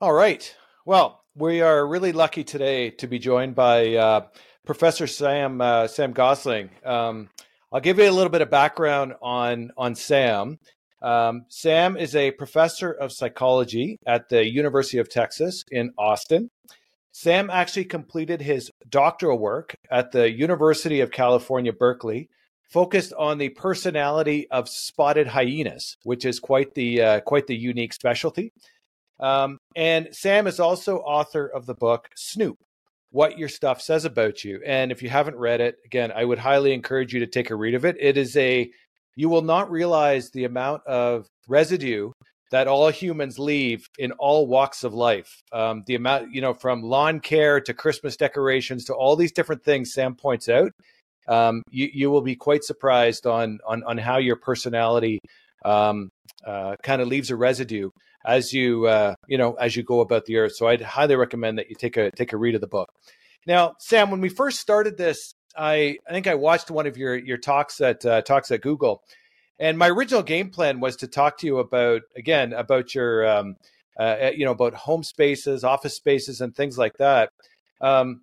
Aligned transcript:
All 0.00 0.12
right. 0.12 0.54
Well, 0.86 1.24
we 1.34 1.60
are 1.60 1.84
really 1.84 2.12
lucky 2.12 2.44
today 2.44 2.90
to 2.90 3.08
be 3.08 3.18
joined 3.18 3.56
by 3.56 3.96
uh, 3.96 4.26
Professor 4.64 5.08
Sam 5.08 5.60
uh, 5.60 5.88
Sam 5.88 6.12
Gosling. 6.12 6.70
Um, 6.84 7.30
I'll 7.72 7.80
give 7.80 7.98
you 7.98 8.08
a 8.08 8.12
little 8.12 8.30
bit 8.30 8.40
of 8.40 8.48
background 8.48 9.14
on 9.20 9.72
on 9.76 9.96
Sam. 9.96 10.60
Um, 11.02 11.46
Sam 11.48 11.96
is 11.96 12.14
a 12.14 12.30
professor 12.30 12.92
of 12.92 13.10
psychology 13.10 13.98
at 14.06 14.28
the 14.28 14.48
University 14.48 14.98
of 14.98 15.10
Texas 15.10 15.64
in 15.68 15.90
Austin. 15.98 16.50
Sam 17.10 17.50
actually 17.50 17.86
completed 17.86 18.40
his 18.40 18.70
doctoral 18.88 19.40
work 19.40 19.74
at 19.90 20.12
the 20.12 20.30
University 20.30 21.00
of 21.00 21.10
California, 21.10 21.72
Berkeley, 21.72 22.28
focused 22.70 23.12
on 23.14 23.38
the 23.38 23.48
personality 23.48 24.48
of 24.48 24.68
spotted 24.68 25.26
hyenas, 25.26 25.96
which 26.04 26.24
is 26.24 26.38
quite 26.38 26.74
the 26.74 27.02
uh, 27.02 27.20
quite 27.22 27.48
the 27.48 27.56
unique 27.56 27.92
specialty. 27.92 28.52
Um, 29.20 29.58
and 29.74 30.08
Sam 30.12 30.46
is 30.46 30.60
also 30.60 30.98
author 30.98 31.46
of 31.46 31.66
the 31.66 31.74
book 31.74 32.08
Snoop: 32.16 32.56
What 33.10 33.38
Your 33.38 33.48
Stuff 33.48 33.80
Says 33.80 34.04
About 34.04 34.44
You. 34.44 34.60
And 34.64 34.92
if 34.92 35.02
you 35.02 35.08
haven't 35.08 35.36
read 35.36 35.60
it, 35.60 35.76
again, 35.84 36.12
I 36.14 36.24
would 36.24 36.38
highly 36.38 36.72
encourage 36.72 37.12
you 37.12 37.20
to 37.20 37.26
take 37.26 37.50
a 37.50 37.56
read 37.56 37.74
of 37.74 37.84
it. 37.84 37.96
It 37.98 38.16
is 38.16 38.36
a 38.36 38.70
you 39.16 39.28
will 39.28 39.42
not 39.42 39.70
realize 39.70 40.30
the 40.30 40.44
amount 40.44 40.86
of 40.86 41.26
residue 41.48 42.12
that 42.50 42.68
all 42.68 42.88
humans 42.88 43.38
leave 43.38 43.86
in 43.98 44.12
all 44.12 44.46
walks 44.46 44.84
of 44.84 44.94
life. 44.94 45.42
Um, 45.52 45.82
the 45.86 45.96
amount, 45.96 46.32
you 46.32 46.40
know, 46.40 46.54
from 46.54 46.82
lawn 46.82 47.20
care 47.20 47.60
to 47.60 47.74
Christmas 47.74 48.16
decorations 48.16 48.84
to 48.86 48.94
all 48.94 49.16
these 49.16 49.32
different 49.32 49.64
things 49.64 49.92
Sam 49.92 50.14
points 50.14 50.48
out. 50.48 50.70
Um, 51.26 51.62
you, 51.70 51.90
you 51.92 52.10
will 52.10 52.22
be 52.22 52.36
quite 52.36 52.64
surprised 52.64 53.26
on 53.26 53.58
on, 53.66 53.82
on 53.84 53.98
how 53.98 54.18
your 54.18 54.36
personality 54.36 55.18
um, 55.64 56.08
uh, 56.46 56.76
kind 56.82 57.02
of 57.02 57.08
leaves 57.08 57.30
a 57.30 57.36
residue 57.36 57.90
as 58.24 58.52
you 58.52 58.86
uh, 58.86 59.14
you 59.26 59.38
know 59.38 59.54
as 59.54 59.76
you 59.76 59.82
go 59.82 60.00
about 60.00 60.26
the 60.26 60.36
earth. 60.36 60.56
So 60.56 60.66
I'd 60.66 60.82
highly 60.82 61.16
recommend 61.16 61.58
that 61.58 61.68
you 61.68 61.76
take 61.76 61.96
a 61.96 62.10
take 62.10 62.32
a 62.32 62.36
read 62.36 62.54
of 62.54 62.60
the 62.60 62.66
book. 62.66 62.92
Now, 63.46 63.74
Sam, 63.78 64.10
when 64.10 64.20
we 64.20 64.28
first 64.28 64.60
started 64.60 64.96
this, 64.96 65.34
I 65.56 65.98
I 66.06 66.12
think 66.12 66.26
I 66.26 66.34
watched 66.34 66.70
one 66.70 66.86
of 66.86 66.96
your 66.96 67.16
your 67.16 67.38
talks 67.38 67.80
at 67.80 68.04
uh, 68.04 68.22
talks 68.22 68.50
at 68.50 68.60
Google, 68.60 69.02
and 69.58 69.78
my 69.78 69.88
original 69.88 70.22
game 70.22 70.50
plan 70.50 70.80
was 70.80 70.96
to 70.96 71.08
talk 71.08 71.38
to 71.38 71.46
you 71.46 71.58
about 71.58 72.02
again 72.16 72.52
about 72.52 72.94
your 72.94 73.28
um, 73.28 73.56
uh, 73.98 74.02
uh 74.02 74.32
you 74.34 74.44
know 74.44 74.52
about 74.52 74.74
home 74.74 75.02
spaces, 75.02 75.64
office 75.64 75.94
spaces, 75.94 76.40
and 76.40 76.54
things 76.54 76.78
like 76.78 76.96
that. 76.98 77.30
Um, 77.80 78.22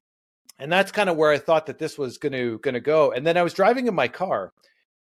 and 0.60 0.72
that's 0.72 0.92
kind 0.92 1.10
of 1.10 1.18
where 1.18 1.32
I 1.32 1.38
thought 1.38 1.66
that 1.66 1.80
this 1.80 1.98
was 1.98 2.18
going 2.18 2.34
to 2.34 2.60
going 2.60 2.76
to 2.76 2.80
go. 2.80 3.12
And 3.12 3.26
then 3.26 3.38
I 3.38 3.44
was 3.44 3.54
driving 3.54 3.88
in 3.88 3.96
my 3.96 4.08
car, 4.08 4.52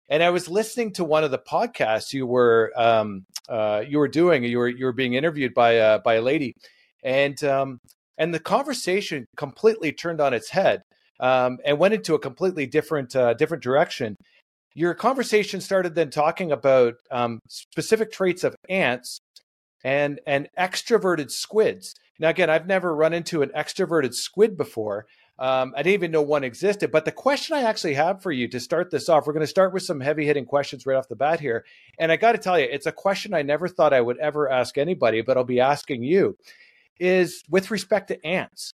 and 0.09 0.23
I 0.23 0.31
was 0.31 0.49
listening 0.49 0.93
to 0.95 1.05
one 1.05 1.25
of 1.25 1.31
the 1.31 1.39
podcasts 1.39 2.13
you 2.13 2.27
were 2.27 2.73
um, 2.77 3.25
uh, 3.49 3.83
you 3.87 3.99
were 3.99 4.09
doing. 4.09 4.45
You 4.45 4.59
were 4.59 4.69
you 4.69 4.85
were 4.85 4.93
being 4.93 5.15
interviewed 5.15 5.55
by 5.55 5.73
a, 5.73 5.99
by 5.99 6.15
a 6.15 6.23
lady, 6.23 6.55
and 7.03 7.43
um, 7.45 7.79
and 8.19 8.33
the 8.33 8.41
conversation 8.41 9.27
completely 9.37 9.93
turned 9.93 10.21
on 10.21 10.35
its 10.35 10.51
head 10.51 10.83
um, 11.21 11.59
and 11.65 11.79
went 11.79 11.95
into 11.95 12.15
a 12.15 12.19
completely 12.19 12.67
different 12.67 13.15
uh, 13.17 13.35
different 13.35 13.63
direction. 13.63 14.17
Your 14.75 14.95
conversation 14.95 15.61
started 15.61 15.95
then 15.95 16.11
talking 16.11 16.53
about 16.53 16.95
um, 17.11 17.39
specific 17.49 18.13
traits 18.13 18.45
of 18.45 18.57
ants 18.69 19.21
and 19.85 20.21
and 20.27 20.49
extroverted 20.59 21.31
squids. 21.31 21.95
Now, 22.19 22.29
again, 22.29 22.51
I've 22.51 22.67
never 22.67 22.95
run 22.95 23.13
into 23.13 23.43
an 23.43 23.51
extroverted 23.57 24.15
squid 24.15 24.57
before. 24.57 25.07
Um, 25.39 25.75
I 25.77 25.83
didn't 25.83 25.95
even 25.95 26.11
know 26.13 26.23
one 26.23 26.45
existed. 26.45 26.93
But 26.93 27.05
the 27.05 27.13
question 27.13 27.57
I 27.57 27.63
actually 27.63 27.95
have 27.95 28.23
for 28.23 28.31
you 28.31 28.47
to 28.49 28.61
start 28.61 28.91
this 28.91 29.09
off, 29.09 29.27
we're 29.27 29.33
going 29.33 29.41
to 29.41 29.47
start 29.47 29.73
with 29.73 29.83
some 29.83 30.01
heavy 30.01 30.25
hitting 30.27 30.45
questions 30.45 30.87
right 30.87 30.97
off 30.97 31.09
the 31.09 31.17
bat 31.17 31.41
here. 31.41 31.65
And 31.99 32.13
I 32.13 32.17
got 32.17 32.33
to 32.33 32.39
tell 32.39 32.59
you, 32.59 32.69
it's 32.71 32.87
a 32.87 32.93
question 32.93 33.35
I 33.35 33.43
never 33.43 33.67
thought 33.69 33.93
I 33.93 34.01
would 34.01 34.19
ever 34.19 34.51
ask 34.51 34.79
anybody, 34.79 35.23
but 35.23 35.37
I'll 35.37 35.45
be 35.45 35.61
asking 35.61 36.03
you 36.03 36.37
is 37.01 37.43
with 37.51 37.73
respect 37.73 38.09
to 38.09 38.25
ants 38.25 38.73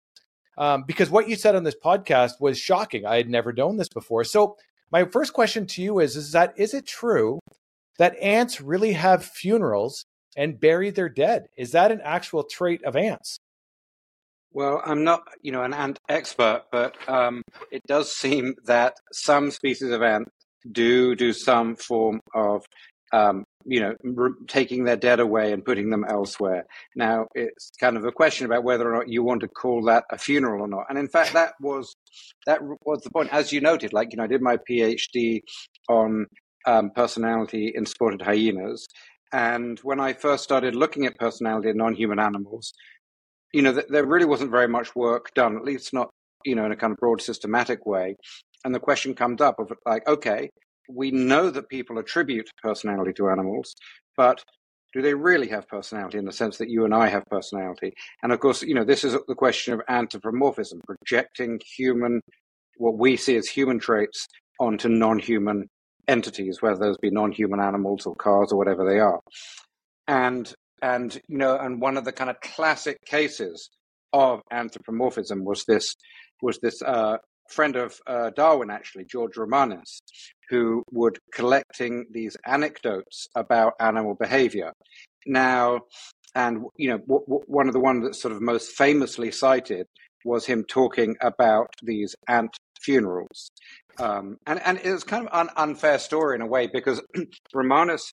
um, 0.59 0.85
because 0.87 1.11
what 1.11 1.29
you 1.29 1.37
said 1.37 1.57
on 1.57 1.65
this 1.65 1.77
podcast 1.83 2.33
was 2.41 2.59
shocking. 2.59 3.07
I 3.07 3.17
had 3.17 3.31
never 3.31 3.53
known 3.53 3.77
this 3.77 3.89
before. 3.89 4.25
So 4.25 4.57
my 4.93 5.05
first 5.05 5.33
question 5.33 5.67
to 5.67 5.83
you 5.83 6.01
is: 6.01 6.17
Is 6.17 6.33
that 6.33 6.53
is 6.57 6.75
it 6.75 6.87
true 6.87 7.41
that 7.99 8.17
ants 8.21 8.61
really 8.61 8.93
have 8.93 9.25
funerals 9.25 10.05
and 10.37 10.61
bury 10.61 10.91
their 10.91 11.09
dead? 11.09 11.49
Is 11.57 11.73
that 11.73 11.91
an 11.91 12.01
actual 12.05 12.45
trait 12.45 12.85
of 12.85 12.97
ants? 12.97 13.39
Well, 14.53 14.83
I'm 14.85 15.05
not, 15.05 15.23
you 15.43 15.53
know, 15.53 15.63
an 15.63 15.73
ant 15.73 15.99
expert, 16.09 16.65
but 16.73 16.97
um, 17.09 17.43
it 17.71 17.83
does 17.87 18.13
seem 18.13 18.55
that 18.65 18.95
some 19.13 19.51
species 19.51 19.91
of 19.91 20.03
ant 20.03 20.29
do 20.71 21.15
do 21.15 21.33
some 21.33 21.77
form 21.77 22.21
of 22.35 22.65
um, 23.13 23.45
you 23.65 23.81
know, 23.81 23.95
re- 24.03 24.33
taking 24.47 24.85
their 24.85 24.97
dead 24.97 25.21
away 25.21 25.53
and 25.53 25.65
putting 25.65 25.91
them 25.91 26.05
elsewhere. 26.09 26.65
Now, 26.95 27.27
it's 27.35 27.73
kind 27.81 27.97
of 27.97 28.05
a 28.05 28.13
question 28.13 28.47
about 28.47 28.65
whether 28.65 28.91
or 28.91 28.97
not 28.97 29.09
you 29.09 29.23
want 29.23 29.41
to 29.43 29.49
call 29.49 29.83
that 29.85 30.05
a 30.11 30.19
funeral 30.19 30.63
or 30.63 30.69
not. 30.69 30.87
And 30.89 30.99
in 30.99 31.09
fact, 31.09 31.33
that 31.35 31.55
was 31.61 31.95
that 32.47 32.61
was 32.85 33.03
the 33.03 33.11
point. 33.11 33.33
As 33.33 33.53
you 33.53 33.61
noted, 33.61 33.93
like 33.93 34.13
you 34.13 34.17
know, 34.17 34.25
I 34.25 34.29
did 34.29 34.43
my 34.43 34.59
PhD 34.59 35.41
on 35.89 36.27
um, 36.67 36.91
personality 36.91 37.73
in 37.75 37.87
spotted 37.87 38.23
hyenas, 38.23 38.87
and 39.33 39.79
when 39.81 40.01
I 40.01 40.13
first 40.13 40.45
started 40.45 40.75
looking 40.75 41.07
at 41.07 41.19
personality 41.19 41.69
in 41.71 41.77
non-human 41.77 42.19
animals, 42.19 42.73
you 43.53 43.63
know, 43.63 43.73
th- 43.73 43.87
there 43.89 44.07
really 44.07 44.27
wasn't 44.27 44.51
very 44.51 44.69
much 44.69 44.95
work 44.95 45.33
done, 45.35 45.57
at 45.57 45.65
least 45.65 45.93
not 45.93 46.11
you 46.45 46.55
know 46.55 46.65
in 46.65 46.73
a 46.73 46.77
kind 46.77 46.93
of 46.93 46.99
broad 46.99 47.21
systematic 47.21 47.87
way. 47.87 48.17
And 48.65 48.75
the 48.75 48.81
question 48.81 49.15
comes 49.15 49.41
up 49.41 49.59
of 49.59 49.73
like, 49.87 50.07
okay, 50.07 50.51
we 50.89 51.11
know 51.11 51.51
that 51.51 51.69
people 51.69 51.99
attribute 51.99 52.51
personality 52.63 53.13
to 53.15 53.31
animals, 53.31 53.75
but 54.17 54.43
do 54.93 55.03
they 55.03 55.15
really 55.15 55.49
have 55.49 55.69
personality 55.69 56.19
in 56.19 56.25
the 56.25 56.33
sense 56.33 56.59
that 56.59 56.69
you 56.69 56.85
and 56.85 56.95
I 56.95 57.09
have 57.09 57.25
personality? 57.27 57.95
And 58.23 58.33
of 58.33 58.41
course, 58.41 58.63
you 58.63 58.75
know, 58.75 58.85
this 58.85 59.05
is 59.05 59.17
the 59.29 59.35
question 59.35 59.73
of 59.73 59.83
anthropomorphism, 59.89 60.81
projecting 60.85 61.61
human, 61.65 62.21
what 62.77 62.99
we 62.99 63.17
see 63.17 63.37
as 63.37 63.47
human 63.49 63.79
traits 63.79 64.27
onto 64.59 64.89
non-human 64.89 65.69
entities, 66.09 66.61
whether 66.61 66.79
those 66.79 66.99
be 66.99 67.11
non-human 67.11 67.61
animals 67.61 68.05
or 68.05 68.17
cars 68.17 68.51
or 68.53 68.59
whatever 68.59 68.85
they 68.85 68.99
are. 68.99 69.21
And 70.09 70.53
and 70.83 71.21
you 71.29 71.39
know, 71.39 71.57
and 71.57 71.81
one 71.81 71.97
of 71.97 72.05
the 72.05 72.13
kind 72.13 72.31
of 72.31 72.41
classic 72.41 72.99
cases 73.05 73.71
of 74.13 74.41
anthropomorphism 74.51 75.45
was 75.45 75.65
this 75.65 75.95
was 76.43 76.59
this 76.59 76.83
uh, 76.83 77.19
friend 77.49 77.77
of 77.77 77.99
uh, 78.07 78.31
Darwin, 78.31 78.71
actually, 78.71 79.05
George 79.05 79.37
Romanes, 79.37 80.01
who 80.49 80.83
would 80.93 81.19
collecting 81.33 82.07
these 82.11 82.37
anecdotes 82.47 83.29
about 83.35 83.75
animal 83.81 84.15
behavior. 84.15 84.73
Now, 85.27 85.81
and 86.35 86.65
you 86.77 86.91
know, 86.91 86.99
w- 86.99 87.25
w- 87.27 87.45
one 87.47 87.69
of 87.69 87.75
the 87.75 87.81
ones 87.81 88.05
that's 88.05 88.21
sort 88.21 88.33
of 88.33 88.41
most 88.41 88.73
famously 88.73 89.31
cited 89.31 89.87
was 90.25 90.47
him 90.47 90.65
talking 90.69 91.17
about 91.21 91.69
these 91.83 92.15
ant 92.29 92.57
funerals. 92.81 93.51
Um, 93.99 94.39
and 94.47 94.61
and 94.65 94.79
it 94.83 94.91
was 94.91 95.05
kind 95.05 95.29
of 95.29 95.39
an 95.39 95.53
unfair 95.57 95.99
story 95.99 96.37
in 96.37 96.43
a 96.43 96.47
way 96.47 96.69
because 96.73 97.03
Romanes 97.55 98.13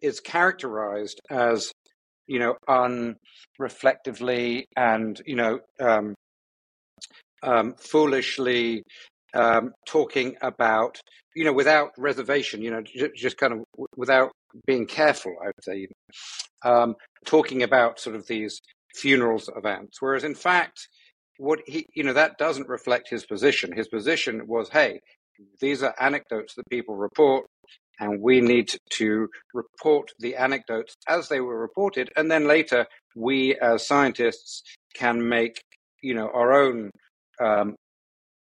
is 0.00 0.20
characterized 0.20 1.20
as 1.30 1.72
you 2.26 2.38
know 2.38 2.56
unreflectively 2.68 4.64
and 4.76 5.20
you 5.26 5.36
know 5.36 5.60
um, 5.80 6.14
um, 7.42 7.74
foolishly 7.78 8.82
um, 9.34 9.72
talking 9.86 10.36
about, 10.42 10.98
you 11.34 11.44
know, 11.44 11.52
without 11.52 11.90
reservation, 11.96 12.62
you 12.62 12.70
know, 12.70 12.82
j- 12.82 13.10
just 13.16 13.36
kind 13.38 13.52
of 13.52 13.60
w- 13.74 13.86
without 13.96 14.30
being 14.66 14.86
careful, 14.86 15.34
I 15.42 15.46
would 15.46 15.64
say, 15.64 15.88
um, 16.64 16.94
talking 17.24 17.62
about 17.62 17.98
sort 17.98 18.16
of 18.16 18.26
these 18.26 18.60
funerals 18.94 19.48
of 19.48 19.64
ants. 19.64 19.98
Whereas 20.00 20.24
in 20.24 20.34
fact, 20.34 20.86
what 21.38 21.60
he, 21.66 21.86
you 21.94 22.04
know, 22.04 22.12
that 22.12 22.36
doesn't 22.38 22.68
reflect 22.68 23.08
his 23.08 23.24
position. 23.24 23.72
His 23.74 23.88
position 23.88 24.46
was, 24.46 24.68
hey, 24.68 25.00
these 25.60 25.82
are 25.82 25.94
anecdotes 25.98 26.54
that 26.54 26.68
people 26.70 26.94
report, 26.96 27.46
and 28.00 28.20
we 28.20 28.40
need 28.40 28.74
to 28.90 29.28
report 29.54 30.10
the 30.18 30.36
anecdotes 30.36 30.94
as 31.08 31.28
they 31.28 31.40
were 31.40 31.58
reported, 31.58 32.10
and 32.16 32.30
then 32.30 32.46
later 32.46 32.86
we 33.14 33.56
as 33.56 33.86
scientists 33.86 34.62
can 34.94 35.28
make, 35.28 35.60
you 36.02 36.14
know, 36.14 36.30
our 36.34 36.52
own 36.52 36.90
um, 37.40 37.74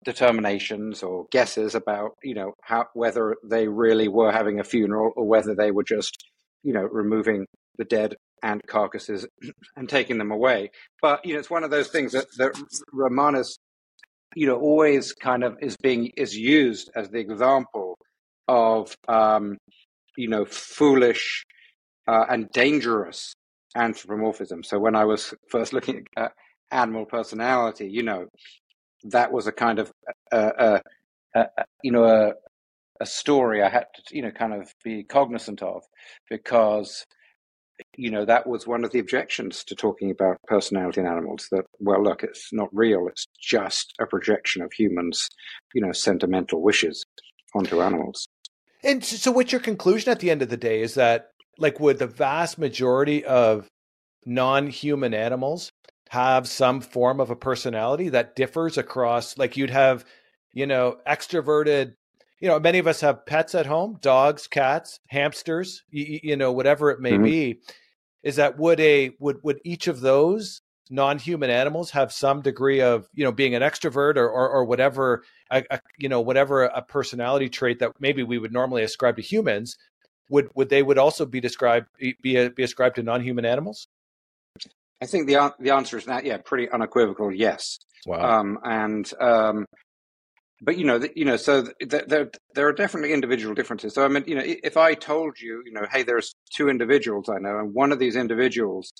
determinations 0.05 1.03
or 1.03 1.27
guesses 1.31 1.75
about 1.75 2.13
you 2.23 2.35
know 2.35 2.53
how 2.63 2.85
whether 2.95 3.37
they 3.49 3.69
really 3.69 4.09
were 4.09 4.33
having 4.33 4.59
a 4.61 4.65
funeral 4.65 5.13
or 5.17 5.27
whether 5.27 5.55
they 5.55 5.71
were 5.71 5.85
just 5.85 6.17
you 6.63 6.73
know 6.73 6.83
removing 6.83 7.47
the 7.79 7.85
dead 7.85 8.15
and 8.43 8.61
carcasses 8.67 9.27
and 9.77 9.89
taking 9.89 10.19
them 10.19 10.33
away. 10.33 10.71
But 11.01 11.25
you 11.25 11.35
know 11.35 11.41
it's 11.41 11.51
one 11.51 11.65
of 11.65 11.71
those 11.71 11.89
things 11.89 12.13
that, 12.13 12.27
that 12.39 12.61
romanes 12.93 13.59
you 14.35 14.47
know 14.47 14.59
always 14.59 15.13
kind 15.13 15.45
of 15.45 15.57
is 15.61 15.77
being 15.83 16.11
is 16.17 16.37
used 16.37 16.91
as 16.97 17.09
the 17.11 17.19
example 17.19 17.97
of 18.49 18.97
um 19.09 19.57
you 20.17 20.29
know 20.29 20.45
foolish 20.45 21.45
uh, 22.09 22.25
and 22.29 22.51
dangerous 22.51 23.35
anthropomorphism 23.77 24.63
so 24.63 24.79
when 24.79 24.95
i 24.95 25.05
was 25.05 25.35
first 25.49 25.73
looking 25.73 26.05
at 26.17 26.33
animal 26.71 27.05
personality 27.05 27.89
you 27.89 28.03
know 28.03 28.27
that 29.05 29.33
was 29.33 29.47
a 29.47 29.53
kind 29.53 29.79
of 29.79 29.91
uh, 30.33 30.79
uh, 31.35 31.47
you 31.83 31.91
know 31.91 32.05
a, 32.05 32.33
a 33.01 33.07
story 33.07 33.63
I 33.63 33.69
had 33.69 33.87
to 33.95 34.17
you 34.17 34.23
know 34.23 34.31
kind 34.31 34.55
of 34.55 34.73
be 34.85 35.03
cognizant 35.03 35.63
of 35.63 35.83
because 36.31 37.05
you 37.97 38.11
know, 38.11 38.25
that 38.25 38.47
was 38.47 38.67
one 38.67 38.85
of 38.85 38.93
the 38.93 38.99
objections 38.99 39.65
to 39.65 39.75
talking 39.75 40.11
about 40.11 40.37
personality 40.47 41.01
in 41.01 41.07
animals 41.07 41.49
that, 41.51 41.65
well, 41.79 42.03
look, 42.03 42.23
it's 42.23 42.53
not 42.53 42.69
real. 42.73 43.09
It's 43.09 43.27
just 43.41 43.93
a 44.01 44.07
projection 44.07 44.63
of 44.63 44.73
humans, 44.73 45.29
you 45.75 45.83
know, 45.83 45.93
sentimental 45.93 46.63
wishes 46.63 47.05
onto 47.55 47.83
animals. 47.83 48.29
And 48.83 49.05
so, 49.05 49.31
what's 49.31 49.53
your 49.53 49.61
conclusion 49.61 50.11
at 50.11 50.21
the 50.21 50.31
end 50.31 50.43
of 50.43 50.49
the 50.49 50.57
day? 50.57 50.81
Is 50.83 50.95
that, 50.95 51.31
like, 51.59 51.79
would 51.81 51.99
the 51.99 52.07
vast 52.07 52.59
majority 52.59 53.25
of 53.25 53.69
non 54.27 54.67
human 54.67 55.15
animals 55.15 55.71
have 56.11 56.49
some 56.49 56.81
form 56.81 57.21
of 57.21 57.31
a 57.31 57.37
personality 57.37 58.11
that 58.11 58.37
differs 58.37 58.77
across, 58.77 59.39
like, 59.39 59.57
you'd 59.57 59.71
have, 59.71 60.05
you 60.53 60.67
know, 60.67 60.97
extroverted 61.07 61.95
you 62.43 62.49
know, 62.49 62.59
many 62.59 62.81
of 62.81 62.89
us 62.89 63.01
have 63.03 63.25
pets 63.25 63.55
at 63.55 63.67
home, 63.67 63.99
dogs, 64.03 64.49
cats, 64.49 64.99
hamsters, 65.07 65.85
you, 65.91 66.19
you 66.25 66.37
know, 66.37 66.51
whatever 66.51 66.91
it 66.91 66.99
may 67.01 67.13
mm-hmm. 67.13 67.23
be. 67.23 67.61
Is 68.25 68.37
that 68.37 68.59
would 68.59 68.81
a 68.81 69.13
would 69.21 69.39
would 69.45 69.61
each 69.65 69.87
of 69.87 70.01
those 70.01 70.61
non-human 70.91 71.51
animals 71.51 71.91
have 71.91 72.13
some 72.13 72.43
degree 72.43 72.81
of 72.81 73.09
you 73.15 73.25
know 73.25 73.33
being 73.33 73.55
an 73.55 73.63
extrovert 73.63 74.17
or 74.17 74.29
or, 74.29 74.49
or 74.49 74.65
whatever 74.65 75.23
a, 75.51 75.63
a, 75.71 75.81
you 75.99 76.09
know 76.09 76.21
whatever 76.21 76.65
a 76.65 76.83
personality 76.83 77.49
trait 77.49 77.79
that 77.79 77.93
maybe 78.01 78.23
we 78.23 78.39
would 78.39 78.53
normally 78.53 78.83
ascribe 78.83 79.17
to 79.17 79.23
humans 79.23 79.77
would 80.29 80.49
would 80.55 80.69
they 80.69 80.83
would 80.83 80.99
also 80.99 81.27
be 81.27 81.41
described 81.41 81.87
be 82.23 82.49
be 82.49 82.63
ascribed 82.63 82.97
to 82.97 83.03
non-human 83.03 83.45
animals? 83.45 83.87
I 85.01 85.07
think 85.07 85.27
the 85.27 85.55
the 85.59 85.71
answer 85.71 85.99
is 85.99 86.07
that 86.07 86.25
yeah 86.25 86.39
pretty 86.39 86.71
unequivocal 86.71 87.33
yes. 87.33 87.79
Wow. 88.07 88.41
Um, 88.41 88.59
and 88.65 89.13
um, 89.21 89.67
but 90.63 90.79
you 90.79 90.85
know, 90.85 90.99
the, 90.99 91.11
you 91.17 91.25
know, 91.25 91.37
so 91.37 91.65
th- 91.81 92.05
there 92.07 92.31
there 92.55 92.69
are 92.69 92.73
definitely 92.73 93.13
individual 93.13 93.55
differences. 93.55 93.95
So 93.95 94.05
I 94.05 94.09
mean, 94.09 94.25
you 94.27 94.37
know, 94.37 94.43
if 94.45 94.77
I 94.77 94.95
told 94.95 95.41
you, 95.41 95.63
you 95.67 95.73
know, 95.73 95.87
hey, 95.91 96.03
there's 96.03 96.35
two 96.55 96.69
individuals 96.69 97.29
I 97.29 97.39
know, 97.39 97.59
and 97.59 97.75
one 97.75 97.93
of 97.93 97.99
these 97.99 98.17
individuals 98.17 98.93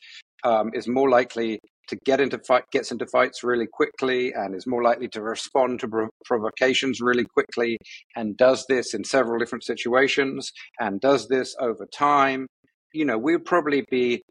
um, 0.45 0.71
is 0.75 0.89
more 0.89 1.09
likely 1.11 1.61
to 1.89 1.97
get 2.05 2.21
into 2.21 2.39
fight, 2.39 2.65
gets 2.73 2.93
into 2.93 3.07
fights 3.07 3.43
really 3.43 3.67
quickly, 3.71 4.33
and 4.33 4.55
is 4.55 4.67
more 4.67 4.83
likely 4.83 5.09
to 5.09 5.23
respond 5.23 5.81
to 5.81 5.89
prov- 5.89 6.11
provocations 6.25 7.01
really 7.01 7.25
quickly, 7.25 7.79
and 8.17 8.37
does 8.37 8.65
this 8.69 8.95
in 8.95 9.05
several 9.05 9.39
different 9.39 9.65
situations, 9.65 10.53
and 10.79 11.01
does 11.01 11.29
this 11.29 11.55
over 11.61 11.87
time. 11.93 12.47
You 12.95 13.05
know, 13.05 13.19
we'd 13.19 13.45
probably 13.45 13.85
be 13.91 14.23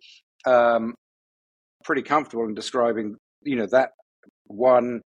um, 0.46 0.94
pretty 1.84 2.04
comfortable 2.04 2.46
in 2.46 2.54
describing, 2.54 3.16
you 3.44 3.56
know, 3.56 3.68
that 3.72 3.90
one 4.48 5.02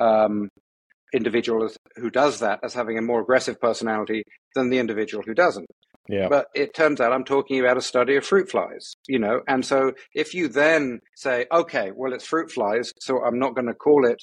um, 0.00 0.48
individual 1.12 1.68
who 1.96 2.10
does 2.10 2.40
that 2.40 2.60
as 2.62 2.74
having 2.74 2.98
a 2.98 3.02
more 3.02 3.20
aggressive 3.20 3.60
personality 3.60 4.22
than 4.54 4.70
the 4.70 4.78
individual 4.78 5.22
who 5.26 5.34
doesn't. 5.34 5.66
Yeah. 6.10 6.28
But 6.28 6.46
it 6.54 6.74
turns 6.74 7.00
out 7.00 7.12
I'm 7.12 7.24
talking 7.24 7.60
about 7.60 7.76
a 7.76 7.82
study 7.82 8.16
of 8.16 8.26
fruit 8.26 8.50
flies, 8.50 8.94
you 9.06 9.18
know, 9.18 9.42
and 9.46 9.64
so 9.64 9.92
if 10.14 10.34
you 10.34 10.48
then 10.48 11.00
say, 11.14 11.46
okay, 11.52 11.92
well, 11.94 12.12
it's 12.12 12.26
fruit 12.26 12.50
flies, 12.50 12.92
so 13.00 13.22
I'm 13.24 13.38
not 13.38 13.54
going 13.54 13.68
to 13.68 13.74
call 13.74 14.04
it 14.04 14.20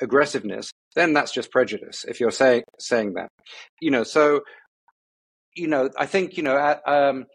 aggressiveness, 0.00 0.72
then 0.96 1.12
that's 1.12 1.32
just 1.32 1.50
prejudice. 1.50 2.04
If 2.08 2.20
you're 2.20 2.30
saying 2.30 2.62
saying 2.78 3.14
that, 3.14 3.28
you 3.80 3.90
know, 3.90 4.02
so 4.02 4.40
you 5.54 5.66
know, 5.66 5.90
I 5.98 6.06
think 6.06 6.36
you 6.36 6.42
know, 6.42 6.78
um, 6.86 7.26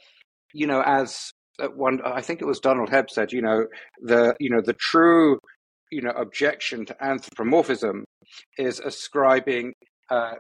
you 0.54 0.66
know, 0.68 0.82
as 0.84 1.32
one, 1.76 2.02
I 2.04 2.22
think 2.22 2.42
it 2.42 2.46
was 2.46 2.60
Donald 2.60 2.90
Hebb 2.90 3.10
said, 3.10 3.32
you 3.32 3.42
know, 3.42 3.68
the 4.02 4.36
you 4.40 4.50
know 4.50 4.62
the 4.62 4.74
true 4.74 5.40
you 5.92 6.02
know 6.02 6.12
objection 6.12 6.86
to 6.86 7.04
anthropomorphism 7.04 8.04
is 8.58 8.80
ascribing 8.80 9.74
uh, 10.10 10.34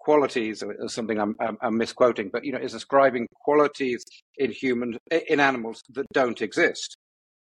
qualities 0.00 0.62
or 0.62 0.88
something 0.88 1.18
I'm, 1.18 1.36
I'm, 1.40 1.56
I'm, 1.60 1.76
misquoting, 1.76 2.30
but 2.32 2.44
you 2.44 2.52
know, 2.52 2.58
is 2.58 2.74
ascribing 2.74 3.26
qualities 3.34 4.04
in 4.38 4.50
human 4.50 4.98
in 5.28 5.40
animals 5.40 5.82
that 5.90 6.06
don't 6.12 6.40
exist. 6.40 6.96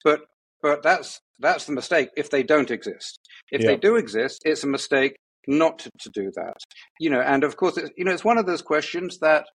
But 0.04 0.20
but 0.60 0.82
that's 0.82 1.20
that's 1.38 1.66
the 1.66 1.72
mistake 1.72 2.10
if 2.16 2.30
they 2.30 2.42
don't 2.42 2.70
exist. 2.70 3.18
If 3.50 3.62
yeah. 3.62 3.68
they 3.68 3.76
do 3.76 3.96
exist, 3.96 4.42
it's 4.44 4.64
a 4.64 4.68
mistake 4.68 5.16
not 5.46 5.78
to, 5.80 5.90
to 6.00 6.10
do 6.10 6.30
that. 6.36 6.56
You 7.00 7.10
know, 7.10 7.20
and 7.20 7.44
of 7.44 7.56
course, 7.56 7.78
you 7.96 8.04
know, 8.04 8.12
it's 8.12 8.24
one 8.24 8.38
of 8.38 8.46
those 8.46 8.62
questions 8.62 9.18
that 9.20 9.46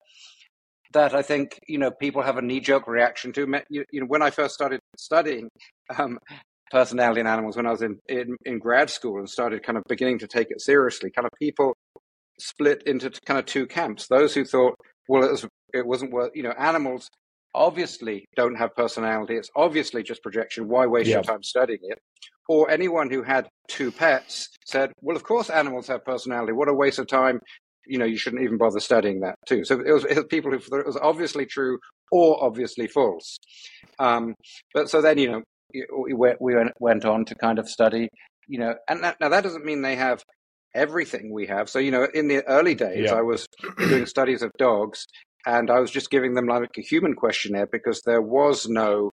that 0.94 1.14
I 1.14 1.22
think 1.22 1.60
you 1.68 1.78
know 1.78 1.92
people 1.92 2.22
have 2.22 2.38
a 2.38 2.42
knee 2.42 2.62
jerk 2.62 2.88
reaction 2.88 3.34
to. 3.34 3.62
You, 3.70 3.86
you, 3.92 4.02
know, 4.02 4.08
when 4.08 4.22
I 4.22 4.30
first 4.30 4.54
started 4.54 4.80
studying, 4.98 5.50
um, 5.98 6.18
personality 6.72 7.22
in 7.22 7.28
animals 7.28 7.56
when 7.56 7.66
I 7.66 7.72
was 7.72 7.82
in, 7.82 7.98
in, 8.08 8.36
in 8.46 8.60
grad 8.60 8.90
school 8.90 9.20
and 9.20 9.30
started 9.30 9.64
kind 9.64 9.78
of 9.78 9.84
beginning 9.88 10.20
to 10.20 10.28
take 10.28 10.48
it 10.50 10.62
seriously. 10.62 11.12
Kind 11.12 11.26
of 11.26 11.32
people 11.40 11.76
split 12.40 12.84
into 12.86 13.12
kind 13.26 13.40
of 13.40 13.46
two 13.46 13.66
camps. 13.68 14.08
Those 14.08 14.34
who 14.34 14.46
thought, 14.46 14.76
well, 15.08 15.24
it, 15.24 15.32
was, 15.32 15.48
it 15.74 15.86
wasn't 15.86 16.12
worth, 16.12 16.32
you 16.36 16.44
know, 16.44 16.54
animals 16.58 17.10
obviously 17.56 18.26
don't 18.36 18.56
have 18.56 18.76
personality. 18.76 19.36
It's 19.36 19.50
obviously 19.56 20.04
just 20.04 20.22
projection. 20.22 20.68
Why 20.68 20.86
waste 20.86 21.10
your 21.10 21.24
time 21.24 21.44
studying 21.44 21.80
it? 21.84 22.00
Or 22.50 22.70
anyone 22.70 23.10
who 23.10 23.24
had 23.24 23.48
two 23.68 23.92
pets 23.92 24.50
said, 24.66 24.92
well, 25.02 25.18
of 25.18 25.24
course 25.24 25.50
animals 25.50 25.88
have 25.88 26.06
personality. 26.06 26.54
What 26.54 26.70
a 26.70 26.74
waste 26.74 27.00
of 27.00 27.08
time. 27.08 27.40
You 27.86 27.98
know, 27.98 28.06
you 28.06 28.18
shouldn't 28.18 28.44
even 28.44 28.58
bother 28.58 28.80
studying 28.80 29.22
that 29.22 29.36
too. 29.48 29.64
So 29.64 29.80
it 29.80 29.92
was, 29.92 30.06
it 30.06 30.16
was 30.16 30.26
people 30.30 30.52
who 30.52 30.60
thought 30.60 30.80
it 30.80 30.86
was 30.86 30.98
obviously 30.98 31.46
true 31.46 31.80
or 32.12 32.44
obviously 32.44 32.88
false. 32.88 33.38
Um, 33.98 34.36
but 34.74 34.90
so 34.90 35.02
then, 35.02 35.18
you 35.18 35.32
know, 35.32 35.42
we 35.74 36.14
went 36.14 37.06
on 37.06 37.26
to 37.26 37.36
kind 37.36 37.60
of 37.60 37.68
study, 37.70 38.10
you 38.48 38.60
know, 38.60 38.76
and 38.88 39.04
that, 39.04 39.18
now 39.20 39.30
that 39.30 39.44
doesn't 39.44 39.66
mean 39.66 39.82
they 39.82 39.96
have 39.96 40.22
everything 40.74 41.32
we 41.32 41.48
have. 41.48 41.70
So, 41.70 41.80
you 41.80 41.92
know, 41.92 42.08
in 42.14 42.28
the 42.28 42.44
early 42.48 42.76
days, 42.76 43.10
yeah. 43.10 43.16
I 43.16 43.22
was 43.22 43.48
doing 43.78 44.06
studies 44.06 44.42
of 44.42 44.52
dogs 44.58 45.08
and 45.46 45.70
I 45.70 45.80
was 45.80 45.92
just 45.92 46.10
giving 46.10 46.34
them 46.34 46.48
like 46.48 46.70
a 46.78 46.82
human 46.82 47.14
questionnaire 47.14 47.68
because 47.68 48.02
there 48.06 48.22
was 48.22 48.68
no 48.68 49.12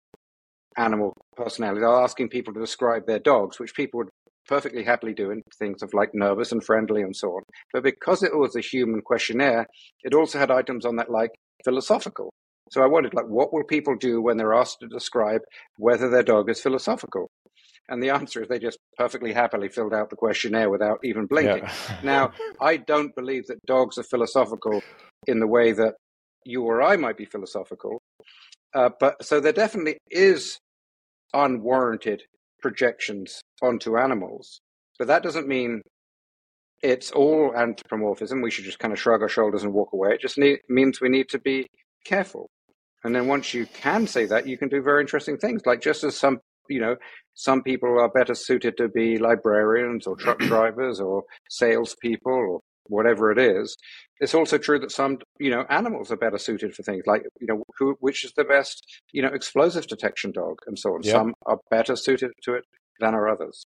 animal 0.77 1.13
personality. 1.35 1.83
I 1.83 1.89
was 1.89 2.11
asking 2.11 2.29
people 2.29 2.53
to 2.53 2.59
describe 2.59 3.05
their 3.05 3.19
dogs, 3.19 3.59
which 3.59 3.73
people 3.73 3.99
would 3.99 4.09
perfectly 4.47 4.83
happily 4.83 5.13
do 5.13 5.31
in 5.31 5.41
things 5.59 5.83
of 5.83 5.93
like 5.93 6.09
nervous 6.13 6.51
and 6.51 6.63
friendly 6.63 7.01
and 7.01 7.15
so 7.15 7.29
on. 7.29 7.43
But 7.73 7.83
because 7.83 8.23
it 8.23 8.35
was 8.35 8.55
a 8.55 8.61
human 8.61 9.01
questionnaire, 9.01 9.67
it 10.03 10.13
also 10.13 10.39
had 10.39 10.51
items 10.51 10.85
on 10.85 10.95
that 10.97 11.11
like 11.11 11.31
philosophical. 11.63 12.31
So 12.71 12.83
I 12.83 12.87
wondered, 12.87 13.13
like, 13.15 13.25
what 13.25 13.51
will 13.51 13.63
people 13.63 13.95
do 13.95 14.21
when 14.21 14.37
they're 14.37 14.53
asked 14.53 14.79
to 14.81 14.87
describe 14.87 15.41
whether 15.77 16.09
their 16.09 16.23
dog 16.23 16.49
is 16.49 16.61
philosophical? 16.61 17.29
And 17.89 18.01
the 18.01 18.11
answer 18.11 18.41
is 18.41 18.47
they 18.47 18.59
just 18.59 18.77
perfectly 18.97 19.33
happily 19.33 19.69
filled 19.69 19.93
out 19.93 20.09
the 20.09 20.15
questionnaire 20.15 20.69
without 20.69 20.99
even 21.03 21.25
blinking. 21.25 21.63
Yeah. 21.63 21.97
now, 22.03 22.31
I 22.61 22.77
don't 22.77 23.15
believe 23.15 23.47
that 23.47 23.65
dogs 23.65 23.97
are 23.97 24.03
philosophical 24.03 24.81
in 25.27 25.39
the 25.39 25.47
way 25.47 25.71
that 25.71 25.95
you 26.45 26.63
or 26.63 26.81
I 26.81 26.95
might 26.95 27.17
be 27.17 27.25
philosophical. 27.25 28.01
Uh, 28.73 28.89
but 28.99 29.23
so 29.23 29.39
there 29.39 29.53
definitely 29.53 29.97
is 30.11 30.59
unwarranted 31.33 32.23
projections 32.61 33.41
onto 33.61 33.97
animals. 33.97 34.59
But 34.97 35.07
that 35.07 35.23
doesn't 35.23 35.47
mean 35.47 35.81
it's 36.81 37.11
all 37.11 37.53
anthropomorphism. 37.55 38.41
We 38.41 38.51
should 38.51 38.65
just 38.65 38.79
kind 38.79 38.93
of 38.93 38.99
shrug 38.99 39.21
our 39.21 39.29
shoulders 39.29 39.63
and 39.63 39.73
walk 39.73 39.93
away. 39.93 40.13
It 40.13 40.21
just 40.21 40.37
need, 40.37 40.59
means 40.69 41.01
we 41.01 41.09
need 41.09 41.29
to 41.29 41.39
be 41.39 41.67
careful. 42.05 42.49
And 43.03 43.15
then 43.15 43.27
once 43.27 43.53
you 43.53 43.65
can 43.65 44.07
say 44.07 44.25
that, 44.25 44.47
you 44.47 44.57
can 44.57 44.69
do 44.69 44.81
very 44.81 45.01
interesting 45.01 45.37
things. 45.37 45.61
Like 45.65 45.81
just 45.81 46.03
as 46.03 46.17
some, 46.17 46.39
you 46.69 46.79
know, 46.79 46.95
some 47.33 47.63
people 47.63 47.99
are 47.99 48.09
better 48.09 48.35
suited 48.35 48.77
to 48.77 48.87
be 48.87 49.17
librarians 49.17 50.07
or 50.07 50.15
truck 50.15 50.39
drivers 50.53 50.99
or 50.99 51.23
salespeople 51.49 52.31
or 52.31 52.59
whatever 52.85 53.31
it 53.31 53.37
is. 53.37 53.77
It's 54.19 54.33
also 54.33 54.57
true 54.57 54.79
that 54.79 54.91
some, 54.91 55.19
you 55.39 55.49
know, 55.49 55.65
animals 55.69 56.11
are 56.11 56.17
better 56.17 56.37
suited 56.37 56.75
for 56.75 56.83
things 56.83 57.03
like, 57.05 57.23
you 57.39 57.47
know, 57.47 57.63
who, 57.77 57.95
which 57.99 58.25
is 58.25 58.33
the 58.33 58.43
best, 58.43 58.85
you 59.13 59.21
know, 59.21 59.29
explosive 59.29 59.87
detection 59.87 60.31
dog 60.31 60.57
and 60.67 60.77
so 60.77 60.93
on. 60.93 61.03
Yep. 61.03 61.13
Some 61.13 61.33
are 61.45 61.59
better 61.71 61.95
suited 61.95 62.31
to 62.43 62.55
it 62.55 62.65
than 62.99 63.13
are 63.15 63.29
others. 63.29 63.65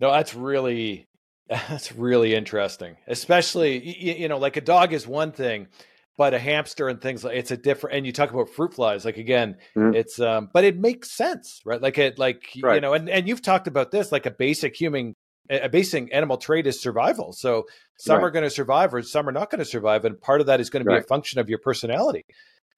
No, 0.00 0.10
that's 0.10 0.34
really, 0.34 1.06
that's 1.48 1.92
really 1.92 2.34
interesting. 2.34 2.96
Especially, 3.06 3.78
you, 3.78 4.14
you 4.14 4.28
know, 4.28 4.38
like 4.38 4.56
a 4.56 4.60
dog 4.60 4.92
is 4.92 5.06
one 5.06 5.32
thing, 5.32 5.68
but 6.18 6.34
a 6.34 6.38
hamster 6.38 6.88
and 6.88 7.00
things 7.00 7.24
like 7.24 7.36
it's 7.36 7.50
a 7.50 7.56
different 7.56 7.96
and 7.96 8.04
you 8.04 8.12
talk 8.12 8.30
about 8.30 8.50
fruit 8.50 8.74
flies 8.74 9.04
like 9.06 9.16
again 9.16 9.56
mm-hmm. 9.74 9.94
it's 9.94 10.20
um 10.20 10.50
but 10.52 10.64
it 10.64 10.76
makes 10.76 11.16
sense 11.16 11.62
right 11.64 11.80
like 11.80 11.96
it 11.96 12.18
like 12.18 12.50
right. 12.62 12.74
you 12.74 12.80
know 12.82 12.92
and 12.92 13.08
and 13.08 13.26
you've 13.26 13.40
talked 13.40 13.68
about 13.68 13.90
this 13.90 14.12
like 14.12 14.26
a 14.26 14.30
basic 14.30 14.76
human 14.76 15.14
a 15.48 15.68
basic 15.68 16.12
animal 16.12 16.36
trait 16.36 16.66
is 16.66 16.82
survival 16.82 17.32
so 17.32 17.64
some 17.98 18.18
right. 18.18 18.24
are 18.24 18.30
going 18.30 18.44
to 18.44 18.50
survive 18.50 18.92
or 18.92 19.02
some 19.02 19.26
are 19.26 19.32
not 19.32 19.48
going 19.48 19.60
to 19.60 19.64
survive 19.64 20.04
and 20.04 20.20
part 20.20 20.42
of 20.42 20.48
that 20.48 20.60
is 20.60 20.68
going 20.68 20.84
to 20.84 20.88
be 20.88 20.92
right. 20.92 21.04
a 21.04 21.06
function 21.06 21.38
of 21.38 21.48
your 21.48 21.58
personality 21.58 22.24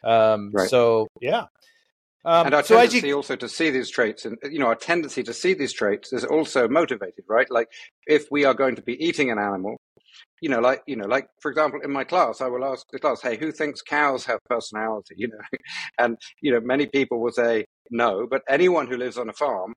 um 0.05 0.53
so 0.69 1.09
yeah 1.21 1.47
um, 2.23 2.47
and 2.47 2.55
our 2.55 2.63
so 2.63 2.77
tendency 2.77 3.09
you... 3.09 3.17
also 3.17 3.35
to 3.35 3.49
see 3.49 3.71
these 3.71 3.89
traits, 3.89 4.27
and 4.27 4.37
you 4.43 4.59
know, 4.59 4.67
our 4.67 4.75
tendency 4.75 5.23
to 5.23 5.33
see 5.33 5.55
these 5.55 5.73
traits 5.73 6.13
is 6.13 6.23
also 6.23 6.69
motivated, 6.69 7.25
right? 7.29 7.51
Like, 7.51 7.69
if 8.07 8.31
we 8.31 8.45
are 8.45 8.53
going 8.53 8.77
to 8.77 8.83
be 8.83 9.03
eating 9.03 9.31
an 9.31 9.39
animal, 9.39 9.79
you 10.41 10.49
know, 10.49 10.61
like 10.61 10.83
you 10.87 10.97
know, 10.97 11.07
like 11.07 11.29
for 11.41 11.51
example, 11.51 11.81
in 11.83 11.93
my 11.93 12.05
class, 12.05 12.41
I 12.41 12.49
will 12.49 12.65
ask 12.65 12.87
the 12.93 12.99
class, 12.99 13.21
"Hey, 13.23 13.37
who 13.37 13.53
thinks 13.53 13.83
cows 13.83 14.25
have 14.27 14.39
personality?" 14.49 15.15
You 15.19 15.29
know, 15.29 15.59
and 15.99 16.17
you 16.41 16.53
know, 16.53 16.61
many 16.61 16.87
people 16.87 17.21
will 17.21 17.33
say 17.33 17.67
no, 17.91 18.27
but 18.29 18.43
anyone 18.49 18.87
who 18.87 18.97
lives 18.97 19.19
on 19.19 19.29
a 19.29 19.35
farm 19.35 19.75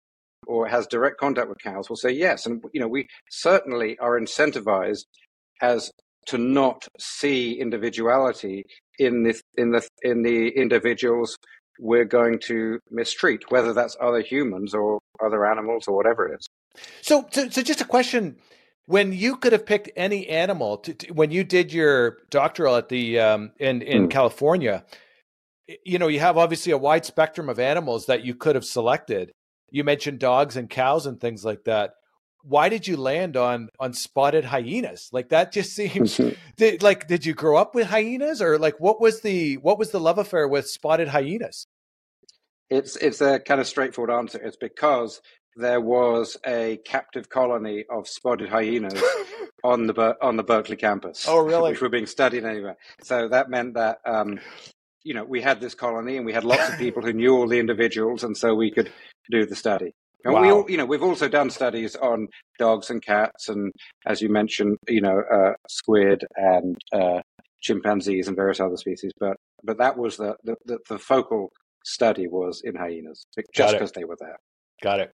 or 0.47 0.67
has 0.67 0.87
direct 0.87 1.19
contact 1.19 1.49
with 1.49 1.59
cows 1.59 1.89
will 1.89 1.97
say 1.97 2.11
yes. 2.11 2.45
And 2.45 2.63
you 2.73 2.81
know, 2.81 2.87
we 2.87 3.07
certainly 3.29 3.97
are 3.99 4.19
incentivized 4.19 5.05
as 5.61 5.91
to 6.27 6.37
not 6.37 6.87
see 6.99 7.59
individuality 7.59 8.65
in 8.99 9.23
the 9.23 9.39
in 9.57 9.71
the 9.71 9.87
in 10.01 10.23
the 10.23 10.49
individuals 10.49 11.37
we're 11.79 12.05
going 12.05 12.39
to 12.39 12.79
mistreat, 12.91 13.49
whether 13.49 13.73
that's 13.73 13.97
other 13.99 14.21
humans 14.21 14.73
or 14.73 14.99
other 15.25 15.45
animals 15.45 15.87
or 15.87 15.95
whatever 15.95 16.27
it 16.27 16.39
is. 16.39 16.47
So, 17.01 17.25
so, 17.31 17.49
so 17.49 17.61
just 17.61 17.81
a 17.81 17.85
question: 17.85 18.37
When 18.85 19.13
you 19.13 19.37
could 19.37 19.53
have 19.53 19.65
picked 19.65 19.89
any 19.95 20.27
animal, 20.27 20.77
to, 20.79 20.93
to, 20.93 21.13
when 21.13 21.31
you 21.31 21.43
did 21.43 21.71
your 21.71 22.17
doctoral 22.29 22.75
at 22.75 22.89
the 22.89 23.19
um, 23.19 23.51
in 23.59 23.81
in 23.81 24.07
mm. 24.07 24.11
California, 24.11 24.83
you 25.85 25.99
know, 25.99 26.07
you 26.07 26.19
have 26.19 26.37
obviously 26.37 26.71
a 26.71 26.77
wide 26.77 27.05
spectrum 27.05 27.49
of 27.49 27.59
animals 27.59 28.07
that 28.07 28.23
you 28.23 28.35
could 28.35 28.55
have 28.55 28.65
selected. 28.65 29.31
You 29.71 29.83
mentioned 29.83 30.19
dogs 30.19 30.57
and 30.57 30.69
cows 30.69 31.05
and 31.05 31.19
things 31.19 31.45
like 31.45 31.63
that. 31.63 31.93
Why 32.43 32.67
did 32.67 32.85
you 32.85 32.97
land 32.97 33.37
on 33.37 33.69
on 33.79 33.93
spotted 33.93 34.43
hyenas? 34.43 35.09
Like 35.13 35.29
that 35.29 35.51
just 35.53 35.73
seems 35.75 36.19
did, 36.57 36.83
like 36.83 37.07
did 37.07 37.25
you 37.25 37.33
grow 37.33 37.57
up 37.57 37.73
with 37.75 37.87
hyenas 37.87 38.41
or 38.41 38.57
like 38.57 38.79
what 38.79 38.99
was 38.99 39.21
the 39.21 39.55
what 39.57 39.79
was 39.79 39.91
the 39.91 39.99
love 39.99 40.17
affair 40.17 40.47
with 40.47 40.67
spotted 40.67 41.07
hyenas? 41.07 41.67
It's 42.69 42.95
it's 42.97 43.21
a 43.21 43.39
kind 43.39 43.61
of 43.61 43.67
straightforward 43.67 44.11
answer. 44.11 44.39
It's 44.43 44.57
because 44.57 45.21
there 45.55 45.81
was 45.81 46.37
a 46.45 46.77
captive 46.85 47.29
colony 47.29 47.85
of 47.89 48.07
spotted 48.07 48.49
hyenas 48.49 49.01
on 49.63 49.87
the 49.87 50.15
on 50.21 50.35
the 50.35 50.43
Berkeley 50.43 50.75
campus. 50.75 51.25
Oh, 51.27 51.43
really? 51.43 51.71
Which 51.71 51.81
were 51.81 51.89
being 51.89 52.07
studied 52.07 52.45
anyway. 52.45 52.73
So 53.01 53.27
that 53.29 53.49
meant 53.49 53.75
that 53.75 53.99
um, 54.05 54.39
you 55.03 55.13
know, 55.13 55.23
we 55.23 55.41
had 55.41 55.59
this 55.59 55.75
colony 55.75 56.17
and 56.17 56.25
we 56.25 56.33
had 56.33 56.43
lots 56.43 56.69
of 56.69 56.77
people 56.77 57.01
who 57.01 57.13
knew 57.13 57.35
all 57.35 57.47
the 57.47 57.59
individuals, 57.59 58.23
and 58.23 58.35
so 58.35 58.55
we 58.55 58.71
could 58.71 58.91
do 59.29 59.45
the 59.45 59.55
study. 59.55 59.93
And 60.23 60.33
wow. 60.33 60.41
we 60.41 60.51
all, 60.51 60.71
you 60.71 60.77
know, 60.77 60.85
we've 60.85 61.03
also 61.03 61.27
done 61.27 61.49
studies 61.49 61.95
on 61.97 62.29
dogs 62.57 62.89
and 62.89 63.01
cats, 63.01 63.49
and 63.49 63.71
as 64.05 64.21
you 64.21 64.29
mentioned, 64.29 64.77
you 64.87 65.01
know, 65.01 65.21
uh, 65.31 65.53
squid 65.67 66.23
and 66.35 66.77
uh, 66.93 67.19
chimpanzees 67.61 68.27
and 68.27 68.37
various 68.37 68.59
other 68.61 68.77
species. 68.77 69.11
But 69.19 69.35
but 69.63 69.77
that 69.79 69.97
was 69.97 70.17
the 70.17 70.35
the, 70.43 70.55
the, 70.65 70.79
the 70.89 70.99
focal 70.99 71.51
study 71.83 72.27
was 72.27 72.61
in 72.63 72.75
hyenas, 72.75 73.25
just 73.53 73.73
because 73.73 73.91
they 73.91 74.05
were 74.05 74.17
there. 74.19 74.37
Got 74.81 75.01
it. 75.01 75.11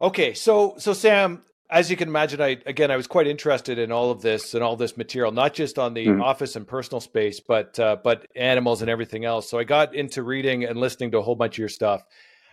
Okay, 0.00 0.32
so 0.32 0.74
so 0.78 0.92
Sam, 0.92 1.42
as 1.70 1.90
you 1.90 1.96
can 1.96 2.08
imagine, 2.08 2.40
I 2.40 2.58
again 2.66 2.90
I 2.90 2.96
was 2.96 3.08
quite 3.08 3.26
interested 3.26 3.78
in 3.78 3.90
all 3.90 4.10
of 4.10 4.22
this 4.22 4.54
and 4.54 4.62
all 4.62 4.76
this 4.76 4.96
material, 4.96 5.32
not 5.32 5.54
just 5.54 5.78
on 5.78 5.94
the 5.94 6.06
mm. 6.06 6.22
office 6.22 6.54
and 6.54 6.66
personal 6.66 7.00
space, 7.00 7.40
but 7.40 7.78
uh, 7.80 7.96
but 8.02 8.26
animals 8.36 8.80
and 8.80 8.90
everything 8.90 9.24
else. 9.24 9.50
So 9.50 9.58
I 9.58 9.64
got 9.64 9.94
into 9.94 10.22
reading 10.22 10.64
and 10.64 10.78
listening 10.78 11.10
to 11.12 11.18
a 11.18 11.22
whole 11.22 11.34
bunch 11.34 11.54
of 11.54 11.58
your 11.58 11.68
stuff. 11.68 12.04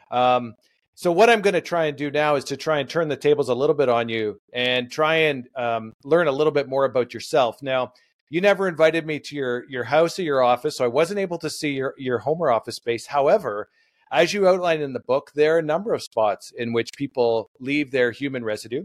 Um, 0.09 0.55
so 0.95 1.11
what 1.11 1.29
I'm 1.29 1.41
going 1.41 1.53
to 1.53 1.61
try 1.61 1.85
and 1.85 1.97
do 1.97 2.09
now 2.09 2.35
is 2.35 2.45
to 2.45 2.57
try 2.57 2.79
and 2.79 2.89
turn 2.89 3.09
the 3.09 3.17
tables 3.17 3.49
a 3.49 3.55
little 3.55 3.75
bit 3.75 3.89
on 3.89 4.07
you 4.07 4.39
and 4.53 4.89
try 4.89 5.15
and 5.15 5.47
um, 5.55 5.93
learn 6.05 6.27
a 6.27 6.31
little 6.31 6.53
bit 6.53 6.69
more 6.69 6.85
about 6.85 7.13
yourself. 7.13 7.61
Now, 7.61 7.91
you 8.29 8.39
never 8.39 8.67
invited 8.67 9.05
me 9.05 9.19
to 9.19 9.35
your 9.35 9.69
your 9.69 9.83
house 9.83 10.17
or 10.17 10.23
your 10.23 10.41
office, 10.41 10.77
so 10.77 10.83
I 10.83 10.87
wasn't 10.87 11.19
able 11.19 11.37
to 11.39 11.49
see 11.49 11.73
your 11.73 11.93
your 11.97 12.17
home 12.17 12.41
or 12.41 12.51
office 12.51 12.77
space. 12.77 13.05
However, 13.05 13.69
as 14.11 14.33
you 14.33 14.47
outline 14.47 14.81
in 14.81 14.93
the 14.93 14.99
book, 14.99 15.31
there 15.35 15.55
are 15.55 15.59
a 15.59 15.63
number 15.63 15.93
of 15.93 16.03
spots 16.03 16.51
in 16.55 16.73
which 16.73 16.91
people 16.95 17.49
leave 17.59 17.91
their 17.91 18.11
human 18.11 18.43
residue 18.43 18.83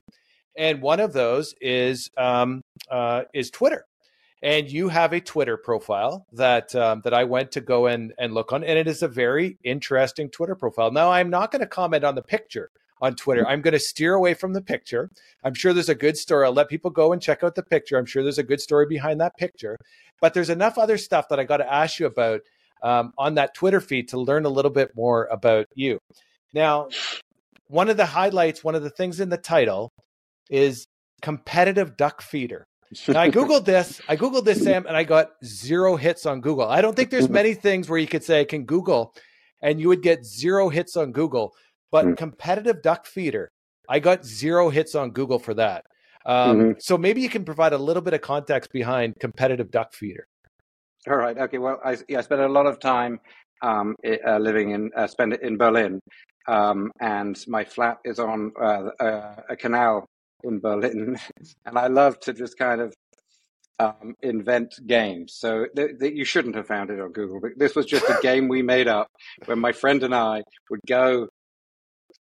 and 0.57 0.83
one 0.83 1.00
of 1.00 1.12
those 1.12 1.55
is 1.61 2.11
um, 2.17 2.62
uh, 2.91 3.23
is 3.33 3.50
Twitter. 3.50 3.87
And 4.43 4.71
you 4.71 4.89
have 4.89 5.12
a 5.12 5.21
Twitter 5.21 5.59
profile 5.59 6.27
that 6.33 6.75
um, 6.75 7.03
that 7.05 7.12
I 7.12 7.25
went 7.25 7.53
to 7.53 7.61
go 7.61 7.87
and, 7.87 8.12
and 8.19 8.33
look 8.33 8.53
on, 8.53 8.65
and 8.65 8.79
it 8.79 8.87
is 8.87 9.03
a 9.03 9.09
very 9.09 9.59
interesting 9.65 10.31
Twitter 10.31 10.55
profile. 10.55 10.91
Now, 10.91 11.11
I'm 11.11 11.31
not 11.31 11.50
going 11.50 11.61
to 11.61 11.67
comment 11.67 12.05
on 12.05 12.15
the 12.15 12.23
picture 12.23 12.71
on 13.03 13.17
Twitter. 13.17 13.47
I'm 13.47 13.62
going 13.62 13.73
to 13.73 13.81
steer 13.81 14.15
away 14.15 14.35
from 14.35 14.53
the 14.53 14.62
picture. 14.62 15.11
I'm 15.45 15.55
sure 15.55 15.73
there's 15.73 15.89
a 15.89 15.95
good 15.95 16.17
story. 16.17 16.47
I'll 16.47 16.53
let 16.53 16.69
people 16.69 16.91
go 16.91 17.12
and 17.12 17.21
check 17.21 17.43
out 17.43 17.55
the 17.55 17.62
picture. 17.62 17.99
I'm 17.99 18.07
sure 18.07 18.23
there's 18.23 18.39
a 18.39 18.43
good 18.43 18.61
story 18.61 18.87
behind 18.87 19.21
that 19.21 19.37
picture. 19.39 19.79
But 20.21 20.35
there's 20.35 20.50
enough 20.50 20.77
other 20.77 20.99
stuff 20.99 21.29
that 21.31 21.41
I 21.41 21.45
got 21.45 21.59
to 21.59 21.73
ask 21.73 21.99
you 21.99 22.07
about 22.07 22.41
um, 22.83 23.13
on 23.19 23.35
that 23.35 23.55
Twitter 23.55 23.81
feed 23.81 24.09
to 24.09 24.21
learn 24.21 24.45
a 24.45 24.49
little 24.49 24.71
bit 24.71 24.95
more 24.95 25.27
about 25.27 25.67
you. 25.75 25.99
Now, 26.53 26.89
one 27.69 27.89
of 27.89 27.97
the 27.97 28.07
highlights, 28.07 28.65
one 28.65 28.75
of 28.75 28.83
the 28.83 28.91
things 28.91 29.21
in 29.21 29.29
the 29.29 29.39
title 29.39 29.93
is 30.51 30.87
competitive 31.23 31.97
duck 31.97 32.23
feeder. 32.23 32.67
Now 33.09 33.21
I 33.21 33.31
googled 33.31 33.65
this. 33.65 34.01
I 34.09 34.17
googled 34.17 34.45
this, 34.45 34.63
Sam, 34.63 34.87
and 34.87 34.97
I 34.97 35.05
got 35.05 35.31
zero 35.45 35.97
hits 35.97 36.27
on 36.27 36.41
Google. 36.41 36.69
I 36.69 36.81
don't 36.81 36.97
think 36.97 37.11
there's 37.11 37.29
many 37.41 37.55
things 37.55 37.89
where 37.89 37.99
you 37.99 38.09
could 38.09 38.25
say 38.25 38.41
I 38.41 38.45
can 38.45 38.65
Google, 38.65 39.15
and 39.63 39.81
you 39.81 39.89
would 39.89 40.03
get 40.03 40.25
zero 40.25 40.69
hits 40.69 40.97
on 40.97 41.13
Google. 41.13 41.55
But 41.93 42.07
mm. 42.07 42.17
competitive 42.17 42.83
duck 42.83 43.07
feeder, 43.07 43.53
I 43.89 43.99
got 43.99 44.25
zero 44.25 44.71
hits 44.71 44.95
on 44.95 45.11
Google 45.11 45.39
for 45.39 45.55
that. 45.55 45.85
Um, 46.27 46.59
mm-hmm. 46.59 46.71
So 46.79 46.99
maybe 46.99 47.21
you 47.21 47.29
can 47.29 47.45
provide 47.45 47.73
a 47.73 47.79
little 47.79 48.03
bit 48.03 48.15
of 48.15 48.21
context 48.21 48.73
behind 48.73 49.19
competitive 49.21 49.71
duck 49.71 49.93
feeder. 49.95 50.27
All 51.09 51.16
right. 51.16 51.37
Okay. 51.37 51.59
Well, 51.59 51.80
I, 51.85 51.97
yeah, 52.09 52.19
I 52.19 52.23
spent 52.23 52.40
a 52.40 52.49
lot 52.49 52.66
of 52.66 52.78
time 52.78 53.21
um, 53.62 53.97
uh, 54.04 54.38
living 54.38 54.71
in 54.71 54.90
uh, 54.97 55.07
spend 55.07 55.35
in 55.35 55.57
Berlin, 55.57 56.00
um, 56.47 56.90
and 57.00 57.38
my 57.47 57.64
flat 57.64 57.99
is 58.04 58.19
on 58.19 58.52
uh, 58.61 58.90
uh 59.00 59.37
a 59.49 59.57
canal 59.57 60.07
in 60.45 60.61
Berlin, 60.61 61.19
and 61.66 61.78
I 61.78 61.87
love 61.87 62.21
to 62.21 62.33
just 62.33 62.59
kind 62.59 62.80
of 62.80 62.95
um, 63.78 64.14
invent 64.23 64.75
games. 64.87 65.35
So 65.38 65.66
th- 65.75 65.99
th- 65.99 66.14
you 66.14 66.25
shouldn't 66.25 66.54
have 66.54 66.66
found 66.66 66.90
it 66.90 67.00
on 67.00 67.12
Google. 67.12 67.40
But 67.40 67.52
this 67.57 67.75
was 67.75 67.87
just 67.87 68.09
a 68.09 68.19
game 68.23 68.49
we 68.49 68.62
made 68.62 68.88
up 68.88 69.09
when 69.47 69.59
my 69.59 69.73
friend 69.73 70.02
and 70.02 70.14
I 70.14 70.42
would 70.69 70.80
go 70.87 71.28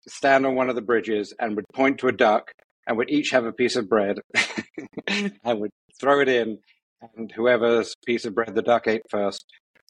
stand 0.08 0.46
on 0.46 0.56
one 0.56 0.70
of 0.70 0.76
the 0.76 0.82
bridges 0.82 1.34
and 1.40 1.56
would 1.56 1.66
point 1.74 2.00
to 2.00 2.08
a 2.08 2.12
duck 2.12 2.52
and 2.88 2.98
would 2.98 3.10
each 3.10 3.32
have 3.32 3.46
a 3.46 3.52
piece 3.52 3.76
of 3.76 3.90
bread 3.90 4.20
and 5.08 5.60
would 5.60 5.72
throw 6.00 6.22
it 6.22 6.30
in, 6.30 6.58
and 7.16 7.32
whoever's 7.32 7.96
piece 8.06 8.26
of 8.26 8.36
bread 8.36 8.56
the 8.56 8.62
duck 8.62 8.88
ate 8.88 9.04
first 9.10 9.46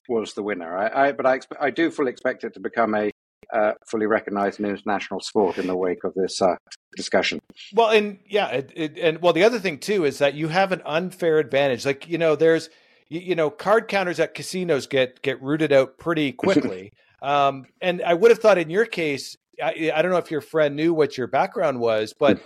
was 0.07 0.33
the 0.33 0.43
winner. 0.43 0.77
I, 0.77 1.09
I 1.09 1.11
but 1.11 1.25
I, 1.25 1.37
expe- 1.37 1.57
I 1.59 1.69
do 1.69 1.91
fully 1.91 2.11
expect 2.11 2.43
it 2.43 2.53
to 2.55 2.59
become 2.59 2.95
a 2.95 3.11
uh, 3.53 3.73
fully 3.89 4.05
recognized 4.05 4.59
international 4.59 5.19
sport 5.21 5.57
in 5.57 5.67
the 5.67 5.75
wake 5.75 6.03
of 6.03 6.13
this 6.13 6.41
uh, 6.41 6.55
discussion. 6.95 7.39
Well, 7.73 7.89
and 7.89 8.19
yeah, 8.27 8.47
it, 8.49 8.71
it, 8.75 8.97
and 8.99 9.21
well, 9.21 9.33
the 9.33 9.43
other 9.43 9.59
thing 9.59 9.79
too 9.79 10.05
is 10.05 10.19
that 10.19 10.35
you 10.35 10.49
have 10.49 10.71
an 10.71 10.81
unfair 10.85 11.39
advantage. 11.39 11.85
Like 11.85 12.07
you 12.07 12.17
know, 12.17 12.35
there's 12.35 12.69
you, 13.07 13.19
you 13.21 13.35
know, 13.35 13.49
card 13.49 13.87
counters 13.87 14.19
at 14.19 14.33
casinos 14.33 14.87
get 14.87 15.21
get 15.21 15.41
rooted 15.41 15.71
out 15.71 15.97
pretty 15.97 16.31
quickly. 16.33 16.91
um, 17.21 17.65
and 17.81 18.01
I 18.03 18.13
would 18.13 18.31
have 18.31 18.39
thought 18.39 18.57
in 18.57 18.69
your 18.69 18.85
case, 18.85 19.35
I, 19.61 19.91
I 19.93 20.01
don't 20.01 20.11
know 20.11 20.17
if 20.17 20.31
your 20.31 20.41
friend 20.41 20.75
knew 20.75 20.93
what 20.93 21.17
your 21.17 21.27
background 21.27 21.79
was, 21.79 22.13
but 22.17 22.39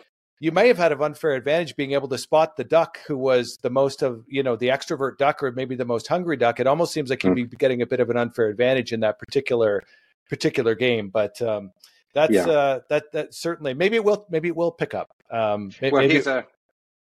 you 0.43 0.51
may 0.51 0.67
have 0.67 0.77
had 0.77 0.91
an 0.91 1.01
unfair 1.01 1.35
advantage 1.35 1.77
being 1.77 1.93
able 1.93 2.09
to 2.09 2.17
spot 2.17 2.57
the 2.57 2.65
duck 2.65 2.99
who 3.07 3.17
was 3.17 3.59
the 3.61 3.69
most 3.69 4.01
of 4.01 4.25
you 4.27 4.43
know 4.43 4.57
the 4.57 4.67
extrovert 4.67 5.17
duck 5.17 5.41
or 5.41 5.53
maybe 5.53 5.73
the 5.73 5.85
most 5.85 6.05
hungry 6.05 6.35
duck. 6.35 6.59
It 6.59 6.67
almost 6.67 6.91
seems 6.91 7.09
like 7.09 7.23
you'd 7.23 7.29
hmm. 7.29 7.45
be 7.45 7.55
getting 7.55 7.81
a 7.81 7.85
bit 7.85 8.01
of 8.01 8.09
an 8.09 8.17
unfair 8.17 8.49
advantage 8.49 8.91
in 8.91 8.99
that 8.99 9.19
particular 9.19 9.83
particular 10.29 10.75
game. 10.75 11.07
But 11.07 11.41
um, 11.41 11.71
that's 12.13 12.33
yeah. 12.33 12.45
uh, 12.45 12.79
that 12.89 13.13
that 13.13 13.33
certainly 13.33 13.73
maybe 13.73 13.95
it 13.95 14.03
will 14.03 14.25
maybe 14.29 14.49
it 14.49 14.55
will 14.57 14.73
pick 14.73 14.93
up. 14.93 15.11
Um, 15.31 15.71
maybe, 15.81 15.93
well, 15.93 16.09
he's 16.09 16.27
a 16.27 16.45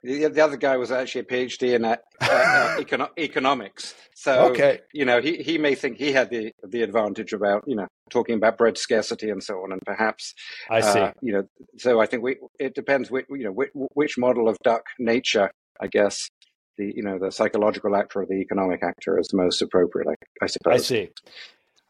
the, 0.05 0.27
the 0.29 0.41
other 0.41 0.57
guy 0.57 0.77
was 0.77 0.91
actually 0.91 1.21
a 1.21 1.25
PhD 1.25 1.75
in 1.75 1.85
uh, 1.85 1.97
uh, 2.21 2.77
econo- 2.79 3.17
economics. 3.17 3.95
So 4.13 4.51
okay. 4.51 4.79
you 4.93 5.05
know 5.05 5.21
he 5.21 5.37
he 5.37 5.57
may 5.57 5.75
think 5.75 5.97
he 5.97 6.11
had 6.11 6.29
the 6.29 6.51
the 6.67 6.81
advantage 6.81 7.33
about 7.33 7.63
you 7.67 7.75
know 7.75 7.87
talking 8.09 8.35
about 8.35 8.57
bread 8.57 8.77
scarcity 8.77 9.29
and 9.29 9.43
so 9.43 9.55
on, 9.55 9.71
and 9.71 9.81
perhaps 9.85 10.33
I 10.69 10.81
see 10.81 10.99
uh, 10.99 11.11
you 11.21 11.33
know. 11.33 11.43
So 11.77 11.99
I 11.99 12.05
think 12.05 12.23
we 12.23 12.37
it 12.59 12.75
depends 12.75 13.11
which 13.11 13.25
you 13.29 13.45
know 13.45 13.51
which, 13.51 13.71
which 13.73 14.17
model 14.17 14.47
of 14.47 14.57
duck 14.63 14.83
nature 14.99 15.51
I 15.81 15.87
guess 15.87 16.29
the 16.77 16.93
you 16.95 17.03
know 17.03 17.17
the 17.19 17.31
psychological 17.31 17.95
actor 17.95 18.21
or 18.21 18.25
the 18.25 18.35
economic 18.35 18.83
actor 18.83 19.19
is 19.19 19.33
most 19.33 19.61
appropriate. 19.61 20.07
I, 20.09 20.45
I 20.45 20.47
suppose. 20.47 20.73
I 20.73 20.77
see. 20.77 21.09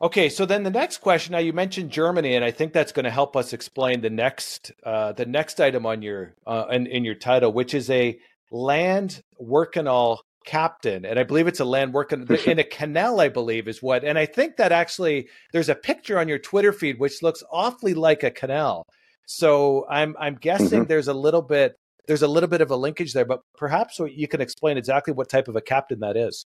Okay, 0.01 0.27
so 0.27 0.45
then 0.45 0.63
the 0.63 0.69
next 0.69 0.97
question. 0.97 1.31
Now 1.31 1.37
you 1.39 1.53
mentioned 1.53 1.89
Germany, 1.89 2.35
and 2.35 2.43
I 2.43 2.51
think 2.51 2.73
that's 2.73 2.91
going 2.91 3.05
to 3.05 3.11
help 3.11 3.37
us 3.37 3.53
explain 3.53 4.01
the 4.01 4.09
next 4.09 4.73
uh, 4.83 5.13
the 5.13 5.25
next 5.25 5.61
item 5.61 5.85
on 5.85 6.01
your 6.01 6.35
uh, 6.45 6.65
in, 6.69 6.85
in 6.87 7.05
your 7.05 7.15
title, 7.15 7.53
which 7.53 7.73
is 7.73 7.89
a 7.89 8.19
Landwehr 8.51 9.67
Canal 9.71 10.21
captain, 10.45 11.05
and 11.05 11.17
I 11.17 11.23
believe 11.23 11.47
it's 11.47 11.61
a 11.61 11.65
land 11.65 11.93
working 11.93 12.27
in 12.45 12.59
a 12.59 12.63
canal. 12.63 13.21
I 13.21 13.29
believe 13.29 13.69
is 13.69 13.81
what, 13.81 14.03
and 14.03 14.17
I 14.17 14.25
think 14.25 14.57
that 14.57 14.73
actually 14.73 15.27
there's 15.53 15.69
a 15.69 15.75
picture 15.75 16.19
on 16.19 16.27
your 16.27 16.39
Twitter 16.39 16.73
feed 16.73 16.99
which 16.99 17.23
looks 17.23 17.43
awfully 17.51 17.93
like 17.93 18.23
a 18.23 18.31
canal. 18.31 18.85
So 19.27 19.85
I'm 19.89 20.15
I'm 20.19 20.35
guessing 20.35 20.81
mm-hmm. 20.81 20.87
there's 20.89 21.07
a 21.07 21.13
little 21.13 21.41
bit 21.41 21.73
there's 22.07 22.21
a 22.21 22.27
little 22.27 22.49
bit 22.49 22.61
of 22.61 22.69
a 22.69 22.75
linkage 22.75 23.13
there, 23.13 23.25
but 23.25 23.39
perhaps 23.57 23.95
so 23.95 24.05
you 24.05 24.27
can 24.27 24.41
explain 24.41 24.77
exactly 24.77 25.13
what 25.13 25.29
type 25.29 25.47
of 25.47 25.55
a 25.55 25.61
captain 25.61 26.01
that 26.01 26.17
is. 26.17 26.45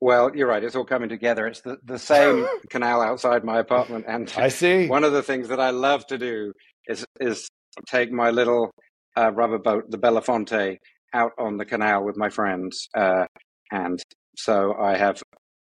Well, 0.00 0.34
you're 0.34 0.48
right. 0.48 0.62
It's 0.62 0.76
all 0.76 0.84
coming 0.84 1.08
together. 1.08 1.46
It's 1.46 1.60
the, 1.60 1.78
the 1.84 1.98
same 1.98 2.46
canal 2.70 3.00
outside 3.00 3.44
my 3.44 3.58
apartment. 3.58 4.04
And 4.08 4.32
I 4.36 4.48
see. 4.48 4.86
One 4.88 5.04
of 5.04 5.12
the 5.12 5.22
things 5.22 5.48
that 5.48 5.60
I 5.60 5.70
love 5.70 6.06
to 6.08 6.18
do 6.18 6.52
is 6.86 7.04
is 7.20 7.48
take 7.86 8.12
my 8.12 8.30
little 8.30 8.70
uh, 9.16 9.32
rubber 9.32 9.58
boat, 9.58 9.90
the 9.90 9.98
Belafonte, 9.98 10.76
out 11.12 11.32
on 11.38 11.56
the 11.56 11.64
canal 11.64 12.04
with 12.04 12.16
my 12.16 12.28
friends. 12.28 12.88
Uh, 12.96 13.26
and 13.72 14.00
so 14.36 14.74
I 14.80 14.96
have, 14.96 15.22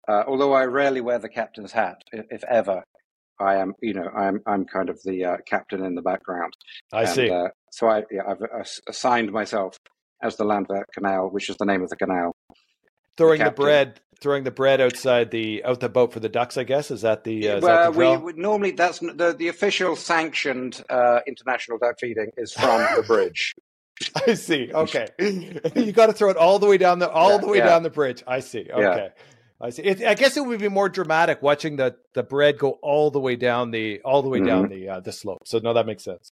uh, 0.07 0.23
although 0.27 0.53
I 0.53 0.65
rarely 0.65 1.01
wear 1.01 1.19
the 1.19 1.29
captain's 1.29 1.71
hat, 1.71 2.01
if 2.11 2.43
ever, 2.49 2.83
I 3.39 3.55
am, 3.55 3.73
you 3.81 3.93
know, 3.93 4.09
I'm 4.15 4.41
I'm 4.45 4.65
kind 4.65 4.89
of 4.89 4.99
the 5.03 5.23
uh, 5.23 5.37
captain 5.47 5.85
in 5.85 5.95
the 5.95 6.01
background. 6.01 6.53
I 6.91 7.01
and, 7.01 7.09
see. 7.09 7.29
Uh, 7.29 7.49
so 7.71 7.87
I, 7.87 8.03
yeah, 8.11 8.23
I've 8.27 8.41
assigned 8.87 9.31
myself 9.31 9.77
as 10.23 10.35
the 10.35 10.43
Landwehr 10.43 10.85
Canal, 10.93 11.29
which 11.29 11.49
is 11.49 11.55
the 11.57 11.65
name 11.65 11.83
of 11.83 11.89
the 11.89 11.95
canal. 11.95 12.33
Throwing 13.17 13.39
the, 13.39 13.45
the 13.45 13.51
bread 13.51 13.99
throwing 14.19 14.43
the 14.43 14.51
bread 14.51 14.81
outside 14.81 15.31
the 15.31 15.63
out 15.63 15.79
the 15.79 15.89
boat 15.89 16.13
for 16.13 16.19
the 16.19 16.29
ducks. 16.29 16.57
I 16.57 16.63
guess 16.63 16.91
is 16.91 17.01
that 17.01 17.23
the 17.23 17.49
uh, 17.49 17.59
well, 17.61 17.91
that 17.91 17.99
the 17.99 18.19
we, 18.19 18.33
normally 18.33 18.71
that's 18.71 18.99
the 18.99 19.35
the 19.37 19.47
official 19.47 19.95
sanctioned 19.95 20.83
uh, 20.89 21.19
international 21.27 21.77
duck 21.77 21.95
feeding 21.99 22.31
is 22.37 22.53
from 22.53 22.85
the 22.95 23.03
bridge. 23.07 23.55
I 24.27 24.35
see. 24.35 24.71
Okay, 24.71 25.07
you 25.19 25.91
got 25.91 26.07
to 26.07 26.13
throw 26.13 26.29
it 26.29 26.37
all 26.37 26.59
the 26.59 26.67
way 26.67 26.77
down 26.77 26.99
the 26.99 27.09
all 27.09 27.31
yeah, 27.31 27.37
the 27.37 27.47
way 27.47 27.57
yeah. 27.57 27.65
down 27.65 27.83
the 27.83 27.89
bridge. 27.89 28.23
I 28.27 28.39
see. 28.39 28.67
Okay. 28.71 28.81
Yeah. 28.81 29.09
I 29.59 29.71
see. 29.71 29.81
It, 29.81 30.03
I 30.03 30.13
guess 30.13 30.37
it 30.37 30.45
would 30.45 30.59
be 30.59 30.69
more 30.69 30.87
dramatic 30.87 31.41
watching 31.41 31.77
the 31.77 31.95
the 32.13 32.23
bread 32.23 32.59
go 32.59 32.77
all 32.83 33.09
the 33.09 33.19
way 33.19 33.35
down 33.35 33.71
the 33.71 34.01
all 34.01 34.21
the 34.21 34.29
way 34.29 34.39
mm-hmm. 34.39 34.47
down 34.47 34.69
the 34.69 34.89
uh, 34.89 34.99
the 34.99 35.11
slope. 35.11 35.47
So 35.47 35.59
no, 35.59 35.73
that 35.73 35.85
makes 35.85 36.03
sense. 36.03 36.31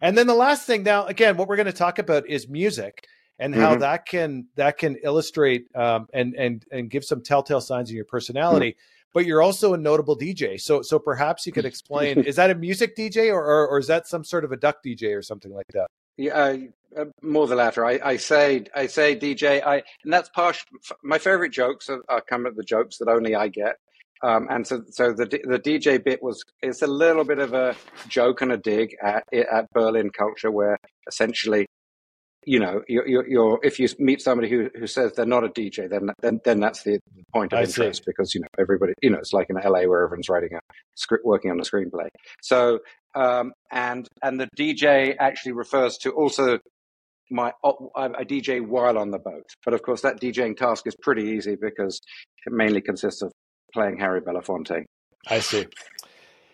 And 0.00 0.18
then 0.18 0.26
the 0.26 0.34
last 0.34 0.66
thing 0.66 0.82
now, 0.82 1.06
again, 1.06 1.36
what 1.36 1.48
we're 1.48 1.56
going 1.56 1.66
to 1.66 1.72
talk 1.72 2.00
about 2.00 2.28
is 2.28 2.48
music 2.48 3.06
and 3.42 3.54
how 3.54 3.72
mm-hmm. 3.72 3.80
that 3.80 4.06
can 4.06 4.46
that 4.54 4.78
can 4.78 4.96
illustrate 5.02 5.66
um, 5.74 6.06
and 6.14 6.34
and 6.34 6.64
and 6.70 6.88
give 6.88 7.04
some 7.04 7.22
telltale 7.22 7.60
signs 7.60 7.90
in 7.90 7.96
your 7.96 8.04
personality. 8.04 8.70
Mm-hmm. 8.70 9.08
But 9.14 9.26
you're 9.26 9.42
also 9.42 9.74
a 9.74 9.76
notable 9.76 10.16
DJ, 10.16 10.60
so 10.60 10.80
so 10.80 10.98
perhaps 10.98 11.44
you 11.46 11.52
could 11.52 11.66
explain: 11.66 12.20
is 12.24 12.36
that 12.36 12.50
a 12.50 12.54
music 12.54 12.96
DJ 12.96 13.32
or, 13.32 13.44
or, 13.44 13.68
or 13.68 13.78
is 13.78 13.88
that 13.88 14.06
some 14.06 14.24
sort 14.24 14.44
of 14.44 14.52
a 14.52 14.56
duck 14.56 14.76
DJ 14.86 15.16
or 15.16 15.22
something 15.22 15.52
like 15.52 15.66
that? 15.74 15.88
Yeah, 16.16 16.34
uh, 16.34 16.56
uh, 16.96 17.04
more 17.20 17.46
the 17.46 17.56
latter. 17.56 17.84
I, 17.84 17.98
I, 18.04 18.16
say 18.16 18.64
I 18.74 18.86
say 18.86 19.16
DJ. 19.18 19.62
I 19.66 19.82
and 20.04 20.12
that's 20.12 20.28
partial. 20.28 20.66
My 21.02 21.18
favorite 21.18 21.52
jokes 21.52 21.90
are, 21.90 22.02
are 22.08 22.20
come 22.22 22.46
at 22.46 22.54
the 22.54 22.62
jokes 22.62 22.98
that 22.98 23.08
only 23.08 23.34
I 23.34 23.48
get. 23.48 23.76
Um, 24.22 24.46
and 24.50 24.64
so, 24.64 24.84
so 24.88 25.12
the 25.12 25.26
the 25.26 25.58
DJ 25.58 26.02
bit 26.02 26.22
was 26.22 26.44
it's 26.62 26.82
a 26.82 26.86
little 26.86 27.24
bit 27.24 27.40
of 27.40 27.54
a 27.54 27.74
joke 28.08 28.40
and 28.40 28.52
a 28.52 28.56
dig 28.56 28.96
at 29.02 29.24
at 29.34 29.70
Berlin 29.72 30.10
culture, 30.10 30.50
where 30.50 30.78
essentially, 31.08 31.66
you 32.44 32.58
know, 32.58 32.82
you're, 32.88 33.26
you're 33.28 33.60
if 33.62 33.78
you 33.78 33.88
meet 33.98 34.20
somebody 34.20 34.48
who, 34.48 34.68
who 34.74 34.86
says 34.86 35.12
they're 35.12 35.26
not 35.26 35.44
a 35.44 35.48
DJ, 35.48 35.88
then 35.88 36.10
then 36.20 36.40
then 36.44 36.60
that's 36.60 36.82
the 36.82 36.98
point 37.32 37.52
of 37.52 37.58
I 37.58 37.62
interest 37.62 38.00
see. 38.00 38.04
because 38.06 38.34
you 38.34 38.40
know 38.40 38.48
everybody, 38.58 38.94
you 39.02 39.10
know, 39.10 39.18
it's 39.18 39.32
like 39.32 39.48
in 39.50 39.56
LA 39.56 39.82
where 39.82 40.04
everyone's 40.04 40.28
writing 40.28 40.54
a 40.54 40.60
script, 40.96 41.24
working 41.24 41.50
on 41.50 41.60
a 41.60 41.62
screenplay. 41.62 42.08
So 42.42 42.80
um, 43.14 43.52
and 43.70 44.08
and 44.22 44.40
the 44.40 44.48
DJ 44.58 45.14
actually 45.18 45.52
refers 45.52 45.98
to 45.98 46.10
also 46.10 46.58
my 47.30 47.52
I 47.64 48.24
DJ 48.24 48.66
while 48.66 48.98
on 48.98 49.10
the 49.10 49.18
boat. 49.18 49.46
But 49.64 49.74
of 49.74 49.82
course, 49.82 50.02
that 50.02 50.20
DJing 50.20 50.56
task 50.56 50.86
is 50.86 50.94
pretty 51.00 51.30
easy 51.30 51.56
because 51.60 52.00
it 52.46 52.52
mainly 52.52 52.80
consists 52.80 53.22
of 53.22 53.32
playing 53.72 53.98
Harry 53.98 54.20
Belafonte. 54.20 54.84
I 55.28 55.38
see. 55.40 55.66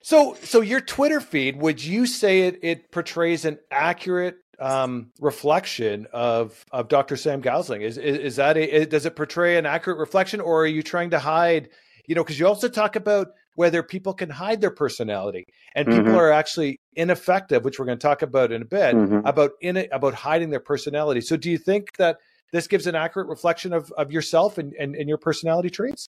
So, 0.03 0.37
so 0.43 0.61
your 0.61 0.81
Twitter 0.81 1.21
feed, 1.21 1.61
would 1.61 1.85
you 1.85 2.07
say 2.07 2.43
it 2.43 2.61
it 2.63 2.91
portrays 2.91 3.45
an 3.45 3.59
accurate 3.71 4.37
um, 4.59 5.11
reflection 5.21 6.07
of 6.13 6.65
of 6.73 6.89
Dr. 6.89 7.17
Sam 7.17 7.41
Gosling? 7.41 7.83
Is 7.83 7.99
is, 7.99 8.19
is 8.19 8.37
that 8.37 8.57
a, 8.57 8.87
does 8.87 9.07
it 9.07 9.17
portray 9.17 9.57
an 9.57 9.67
accurate 9.67 9.99
reflection, 9.99 10.41
or 10.41 10.63
are 10.63 10.67
you 10.67 10.83
trying 10.83 11.11
to 11.11 11.19
hide? 11.19 11.71
You 12.07 12.15
know, 12.15 12.25
because 12.25 12.39
you 12.39 12.47
also 12.47 12.69
talk 12.69 12.97
about 12.97 13.29
whether 13.55 13.83
people 13.83 14.15
can 14.15 14.31
hide 14.31 14.61
their 14.61 14.71
personality 14.71 15.45
and 15.75 15.87
people 15.89 16.05
mm-hmm. 16.05 16.15
are 16.15 16.31
actually 16.31 16.79
ineffective, 16.95 17.65
which 17.65 17.79
we're 17.79 17.87
going 17.87 17.99
to 17.99 18.07
talk 18.07 18.23
about 18.23 18.53
in 18.53 18.63
a 18.63 18.65
bit 18.65 18.95
mm-hmm. 18.95 19.27
about 19.27 19.51
in 19.61 19.77
it 19.77 19.89
about 19.93 20.15
hiding 20.15 20.51
their 20.51 20.61
personality. 20.61 21.21
So, 21.21 21.37
do 21.37 21.51
you 21.51 21.59
think 21.59 21.97
that 21.99 22.19
this 22.53 22.67
gives 22.67 22.87
an 22.87 22.95
accurate 22.95 23.29
reflection 23.29 23.73
of, 23.73 23.93
of 23.99 24.13
yourself 24.13 24.59
and, 24.59 24.73
and, 24.75 24.95
and 24.95 25.09
your 25.09 25.19
personality 25.19 25.71
traits? 25.71 26.09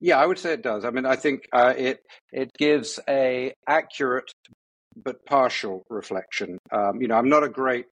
Yeah, 0.00 0.18
I 0.18 0.26
would 0.26 0.38
say 0.38 0.52
it 0.52 0.62
does. 0.62 0.84
I 0.84 0.90
mean, 0.90 1.06
I 1.06 1.16
think 1.16 1.48
uh, 1.52 1.74
it 1.76 2.02
it 2.30 2.52
gives 2.58 3.00
a 3.08 3.54
accurate 3.66 4.30
but 4.96 5.24
partial 5.26 5.84
reflection. 5.88 6.58
Um, 6.72 7.00
you 7.00 7.08
know, 7.08 7.16
I'm 7.16 7.28
not 7.28 7.44
a 7.44 7.48
great 7.48 7.86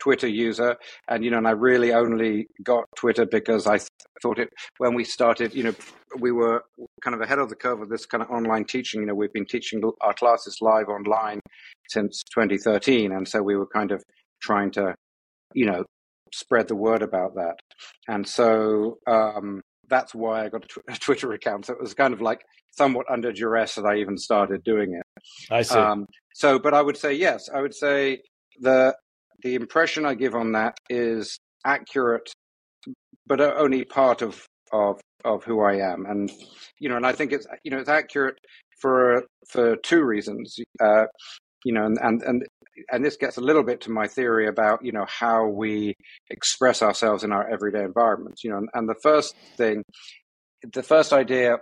Twitter 0.00 0.26
user, 0.26 0.76
and 1.08 1.24
you 1.24 1.30
know, 1.30 1.38
and 1.38 1.46
I 1.46 1.52
really 1.52 1.92
only 1.92 2.48
got 2.62 2.84
Twitter 2.96 3.24
because 3.24 3.66
I 3.66 3.78
th- 3.78 3.88
thought 4.20 4.38
it 4.38 4.48
when 4.78 4.94
we 4.94 5.04
started. 5.04 5.54
You 5.54 5.64
know, 5.64 5.74
we 6.18 6.32
were 6.32 6.64
kind 7.02 7.14
of 7.14 7.20
ahead 7.20 7.38
of 7.38 7.48
the 7.48 7.54
curve 7.54 7.80
of 7.80 7.88
this 7.88 8.06
kind 8.06 8.22
of 8.22 8.30
online 8.30 8.64
teaching. 8.64 9.00
You 9.00 9.06
know, 9.06 9.14
we've 9.14 9.32
been 9.32 9.46
teaching 9.46 9.82
our 10.00 10.14
classes 10.14 10.58
live 10.60 10.88
online 10.88 11.40
since 11.88 12.22
2013, 12.34 13.12
and 13.12 13.28
so 13.28 13.42
we 13.42 13.56
were 13.56 13.66
kind 13.66 13.92
of 13.92 14.02
trying 14.40 14.72
to, 14.72 14.94
you 15.54 15.66
know, 15.66 15.84
spread 16.34 16.68
the 16.68 16.76
word 16.76 17.02
about 17.02 17.34
that. 17.34 17.56
And 18.08 18.26
so 18.26 18.98
um, 19.06 19.60
that's 19.88 20.14
why 20.14 20.44
I 20.44 20.48
got 20.48 20.64
a, 20.64 20.66
tw- 20.66 20.84
a, 20.88 20.98
Twitter 20.98 21.32
account. 21.32 21.66
So 21.66 21.74
it 21.74 21.80
was 21.80 21.94
kind 21.94 22.14
of 22.14 22.20
like 22.20 22.40
somewhat 22.70 23.06
under 23.10 23.32
duress 23.32 23.76
that 23.76 23.84
I 23.84 23.98
even 23.98 24.16
started 24.16 24.64
doing 24.64 24.94
it. 24.94 25.22
I 25.50 25.62
see. 25.62 25.78
Um, 25.78 26.06
so, 26.34 26.58
but 26.58 26.74
I 26.74 26.82
would 26.82 26.96
say 26.96 27.14
yes. 27.14 27.48
I 27.52 27.60
would 27.60 27.74
say 27.74 28.22
the 28.60 28.96
the 29.42 29.54
impression 29.54 30.06
I 30.06 30.14
give 30.14 30.34
on 30.34 30.52
that 30.52 30.76
is 30.88 31.38
accurate, 31.64 32.32
but 33.26 33.40
only 33.40 33.84
part 33.84 34.22
of 34.22 34.44
of 34.72 35.00
of 35.24 35.44
who 35.44 35.60
I 35.62 35.76
am, 35.76 36.06
and 36.06 36.30
you 36.78 36.88
know, 36.88 36.96
and 36.96 37.06
I 37.06 37.12
think 37.12 37.32
it's 37.32 37.46
you 37.64 37.70
know 37.70 37.78
it's 37.78 37.88
accurate 37.88 38.36
for 38.80 39.24
for 39.48 39.76
two 39.76 40.02
reasons. 40.04 40.56
Uh, 40.80 41.04
you 41.64 41.72
know, 41.72 41.84
and, 41.84 41.98
and 42.02 42.22
and 42.22 42.42
and 42.90 43.04
this 43.04 43.16
gets 43.16 43.36
a 43.36 43.40
little 43.40 43.62
bit 43.62 43.82
to 43.82 43.90
my 43.90 44.06
theory 44.08 44.48
about 44.48 44.84
you 44.84 44.92
know 44.92 45.06
how 45.08 45.46
we 45.46 45.94
express 46.30 46.82
ourselves 46.82 47.24
in 47.24 47.32
our 47.32 47.48
everyday 47.48 47.82
environments. 47.84 48.42
You 48.42 48.50
know, 48.50 48.58
and, 48.58 48.68
and 48.74 48.88
the 48.88 48.96
first 49.02 49.34
thing, 49.56 49.84
the 50.72 50.82
first 50.82 51.12
idea 51.12 51.58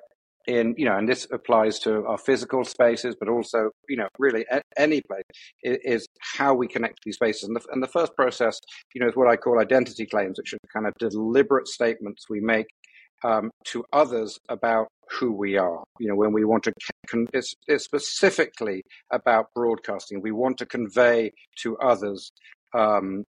in 0.50 0.74
you 0.76 0.84
know 0.84 0.96
and 0.96 1.08
this 1.08 1.26
applies 1.30 1.78
to 1.78 2.04
our 2.06 2.18
physical 2.18 2.64
spaces 2.64 3.14
but 3.18 3.28
also 3.28 3.70
you 3.88 3.96
know 3.96 4.08
really 4.18 4.44
any 4.76 5.00
place 5.02 5.22
is, 5.62 6.06
how 6.36 6.54
we 6.54 6.66
connect 6.66 6.98
these 7.04 7.16
spaces. 7.16 7.44
And 7.44 7.56
the, 7.56 7.62
and 7.72 7.82
the 7.82 7.88
first 7.88 8.14
process 8.16 8.58
you 8.94 9.00
know 9.00 9.08
is 9.08 9.16
what 9.16 9.28
i 9.28 9.36
call 9.36 9.60
identity 9.60 10.06
claims 10.06 10.38
which 10.38 10.52
are 10.54 10.58
kind 10.72 10.86
of 10.86 10.94
deliberate 10.98 11.68
statements 11.68 12.24
we 12.28 12.40
make 12.40 12.66
um, 13.22 13.50
to 13.66 13.84
others 13.92 14.38
about 14.48 14.88
who 15.10 15.32
we 15.32 15.56
are. 15.56 15.84
You 15.98 16.08
know 16.08 16.16
when 16.16 16.32
we 16.32 16.44
want 16.44 16.64
to 16.64 16.72
con- 17.06 17.28
it's, 17.34 17.54
it's 17.66 17.84
specifically 17.84 18.82
about 19.10 19.46
broadcasting. 19.54 20.22
We 20.22 20.32
want 20.32 20.58
to 20.58 20.66
convey 20.66 21.32
to 21.62 21.76
others 21.78 22.30
um, 22.74 23.24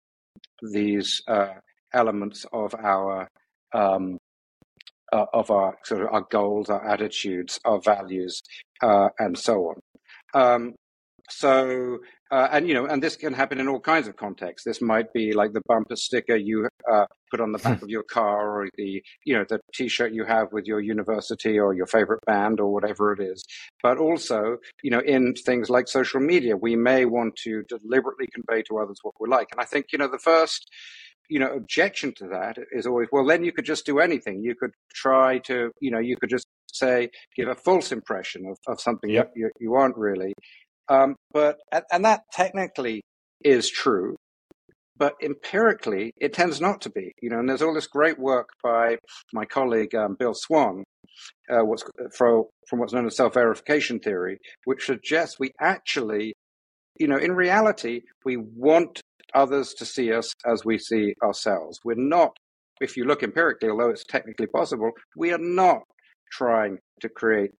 these 0.62 1.22
uh, 1.28 1.54
elements 1.94 2.46
of 2.52 2.76
our 2.76 3.30
um, 3.74 4.18
uh, 5.18 5.26
of 5.34 5.50
our 5.52 5.78
sort 5.84 6.02
of 6.02 6.10
our 6.12 6.26
goals, 6.30 6.70
our 6.70 6.86
attitudes, 6.88 7.60
our 7.66 7.80
values, 7.80 8.42
uh, 8.82 9.10
and 9.20 9.38
so 9.38 9.74
on. 9.74 9.82
Um, 10.34 10.76
so, 11.30 11.98
uh, 12.32 12.48
and 12.52 12.68
you 12.68 12.74
know, 12.74 12.86
and 12.86 13.04
this 13.04 13.18
can 13.18 13.34
happen 13.34 13.60
in 13.60 13.68
all 13.68 13.80
kinds 13.80 14.08
of 14.08 14.16
contexts. 14.16 14.66
This 14.66 14.82
might 14.82 15.12
be 15.14 15.34
like 15.34 15.54
the 15.54 15.62
bumper 15.68 15.96
sticker 15.96 16.36
you 16.36 16.70
uh, 16.90 17.06
put 17.32 17.42
on 17.42 17.52
the 17.52 17.58
back 17.58 17.82
of 17.84 17.90
your 17.90 18.04
car, 18.04 18.62
or 18.62 18.70
the 18.78 19.04
you 19.26 19.34
know 19.34 19.46
the 19.50 19.60
T-shirt 19.74 20.14
you 20.14 20.24
have 20.24 20.54
with 20.54 20.66
your 20.66 20.80
university 20.80 21.60
or 21.60 21.74
your 21.74 21.88
favorite 21.88 22.24
band 22.26 22.60
or 22.60 22.72
whatever 22.72 23.12
it 23.12 23.20
is. 23.20 23.44
But 23.84 23.98
also, 23.98 24.58
you 24.84 24.92
know, 24.92 25.00
in 25.00 25.34
things 25.34 25.70
like 25.70 25.88
social 25.88 26.22
media, 26.22 26.56
we 26.56 26.76
may 26.76 27.06
want 27.06 27.36
to 27.44 27.64
deliberately 27.64 28.28
convey 28.34 28.62
to 28.64 28.78
others 28.78 29.00
what 29.02 29.16
we 29.20 29.28
like. 29.28 29.50
And 29.52 29.60
I 29.60 29.66
think 29.66 29.88
you 29.92 29.98
know 29.98 30.08
the 30.10 30.20
first 30.20 30.70
you 31.30 31.40
know 31.40 31.52
objection 31.52 32.14
to 32.14 32.28
that 32.28 32.58
is 32.72 32.86
always 32.86 33.08
well 33.12 33.26
then 33.26 33.44
you 33.44 33.52
could 33.52 33.66
just 33.66 33.86
do 33.86 34.00
anything 34.00 34.42
you 34.42 34.56
could 34.56 34.72
try 34.94 35.38
to 35.40 35.72
you 35.82 35.92
know 35.92 36.00
you 36.00 36.16
could 36.18 36.30
just 36.30 36.48
say 36.72 37.10
give 37.36 37.48
a 37.48 37.56
false 37.56 37.92
impression 37.92 38.46
of, 38.46 38.58
of 38.68 38.80
something 38.80 39.10
yep. 39.10 39.32
you, 39.36 39.50
you 39.60 39.74
aren't 39.74 39.98
really 39.98 40.34
um, 40.90 41.16
but 41.32 41.58
and 41.92 42.06
that 42.06 42.22
technically 42.32 43.02
is 43.44 43.70
true 43.70 44.16
but 44.98 45.16
empirically 45.22 46.12
it 46.18 46.34
tends 46.34 46.60
not 46.60 46.82
to 46.82 46.90
be 46.90 47.12
you 47.22 47.30
know 47.30 47.40
and 47.40 47.50
there's 47.50 47.62
all 47.62 47.74
this 47.74 47.88
great 47.88 48.20
work 48.20 48.50
by 48.64 48.98
my 49.34 49.46
colleague 49.46 49.94
um, 49.96 50.16
bill 50.18 50.34
Swann 50.34 50.84
uh, 51.50 51.64
what's 51.64 51.84
from, 52.16 52.46
from 52.68 52.80
what's 52.80 52.94
known 52.94 53.06
as 53.06 53.16
self-verification 53.16 54.00
theory 54.00 54.38
which 54.66 54.86
suggests 54.86 55.40
we 55.40 55.52
actually 55.60 56.34
you 57.00 57.08
know 57.08 57.18
in 57.18 57.34
reality 57.34 58.02
we 58.26 58.38
want 58.38 59.02
others 59.34 59.74
to 59.76 59.86
see 59.86 60.12
us 60.14 60.34
as 60.46 60.66
we 60.66 60.78
see 60.78 61.14
ourselves. 61.24 61.80
We're 61.84 61.96
not, 61.96 62.32
if 62.82 62.98
you 62.98 63.06
look 63.06 63.24
empirically, 63.24 63.70
although 63.70 63.90
it's 63.90 64.06
technically 64.06 64.48
possible, 64.48 64.92
we 65.16 65.32
are 65.32 65.40
not 65.40 65.82
trying 66.32 66.80
to 67.02 67.10
create 67.10 67.52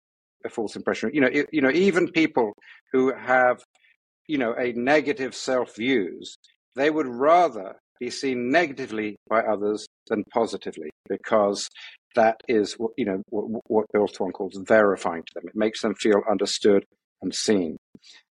a 0.46 0.50
false 0.50 0.76
impression. 0.76 1.12
You 1.14 1.22
know, 1.22 1.30
it, 1.32 1.48
you 1.52 1.62
know, 1.62 1.72
even 1.72 2.12
people 2.12 2.54
who 2.92 3.14
have, 3.14 3.64
you 4.28 4.38
know, 4.38 4.54
a 4.58 4.74
negative 4.74 5.36
self 5.36 5.76
views, 5.76 6.38
they 6.76 6.90
would 6.90 7.08
rather 7.08 7.76
be 8.00 8.10
seen 8.10 8.52
negatively 8.52 9.16
by 9.30 9.42
others 9.42 9.88
than 10.08 10.24
positively 10.32 10.90
because 11.10 11.68
that 12.16 12.42
is 12.48 12.74
what 12.74 12.92
you 12.98 13.06
know 13.06 13.22
what, 13.30 13.46
what 13.68 13.86
Bill 13.94 14.08
calls 14.08 14.60
verifying 14.64 15.24
to 15.24 15.32
them. 15.36 15.44
It 15.48 15.56
makes 15.56 15.82
them 15.82 15.96
feel 15.96 16.22
understood 16.30 16.84
and 17.22 17.34
seen. 17.34 17.78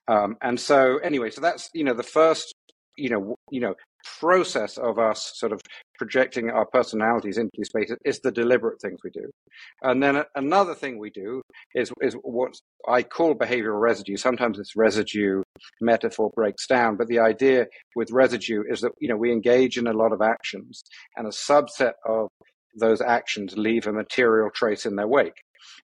Um, 0.07 0.35
and 0.41 0.59
so, 0.59 0.97
anyway, 0.97 1.29
so 1.29 1.41
that's 1.41 1.69
you 1.73 1.83
know 1.83 1.93
the 1.93 2.03
first 2.03 2.53
you 2.97 3.09
know, 3.09 3.35
you 3.51 3.59
know, 3.59 3.75
process 4.19 4.77
of 4.77 4.99
us 4.99 5.33
sort 5.35 5.51
of 5.51 5.61
projecting 5.97 6.49
our 6.49 6.65
personalities 6.65 7.37
into 7.37 7.63
space 7.63 7.91
is 8.03 8.19
the 8.19 8.31
deliberate 8.31 8.81
things 8.81 8.99
we 9.03 9.09
do. 9.11 9.29
And 9.81 10.03
then 10.03 10.23
another 10.35 10.75
thing 10.75 10.99
we 10.99 11.09
do 11.09 11.41
is 11.75 11.91
is 12.01 12.15
what 12.23 12.53
I 12.87 13.03
call 13.03 13.35
behavioral 13.35 13.79
residue. 13.79 14.17
Sometimes 14.17 14.57
this 14.57 14.75
residue 14.75 15.43
metaphor 15.81 16.31
breaks 16.35 16.67
down, 16.67 16.97
but 16.97 17.07
the 17.07 17.19
idea 17.19 17.67
with 17.95 18.11
residue 18.11 18.63
is 18.69 18.81
that 18.81 18.91
you 18.99 19.07
know 19.07 19.17
we 19.17 19.31
engage 19.31 19.77
in 19.77 19.87
a 19.87 19.93
lot 19.93 20.11
of 20.11 20.21
actions, 20.21 20.83
and 21.15 21.27
a 21.27 21.31
subset 21.31 21.93
of 22.05 22.27
those 22.79 23.01
actions 23.01 23.57
leave 23.57 23.87
a 23.87 23.93
material 23.93 24.49
trace 24.53 24.85
in 24.85 24.95
their 24.95 25.07
wake. 25.07 25.41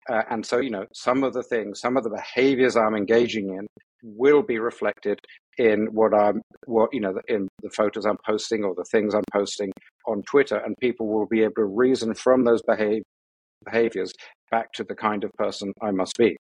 Uh, 0.09 0.23
and 0.31 0.47
so, 0.47 0.59
you 0.59 0.71
know, 0.71 0.87
some 0.95 1.25
of 1.25 1.33
the 1.33 1.43
things, 1.43 1.81
some 1.81 1.97
of 1.97 2.05
the 2.05 2.11
behaviors 2.11 2.77
I'm 2.77 2.95
engaging 2.95 3.49
in 3.51 3.67
will 4.03 4.43
be 4.43 4.59
reflected 4.59 5.19
in 5.59 5.87
what 5.93 6.15
I'm, 6.15 6.43
what, 6.67 6.91
you 6.93 7.01
know, 7.01 7.15
in 7.29 7.49
the 7.63 7.71
photos 7.71 8.05
I'm 8.05 8.19
posting 8.25 8.65
or 8.65 8.75
the 8.75 8.85
things 8.85 9.15
I'm 9.15 9.25
posting 9.33 9.73
on 10.07 10.23
Twitter. 10.23 10.57
And 10.57 10.75
people 10.81 11.09
will 11.09 11.27
be 11.27 11.43
able 11.43 11.55
to 11.57 11.65
reason 11.65 12.15
from 12.15 12.45
those 12.45 12.63
behavior, 12.63 13.03
behaviors 13.65 14.13
back 14.51 14.73
to 14.75 14.85
the 14.85 14.95
kind 14.95 15.25
of 15.25 15.33
person 15.33 15.73
I 15.83 15.91
must 15.91 16.17
be. 16.17 16.37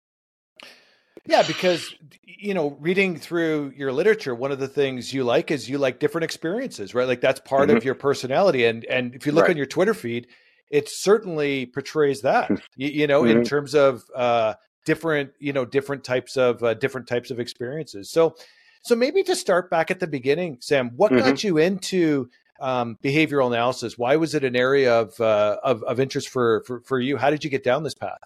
Yeah, 1.27 1.45
because 1.47 1.95
you 2.25 2.53
know, 2.53 2.77
reading 2.81 3.17
through 3.17 3.75
your 3.77 3.93
literature, 3.93 4.35
one 4.35 4.51
of 4.51 4.59
the 4.59 4.67
things 4.67 5.13
you 5.13 5.23
like 5.23 5.51
is 5.53 5.69
you 5.69 5.79
like 5.79 6.01
different 6.01 6.25
experiences, 6.25 6.95
right? 6.95 7.07
Like 7.07 7.21
that's 7.21 7.39
part 7.41 7.69
mm-hmm. 7.69 7.77
of 7.77 7.85
your 7.85 7.95
personality. 7.95 8.65
And 8.65 8.85
and 8.87 9.15
if 9.15 9.27
you 9.27 9.33
look 9.33 9.43
right. 9.43 9.51
on 9.51 9.57
your 9.57 9.67
Twitter 9.67 9.95
feed, 9.95 10.27
it 10.71 10.89
certainly 10.89 11.67
portrays 11.67 12.23
that. 12.23 12.51
you, 12.77 12.89
you 12.89 13.07
know, 13.07 13.23
mm-hmm. 13.23 13.39
in 13.39 13.45
terms 13.45 13.75
of 13.75 14.03
uh, 14.17 14.55
different, 14.85 15.31
you 15.39 15.53
know, 15.53 15.65
different 15.65 16.03
types 16.03 16.37
of 16.37 16.63
uh, 16.63 16.75
different 16.75 17.07
types 17.07 17.31
of 17.31 17.39
experiences. 17.39 18.11
So, 18.11 18.35
so 18.83 18.95
maybe 18.95 19.23
to 19.25 19.37
start 19.37 19.71
back 19.71 19.91
at 19.91 20.01
the 20.01 20.07
beginning, 20.07 20.59
Sam, 20.61 20.91
what 20.97 21.13
mm-hmm. 21.13 21.29
got 21.29 21.45
you 21.45 21.59
into 21.59 22.29
um, 22.61 22.99
behavioral 23.03 23.47
analysis? 23.47 23.97
Why 23.97 24.17
was 24.17 24.35
it 24.35 24.45
an 24.45 24.57
area 24.57 25.01
of, 25.01 25.21
uh, 25.21 25.59
of, 25.63 25.83
of 25.85 26.01
interest 26.01 26.29
for, 26.29 26.63
for 26.67 26.81
for 26.81 27.01
you? 27.01 27.17
How 27.17 27.31
did 27.31 27.45
you 27.45 27.51
get 27.51 27.65
down 27.65 27.83
this 27.83 27.95
path? 27.95 28.19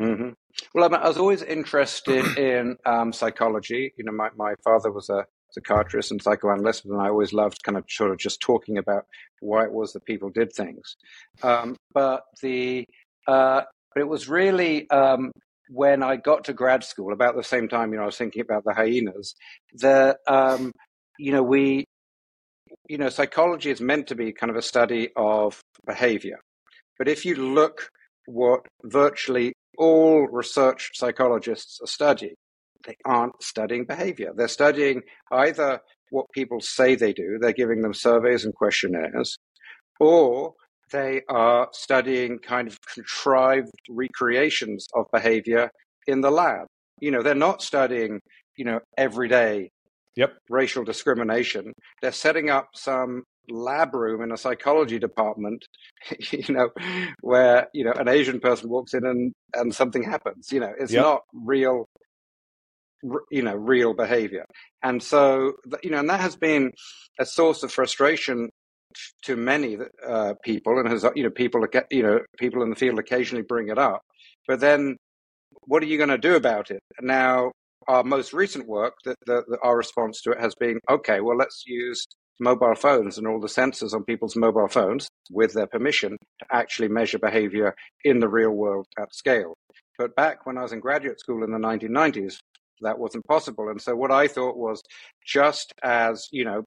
Mm-hmm. 0.00 0.30
Well, 0.74 0.94
I 0.94 1.08
was 1.08 1.18
always 1.18 1.42
interested 1.42 2.38
in 2.38 2.76
um, 2.86 3.12
psychology. 3.12 3.92
You 3.96 4.04
know, 4.04 4.12
my, 4.12 4.30
my 4.36 4.54
father 4.64 4.90
was 4.90 5.08
a 5.10 5.26
psychiatrist 5.50 6.10
and 6.10 6.22
psychoanalyst, 6.22 6.84
and 6.84 7.00
I 7.00 7.08
always 7.08 7.32
loved 7.32 7.62
kind 7.62 7.78
of 7.78 7.84
sort 7.88 8.10
of 8.10 8.18
just 8.18 8.40
talking 8.40 8.78
about 8.78 9.06
why 9.40 9.64
it 9.64 9.72
was 9.72 9.92
that 9.92 10.04
people 10.04 10.30
did 10.30 10.52
things. 10.52 10.96
Um, 11.42 11.76
but 11.92 12.24
the 12.40 12.86
uh, 13.26 13.62
but 13.94 14.00
it 14.00 14.08
was 14.08 14.28
really 14.28 14.88
um, 14.90 15.30
when 15.72 16.02
I 16.02 16.16
got 16.16 16.44
to 16.44 16.52
grad 16.52 16.84
school, 16.84 17.12
about 17.12 17.36
the 17.36 17.42
same 17.42 17.68
time, 17.68 17.92
you 17.92 17.96
know, 17.96 18.04
I 18.04 18.06
was 18.06 18.18
thinking 18.18 18.42
about 18.42 18.64
the 18.64 18.74
hyenas. 18.74 19.34
That 19.74 20.18
um, 20.26 20.72
you 21.18 21.32
know, 21.32 21.42
we, 21.42 21.84
you 22.88 22.98
know, 22.98 23.08
psychology 23.08 23.70
is 23.70 23.80
meant 23.80 24.08
to 24.08 24.14
be 24.14 24.32
kind 24.32 24.50
of 24.50 24.56
a 24.56 24.62
study 24.62 25.10
of 25.16 25.60
behavior, 25.86 26.38
but 26.98 27.08
if 27.08 27.24
you 27.24 27.34
look 27.36 27.88
what 28.26 28.60
virtually 28.84 29.52
all 29.78 30.28
research 30.30 30.90
psychologists 30.94 31.80
are 31.82 31.86
studying. 31.86 32.34
They 32.86 32.96
aren't 33.04 33.42
studying 33.42 33.84
behavior. 33.84 34.32
They're 34.34 34.48
studying 34.48 35.02
either 35.30 35.80
what 36.10 36.26
people 36.34 36.60
say 36.60 36.94
they 36.94 37.12
do, 37.12 37.38
they're 37.40 37.52
giving 37.52 37.80
them 37.80 37.94
surveys 37.94 38.44
and 38.44 38.54
questionnaires, 38.54 39.38
or 39.98 40.52
they 40.92 41.22
are 41.28 41.68
studying 41.72 42.38
kind 42.38 42.68
of 42.68 42.78
contrived 42.94 43.72
recreations 43.88 44.86
of 44.94 45.06
behavior 45.12 45.70
in 46.06 46.20
the 46.20 46.30
lab. 46.30 46.66
You 47.00 47.10
know, 47.10 47.22
they're 47.22 47.34
not 47.34 47.62
studying, 47.62 48.20
you 48.56 48.64
know, 48.64 48.80
everyday 48.96 49.70
yep. 50.16 50.34
racial 50.48 50.84
discrimination. 50.84 51.72
They're 52.00 52.12
setting 52.12 52.50
up 52.50 52.68
some 52.74 53.24
lab 53.50 53.94
room 53.94 54.22
in 54.22 54.32
a 54.32 54.36
psychology 54.36 54.98
department, 54.98 55.64
you 56.30 56.54
know, 56.54 56.70
where, 57.20 57.68
you 57.72 57.84
know, 57.84 57.92
an 57.92 58.08
Asian 58.08 58.40
person 58.40 58.68
walks 58.68 58.94
in 58.94 59.04
and, 59.04 59.32
and 59.54 59.74
something 59.74 60.02
happens, 60.02 60.52
you 60.52 60.60
know, 60.60 60.72
it's 60.78 60.92
yep. 60.92 61.02
not 61.02 61.22
real, 61.32 61.86
you 63.30 63.42
know, 63.42 63.54
real 63.54 63.94
behavior. 63.94 64.44
And 64.82 65.02
so, 65.02 65.54
you 65.82 65.90
know, 65.90 65.98
and 65.98 66.10
that 66.10 66.20
has 66.20 66.36
been 66.36 66.72
a 67.18 67.26
source 67.26 67.62
of 67.62 67.72
frustration 67.72 68.50
to 69.24 69.36
many 69.36 69.78
uh, 70.06 70.34
people 70.44 70.78
and 70.78 70.88
has, 70.88 71.04
you 71.14 71.24
know, 71.24 71.30
people, 71.30 71.66
you 71.90 72.02
know, 72.02 72.20
people 72.38 72.62
in 72.62 72.70
the 72.70 72.76
field 72.76 72.98
occasionally 72.98 73.44
bring 73.46 73.68
it 73.68 73.78
up, 73.78 74.02
but 74.46 74.60
then 74.60 74.96
what 75.66 75.82
are 75.82 75.86
you 75.86 75.96
going 75.96 76.08
to 76.08 76.18
do 76.18 76.34
about 76.34 76.70
it? 76.70 76.80
Now, 77.00 77.52
our 77.88 78.04
most 78.04 78.32
recent 78.32 78.66
work, 78.66 78.94
the, 79.04 79.14
the, 79.26 79.42
the, 79.48 79.58
our 79.62 79.76
response 79.76 80.20
to 80.22 80.32
it 80.32 80.40
has 80.40 80.54
been, 80.54 80.78
okay, 80.90 81.20
well, 81.20 81.36
let's 81.36 81.64
use 81.66 82.06
mobile 82.40 82.74
phones 82.74 83.18
and 83.18 83.26
all 83.26 83.40
the 83.40 83.46
sensors 83.46 83.94
on 83.94 84.04
people's 84.04 84.36
mobile 84.36 84.68
phones 84.68 85.08
with 85.30 85.52
their 85.52 85.66
permission 85.66 86.16
to 86.40 86.46
actually 86.50 86.88
measure 86.88 87.18
behavior 87.18 87.74
in 88.04 88.20
the 88.20 88.28
real 88.28 88.50
world 88.50 88.86
at 88.98 89.14
scale. 89.14 89.54
But 89.98 90.14
back 90.16 90.46
when 90.46 90.58
I 90.58 90.62
was 90.62 90.72
in 90.72 90.80
graduate 90.80 91.20
school 91.20 91.44
in 91.44 91.52
the 91.52 91.58
1990s, 91.58 92.38
that 92.80 92.98
wasn't 92.98 93.26
possible. 93.26 93.68
And 93.68 93.80
so 93.80 93.94
what 93.94 94.10
I 94.10 94.26
thought 94.26 94.56
was 94.56 94.82
just 95.24 95.72
as, 95.82 96.26
you 96.32 96.44
know, 96.44 96.64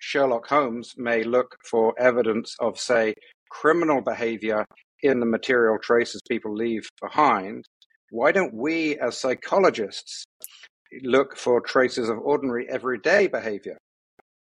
Sherlock 0.00 0.46
Holmes 0.48 0.94
may 0.96 1.24
look 1.24 1.56
for 1.68 1.94
evidence 1.98 2.56
of, 2.60 2.78
say, 2.78 3.14
criminal 3.50 4.00
behavior 4.00 4.64
in 5.02 5.20
the 5.20 5.26
material 5.26 5.78
traces 5.80 6.20
people 6.28 6.54
leave 6.54 6.88
behind, 7.00 7.64
why 8.10 8.32
don't 8.32 8.54
we 8.54 8.98
as 8.98 9.18
psychologists 9.18 10.24
look 11.02 11.36
for 11.36 11.60
traces 11.60 12.08
of 12.08 12.18
ordinary 12.18 12.66
everyday 12.68 13.26
behavior 13.26 13.76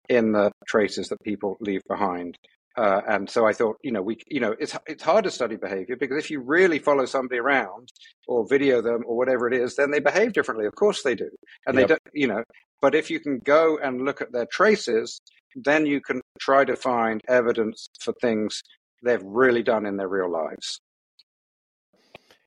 in 0.10 0.32
the 0.32 0.52
traces 0.68 1.08
that 1.10 1.22
people 1.24 1.58
leave 1.62 1.82
behind. 1.88 2.38
Uh, 2.78 3.02
and 3.08 3.30
so 3.30 3.46
I 3.46 3.54
thought, 3.54 3.78
you 3.84 3.92
know, 3.92 4.02
we, 4.02 4.18
you 4.28 4.40
know, 4.40 4.56
it's 4.58 4.78
it's 4.88 5.04
hard 5.04 5.26
to 5.26 5.32
study 5.32 5.58
behavior 5.58 5.98
because 5.98 6.18
if 6.18 6.32
you 6.32 6.42
really 6.42 6.80
follow 6.80 7.06
somebody 7.06 7.40
around 7.40 7.90
or 8.28 8.48
video 8.48 8.82
them 8.82 9.02
or 9.06 9.18
whatever 9.18 9.48
it 9.48 9.54
is, 9.54 9.76
then 9.76 9.92
they 9.92 10.00
behave 10.00 10.32
differently. 10.32 10.66
Of 10.66 10.76
course 10.76 11.04
they 11.04 11.16
do, 11.16 11.30
and 11.66 11.78
yep. 11.78 11.88
they 11.88 11.88
don't, 11.88 12.02
you 12.14 12.28
know. 12.28 12.44
But 12.82 12.96
if 12.96 13.10
you 13.10 13.20
can 13.20 13.40
go 13.40 13.78
and 13.78 14.06
look 14.06 14.22
at 14.22 14.32
their 14.32 14.48
traces, 14.52 15.20
then 15.56 15.86
you 15.86 16.02
can 16.02 16.22
try 16.40 16.66
to 16.66 16.76
find 16.76 17.22
evidence 17.28 17.90
for 18.00 18.14
things 18.22 18.62
they've 19.04 19.24
really 19.24 19.64
done 19.64 19.86
in 19.86 19.98
their 19.98 20.08
real 20.08 20.32
lives. 20.32 20.80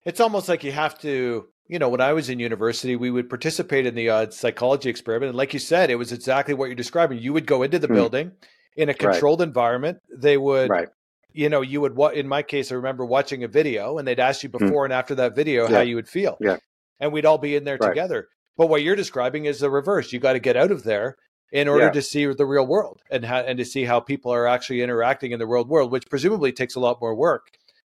It's 0.05 0.21
almost 0.21 0.49
like 0.49 0.65
you 0.65 0.73
have 0.73 0.99
to 1.01 1.49
you 1.67 1.79
know, 1.79 1.89
when 1.89 2.01
I 2.01 2.13
was 2.13 2.29
in 2.29 2.39
university, 2.39 2.95
we 2.97 3.11
would 3.11 3.29
participate 3.29 3.87
in 3.87 3.95
the 3.95 4.11
uh, 4.11 4.31
psychology 4.31 4.91
experiment. 4.91 5.31
And 5.31 5.39
like 5.39 5.55
you 5.55 5.59
said, 5.59 5.91
it 5.91 5.95
was 5.97 6.13
exactly 6.13 6.55
what 6.55 6.67
you're 6.67 6.75
describing. 6.75 7.19
You 7.19 7.33
would 7.33 7.47
go 7.47 7.63
into 7.63 7.79
the 7.79 7.89
mm. 7.89 7.95
building 7.95 8.33
in 8.77 8.89
a 8.91 8.95
controlled 8.95 9.41
right. 9.41 9.49
environment. 9.49 9.99
They 10.15 10.37
would, 10.37 10.69
right. 10.69 10.89
you 11.33 11.49
know, 11.49 11.63
you 11.63 11.81
would, 11.81 11.99
in 12.15 12.29
my 12.29 12.43
case, 12.43 12.71
I 12.71 12.75
remember 12.75 13.07
watching 13.07 13.45
a 13.45 13.49
video 13.49 13.97
and 13.97 14.07
they'd 14.07 14.21
ask 14.21 14.43
you 14.43 14.51
hmm. 14.51 14.59
before 14.59 14.83
mm. 14.83 14.87
and 14.87 14.93
after 14.93 15.15
that 15.17 15.35
video 15.35 15.67
yeah. 15.67 15.77
how 15.77 15.83
you 15.83 15.97
would 15.97 16.09
feel. 16.09 16.37
Yeah. 16.41 16.59
And 17.01 17.13
we'd 17.13 17.27
all 17.27 17.39
be 17.39 17.57
in 17.57 17.65
there 17.65 17.79
right. 17.81 17.89
together. 17.89 18.29
But 18.57 18.69
what 18.69 18.83
you're 18.83 18.95
describing 18.95 19.47
is 19.47 19.59
the 19.59 19.71
reverse. 19.71 20.13
You 20.13 20.21
got 20.21 20.35
to 20.35 20.39
get 20.39 20.57
out 20.57 20.71
of 20.71 20.85
there 20.85 21.17
in 21.53 21.69
order 21.69 21.87
yeah. 21.87 21.93
to 21.93 22.03
see 22.03 22.27
the 22.27 22.47
real 22.47 22.67
world 22.67 23.01
and 23.11 23.25
ha- 23.25 23.45
and 23.47 23.59
to 23.59 23.65
see 23.65 23.85
how 23.85 24.01
people 24.01 24.33
are 24.33 24.47
actually 24.47 24.83
interacting 24.83 25.33
in 25.33 25.39
the 25.39 25.47
real 25.47 25.65
world, 25.65 25.91
which 25.91 26.05
presumably 26.09 26.53
takes 26.53 26.75
a 26.75 26.81
lot 26.81 27.01
more 27.01 27.15
work 27.15 27.49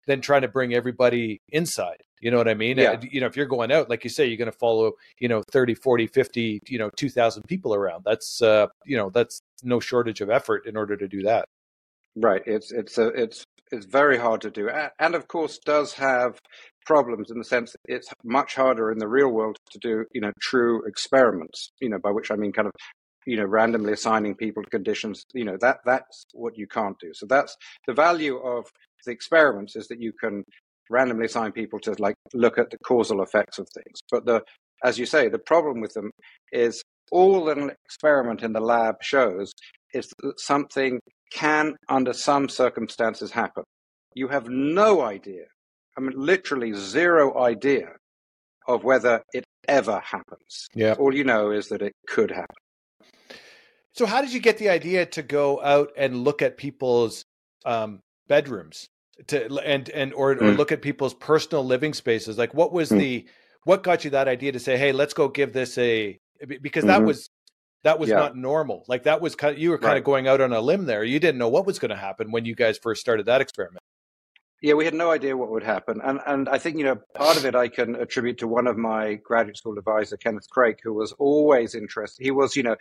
than 0.06 0.20
trying 0.20 0.42
to 0.42 0.48
bring 0.48 0.74
everybody 0.74 1.40
inside. 1.50 2.02
You 2.20 2.30
know 2.30 2.38
what 2.38 2.48
I 2.48 2.54
mean? 2.54 2.78
Yeah. 2.78 3.00
You 3.02 3.20
know, 3.20 3.26
if 3.26 3.36
you're 3.36 3.46
going 3.46 3.70
out, 3.70 3.90
like 3.90 4.02
you 4.04 4.10
say, 4.10 4.26
you're 4.26 4.38
going 4.38 4.50
to 4.50 4.58
follow, 4.58 4.92
you 5.18 5.28
know, 5.28 5.42
30, 5.50 5.74
40, 5.74 6.06
50, 6.06 6.60
you 6.66 6.78
know, 6.78 6.90
2000 6.96 7.42
people 7.42 7.74
around. 7.74 8.04
That's, 8.04 8.40
uh, 8.40 8.68
you 8.84 8.96
know, 8.96 9.10
that's 9.10 9.40
no 9.62 9.80
shortage 9.80 10.20
of 10.20 10.30
effort 10.30 10.66
in 10.66 10.76
order 10.76 10.96
to 10.96 11.06
do 11.08 11.22
that. 11.24 11.46
Right. 12.16 12.42
It's, 12.46 12.72
it's, 12.72 12.96
a, 12.96 13.08
it's, 13.08 13.44
it's 13.70 13.84
very 13.84 14.16
hard 14.16 14.40
to 14.42 14.50
do. 14.50 14.70
And 14.98 15.14
of 15.14 15.28
course 15.28 15.58
does 15.58 15.92
have 15.94 16.38
problems 16.86 17.30
in 17.30 17.38
the 17.38 17.44
sense 17.44 17.72
that 17.72 17.94
it's 17.94 18.08
much 18.24 18.54
harder 18.54 18.90
in 18.90 18.98
the 18.98 19.08
real 19.08 19.28
world 19.28 19.58
to 19.72 19.78
do, 19.78 20.04
you 20.12 20.20
know, 20.20 20.32
true 20.40 20.84
experiments, 20.86 21.70
you 21.80 21.90
know, 21.90 21.98
by 21.98 22.10
which 22.10 22.30
I 22.30 22.36
mean 22.36 22.52
kind 22.52 22.68
of 22.68 22.72
you 23.26 23.36
know 23.36 23.44
randomly 23.44 23.92
assigning 23.92 24.34
people 24.34 24.62
to 24.62 24.70
conditions 24.70 25.24
you 25.34 25.44
know 25.44 25.56
that 25.60 25.78
that's 25.84 26.26
what 26.32 26.56
you 26.56 26.66
can't 26.66 26.98
do 27.00 27.12
so 27.12 27.26
that's 27.26 27.56
the 27.86 27.92
value 27.92 28.36
of 28.36 28.66
the 29.04 29.12
experiments 29.12 29.76
is 29.76 29.88
that 29.88 30.00
you 30.00 30.12
can 30.12 30.44
randomly 30.90 31.26
assign 31.26 31.52
people 31.52 31.78
to 31.80 31.94
like 31.98 32.14
look 32.34 32.58
at 32.58 32.70
the 32.70 32.78
causal 32.78 33.22
effects 33.22 33.58
of 33.58 33.68
things. 33.70 34.00
But 34.10 34.26
the, 34.26 34.42
as 34.84 34.98
you 34.98 35.06
say, 35.06 35.28
the 35.28 35.38
problem 35.38 35.80
with 35.80 35.94
them 35.94 36.10
is 36.52 36.82
all 37.10 37.48
an 37.48 37.70
experiment 37.84 38.42
in 38.42 38.52
the 38.52 38.60
lab 38.60 38.96
shows 39.02 39.52
is 39.94 40.12
that 40.22 40.38
something 40.40 41.00
can, 41.32 41.76
under 41.88 42.12
some 42.12 42.48
circumstances, 42.48 43.30
happen. 43.30 43.64
You 44.14 44.28
have 44.28 44.48
no 44.48 45.02
idea, 45.02 45.44
I 45.96 46.00
mean, 46.00 46.12
literally 46.16 46.72
zero 46.72 47.38
idea 47.38 47.90
of 48.68 48.84
whether 48.84 49.22
it 49.32 49.44
ever 49.68 50.00
happens. 50.00 50.66
Yeah. 50.74 50.94
All 50.98 51.14
you 51.14 51.24
know 51.24 51.50
is 51.50 51.68
that 51.68 51.82
it 51.82 51.92
could 52.08 52.30
happen. 52.30 52.56
So, 53.96 54.04
how 54.04 54.20
did 54.20 54.32
you 54.32 54.40
get 54.40 54.58
the 54.58 54.68
idea 54.68 55.06
to 55.06 55.22
go 55.22 55.62
out 55.62 55.90
and 55.96 56.22
look 56.22 56.42
at 56.42 56.58
people's 56.58 57.24
um, 57.64 58.00
bedrooms 58.28 58.88
to 59.28 59.46
and 59.60 59.88
and 59.88 60.12
or, 60.12 60.34
mm. 60.34 60.42
or 60.42 60.50
look 60.52 60.70
at 60.70 60.82
people's 60.82 61.14
personal 61.14 61.64
living 61.64 61.94
spaces 61.94 62.36
like 62.36 62.52
what 62.52 62.72
was 62.72 62.90
mm. 62.90 62.98
the 62.98 63.28
what 63.64 63.82
got 63.82 64.04
you 64.04 64.10
that 64.10 64.28
idea 64.28 64.52
to 64.52 64.60
say 64.60 64.76
hey 64.76 64.92
let's 64.92 65.14
go 65.14 65.28
give 65.28 65.54
this 65.54 65.78
a 65.78 66.18
because 66.60 66.84
that 66.84 66.98
mm-hmm. 66.98 67.06
was 67.06 67.30
that 67.82 67.98
was 67.98 68.10
yeah. 68.10 68.16
not 68.16 68.36
normal 68.36 68.84
like 68.88 69.04
that 69.04 69.22
was 69.22 69.34
kind 69.34 69.54
of, 69.54 69.58
you 69.58 69.70
were 69.70 69.78
kind 69.78 69.92
right. 69.92 69.98
of 69.98 70.04
going 70.04 70.28
out 70.28 70.42
on 70.42 70.52
a 70.52 70.60
limb 70.60 70.84
there 70.84 71.02
you 71.02 71.18
didn't 71.18 71.38
know 71.38 71.48
what 71.48 71.64
was 71.64 71.78
going 71.78 71.88
to 71.88 71.96
happen 71.96 72.30
when 72.30 72.44
you 72.44 72.54
guys 72.54 72.76
first 72.76 73.00
started 73.00 73.24
that 73.24 73.40
experiment 73.40 73.82
yeah 74.60 74.74
we 74.74 74.84
had 74.84 74.92
no 74.92 75.10
idea 75.10 75.34
what 75.34 75.50
would 75.50 75.64
happen 75.64 75.98
and 76.04 76.20
and 76.26 76.48
i 76.50 76.58
think 76.58 76.76
you 76.76 76.84
know 76.84 76.98
part 77.14 77.38
of 77.38 77.46
it 77.46 77.54
i 77.54 77.68
can 77.68 77.94
attribute 77.96 78.36
to 78.36 78.46
one 78.46 78.66
of 78.66 78.76
my 78.76 79.14
graduate 79.14 79.56
school 79.56 79.78
advisor 79.78 80.18
kenneth 80.18 80.48
craik 80.50 80.76
who 80.82 80.92
was 80.92 81.12
always 81.12 81.74
interested 81.74 82.22
he 82.22 82.30
was 82.30 82.54
you 82.54 82.62
know 82.62 82.76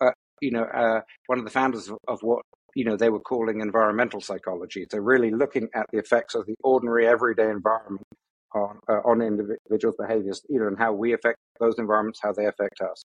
uh, 0.00 0.10
you 0.40 0.50
know 0.50 0.64
uh, 0.64 1.00
one 1.26 1.38
of 1.38 1.44
the 1.44 1.50
founders 1.50 1.88
of, 1.88 1.98
of 2.08 2.20
what 2.22 2.42
you 2.74 2.84
know 2.84 2.96
they 2.96 3.10
were 3.10 3.20
calling 3.20 3.60
environmental 3.60 4.20
psychology. 4.20 4.86
So 4.90 4.98
really 4.98 5.30
looking 5.30 5.68
at 5.74 5.86
the 5.92 5.98
effects 5.98 6.34
of 6.34 6.46
the 6.46 6.54
ordinary 6.62 7.06
everyday 7.06 7.50
environment 7.50 8.06
on 8.54 8.78
uh, 8.88 9.00
on 9.04 9.22
individuals' 9.22 9.96
behaviors, 9.98 10.42
you 10.48 10.60
know, 10.60 10.66
and 10.66 10.78
how 10.78 10.92
we 10.92 11.12
affect 11.12 11.38
those 11.60 11.78
environments, 11.78 12.20
how 12.22 12.32
they 12.32 12.46
affect 12.46 12.80
us. 12.80 13.04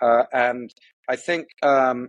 Uh, 0.00 0.24
and 0.32 0.70
I 1.08 1.16
think 1.16 1.46
um, 1.62 2.08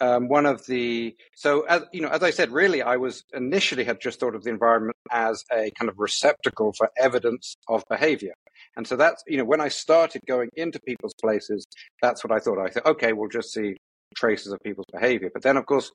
um, 0.00 0.28
one 0.28 0.46
of 0.46 0.64
the 0.66 1.16
so 1.34 1.62
as 1.62 1.82
you 1.92 2.00
know, 2.00 2.08
as 2.08 2.22
I 2.22 2.30
said, 2.30 2.50
really, 2.50 2.82
I 2.82 2.96
was 2.96 3.24
initially 3.34 3.84
had 3.84 4.00
just 4.00 4.20
thought 4.20 4.34
of 4.34 4.44
the 4.44 4.50
environment 4.50 4.96
as 5.10 5.44
a 5.52 5.70
kind 5.78 5.88
of 5.88 5.98
receptacle 5.98 6.72
for 6.76 6.90
evidence 6.96 7.56
of 7.68 7.84
behavior. 7.88 8.34
And 8.76 8.86
so 8.86 8.96
that's 8.96 9.22
you 9.26 9.38
know 9.38 9.44
when 9.44 9.60
I 9.60 9.68
started 9.68 10.22
going 10.26 10.50
into 10.54 10.80
people's 10.80 11.14
places, 11.20 11.66
that's 12.02 12.24
what 12.24 12.32
I 12.32 12.38
thought. 12.38 12.58
I 12.58 12.68
thought, 12.68 12.86
okay, 12.86 13.12
we'll 13.12 13.28
just 13.28 13.52
see 13.52 13.76
traces 14.16 14.52
of 14.52 14.60
people's 14.64 14.86
behavior. 14.92 15.30
But 15.32 15.42
then, 15.42 15.56
of 15.56 15.66
course, 15.66 15.90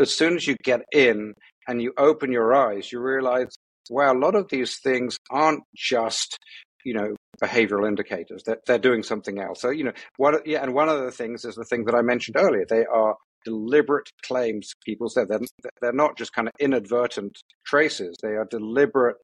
as 0.00 0.14
soon 0.14 0.36
as 0.36 0.46
you 0.46 0.56
get 0.62 0.82
in 0.92 1.34
and 1.68 1.80
you 1.80 1.92
open 1.96 2.32
your 2.32 2.54
eyes, 2.54 2.90
you 2.92 3.00
realize, 3.00 3.54
wow, 3.90 4.12
a 4.12 4.18
lot 4.18 4.34
of 4.34 4.48
these 4.48 4.78
things 4.80 5.16
aren't 5.30 5.62
just 5.76 6.38
you 6.84 6.94
know 6.94 7.14
behavioral 7.42 7.88
indicators. 7.88 8.42
They're, 8.44 8.60
they're 8.66 8.78
doing 8.78 9.02
something 9.02 9.40
else. 9.40 9.60
So 9.60 9.70
you 9.70 9.84
know 9.84 10.40
yeah 10.44 10.62
and 10.62 10.74
one 10.74 10.88
of 10.88 11.00
the 11.00 11.10
things 11.10 11.44
is 11.44 11.54
the 11.54 11.64
thing 11.64 11.84
that 11.86 11.94
i 11.94 12.02
mentioned 12.02 12.36
earlier. 12.38 12.64
They 12.68 12.84
are 12.84 13.16
deliberate 13.44 14.08
claims 14.22 14.72
people 14.84 15.08
said. 15.08 15.28
They're, 15.28 15.40
they're 15.80 15.92
not 15.92 16.16
just 16.16 16.32
kind 16.32 16.48
of 16.48 16.54
inadvertent 16.60 17.38
traces. 17.66 18.16
They 18.22 18.30
are 18.30 18.46
deliberate 18.50 19.16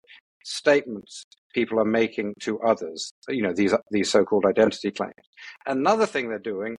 statements 0.44 1.24
people 1.54 1.80
are 1.80 1.84
making 1.84 2.34
to 2.40 2.60
others. 2.60 3.12
You 3.28 3.42
know 3.42 3.52
these 3.52 3.74
these 3.90 4.10
so-called 4.10 4.46
identity 4.46 4.90
claims. 4.90 5.12
Another 5.66 6.06
thing 6.06 6.28
they're 6.28 6.38
doing 6.38 6.76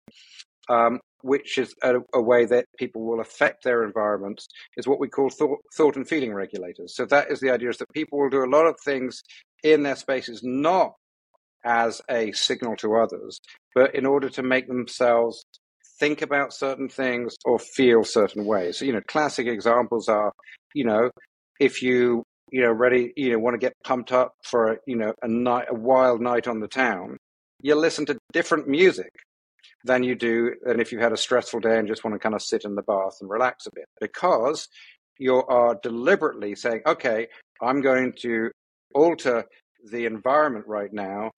um, 0.69 0.99
which 1.23 1.57
is 1.57 1.73
a, 1.83 1.95
a, 2.13 2.21
way 2.21 2.45
that 2.45 2.65
people 2.77 3.05
will 3.05 3.19
affect 3.19 3.63
their 3.63 3.83
environments 3.83 4.47
is 4.77 4.87
what 4.87 4.99
we 4.99 5.07
call 5.07 5.29
thought, 5.29 5.59
thought 5.75 5.95
and 5.95 6.07
feeling 6.07 6.33
regulators 6.33 6.95
so 6.95 7.05
that 7.05 7.31
is 7.31 7.39
the 7.39 7.51
idea 7.51 7.69
is 7.69 7.77
that 7.77 7.91
people 7.93 8.19
will 8.19 8.29
do 8.29 8.43
a 8.43 8.55
lot 8.55 8.65
of 8.65 8.75
things 8.83 9.21
in 9.63 9.83
their 9.83 9.95
spaces 9.95 10.41
not 10.43 10.93
as 11.65 12.01
a 12.09 12.31
signal 12.31 12.75
to 12.75 12.95
others 12.95 13.39
but 13.75 13.93
in 13.95 14.05
order 14.05 14.29
to 14.29 14.41
make 14.41 14.67
themselves 14.67 15.43
think 16.01 16.23
about 16.23 16.51
certain 16.51 16.89
things 16.89 17.35
or 17.45 17.59
feel 17.59 18.03
certain 18.03 18.43
ways. 18.43 18.79
So, 18.79 18.85
you 18.85 18.91
know, 18.91 19.01
classic 19.07 19.45
examples 19.45 20.09
are, 20.09 20.33
you 20.73 20.83
know, 20.83 21.11
if 21.59 21.83
you, 21.83 22.23
you 22.51 22.63
know, 22.63 22.71
ready, 22.71 23.13
you 23.15 23.31
know, 23.31 23.37
want 23.37 23.53
to 23.53 23.59
get 23.59 23.73
pumped 23.85 24.11
up 24.11 24.33
for 24.43 24.73
a, 24.73 24.77
you 24.87 24.97
know, 24.97 25.13
a 25.21 25.27
night, 25.27 25.67
a 25.69 25.75
wild 25.75 26.19
night 26.19 26.47
on 26.47 26.59
the 26.59 26.67
town, 26.67 27.17
you 27.61 27.75
listen 27.75 28.07
to 28.07 28.17
different 28.33 28.67
music 28.67 29.11
than 29.85 30.03
you 30.03 30.15
do 30.15 30.55
than 30.63 30.79
if 30.79 30.91
you've 30.91 31.01
had 31.01 31.13
a 31.13 31.17
stressful 31.17 31.59
day 31.59 31.77
and 31.77 31.87
just 31.87 32.03
want 32.03 32.13
to 32.13 32.19
kind 32.19 32.35
of 32.35 32.41
sit 32.41 32.65
in 32.65 32.75
the 32.75 32.83
bath 32.83 33.17
and 33.21 33.29
relax 33.29 33.65
a 33.65 33.71
bit 33.73 33.85
because 33.99 34.67
you 35.17 35.35
are 35.43 35.77
deliberately 35.83 36.55
saying, 36.55 36.81
okay, 36.85 37.27
I'm 37.61 37.81
going 37.81 38.13
to 38.21 38.49
alter 38.93 39.45
the 39.91 40.05
environment 40.05 40.65
right 40.67 40.91
now 40.91 41.31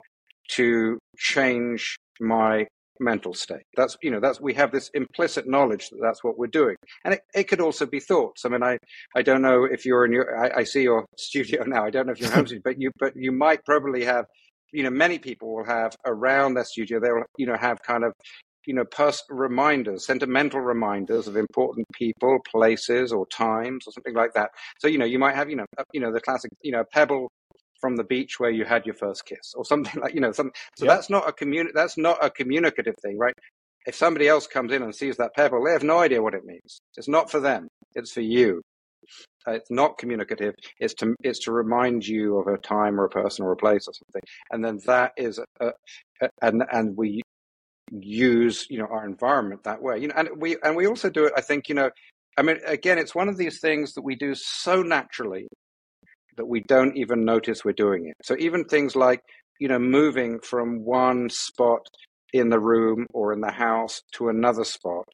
to 0.51 0.97
change 1.17 1.97
my 2.19 2.65
mental 2.99 3.33
state. 3.33 3.63
That's 3.75 3.97
you 4.01 4.11
know 4.11 4.19
that's 4.19 4.39
we 4.39 4.53
have 4.53 4.71
this 4.71 4.89
implicit 4.93 5.47
knowledge 5.47 5.89
that 5.89 5.99
that's 6.01 6.23
what 6.23 6.37
we're 6.37 6.47
doing, 6.47 6.75
and 7.03 7.15
it, 7.15 7.21
it 7.33 7.43
could 7.45 7.59
also 7.59 7.85
be 7.85 7.99
thoughts. 7.99 8.45
I 8.45 8.49
mean, 8.49 8.63
I 8.63 8.77
I 9.15 9.21
don't 9.21 9.41
know 9.41 9.65
if 9.65 9.85
you're 9.85 10.05
in 10.05 10.13
your 10.13 10.37
I, 10.37 10.59
I 10.59 10.63
see 10.63 10.83
your 10.83 11.05
studio 11.17 11.63
now. 11.65 11.85
I 11.85 11.89
don't 11.89 12.05
know 12.05 12.13
if 12.13 12.19
you're 12.19 12.31
home 12.31 12.45
but 12.63 12.79
you 12.79 12.91
but 12.99 13.13
you 13.15 13.31
might 13.31 13.65
probably 13.65 14.05
have 14.05 14.25
you 14.73 14.83
know 14.83 14.89
many 14.89 15.19
people 15.19 15.55
will 15.55 15.65
have 15.65 15.95
around 16.05 16.55
their 16.55 16.65
studio 16.65 16.99
they'll 16.99 17.23
you 17.37 17.45
know 17.45 17.55
have 17.55 17.81
kind 17.81 18.03
of 18.03 18.13
you 18.65 18.73
know 18.73 18.85
pers- 18.85 19.23
reminders 19.29 20.05
sentimental 20.05 20.59
reminders 20.59 21.27
of 21.27 21.35
important 21.37 21.85
people 21.93 22.39
places 22.49 23.11
or 23.11 23.25
times 23.27 23.85
or 23.87 23.91
something 23.91 24.15
like 24.15 24.33
that. 24.33 24.51
So 24.79 24.87
you 24.87 24.97
know 24.97 25.05
you 25.05 25.19
might 25.19 25.35
have 25.35 25.49
you 25.49 25.55
know 25.55 25.65
you 25.93 25.99
know 25.99 26.11
the 26.11 26.21
classic 26.21 26.51
you 26.61 26.71
know 26.71 26.83
pebble 26.91 27.29
from 27.79 27.97
the 27.97 28.03
beach 28.03 28.39
where 28.39 28.49
you 28.49 28.63
had 28.63 28.85
your 28.85 28.95
first 28.95 29.25
kiss 29.25 29.53
or 29.55 29.65
something 29.65 29.99
like 30.01 30.13
you 30.13 30.21
know 30.21 30.31
some 30.31 30.51
so 30.77 30.85
yep. 30.85 30.95
that's 30.95 31.09
not 31.09 31.27
a 31.27 31.33
communi- 31.33 31.73
that's 31.73 31.97
not 31.97 32.23
a 32.23 32.29
communicative 32.29 32.95
thing 33.01 33.17
right? 33.17 33.33
If 33.85 33.95
somebody 33.95 34.29
else 34.29 34.47
comes 34.47 34.71
in 34.71 34.81
and 34.81 34.95
sees 34.95 35.17
that 35.17 35.35
pebble 35.35 35.63
they 35.65 35.71
have 35.73 35.83
no 35.83 35.99
idea 35.99 36.21
what 36.21 36.33
it 36.33 36.45
means. 36.45 36.79
It's 36.97 37.09
not 37.09 37.29
for 37.29 37.39
them 37.39 37.67
it's 37.95 38.11
for 38.11 38.21
you. 38.21 38.59
uh, 38.59 38.72
it's 39.47 39.71
not 39.71 39.97
communicative 39.97 40.53
it's 40.79 40.93
to 40.93 41.15
it's 41.23 41.39
to 41.39 41.51
remind 41.51 42.05
you 42.05 42.37
of 42.37 42.47
a 42.47 42.57
time 42.57 42.99
or 42.99 43.05
a 43.05 43.09
person 43.09 43.45
or 43.45 43.51
a 43.51 43.57
place 43.57 43.87
or 43.87 43.93
something 43.93 44.21
and 44.51 44.63
then 44.63 44.79
that 44.85 45.11
is 45.17 45.39
a, 45.59 45.67
a, 46.21 46.29
and 46.41 46.63
and 46.71 46.95
we 46.97 47.21
use 47.91 48.65
you 48.69 48.77
know 48.77 48.87
our 48.87 49.05
environment 49.05 49.63
that 49.63 49.81
way 49.81 49.99
you 49.99 50.07
know 50.07 50.15
and 50.15 50.29
we 50.37 50.57
and 50.63 50.75
we 50.75 50.87
also 50.87 51.09
do 51.09 51.25
it 51.25 51.33
i 51.37 51.41
think 51.41 51.69
you 51.69 51.75
know 51.75 51.89
i 52.37 52.41
mean 52.41 52.57
again 52.65 52.97
it's 52.97 53.13
one 53.13 53.29
of 53.29 53.37
these 53.37 53.59
things 53.59 53.93
that 53.93 54.03
we 54.03 54.15
do 54.15 54.33
so 54.35 54.81
naturally 54.81 55.47
that 56.37 56.45
we 56.45 56.61
don't 56.61 56.97
even 56.97 57.25
notice 57.25 57.63
we're 57.63 57.73
doing 57.73 58.07
it. 58.07 58.15
So 58.23 58.35
even 58.39 58.65
things 58.65 58.95
like, 58.95 59.21
you 59.59 59.67
know, 59.67 59.79
moving 59.79 60.39
from 60.39 60.83
one 60.83 61.29
spot 61.29 61.85
in 62.33 62.49
the 62.49 62.59
room 62.59 63.07
or 63.13 63.33
in 63.33 63.41
the 63.41 63.51
house 63.51 64.01
to 64.13 64.29
another 64.29 64.63
spot 64.63 65.05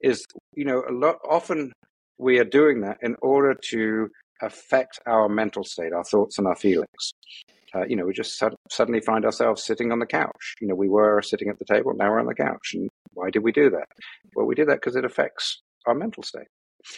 is, 0.00 0.24
you 0.54 0.64
know, 0.64 0.84
a 0.88 0.92
lot 0.92 1.16
often 1.28 1.72
we 2.18 2.38
are 2.38 2.44
doing 2.44 2.80
that 2.82 2.98
in 3.02 3.16
order 3.22 3.54
to 3.70 4.10
affect 4.42 5.00
our 5.06 5.28
mental 5.28 5.64
state, 5.64 5.92
our 5.92 6.04
thoughts 6.04 6.38
and 6.38 6.46
our 6.46 6.56
feelings. 6.56 7.14
Uh, 7.74 7.84
you 7.86 7.96
know, 7.96 8.06
we 8.06 8.12
just 8.12 8.42
suddenly 8.70 9.00
find 9.00 9.24
ourselves 9.24 9.64
sitting 9.64 9.92
on 9.92 9.98
the 9.98 10.06
couch. 10.06 10.54
You 10.60 10.68
know, 10.68 10.74
we 10.74 10.88
were 10.88 11.20
sitting 11.22 11.48
at 11.48 11.58
the 11.58 11.64
table, 11.64 11.92
now 11.94 12.10
we're 12.10 12.20
on 12.20 12.26
the 12.26 12.34
couch. 12.34 12.72
And 12.74 12.88
why 13.12 13.30
did 13.30 13.42
we 13.42 13.52
do 13.52 13.70
that? 13.70 13.88
Well, 14.34 14.46
we 14.46 14.54
did 14.54 14.68
that 14.68 14.76
because 14.76 14.96
it 14.96 15.04
affects 15.04 15.60
our 15.86 15.94
mental 15.94 16.22
state. 16.22 16.48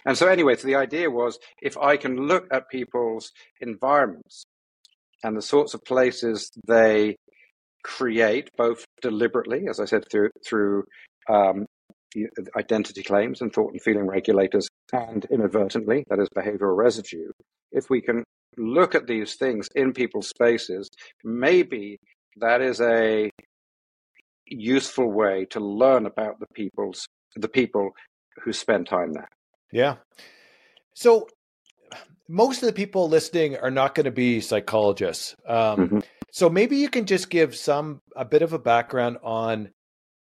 And 0.04 0.16
so, 0.16 0.28
anyway, 0.28 0.56
so 0.56 0.66
the 0.66 0.76
idea 0.76 1.10
was 1.10 1.38
if 1.60 1.76
I 1.76 1.96
can 1.96 2.28
look 2.28 2.46
at 2.52 2.68
people's 2.68 3.32
environments 3.60 4.44
and 5.24 5.36
the 5.36 5.42
sorts 5.42 5.74
of 5.74 5.84
places 5.84 6.50
they 6.66 7.16
create, 7.82 8.50
both 8.56 8.84
deliberately, 9.00 9.66
as 9.68 9.80
I 9.80 9.86
said, 9.86 10.04
through 10.10 10.30
through 10.46 10.84
um, 11.28 11.66
identity 12.56 13.02
claims 13.02 13.40
and 13.40 13.52
thought 13.52 13.72
and 13.72 13.82
feeling 13.82 14.06
regulators, 14.06 14.68
and 14.92 15.24
inadvertently, 15.30 16.04
that 16.08 16.18
is 16.18 16.28
behavioral 16.36 16.76
residue. 16.76 17.30
If 17.72 17.90
we 17.90 18.00
can 18.00 18.24
look 18.56 18.94
at 18.94 19.06
these 19.06 19.36
things 19.36 19.68
in 19.74 19.92
people's 19.92 20.28
spaces, 20.28 20.88
maybe 21.24 21.98
that 22.36 22.60
is 22.60 22.80
a 22.80 23.30
useful 24.46 25.12
way 25.12 25.46
to 25.50 25.60
learn 25.60 26.06
about 26.06 26.40
the 26.40 26.46
people's 26.54 27.06
the 27.36 27.48
people 27.48 27.90
who 28.42 28.52
spend 28.52 28.88
time 28.88 29.12
there. 29.12 29.28
Yeah. 29.72 29.96
So 30.94 31.28
most 32.28 32.62
of 32.62 32.66
the 32.66 32.72
people 32.72 33.08
listening 33.08 33.56
are 33.56 33.70
not 33.70 33.94
going 33.94 34.04
to 34.04 34.10
be 34.10 34.40
psychologists. 34.40 35.34
Um, 35.46 35.78
mm-hmm. 35.78 35.98
So 36.32 36.48
maybe 36.48 36.76
you 36.76 36.88
can 36.88 37.06
just 37.06 37.30
give 37.30 37.56
some 37.56 38.00
a 38.16 38.24
bit 38.24 38.42
of 38.42 38.52
a 38.52 38.58
background 38.58 39.18
on, 39.22 39.70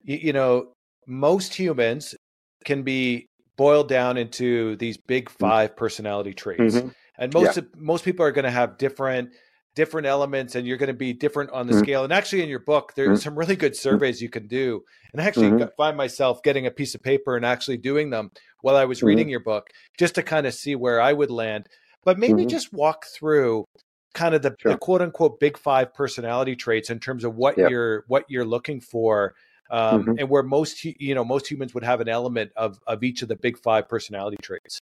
you, 0.03 0.17
you 0.17 0.33
know, 0.33 0.71
most 1.07 1.53
humans 1.53 2.15
can 2.63 2.83
be 2.83 3.27
boiled 3.57 3.89
down 3.89 4.17
into 4.17 4.75
these 4.77 4.97
big 4.97 5.29
mm-hmm. 5.29 5.37
five 5.39 5.75
personality 5.75 6.33
traits, 6.33 6.75
mm-hmm. 6.75 6.89
and 7.17 7.33
most 7.33 7.57
yeah. 7.57 7.63
of, 7.63 7.75
most 7.75 8.05
people 8.05 8.25
are 8.25 8.31
going 8.31 8.45
to 8.45 8.51
have 8.51 8.77
different 8.77 9.31
different 9.75 10.07
elements 10.07 10.55
and 10.55 10.65
you're 10.65 10.77
going 10.77 10.87
to 10.87 10.93
be 10.93 11.13
different 11.13 11.51
on 11.51 11.67
the 11.67 11.73
mm-hmm. 11.73 11.83
scale. 11.83 12.03
And 12.05 12.13
actually, 12.13 12.41
in 12.41 12.49
your 12.49 12.59
book, 12.59 12.93
there's 12.95 13.19
mm-hmm. 13.19 13.23
some 13.23 13.37
really 13.37 13.55
good 13.55 13.73
mm-hmm. 13.73 13.89
surveys 13.89 14.21
you 14.21 14.29
can 14.29 14.47
do. 14.47 14.83
And 15.11 15.21
I 15.21 15.25
actually 15.25 15.51
mm-hmm. 15.51 15.67
find 15.77 15.97
myself 15.97 16.41
getting 16.43 16.65
a 16.65 16.71
piece 16.71 16.95
of 16.95 17.03
paper 17.03 17.35
and 17.35 17.45
actually 17.45 17.77
doing 17.77 18.09
them 18.09 18.31
while 18.61 18.77
I 18.77 18.85
was 18.85 19.03
reading 19.03 19.29
your 19.29 19.41
book 19.41 19.67
just 19.97 20.15
to 20.15 20.23
kind 20.23 20.47
of 20.47 20.53
see 20.53 20.75
where 20.75 21.01
I 21.01 21.13
would 21.13 21.29
land. 21.29 21.67
But 22.03 22.17
maybe 22.17 22.45
just 22.45 22.71
walk 22.71 23.05
through 23.05 23.65
kind 24.13 24.33
of 24.33 24.41
the, 24.41 24.55
sure. 24.59 24.71
the, 24.71 24.77
quote 24.77 25.01
unquote 25.01 25.39
big 25.39 25.57
five 25.57 25.93
personality 25.93 26.55
traits 26.55 26.89
in 26.89 26.99
terms 26.99 27.23
of 27.23 27.35
what 27.35 27.57
you're 27.57 28.05
what 28.07 28.25
you're 28.29 28.45
looking 28.45 28.79
for 28.79 29.35
um, 29.69 30.15
and 30.17 30.29
where 30.29 30.43
most 30.43 30.83
you 30.83 31.15
know 31.15 31.25
most 31.25 31.49
humans 31.49 31.73
would 31.73 31.83
have 31.83 32.01
an 32.01 32.09
element 32.09 32.51
of 32.55 32.79
of 32.87 33.03
each 33.03 33.21
of 33.21 33.27
the 33.27 33.35
big 33.35 33.57
five 33.57 33.87
personality 33.87 34.37
traits 34.41 34.79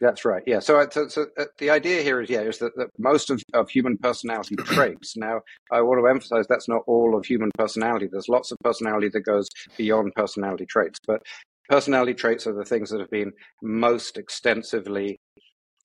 that's 0.00 0.24
right. 0.24 0.42
Yeah. 0.46 0.60
So, 0.60 0.86
so, 0.90 1.08
so 1.08 1.26
uh, 1.36 1.46
the 1.58 1.70
idea 1.70 2.02
here 2.02 2.20
is, 2.20 2.30
yeah, 2.30 2.40
is 2.40 2.58
that, 2.58 2.76
that 2.76 2.88
most 2.98 3.30
of, 3.30 3.42
of 3.52 3.68
human 3.68 3.98
personality 3.98 4.54
traits. 4.64 5.16
Now, 5.16 5.40
I 5.72 5.80
want 5.80 6.00
to 6.00 6.08
emphasize 6.08 6.46
that's 6.48 6.68
not 6.68 6.82
all 6.86 7.16
of 7.16 7.26
human 7.26 7.50
personality. 7.58 8.08
There's 8.10 8.28
lots 8.28 8.52
of 8.52 8.58
personality 8.62 9.08
that 9.12 9.22
goes 9.22 9.48
beyond 9.76 10.14
personality 10.14 10.66
traits, 10.66 10.98
but 11.06 11.22
personality 11.68 12.14
traits 12.14 12.46
are 12.46 12.54
the 12.54 12.64
things 12.64 12.90
that 12.90 13.00
have 13.00 13.10
been 13.10 13.32
most 13.62 14.18
extensively 14.18 15.18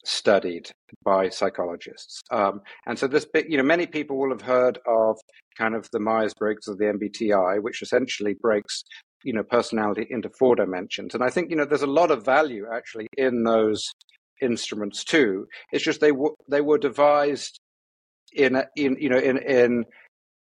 studied 0.05 0.69
by 1.03 1.29
psychologists. 1.29 2.21
Um, 2.31 2.61
and 2.85 2.97
so 2.97 3.07
this 3.07 3.25
bit, 3.25 3.49
you 3.49 3.57
know, 3.57 3.63
many 3.63 3.87
people 3.87 4.17
will 4.17 4.31
have 4.31 4.41
heard 4.41 4.79
of 4.87 5.17
kind 5.57 5.75
of 5.75 5.87
the 5.91 5.99
Myers-Briggs 5.99 6.67
or 6.67 6.75
the 6.75 6.85
MBTI, 6.85 7.61
which 7.61 7.81
essentially 7.81 8.33
breaks 8.33 8.83
you 9.23 9.33
know 9.33 9.43
personality 9.43 10.05
into 10.09 10.29
four 10.37 10.53
dimensions. 10.55 11.13
And 11.13 11.23
i 11.23 11.29
think 11.29 11.49
you 11.49 11.55
know 11.55 11.65
there's 11.65 11.81
a 11.81 11.87
lot 11.87 12.11
of 12.11 12.25
value 12.25 12.65
actually 12.71 13.07
in 13.17 13.43
those 13.43 13.89
instruments 14.41 15.03
too. 15.03 15.47
It's 15.71 15.83
just 15.83 16.01
they 16.01 16.11
were 16.11 16.33
they 16.49 16.61
were 16.61 16.77
devised 16.77 17.59
in 18.33 18.55
a, 18.55 18.65
in 18.75 18.97
you 18.99 19.09
know 19.09 19.17
in 19.17 19.37
in 19.37 19.85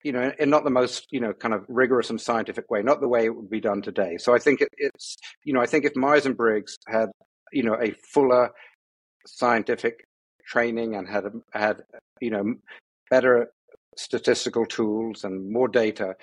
you 0.03 0.13
know 0.13 0.33
in 0.39 0.51
not 0.51 0.65
the 0.65 0.71
most 0.71 1.07
you 1.11 1.21
know 1.21 1.33
kind 1.33 1.55
of 1.55 1.65
rigorous 1.69 2.11
and 2.11 2.21
scientific 2.21 2.71
way 2.71 2.83
not 2.83 3.01
the 3.01 3.09
way 3.09 3.25
it 3.25 3.35
would 3.35 3.51
be 3.51 3.61
done 3.61 3.83
today. 3.83 4.17
So 4.19 4.35
i 4.35 4.39
think 4.39 4.61
it, 4.61 4.69
it's 4.77 5.17
you 5.45 5.53
know 5.53 5.61
i 5.61 5.67
think 5.67 5.85
if 5.85 5.97
myers 5.97 6.27
and 6.27 6.37
briggs 6.37 6.77
had 6.89 7.09
you 7.53 7.63
know 7.63 7.77
a 7.81 7.93
fuller 8.13 8.51
scientific 9.27 10.07
training 10.47 10.95
and 10.95 11.09
had 11.09 11.25
had 11.53 11.83
you 12.21 12.31
know 12.31 12.55
better 13.11 13.49
statistical 13.97 14.67
tools 14.67 15.25
and 15.25 15.51
more 15.51 15.69
data, 15.69 16.15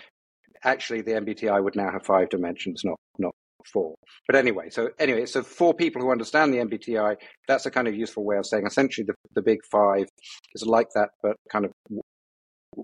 actually 0.63 1.01
the 1.01 1.11
MBTI 1.11 1.63
would 1.63 1.75
now 1.75 1.91
have 1.91 2.05
five 2.05 2.29
dimensions, 2.29 2.83
not 2.83 2.99
not 3.17 3.33
four. 3.71 3.95
But 4.27 4.35
anyway, 4.35 4.69
so 4.69 4.89
anyway, 4.99 5.25
so 5.25 5.43
for 5.43 5.73
people 5.73 6.01
who 6.01 6.11
understand 6.11 6.53
the 6.53 6.57
MBTI, 6.57 7.15
that's 7.47 7.65
a 7.65 7.71
kind 7.71 7.87
of 7.87 7.95
useful 7.95 8.25
way 8.25 8.37
of 8.37 8.45
saying 8.45 8.65
essentially 8.65 9.05
the, 9.05 9.13
the 9.35 9.41
big 9.41 9.59
five 9.71 10.07
is 10.55 10.65
like 10.65 10.87
that, 10.95 11.09
but 11.21 11.35
kind 11.51 11.65
of 11.65 11.71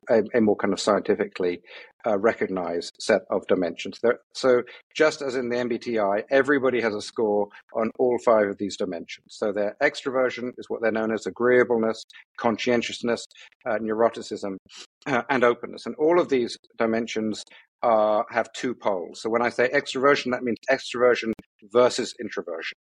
a, 0.09 0.23
a 0.33 0.41
more 0.41 0.55
kind 0.55 0.73
of 0.73 0.79
scientifically 0.79 1.61
uh, 2.05 2.17
recognized 2.17 2.95
set 2.99 3.21
of 3.29 3.45
dimensions. 3.47 3.99
There, 4.01 4.19
so, 4.33 4.63
just 4.95 5.21
as 5.21 5.35
in 5.35 5.49
the 5.49 5.57
MBTI, 5.57 6.23
everybody 6.29 6.81
has 6.81 6.93
a 6.93 7.01
score 7.01 7.47
on 7.73 7.91
all 7.99 8.17
five 8.23 8.47
of 8.47 8.57
these 8.57 8.77
dimensions. 8.77 9.25
So, 9.29 9.51
their 9.51 9.75
extroversion 9.81 10.51
is 10.57 10.65
what 10.69 10.81
they're 10.81 10.91
known 10.91 11.11
as 11.11 11.25
agreeableness, 11.25 12.03
conscientiousness, 12.39 13.25
uh, 13.65 13.77
neuroticism, 13.79 14.57
uh, 15.05 15.23
and 15.29 15.43
openness. 15.43 15.85
And 15.85 15.95
all 15.95 16.19
of 16.19 16.29
these 16.29 16.57
dimensions 16.77 17.43
have 17.83 18.51
two 18.53 18.73
poles. 18.73 19.21
So, 19.21 19.29
when 19.29 19.41
I 19.41 19.49
say 19.49 19.69
extroversion, 19.69 20.31
that 20.31 20.43
means 20.43 20.57
extroversion 20.71 21.31
versus 21.73 22.13
introversion. 22.21 22.77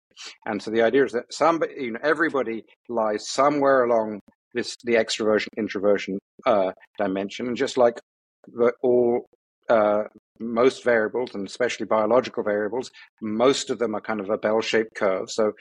And 0.46 0.62
so, 0.62 0.72
the 0.72 0.82
idea 0.82 1.06
is 1.06 1.12
that 1.14 1.34
somebody, 1.34 1.74
you 1.78 1.92
know, 1.92 2.00
everybody 2.04 2.64
lies 2.90 3.30
somewhere 3.30 3.84
along 3.84 4.20
this 4.54 4.78
the 4.84 4.94
extroversion 4.94 5.48
introversion 5.58 6.20
uh, 6.46 6.72
dimension, 6.98 7.48
and 7.48 7.58
just 7.58 7.78
like 7.78 8.00
the, 8.48 8.74
all 8.82 9.26
uh, 9.70 10.04
most 10.40 10.84
variables, 10.84 11.36
and 11.36 11.48
especially 11.48 11.86
biological 11.86 12.44
variables, 12.44 12.92
most 13.22 13.70
of 13.70 13.80
them 13.80 13.96
are 13.96 14.02
kind 14.02 14.20
of 14.20 14.30
a 14.30 14.38
bell-shaped 14.38 14.96
curve. 14.96 15.30
So 15.30 15.54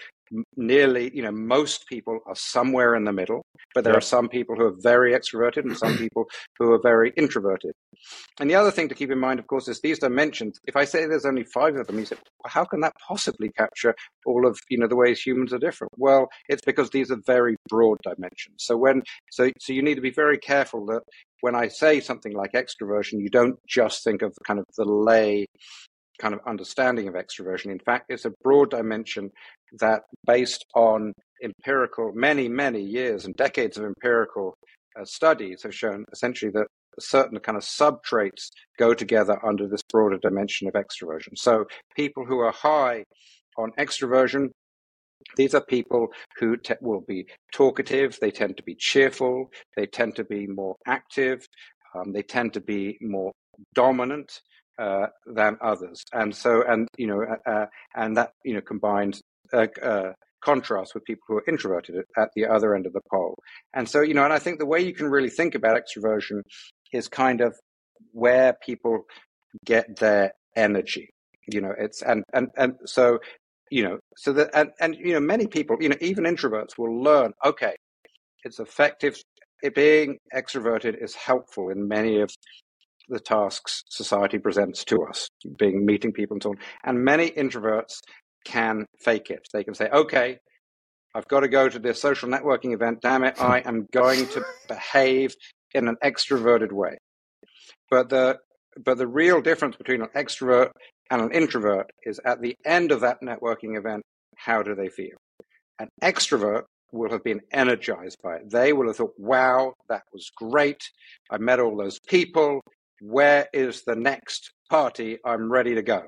nearly, 0.57 1.11
you 1.15 1.23
know, 1.23 1.33
most 1.33 1.87
people 1.89 2.19
are 2.27 2.35
somewhere 2.35 2.95
in 2.95 3.05
the 3.05 3.13
middle, 3.13 3.43
but 3.75 3.85
there 3.85 3.93
yeah. 3.93 3.99
are 3.99 4.03
some 4.03 4.29
people 4.29 4.57
who 4.57 4.67
are 4.67 4.77
very 4.83 5.13
extroverted 5.13 5.65
and 5.65 5.77
some 5.77 5.97
people 5.97 6.27
who 6.59 6.73
are 6.73 6.81
very 6.83 7.13
introverted. 7.17 7.73
And 8.41 8.51
the 8.51 8.55
other 8.55 8.71
thing 8.71 8.89
to 8.89 8.95
keep 8.95 9.11
in 9.11 9.19
mind, 9.19 9.39
of 9.39 9.47
course, 9.47 9.69
is 9.69 9.81
these 9.81 9.99
dimensions. 9.99 10.59
If 10.67 10.77
I 10.77 10.85
say 10.85 11.07
there's 11.07 11.27
only 11.27 11.45
five 11.45 11.77
of 11.77 11.87
them, 11.87 11.99
you 11.99 12.07
say, 12.07 12.17
well, 12.43 12.51
how 12.51 12.65
can 12.65 12.81
that 12.81 12.95
possibly 13.07 13.51
capture 13.51 13.95
all 14.27 14.47
of, 14.47 14.59
you 14.69 14.79
know, 14.79 14.89
the 14.89 14.97
ways 14.97 15.21
humans 15.21 15.53
are 15.53 15.59
different? 15.59 15.93
Well, 15.97 16.29
it's 16.49 16.63
because 16.65 16.91
these 16.91 17.11
are 17.11 17.21
very 17.27 17.57
broad 17.69 17.99
dimensions. 18.03 18.57
So 18.59 18.77
when, 18.77 19.03
so, 19.31 19.51
so 19.59 19.73
you 19.73 19.83
need 19.83 19.97
to 19.97 20.01
be 20.01 20.11
very 20.11 20.39
careful 20.39 20.87
that 20.87 21.03
when 21.41 21.55
I 21.55 21.69
say 21.69 22.01
something 22.01 22.33
like 22.33 22.53
extroversion, 22.53 23.21
you 23.21 23.29
don't 23.29 23.57
just 23.69 24.05
think 24.05 24.23
of 24.23 24.33
kind 24.47 24.61
of 24.61 24.67
the 24.77 24.85
lay 24.85 25.47
kind 26.21 26.35
of 26.35 26.41
understanding 26.47 27.09
of 27.09 27.15
extroversion. 27.15 27.71
In 27.71 27.79
fact, 27.79 28.07
it's 28.09 28.25
a 28.25 28.33
broad 28.43 28.71
dimension 28.71 29.31
that, 29.81 30.03
based 30.27 30.65
on 30.75 31.13
empirical, 31.43 32.13
many, 32.15 32.49
many 32.49 32.81
years 32.81 33.25
and 33.25 33.35
decades 33.37 33.77
of 33.77 33.85
empirical 33.85 34.55
uh, 34.99 35.05
studies, 35.05 35.63
have 35.63 35.75
shown 35.75 36.05
essentially 36.13 36.51
that 36.53 36.67
certain 37.01 37.39
kind 37.39 37.57
of 37.57 37.65
sub 37.65 38.03
traits 38.05 38.51
go 38.79 38.93
together 38.93 39.39
under 39.45 39.67
this 39.67 39.83
broader 39.91 40.19
dimension 40.19 40.69
of 40.69 40.75
extroversion. 40.75 41.37
So, 41.37 41.65
people 41.97 42.25
who 42.27 42.41
are 42.41 42.53
high 42.53 43.05
on 43.57 43.73
extroversion 43.79 44.49
these 45.37 45.55
are 45.55 45.65
people 45.65 46.09
who 46.39 46.57
te- 46.57 46.75
will 46.81 47.03
be 47.07 47.27
talkative, 47.53 48.19
they 48.21 48.31
tend 48.31 48.57
to 48.57 48.63
be 48.63 48.75
cheerful, 48.75 49.51
they 49.77 49.87
tend 49.87 50.17
to 50.17 50.25
be 50.25 50.47
more 50.47 50.77
active, 50.87 51.47
um, 51.95 52.13
they 52.13 52.23
tend 52.23 52.53
to 52.55 52.61
be 52.61 52.99
more 53.01 53.33
dominant, 53.75 54.41
uh, 54.83 55.07
than 55.27 55.57
others, 55.61 56.05
and 56.13 56.35
so 56.35 56.63
and 56.67 56.89
you 56.99 57.07
know 57.07 57.23
uh, 57.23 57.51
uh 57.51 57.67
and 57.95 58.17
that 58.17 58.33
you 58.45 58.55
know 58.55 58.61
combines 58.61 59.23
uh, 59.53 59.67
uh, 59.83 60.13
contrast 60.45 60.95
with 60.95 61.05
people 61.05 61.23
who 61.29 61.37
are 61.37 61.45
introverted 61.47 61.97
at, 61.97 62.23
at 62.23 62.29
the 62.35 62.45
other 62.47 62.75
end 62.75 62.87
of 62.87 62.93
the 62.93 63.01
pole, 63.11 63.35
and 63.75 63.89
so 63.89 64.01
you 64.01 64.15
know 64.15 64.25
and 64.25 64.33
I 64.33 64.39
think 64.39 64.59
the 64.59 64.67
way 64.67 64.81
you 64.81 64.95
can 64.95 65.09
really 65.09 65.31
think 65.31 65.55
about 65.55 65.81
extroversion 65.81 66.43
is 66.93 67.09
kind 67.09 67.41
of 67.41 67.55
where 68.13 68.57
people 68.67 69.05
get 69.65 69.97
their 69.97 70.33
energy, 70.57 71.09
you 71.47 71.61
know 71.61 71.75
it's 71.79 72.03
and 72.03 72.25
and 72.33 72.49
and 72.57 72.75
so 72.85 73.19
you 73.71 73.83
know 73.83 73.99
so 74.17 74.33
that 74.33 74.51
and 74.55 74.71
and 74.81 74.97
you 74.97 75.13
know 75.13 75.21
many 75.21 75.47
people 75.47 75.77
you 75.81 75.89
know 75.89 75.97
even 76.01 76.25
introverts 76.25 76.79
will 76.79 77.03
learn 77.03 77.33
okay 77.45 77.75
it's 78.45 78.59
effective 78.59 79.17
it 79.63 79.75
being 79.75 80.19
extroverted 80.35 81.03
is 81.03 81.15
helpful 81.15 81.71
in 81.71 81.87
many 81.87 82.21
of 82.21 82.31
the 83.09 83.21
tasks 83.21 83.83
society 83.89 84.39
presents 84.39 84.85
to 84.85 85.03
us, 85.05 85.29
being 85.59 85.85
meeting 85.85 86.13
people 86.13 86.35
and 86.35 86.43
so 86.43 86.51
on. 86.51 86.57
And 86.85 87.05
many 87.05 87.31
introverts 87.31 88.01
can 88.45 88.87
fake 89.01 89.31
it. 89.31 89.47
They 89.53 89.65
can 89.65 89.75
say, 89.75 89.89
okay, 89.89 90.39
I've 91.15 91.29
got 91.29 91.41
to 91.41 91.49
go 91.49 91.69
to 91.69 91.79
this 91.79 92.01
social 92.01 92.29
networking 92.29 92.75
event. 92.75 93.01
Damn 93.03 93.25
it, 93.25 93.41
I 93.41 93.61
am 93.61 93.87
going 93.93 94.27
to 94.29 94.45
behave 94.69 95.35
in 95.75 95.89
an 95.89 95.97
extroverted 96.03 96.73
way. 96.73 96.97
But 97.91 98.09
the 98.09 98.39
but 98.83 98.97
the 98.97 99.07
real 99.07 99.43
difference 99.43 99.77
between 99.77 100.01
an 100.01 100.09
extrovert 100.17 100.71
and 101.11 101.21
an 101.21 101.33
introvert 101.33 101.91
is 102.05 102.19
at 102.25 102.41
the 102.41 102.57
end 102.65 102.91
of 102.91 103.01
that 103.01 103.19
networking 103.23 103.77
event, 103.77 104.03
how 104.37 104.63
do 104.63 104.75
they 104.75 104.89
feel? 104.89 105.17
An 105.79 105.89
extrovert 106.03 106.63
will 106.91 107.11
have 107.11 107.23
been 107.23 107.41
energized 107.53 108.17
by 108.23 108.37
it. 108.37 108.51
They 108.51 108.73
will 108.73 108.87
have 108.87 108.97
thought, 108.97 109.15
wow, 109.19 109.75
that 109.91 110.03
was 110.13 110.31
great. 110.35 110.81
I 111.31 111.37
met 111.37 111.61
all 111.61 111.77
those 111.77 111.99
people 112.09 112.63
where 113.03 113.49
is 113.53 113.83
the 113.83 113.97
next 113.97 114.53
party? 114.71 115.19
I'm 115.25 115.51
ready 115.51 115.75
to 115.75 115.83
go. 115.83 116.05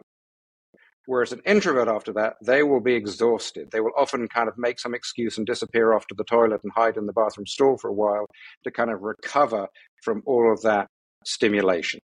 Whereas 1.06 1.32
an 1.32 1.42
introvert 1.44 1.88
after 1.88 2.12
that, 2.14 2.34
they 2.42 2.62
will 2.62 2.80
be 2.80 2.94
exhausted. 2.94 3.70
They 3.70 3.80
will 3.80 3.92
often 3.96 4.26
kind 4.28 4.48
of 4.48 4.54
make 4.56 4.78
some 4.78 4.94
excuse 4.94 5.36
and 5.36 5.46
disappear 5.46 5.92
off 5.92 6.06
to 6.06 6.14
the 6.16 6.24
toilet 6.24 6.60
and 6.62 6.72
hide 6.74 6.96
in 6.96 7.06
the 7.06 7.12
bathroom 7.12 7.46
stall 7.46 7.76
for 7.76 7.90
a 7.90 7.92
while 7.92 8.26
to 8.62 8.70
kind 8.70 8.90
of 8.90 9.02
recover 9.02 9.66
from 10.02 10.22
all 10.24 10.50
of 10.50 10.62
that 10.62 10.86
stimulation. 11.26 12.00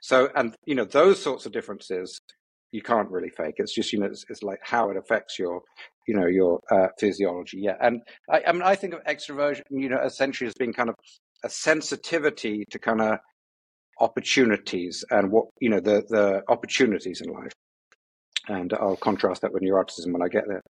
So, 0.00 0.30
and 0.34 0.54
you 0.64 0.74
know, 0.74 0.84
those 0.84 1.20
sorts 1.22 1.44
of 1.44 1.52
differences 1.52 2.20
you 2.72 2.82
can't 2.82 3.10
really 3.10 3.30
fake. 3.30 3.54
It's 3.56 3.74
just 3.74 3.92
you 3.92 3.98
know, 3.98 4.06
it's, 4.06 4.24
it's 4.28 4.44
like 4.44 4.60
how 4.62 4.90
it 4.90 4.96
affects 4.96 5.38
your, 5.38 5.60
you 6.06 6.14
know, 6.14 6.26
your 6.26 6.60
uh, 6.70 6.86
physiology. 6.98 7.58
Yeah, 7.60 7.74
and 7.80 8.00
I, 8.30 8.42
I 8.46 8.52
mean, 8.52 8.62
I 8.62 8.76
think 8.76 8.94
of 8.94 9.02
extroversion, 9.04 9.62
you 9.70 9.88
know, 9.88 10.00
essentially 10.00 10.46
as 10.46 10.54
being 10.54 10.72
kind 10.72 10.88
of 10.88 10.94
a 11.44 11.50
sensitivity 11.50 12.64
to 12.70 12.78
kind 12.78 13.00
of 13.00 13.18
opportunities 14.00 15.04
and 15.10 15.30
what 15.30 15.46
you 15.60 15.68
know 15.68 15.80
the 15.80 16.04
the 16.08 16.42
opportunities 16.48 17.20
in 17.20 17.32
life. 17.32 17.52
And 18.48 18.72
I'll 18.72 18.96
contrast 18.96 19.42
that 19.42 19.52
with 19.52 19.62
neuroticism 19.62 20.12
when 20.12 20.22
I 20.22 20.28
get 20.28 20.44
there. 20.48 20.62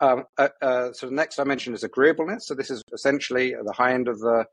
Um, 0.00 0.24
uh, 0.38 0.48
uh, 0.62 0.92
so 0.92 1.06
the 1.06 1.14
next 1.14 1.38
I 1.38 1.44
mentioned 1.44 1.76
is 1.76 1.84
agreeableness. 1.84 2.46
So 2.46 2.54
this 2.54 2.70
is 2.70 2.82
essentially 2.92 3.54
the 3.62 3.72
high 3.72 3.92
end 3.92 4.08
of 4.08 4.18
the 4.20 4.46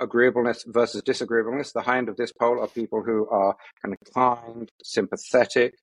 agreeableness 0.00 0.64
versus 0.68 1.02
disagreeableness. 1.02 1.72
The 1.72 1.82
high 1.82 1.98
end 1.98 2.08
of 2.08 2.16
this 2.16 2.32
pole 2.32 2.60
are 2.60 2.68
people 2.68 3.02
who 3.02 3.28
are 3.28 3.56
kind 3.82 3.94
of 3.94 4.14
kind, 4.14 4.70
sympathetic, 4.82 5.74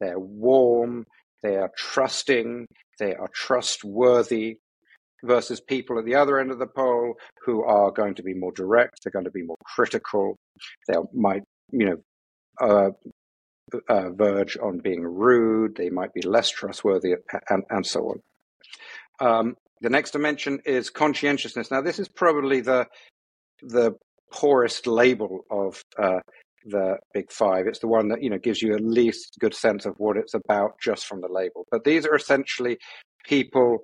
they're 0.00 0.18
warm, 0.18 1.04
they 1.42 1.56
are 1.56 1.70
trusting, 1.76 2.66
they 2.98 3.14
are 3.14 3.28
trustworthy, 3.34 4.58
versus 5.24 5.60
people 5.60 5.98
at 5.98 6.04
the 6.04 6.14
other 6.14 6.38
end 6.38 6.50
of 6.50 6.58
the 6.58 6.66
pole 6.66 7.14
who 7.44 7.64
are 7.64 7.90
going 7.90 8.14
to 8.14 8.22
be 8.22 8.34
more 8.34 8.52
direct, 8.52 9.00
they're 9.02 9.12
going 9.12 9.24
to 9.24 9.30
be 9.30 9.42
more 9.42 9.56
critical, 9.64 10.36
they 10.88 10.94
might, 11.12 11.42
you 11.70 11.86
know, 11.86 11.96
uh, 12.60 12.90
uh, 13.88 14.10
verge 14.10 14.56
on 14.62 14.78
being 14.78 15.02
rude, 15.02 15.76
they 15.76 15.90
might 15.90 16.12
be 16.12 16.22
less 16.22 16.50
trustworthy, 16.50 17.14
and, 17.48 17.62
and 17.70 17.86
so 17.86 18.00
on. 18.00 18.20
Um, 19.20 19.56
the 19.80 19.90
next 19.90 20.10
dimension 20.12 20.60
is 20.64 20.90
conscientiousness. 20.90 21.70
Now, 21.70 21.80
this 21.80 21.98
is 21.98 22.08
probably 22.08 22.60
the 22.60 22.86
the 23.62 23.92
poorest 24.32 24.86
label 24.86 25.44
of 25.50 25.82
uh, 25.98 26.20
the 26.64 26.98
big 27.12 27.30
five. 27.30 27.66
It's 27.66 27.78
the 27.78 27.88
one 27.88 28.08
that 28.08 28.22
you 28.22 28.30
know 28.30 28.38
gives 28.38 28.60
you 28.62 28.74
at 28.74 28.82
least 28.82 29.36
good 29.40 29.54
sense 29.54 29.86
of 29.86 29.94
what 29.98 30.16
it's 30.16 30.34
about 30.34 30.72
just 30.82 31.06
from 31.06 31.20
the 31.20 31.28
label. 31.28 31.66
But 31.70 31.84
these 31.84 32.06
are 32.06 32.14
essentially 32.14 32.78
people 33.24 33.78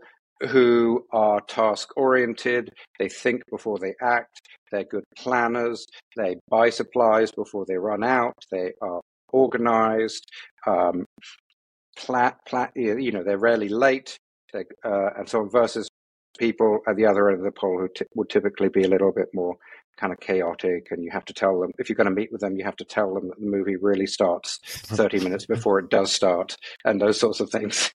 who 0.49 1.05
are 1.13 1.41
task 1.41 1.91
oriented. 1.97 2.71
They 2.99 3.09
think 3.09 3.43
before 3.51 3.79
they 3.79 3.95
act. 4.03 4.41
They're 4.71 4.85
good 4.85 5.05
planners. 5.17 5.87
They 6.17 6.37
buy 6.49 6.71
supplies 6.71 7.31
before 7.33 7.65
they 7.67 7.77
run 7.77 8.05
out. 8.05 8.35
They 8.51 8.73
are 8.83 9.01
organized. 9.33 10.25
Um, 10.67 11.07
plat, 11.97 12.37
plat, 12.47 12.73
you 12.75 13.13
know, 13.13 13.23
they're 13.25 13.39
rarely 13.39 13.69
late, 13.69 14.17
uh, 14.55 14.61
and 15.17 15.29
so 15.29 15.41
on. 15.41 15.51
Versus 15.51 15.89
people 16.39 16.81
at 16.87 16.97
the 16.97 17.07
other 17.07 17.29
end 17.29 17.39
of 17.39 17.45
the 17.45 17.53
pole 17.53 17.79
who 17.79 17.89
t- 17.95 18.05
would 18.15 18.29
typically 18.29 18.69
be 18.69 18.85
a 18.85 18.89
little 18.89 19.13
bit 19.13 19.29
more 19.33 19.57
kind 19.97 20.13
of 20.13 20.21
chaotic 20.21 20.89
and 20.91 21.03
you 21.03 21.11
have 21.11 21.25
to 21.25 21.33
tell 21.33 21.59
them 21.59 21.71
if 21.79 21.89
you're 21.89 21.97
going 21.97 22.05
to 22.05 22.11
meet 22.11 22.31
with 22.31 22.43
them 22.43 22.57
you 22.57 22.65
have 22.65 22.77
to 22.77 22.85
tell 22.85 23.15
them 23.15 23.29
that 23.29 23.41
the 23.41 23.47
movie 23.47 23.77
really 23.77 24.07
starts 24.07 24.59
30 24.65 25.21
minutes 25.21 25.47
before 25.47 25.79
it 25.79 25.89
does 25.89 26.13
start 26.13 26.55
and 26.85 27.01
those 27.01 27.19
sorts 27.19 27.41
of 27.41 27.49
things 27.51 27.91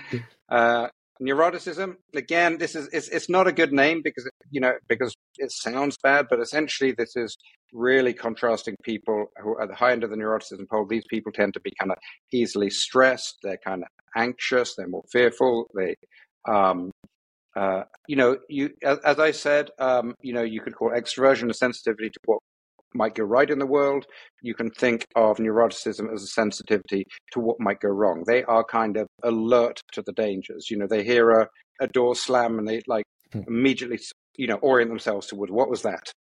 uh, 0.50 0.88
neuroticism 1.20 1.96
again 2.14 2.58
this 2.58 2.74
is 2.74 2.88
it's, 2.92 3.08
it's 3.08 3.28
not 3.28 3.46
a 3.46 3.52
good 3.52 3.72
name 3.72 4.02
because 4.02 4.28
you 4.50 4.60
know 4.60 4.74
because 4.88 5.14
it 5.38 5.50
sounds 5.50 5.96
bad 6.02 6.26
but 6.28 6.40
essentially 6.40 6.92
this 6.92 7.16
is 7.16 7.36
really 7.72 8.12
contrasting 8.12 8.76
people 8.82 9.26
who 9.42 9.50
are 9.50 9.62
at 9.62 9.68
the 9.68 9.74
high 9.74 9.92
end 9.92 10.04
of 10.04 10.10
the 10.10 10.16
neuroticism 10.16 10.68
pole. 10.68 10.86
These 10.86 11.04
people 11.08 11.32
tend 11.32 11.54
to 11.54 11.60
be 11.60 11.72
kind 11.78 11.90
of 11.90 11.98
easily 12.32 12.70
stressed 12.70 13.38
they're 13.42 13.58
kind 13.58 13.82
of 13.82 13.88
anxious 14.16 14.74
they're 14.76 14.88
more 14.88 15.04
fearful 15.10 15.68
they 15.74 15.96
Um, 16.48 16.90
uh, 17.56 17.84
you 18.06 18.16
know, 18.16 18.38
you 18.48 18.70
as, 18.84 18.98
as 18.98 19.18
I 19.18 19.30
said, 19.30 19.70
um, 19.78 20.14
you 20.20 20.34
know, 20.34 20.42
you 20.42 20.60
could 20.60 20.74
call 20.76 20.90
extroversion 20.90 21.50
a 21.50 21.54
sensitivity 21.54 22.10
to 22.10 22.20
what 22.26 22.40
might 22.96 23.14
go 23.14 23.24
right 23.24 23.48
in 23.48 23.58
the 23.58 23.66
world. 23.66 24.06
You 24.42 24.54
can 24.54 24.70
think 24.70 25.04
of 25.14 25.38
neuroticism 25.38 26.12
as 26.12 26.22
a 26.22 26.26
sensitivity 26.26 27.04
to 27.32 27.40
what 27.40 27.60
might 27.60 27.80
go 27.80 27.88
wrong. 27.88 28.24
They 28.26 28.42
are 28.44 28.64
kind 28.64 28.96
of 28.96 29.06
alert 29.22 29.80
to 29.92 30.02
the 30.02 30.12
dangers. 30.12 30.70
You 30.70 30.78
know, 30.78 30.86
they 30.86 31.04
hear 31.04 31.30
a, 31.30 31.48
a 31.80 31.88
door 31.88 32.14
slam 32.14 32.58
and 32.58 32.66
they 32.66 32.82
like 32.86 33.04
hmm. 33.32 33.40
immediately, 33.46 33.98
you 34.36 34.46
know, 34.46 34.56
orient 34.56 34.90
themselves 34.90 35.26
towards 35.26 35.52
what 35.52 35.70
was 35.70 35.82
that. 35.82 36.12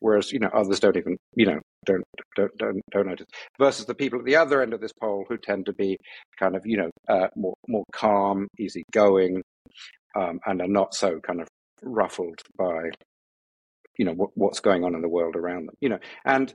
Whereas, 0.00 0.32
you 0.32 0.40
know, 0.40 0.50
others 0.52 0.80
don't 0.80 0.96
even, 0.96 1.16
you 1.36 1.46
know, 1.46 1.60
don't 1.86 2.02
don't 2.34 2.50
don't 2.58 2.80
don't 2.90 3.06
notice. 3.06 3.26
Versus 3.58 3.86
the 3.86 3.94
people 3.94 4.18
at 4.18 4.24
the 4.24 4.34
other 4.34 4.60
end 4.60 4.74
of 4.74 4.80
this 4.80 4.92
pole 5.00 5.24
who 5.28 5.38
tend 5.38 5.66
to 5.66 5.72
be 5.72 5.96
kind 6.40 6.56
of, 6.56 6.62
you 6.64 6.76
know, 6.76 6.90
uh, 7.08 7.28
more 7.36 7.54
more 7.68 7.84
calm, 7.92 8.48
easygoing, 8.58 9.42
um, 10.16 10.40
and 10.44 10.60
are 10.60 10.66
not 10.66 10.94
so 10.94 11.20
kind 11.20 11.40
of 11.40 11.46
ruffled 11.82 12.40
by 12.58 12.90
you 13.98 14.04
know 14.04 14.12
what, 14.12 14.30
what's 14.34 14.60
going 14.60 14.84
on 14.84 14.94
in 14.94 15.02
the 15.02 15.08
world 15.08 15.36
around 15.36 15.66
them 15.66 15.74
you 15.80 15.88
know 15.88 15.98
and 16.24 16.54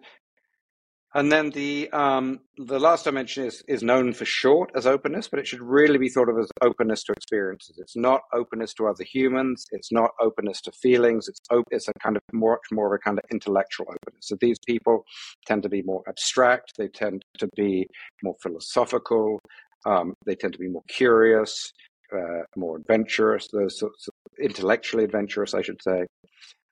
and 1.17 1.31
then 1.31 1.51
the 1.51 1.89
um, 1.93 2.41
the 2.57 2.79
last 2.79 3.05
dimension 3.05 3.45
is 3.45 3.63
is 3.67 3.81
known 3.81 4.13
for 4.13 4.25
short 4.25 4.71
as 4.75 4.85
openness, 4.85 5.27
but 5.27 5.39
it 5.39 5.47
should 5.47 5.61
really 5.61 5.97
be 5.97 6.09
thought 6.09 6.29
of 6.29 6.37
as 6.37 6.49
openness 6.61 7.01
to 7.03 7.13
experiences. 7.13 7.79
It's 7.79 7.95
not 7.95 8.21
openness 8.33 8.73
to 8.75 8.87
other 8.87 9.03
humans. 9.03 9.65
It's 9.71 9.91
not 9.91 10.11
openness 10.19 10.61
to 10.61 10.71
feelings. 10.73 11.27
It's 11.27 11.39
op- 11.49 11.67
it's 11.71 11.87
a 11.87 11.93
kind 12.03 12.17
of 12.17 12.21
much 12.33 12.59
more 12.71 12.93
of 12.93 12.99
a 12.99 13.03
kind 13.03 13.17
of 13.17 13.23
intellectual 13.31 13.87
openness. 13.87 14.27
So 14.27 14.35
these 14.39 14.59
people 14.67 15.05
tend 15.45 15.63
to 15.63 15.69
be 15.69 15.81
more 15.81 16.03
abstract. 16.09 16.73
They 16.77 16.89
tend 16.89 17.23
to 17.39 17.47
be 17.55 17.87
more 18.21 18.35
philosophical. 18.43 19.39
Um, 19.85 20.13
they 20.25 20.35
tend 20.35 20.53
to 20.53 20.59
be 20.59 20.67
more 20.67 20.83
curious, 20.89 21.71
uh, 22.13 22.43
more 22.57 22.77
adventurous. 22.77 23.47
Those 23.51 23.79
sorts 23.79 24.07
of 24.07 24.13
intellectually 24.39 25.05
adventurous, 25.05 25.53
I 25.53 25.61
should 25.61 25.81
say 25.81 26.05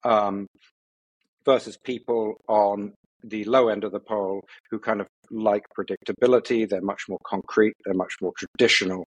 um, 0.06 0.48
versus 1.46 1.78
people 1.78 2.36
on 2.48 2.94
the 3.24 3.44
low 3.46 3.70
end 3.70 3.84
of 3.84 3.92
the 3.92 4.00
pole 4.00 4.44
who 4.70 4.80
kind 4.80 5.02
of 5.02 5.08
like 5.32 5.64
predictability. 5.78 6.68
They're 6.68 6.82
much 6.82 7.04
more 7.10 7.20
concrete. 7.26 7.74
They're 7.86 7.94
much 7.96 8.16
more 8.22 8.34
traditional. 8.38 9.06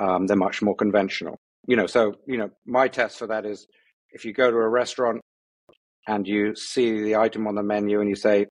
Um, 0.00 0.26
they're 0.26 0.36
much 0.36 0.62
more 0.62 0.74
conventional. 0.74 1.36
You 1.66 1.76
know, 1.76 1.86
so 1.86 2.14
you 2.26 2.38
know, 2.38 2.50
my 2.66 2.88
test 2.88 3.18
for 3.18 3.26
that 3.28 3.44
is 3.44 3.66
if 4.10 4.24
you 4.24 4.32
go 4.32 4.50
to 4.50 4.56
a 4.56 4.68
restaurant 4.68 5.20
and 6.06 6.26
you 6.26 6.54
see 6.54 7.02
the 7.02 7.16
item 7.16 7.46
on 7.46 7.54
the 7.54 7.62
menu 7.62 8.00
and 8.00 8.08
you 8.08 8.16
say, 8.16 8.46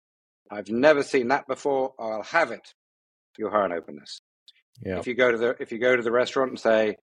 "I've 0.51 0.69
never 0.69 1.03
seen 1.03 1.29
that 1.29 1.47
before. 1.47 1.93
I'll 1.99 2.23
have 2.23 2.51
it." 2.51 2.73
You're 3.37 3.51
high 3.51 3.63
on 3.63 3.71
openness. 3.71 4.19
Yeah. 4.81 4.99
If 4.99 5.07
you 5.07 5.15
go 5.15 5.31
to 5.31 5.37
the 5.37 5.55
if 5.59 5.71
you 5.71 5.79
go 5.79 5.95
to 5.95 6.03
the 6.03 6.11
restaurant 6.11 6.51
and 6.51 6.59
say, 6.59 6.95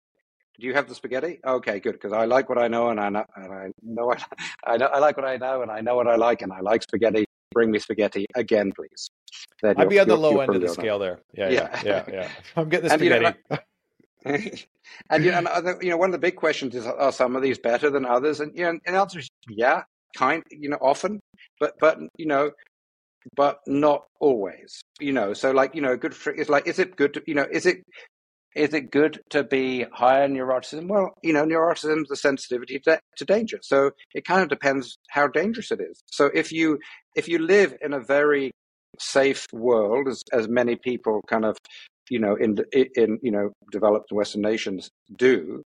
do 0.58 0.66
you 0.66 0.74
have 0.74 0.88
the 0.88 0.94
spaghetti? 0.94 1.40
Okay, 1.44 1.80
good, 1.80 1.92
because 1.92 2.12
I 2.12 2.24
like 2.26 2.48
what 2.48 2.58
I 2.58 2.68
know, 2.68 2.90
and 2.90 3.00
I 3.00 3.08
know, 3.08 3.24
and 3.36 3.52
I 3.52 3.72
know, 3.82 4.12
I, 4.12 4.24
I, 4.72 4.76
know, 4.76 4.86
I 4.86 4.98
like 4.98 5.16
what 5.16 5.26
I 5.26 5.36
know, 5.36 5.62
and 5.62 5.70
I 5.70 5.80
know 5.80 5.96
what 5.96 6.06
I 6.06 6.16
like, 6.16 6.42
and 6.42 6.52
I 6.52 6.60
like 6.60 6.82
spaghetti. 6.82 7.24
Bring 7.52 7.70
me 7.70 7.78
spaghetti 7.78 8.26
again, 8.34 8.72
please. 8.74 9.10
Then 9.62 9.76
I'd 9.78 9.88
be 9.88 10.00
on 10.00 10.08
the 10.08 10.16
low 10.16 10.40
end 10.40 10.54
of 10.54 10.60
the 10.60 10.68
scale 10.68 10.98
there. 10.98 11.20
Yeah, 11.34 11.50
yeah, 11.50 11.80
yeah, 11.84 12.04
yeah. 12.10 12.28
I'm 12.56 12.68
getting 12.68 12.88
the 12.88 12.94
spaghetti. 12.94 13.38
And, 15.10 15.24
you 15.24 15.32
know, 15.32 15.38
and, 15.38 15.46
you 15.46 15.50
know, 15.50 15.50
and, 15.54 15.82
you 15.82 15.90
know, 15.90 15.96
one 15.98 16.08
of 16.08 16.12
the 16.12 16.18
big 16.18 16.36
questions 16.36 16.74
is: 16.74 16.86
Are 16.86 17.12
some 17.12 17.36
of 17.36 17.42
these 17.42 17.58
better 17.58 17.90
than 17.90 18.06
others? 18.06 18.40
And 18.40 18.56
you 18.56 18.64
know, 18.64 18.70
and 18.70 18.80
the 18.84 18.98
answer 18.98 19.18
is 19.18 19.28
yeah, 19.48 19.82
kind. 20.16 20.42
You 20.50 20.70
know, 20.70 20.78
often, 20.80 21.20
but 21.60 21.74
but 21.78 21.98
you 22.16 22.26
know, 22.26 22.50
but 23.36 23.60
not 23.66 24.04
always. 24.20 24.80
You 25.00 25.12
know, 25.12 25.34
so 25.34 25.50
like 25.50 25.74
you 25.74 25.82
know, 25.82 25.96
good 25.96 26.14
for 26.14 26.32
is 26.32 26.48
like, 26.48 26.66
is 26.66 26.78
it 26.78 26.96
good 26.96 27.14
to 27.14 27.22
you 27.26 27.34
know, 27.34 27.46
is 27.50 27.66
it 27.66 27.82
is 28.54 28.72
it 28.72 28.90
good 28.90 29.20
to 29.30 29.42
be 29.42 29.84
higher 29.92 30.28
neuroticism? 30.28 30.88
Well, 30.88 31.14
you 31.22 31.32
know, 31.32 31.44
neuroticism 31.44 32.02
is 32.02 32.10
a 32.10 32.16
sensitivity 32.16 32.78
to, 32.80 33.00
to, 33.16 33.24
danger. 33.24 33.58
So 33.62 33.90
it 34.14 34.24
kind 34.24 34.42
of 34.42 34.48
depends 34.48 34.96
how 35.10 35.26
dangerous 35.26 35.72
it 35.72 35.80
is. 35.80 36.00
So 36.06 36.30
if 36.32 36.52
you 36.52 36.78
if 37.16 37.28
you 37.28 37.38
live 37.38 37.74
in 37.80 37.92
a 37.92 38.00
very 38.00 38.52
safe 38.98 39.46
world, 39.52 40.08
as 40.08 40.22
as 40.32 40.48
many 40.48 40.76
people 40.76 41.20
kind 41.26 41.44
of, 41.44 41.56
you 42.10 42.20
know, 42.20 42.36
in 42.36 42.56
in 42.72 43.18
you 43.22 43.32
know 43.32 43.50
developed 43.72 44.12
Western 44.12 44.42
nations 44.42 44.88
do, 45.16 45.62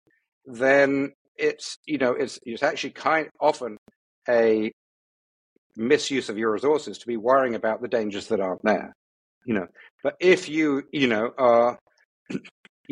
then 0.45 1.13
it's 1.37 1.79
you 1.87 1.99
know 1.99 2.13
it's 2.13 2.39
it's 2.45 2.63
actually 2.63 2.91
kind 2.91 3.29
often 3.41 3.77
a 4.29 4.73
misuse 5.77 6.29
of 6.29 6.37
your 6.37 6.53
resources 6.53 6.99
to 6.99 7.07
be 7.07 7.17
worrying 7.17 7.55
about 7.55 7.81
the 7.81 7.89
dangers 7.89 8.27
that 8.29 8.41
aren't 8.41 8.63
there. 8.65 8.93
You 9.47 9.55
know, 9.55 9.67
but 10.03 10.15
if 10.21 10.49
you 10.49 10.83
you 10.93 11.07
know 11.07 11.31
are 11.39 11.79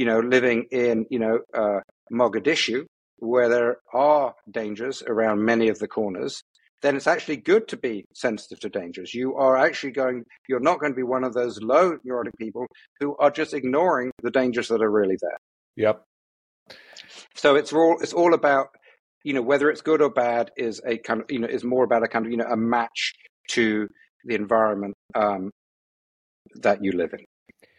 you 0.01 0.07
know, 0.07 0.21
living 0.21 0.65
in, 0.71 1.05
you 1.11 1.19
know, 1.19 1.41
uh, 1.53 1.81
Mogadishu, 2.11 2.87
where 3.19 3.51
there 3.51 3.77
are 3.93 4.35
dangers 4.51 5.03
around 5.07 5.45
many 5.45 5.69
of 5.69 5.79
the 5.79 5.87
corners, 5.87 6.43
then 6.81 6.97
it's 6.97 7.07
actually 7.07 7.37
good 7.37 7.69
to 7.69 7.77
be 7.77 8.07
sensitive 8.15 8.59
to 8.61 8.71
dangers. 8.71 9.13
You 9.13 9.37
are 9.37 9.59
actually 9.59 9.91
going, 9.93 10.25
you're 10.49 10.67
not 10.71 10.81
going 10.81 10.93
to 10.93 10.97
be 10.97 11.03
one 11.03 11.23
of 11.23 11.35
those 11.35 11.61
low 11.61 11.99
neurotic 12.03 12.33
people 12.39 12.67
who 12.99 13.15
are 13.19 13.31
just 13.31 13.53
ignoring 13.53 14.11
the 14.23 14.31
dangers 14.31 14.69
that 14.69 14.81
are 14.81 14.91
really 14.91 15.19
there. 15.21 15.37
Yep. 15.77 16.03
So 17.35 17.57
it's 17.57 17.71
all, 17.75 17.99
it's 18.01 18.15
all 18.15 18.33
about, 18.33 18.69
you 19.23 19.35
know, 19.35 19.43
whether 19.43 19.69
it's 19.69 19.83
good 19.83 20.01
or 20.01 20.09
bad 20.09 20.51
is 20.57 20.81
a 20.87 20.97
kind 20.97 21.21
of, 21.21 21.27
you 21.31 21.41
know, 21.41 21.49
is 21.49 21.63
more 21.63 21.85
about 21.85 22.05
a 22.05 22.09
kind 22.09 22.25
of, 22.25 22.31
you 22.33 22.39
know, 22.39 22.51
a 22.51 22.57
match 22.57 23.13
to 23.51 23.87
the 24.25 24.35
environment 24.35 24.95
um, 25.15 25.51
that 26.63 26.83
you 26.83 26.93
live 26.93 27.13
in. 27.13 27.27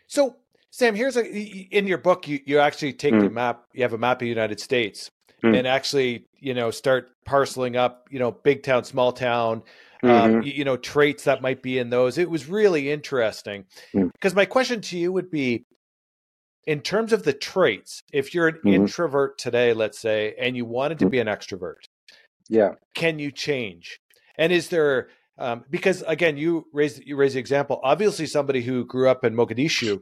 So 0.08 0.36
Sam, 0.72 0.96
here's 0.96 1.18
a 1.18 1.24
in 1.26 1.86
your 1.86 1.98
book 1.98 2.28
you, 2.28 2.40
you 2.46 2.60
actually 2.60 2.94
take 2.94 3.14
mm. 3.14 3.22
the 3.22 3.30
map, 3.30 3.66
you 3.74 3.84
have 3.84 3.94
a 3.94 3.98
map 3.98 4.18
of 4.18 4.20
the 4.22 4.28
United 4.28 4.60
States 4.60 5.12
mm. 5.44 5.58
and 5.58 5.68
actually, 5.68 6.26
you 6.40 6.54
know, 6.54 6.72
start 6.72 7.10
parceling 7.26 7.76
up, 7.76 8.08
you 8.10 8.20
know, 8.20 8.32
big 8.32 8.64
town, 8.64 8.86
small 8.86 9.12
town, 9.12 9.64
um, 10.04 10.10
mm-hmm. 10.10 10.36
um, 10.38 10.42
you, 10.44 10.54
you, 10.54 10.64
know, 10.64 10.78
traits 10.78 11.26
that 11.26 11.42
might 11.42 11.62
be 11.62 11.78
in 11.78 11.90
those. 11.90 12.18
It 12.18 12.30
was 12.30 12.48
really 12.48 12.90
interesting. 12.90 13.66
Because 13.94 14.32
mm. 14.32 14.38
my 14.38 14.46
question 14.46 14.82
to 14.82 14.98
you 14.98 15.12
would 15.12 15.30
be 15.30 15.66
in 16.66 16.80
terms 16.80 17.12
of 17.12 17.24
the 17.24 17.34
traits, 17.34 18.02
if 18.14 18.34
you're 18.34 18.48
an 18.48 18.56
mm-hmm. 18.56 18.70
introvert 18.70 19.38
today, 19.38 19.74
let's 19.74 20.00
say, 20.00 20.36
and 20.40 20.56
you 20.56 20.66
wanted 20.66 21.00
to 21.00 21.06
mm. 21.06 21.12
be 21.12 21.20
an 21.20 21.28
extrovert, 21.28 21.84
yeah, 22.48 22.76
can 22.96 23.20
you 23.20 23.32
change? 23.32 24.00
And 24.38 24.54
is 24.54 24.70
there 24.70 25.10
um, 25.38 25.66
because 25.70 26.04
again, 26.08 26.38
you 26.38 26.68
raised 26.72 27.02
you 27.06 27.16
raised 27.18 27.36
the 27.36 27.40
example. 27.40 27.80
Obviously, 27.84 28.26
somebody 28.26 28.62
who 28.62 28.86
grew 28.86 29.10
up 29.10 29.26
in 29.26 29.34
Mogadishu 29.36 30.02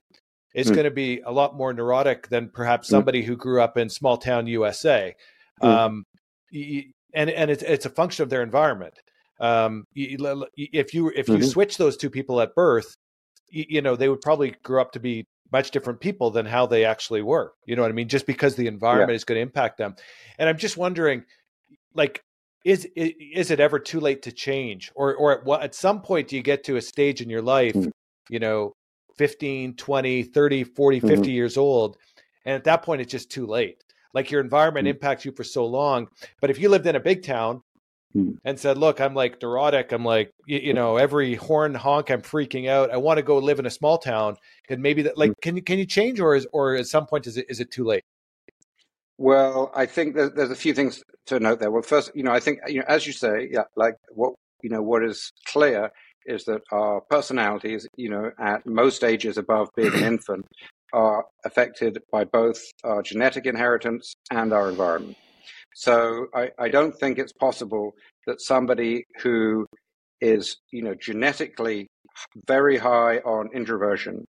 is 0.54 0.70
mm. 0.70 0.74
going 0.76 0.86
to 0.86 0.92
be 0.92 1.22
a 1.26 1.32
lot 1.32 1.56
more 1.56 1.74
neurotic 1.74 2.28
than 2.30 2.50
perhaps 2.50 2.88
hmm. 2.88 2.96
somebody 2.96 3.22
mm. 3.22 3.26
who 3.26 3.36
grew 3.36 3.62
up 3.62 3.78
in 3.78 3.90
small 3.90 4.18
town 4.18 4.48
USA. 4.48 5.16
Mm. 5.62 5.68
Um, 5.68 6.04
and 6.52 7.30
and 7.30 7.52
it's 7.52 7.64
it's 7.64 7.86
a 7.86 7.90
function 7.90 8.24
of 8.24 8.30
their 8.30 8.44
environment. 8.44 8.94
Um, 9.40 9.86
if 9.96 10.94
you 10.94 11.12
if 11.16 11.28
you 11.28 11.36
mm-hmm. 11.36 11.44
switch 11.44 11.78
those 11.78 11.98
two 11.98 12.10
people 12.10 12.42
at 12.42 12.56
birth, 12.56 12.96
you, 13.50 13.82
know 13.82 13.96
they 13.96 14.10
would 14.10 14.22
probably 14.22 14.56
grow 14.64 14.82
up 14.82 14.92
to 14.94 15.00
be 15.00 15.26
much 15.52 15.72
different 15.72 16.00
people 16.00 16.30
than 16.30 16.46
how 16.46 16.66
they 16.66 16.86
actually 16.86 17.22
were. 17.22 17.54
You 17.66 17.76
know 17.76 17.82
what 17.82 17.90
I 17.90 17.94
mean? 17.94 18.10
Just 18.10 18.28
because 18.28 18.56
the 18.56 18.68
environment 18.68 19.12
yeah. 19.12 19.16
is 19.16 19.24
going 19.24 19.38
to 19.38 19.42
impact 19.42 19.78
them. 19.78 19.96
And 20.38 20.48
I'm 20.48 20.58
just 20.58 20.78
wondering, 20.78 21.24
like, 21.96 22.22
is 22.66 22.88
is 22.96 23.52
it 23.52 23.60
ever 23.60 23.80
too 23.80 24.00
late 24.00 24.24
to 24.24 24.32
change, 24.32 24.92
or 24.96 25.16
or 25.16 25.40
at 25.40 25.46
what 25.46 25.62
at 25.62 25.76
some 25.76 26.02
point 26.02 26.28
do 26.28 26.36
you 26.36 26.44
get 26.44 26.66
to 26.66 26.76
a 26.76 26.82
stage 26.82 27.22
in 27.22 27.30
your 27.30 27.42
life, 27.42 27.74
mm. 27.74 27.92
you 28.30 28.40
know, 28.40 28.74
15, 29.20 29.76
20, 29.76 30.24
30, 30.24 30.64
40, 30.64 31.00
50 31.02 31.16
mm-hmm. 31.16 31.30
years 31.30 31.58
old. 31.58 31.98
And 32.46 32.56
at 32.56 32.64
that 32.64 32.84
point, 32.84 33.02
it's 33.02 33.12
just 33.12 33.30
too 33.30 33.46
late. 33.46 33.84
Like 34.14 34.32
your 34.32 34.40
environment 34.40 34.86
mm-hmm. 34.86 34.96
impacts 34.96 35.26
you 35.26 35.34
for 35.34 35.44
so 35.44 35.66
long. 35.66 36.08
But 36.40 36.50
if 36.50 36.58
you 36.58 36.70
lived 36.70 36.88
in 36.88 36.96
a 36.96 37.02
big 37.02 37.22
town 37.22 37.62
mm-hmm. 38.16 38.38
and 38.46 38.58
said, 38.58 38.78
look, 38.78 39.02
I'm 39.02 39.14
like 39.14 39.42
neurotic, 39.42 39.92
I'm 39.92 40.06
like, 40.06 40.32
you, 40.48 40.60
you, 40.60 40.74
know, 40.74 40.96
every 40.96 41.36
horn 41.36 41.76
honk, 41.76 42.10
I'm 42.10 42.22
freaking 42.22 42.70
out. 42.70 42.92
I 42.92 42.98
want 42.98 43.18
to 43.18 43.22
go 43.22 43.40
live 43.40 43.60
in 43.60 43.66
a 43.66 43.70
small 43.70 43.98
town. 43.98 44.38
And 44.70 44.82
maybe 44.82 45.02
that, 45.02 45.18
like, 45.18 45.32
mm. 45.32 45.42
can 45.42 45.58
you, 45.58 45.64
can 45.64 45.78
you 45.80 45.86
change 45.86 46.22
or 46.22 46.34
is, 46.34 46.48
or 46.54 46.76
at 46.76 46.88
some 46.88 47.06
point, 47.06 47.28
is 47.28 47.36
it, 47.36 47.46
is 47.50 47.60
it 47.60 47.72
too 47.72 47.84
late? 47.84 48.06
Well, 49.18 49.70
I 49.76 49.86
think 49.86 50.16
that 50.16 50.38
there's 50.38 50.50
a 50.50 50.56
few 50.56 50.74
things 50.74 51.04
to 51.26 51.42
note 51.42 51.60
there. 51.60 51.72
Well, 51.72 51.82
first, 51.82 52.12
you 52.16 52.24
know, 52.24 52.32
I 52.32 52.40
think, 52.40 52.60
you 52.70 52.80
know, 52.80 52.86
as 52.88 53.06
you 53.06 53.12
say, 53.12 53.50
yeah, 53.52 53.64
like 53.76 53.96
what, 54.12 54.36
you 54.62 54.70
know, 54.70 54.82
what 54.82 55.04
is 55.04 55.34
clear 55.46 55.92
is 56.30 56.46
that 56.46 56.62
our 56.72 57.02
personalities, 57.10 57.88
you 57.98 58.10
know, 58.10 58.32
at 58.40 58.66
most 58.66 59.04
ages 59.04 59.38
above 59.38 59.70
being 59.76 59.94
an 59.94 60.04
infant, 60.14 60.46
are 60.94 61.26
affected 61.46 62.00
by 62.12 62.24
both 62.24 62.62
our 62.84 63.02
genetic 63.02 63.46
inheritance 63.46 64.14
and 64.32 64.54
our 64.54 64.70
environment. 64.70 65.18
So 65.76 66.28
I, 66.34 66.50
I 66.58 66.70
don't 66.70 66.96
think 66.98 67.20
it's 67.20 67.34
possible 67.34 67.94
that 68.26 68.42
somebody 68.42 69.04
who 69.22 69.66
is, 70.22 70.58
you 70.72 70.84
know, 70.84 70.96
genetically 70.96 71.88
very 72.48 72.78
high 72.78 73.18
on 73.20 73.50
introversion 73.54 74.26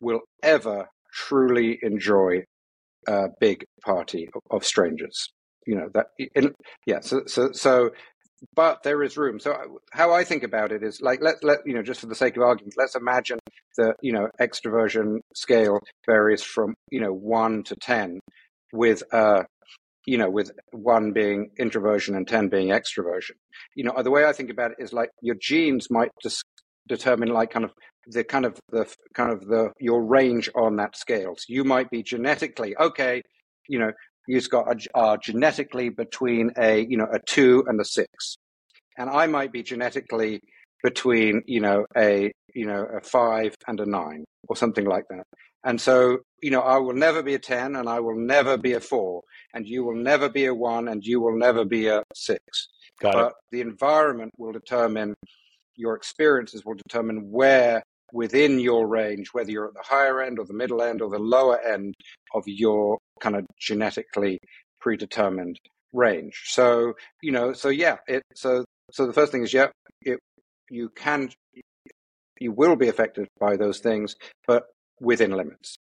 will 0.00 0.20
ever 0.42 0.86
truly 1.12 1.78
enjoy 1.82 2.44
a 3.08 3.28
big 3.40 3.64
party 3.84 4.28
of, 4.50 4.64
strangers 4.64 5.28
you 5.66 5.74
know 5.74 5.88
that 5.94 6.08
in, 6.34 6.54
yeah 6.86 7.00
so 7.00 7.22
so 7.26 7.50
so 7.52 7.90
but 8.54 8.82
there 8.82 9.02
is 9.02 9.16
room. 9.16 9.38
So 9.40 9.78
how 9.92 10.12
I 10.12 10.24
think 10.24 10.42
about 10.42 10.72
it 10.72 10.82
is 10.82 11.00
like 11.00 11.20
let 11.22 11.42
let 11.44 11.58
you 11.66 11.74
know 11.74 11.82
just 11.82 12.00
for 12.00 12.06
the 12.06 12.14
sake 12.14 12.36
of 12.36 12.42
argument, 12.42 12.74
let's 12.76 12.96
imagine 12.96 13.38
the 13.76 13.94
you 14.02 14.12
know 14.12 14.28
extroversion 14.40 15.20
scale 15.34 15.80
varies 16.06 16.42
from 16.42 16.74
you 16.90 17.00
know 17.00 17.12
one 17.12 17.62
to 17.64 17.76
ten, 17.76 18.20
with 18.72 19.02
uh, 19.12 19.42
you 20.06 20.18
know, 20.18 20.30
with 20.30 20.50
one 20.72 21.12
being 21.12 21.50
introversion 21.58 22.16
and 22.16 22.26
10 22.26 22.48
being 22.48 22.68
extroversion. 22.68 23.32
You 23.74 23.84
know, 23.84 24.02
the 24.02 24.10
way 24.10 24.24
I 24.24 24.32
think 24.32 24.50
about 24.50 24.72
it 24.72 24.78
is 24.80 24.92
like 24.92 25.10
your 25.22 25.36
genes 25.40 25.90
might 25.90 26.10
just 26.22 26.44
determine 26.88 27.28
like 27.28 27.50
kind 27.50 27.64
of 27.64 27.72
the 28.06 28.24
kind 28.24 28.44
of 28.44 28.58
the 28.70 28.92
kind 29.14 29.30
of 29.30 29.46
the 29.46 29.72
your 29.78 30.02
range 30.02 30.50
on 30.54 30.76
that 30.76 30.96
scale. 30.96 31.34
So 31.36 31.44
you 31.48 31.64
might 31.64 31.90
be 31.90 32.02
genetically 32.02 32.76
okay, 32.78 33.22
you 33.68 33.78
know, 33.78 33.92
you've 34.30 34.48
got 34.48 34.68
a, 34.68 34.76
uh, 34.96 35.00
are 35.00 35.14
uh, 35.14 35.16
genetically 35.16 35.88
between 35.88 36.52
a 36.56 36.86
you 36.88 36.96
know 36.96 37.08
a 37.12 37.18
two 37.18 37.64
and 37.66 37.80
a 37.80 37.84
six, 37.84 38.36
and 38.96 39.10
I 39.10 39.26
might 39.26 39.52
be 39.52 39.62
genetically 39.62 40.40
between 40.82 41.42
you 41.46 41.60
know 41.60 41.86
a 41.96 42.32
you 42.54 42.66
know 42.66 42.84
a 42.84 43.00
five 43.00 43.54
and 43.66 43.80
a 43.80 43.86
nine 43.86 44.24
or 44.48 44.56
something 44.56 44.86
like 44.86 45.04
that. 45.10 45.24
And 45.64 45.80
so 45.80 46.18
you 46.42 46.50
know 46.50 46.60
I 46.60 46.78
will 46.78 46.94
never 46.94 47.22
be 47.22 47.34
a 47.34 47.38
ten, 47.38 47.76
and 47.76 47.88
I 47.88 48.00
will 48.00 48.18
never 48.18 48.56
be 48.56 48.72
a 48.74 48.80
four, 48.80 49.22
and 49.54 49.66
you 49.66 49.84
will 49.84 49.96
never 49.96 50.28
be 50.28 50.46
a 50.46 50.54
one, 50.54 50.88
and 50.88 51.04
you 51.04 51.20
will 51.20 51.36
never 51.36 51.64
be 51.64 51.88
a 51.88 52.02
six. 52.14 52.68
Got 53.00 53.14
but 53.14 53.26
it. 53.26 53.32
the 53.52 53.60
environment 53.62 54.32
will 54.38 54.52
determine 54.52 55.14
your 55.76 55.96
experiences 55.96 56.64
will 56.64 56.74
determine 56.74 57.30
where 57.30 57.82
within 58.12 58.58
your 58.58 58.86
range, 58.86 59.28
whether 59.32 59.50
you're 59.50 59.68
at 59.68 59.74
the 59.74 59.82
higher 59.82 60.20
end 60.20 60.38
or 60.38 60.44
the 60.44 60.54
middle 60.54 60.82
end 60.82 61.00
or 61.00 61.08
the 61.08 61.18
lower 61.18 61.58
end 61.60 61.94
of 62.34 62.42
your 62.46 62.98
kind 63.20 63.36
of 63.36 63.46
genetically 63.58 64.38
predetermined 64.80 65.58
range. 65.92 66.40
So, 66.46 66.94
you 67.22 67.32
know, 67.32 67.52
so 67.52 67.68
yeah, 67.68 67.96
it, 68.06 68.22
so, 68.34 68.64
so 68.90 69.06
the 69.06 69.12
first 69.12 69.32
thing 69.32 69.42
is, 69.42 69.52
yeah, 69.52 69.68
it, 70.02 70.18
you 70.70 70.90
can, 70.96 71.30
you 72.38 72.52
will 72.52 72.76
be 72.76 72.88
affected 72.88 73.28
by 73.38 73.56
those 73.56 73.80
things, 73.80 74.14
but 74.46 74.64
within 75.00 75.32
limits. 75.32 75.76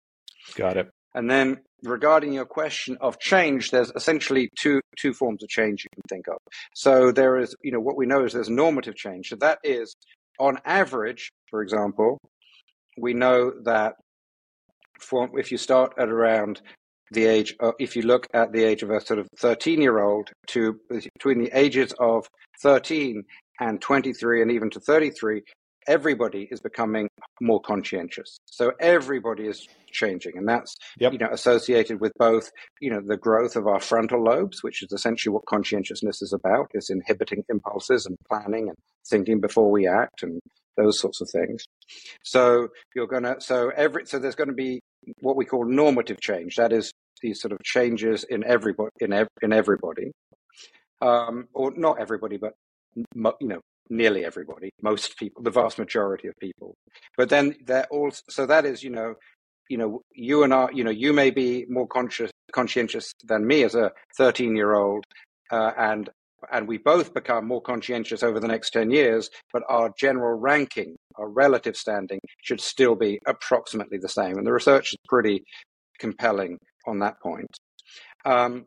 Got 0.55 0.77
it. 0.77 0.91
And 1.15 1.31
then 1.31 1.59
regarding 1.83 2.33
your 2.33 2.45
question 2.45 2.97
of 3.01 3.19
change, 3.19 3.71
there's 3.71 3.91
essentially 3.97 4.49
two 4.59 4.81
two 4.99 5.13
forms 5.15 5.43
of 5.43 5.49
change 5.49 5.85
you 5.85 5.91
can 5.95 6.03
think 6.09 6.29
of. 6.29 6.37
So 6.75 7.13
there 7.13 7.39
is, 7.39 7.55
you 7.63 7.73
know, 7.73 7.81
what 7.81 7.97
we 7.97 8.07
know 8.07 8.25
is 8.25 8.33
there's 8.33 8.51
normative 8.51 8.95
change. 8.95 9.29
So 9.29 9.37
that 9.37 9.59
is, 9.65 9.95
on 10.39 10.59
average, 10.65 11.31
for 11.51 11.63
example, 11.63 12.19
we 12.99 13.15
know 13.15 13.53
that 13.65 13.95
for, 15.01 15.31
if 15.39 15.51
you 15.51 15.59
start 15.59 15.95
at 15.99 16.09
around 16.09 16.61
the 17.13 17.27
age, 17.27 17.55
of, 17.61 17.75
if 17.79 17.97
you 17.97 18.03
look 18.03 18.27
at 18.35 18.53
the 18.53 18.65
age 18.65 18.83
of 18.83 18.91
a 18.91 19.01
sort 19.01 19.19
of 19.19 19.29
13 19.39 19.81
year 19.81 20.01
old 20.01 20.31
to 20.49 20.79
between 20.91 21.43
the 21.43 21.51
ages 21.59 21.93
of 21.99 22.27
13 22.63 23.25
and 23.61 23.81
23 23.81 24.43
and 24.43 24.51
even 24.51 24.71
to 24.71 24.81
33, 24.81 25.43
everybody 25.89 26.47
is 26.51 26.61
becoming 26.61 27.09
more 27.41 27.61
conscientious. 27.61 28.39
So 28.45 28.73
everybody 28.79 29.47
is 29.47 29.67
changing, 29.91 30.37
and 30.37 30.47
that's 30.47 30.77
Yep. 30.99 31.13
you 31.13 31.19
know 31.19 31.29
associated 31.33 32.01
with 32.01 32.13
both 32.19 32.51
you 32.81 32.91
know 32.91 33.01
the 33.01 33.17
growth 33.17 33.57
of 33.57 33.67
our 33.67 33.81
frontal 33.81 34.23
lobes, 34.23 34.63
which 34.63 34.83
is 34.83 34.93
essentially 34.93 35.33
what 35.33 35.47
conscientiousness 35.47 36.23
is 36.23 36.33
about, 36.33 36.69
is 36.75 36.91
inhibiting 36.91 37.43
impulses 37.49 38.07
and 38.07 38.17
planning 38.29 38.69
and 38.69 38.77
thinking 39.09 39.41
before 39.41 39.71
we 39.71 39.89
act 39.89 40.23
and 40.23 40.41
those 40.77 41.01
sorts 41.01 41.21
of 41.21 41.29
things. 41.31 41.65
So 42.23 42.69
you're 42.95 43.07
gonna 43.07 43.41
so 43.41 43.71
every 43.75 44.07
so 44.07 44.19
there's 44.19 44.37
going 44.37 44.49
to 44.49 44.55
be 44.55 44.81
what 45.21 45.37
we 45.37 45.45
call 45.45 45.65
normative 45.65 46.21
change. 46.21 46.57
That 46.57 46.73
is 46.73 46.93
these 47.23 47.41
sort 47.41 47.53
of 47.53 47.59
changes 47.65 48.25
in 48.25 48.45
everybody 48.45 48.91
in 49.01 49.13
ev- 49.13 49.29
in 49.43 49.53
everybody, 49.53 50.13
um, 51.01 51.49
or 51.53 51.73
not 51.77 52.01
everybody, 52.01 52.37
but 52.37 52.53
you 52.95 53.49
know 53.49 53.61
nearly 53.91 54.25
everybody, 54.25 54.71
most 54.83 55.17
people, 55.19 55.43
the 55.43 55.51
vast 55.51 55.79
majority 55.79 56.29
of 56.29 56.35
people. 56.41 56.75
But 57.17 57.29
then 57.29 57.55
they're 57.65 57.87
also 57.91 58.23
so 58.29 58.47
that 58.47 58.65
is 58.65 58.83
you 58.83 58.91
know 58.91 59.15
you 59.69 59.79
know 59.79 60.03
you 60.13 60.45
and 60.45 60.53
I 60.55 60.69
you 60.73 60.85
know 60.85 60.91
you 60.91 61.13
may 61.13 61.31
be 61.31 61.67
more 61.69 61.87
conscious 61.87 62.31
conscientious 62.53 63.13
than 63.25 63.47
me 63.47 63.63
as 63.65 63.75
a 63.75 63.93
13 64.17 64.57
year 64.57 64.75
old, 64.75 65.05
uh, 65.51 65.73
and 65.77 66.11
and 66.53 66.69
we 66.69 66.79
both 66.79 67.15
become 67.15 67.47
more 67.47 67.61
conscientious 67.61 68.23
over 68.23 68.39
the 68.39 68.49
next 68.49 68.71
10 68.71 68.91
years, 68.91 69.29
but 69.53 69.63
our 69.69 69.93
general 69.99 70.39
ranking, 70.39 70.95
our 71.19 71.29
relative 71.29 71.77
standing, 71.77 72.21
should 72.43 72.61
still 72.61 72.95
be 72.95 73.19
approximately 73.27 73.99
the 73.99 74.09
same. 74.09 74.39
And 74.39 74.47
the 74.47 74.53
research 74.53 74.93
is 74.93 74.99
pretty 75.09 75.45
compelling 75.99 76.59
on 76.87 77.01
that 77.01 77.21
point. 77.21 77.51
Um, 78.25 78.67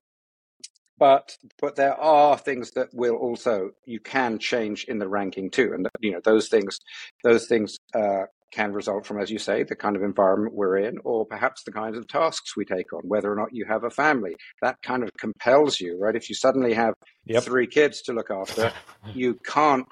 but 0.98 1.36
but 1.60 1.76
there 1.76 1.96
are 2.00 2.38
things 2.38 2.72
that 2.72 2.90
will 2.94 3.16
also 3.16 3.72
you 3.86 4.00
can 4.00 4.38
change 4.38 4.84
in 4.86 5.00
the 5.00 5.08
ranking 5.08 5.50
too, 5.50 5.72
and 5.74 5.88
you 6.00 6.12
know 6.12 6.22
those 6.24 6.48
things 6.48 6.78
those 7.24 7.48
things 7.48 7.76
uh, 7.96 8.26
can 8.52 8.74
result 8.74 9.06
from, 9.06 9.20
as 9.20 9.32
you 9.32 9.40
say, 9.40 9.64
the 9.64 9.76
kind 9.76 9.96
of 9.96 10.04
environment 10.04 10.54
we're 10.54 10.78
in, 10.78 10.98
or 11.04 11.26
perhaps 11.26 11.64
the 11.64 11.72
kinds 11.72 11.98
of 11.98 12.08
tasks 12.08 12.56
we 12.56 12.66
take 12.66 12.94
on, 12.94 13.02
whether 13.04 13.32
or 13.32 13.36
not 13.36 13.50
you 13.52 13.66
have 13.66 13.84
a 13.84 13.90
family. 13.90 14.36
That 14.62 14.76
kind 14.84 15.04
of 15.04 15.10
compels 15.20 15.80
you, 15.80 15.98
right? 16.00 16.16
If 16.16 16.30
you 16.30 16.36
suddenly 16.36 16.74
have 16.74 16.94
Yep. 17.26 17.44
three 17.44 17.68
kids 17.68 18.02
to 18.04 18.14
look 18.14 18.30
after, 18.30 18.72
you 19.14 19.40
can't. 19.46 19.86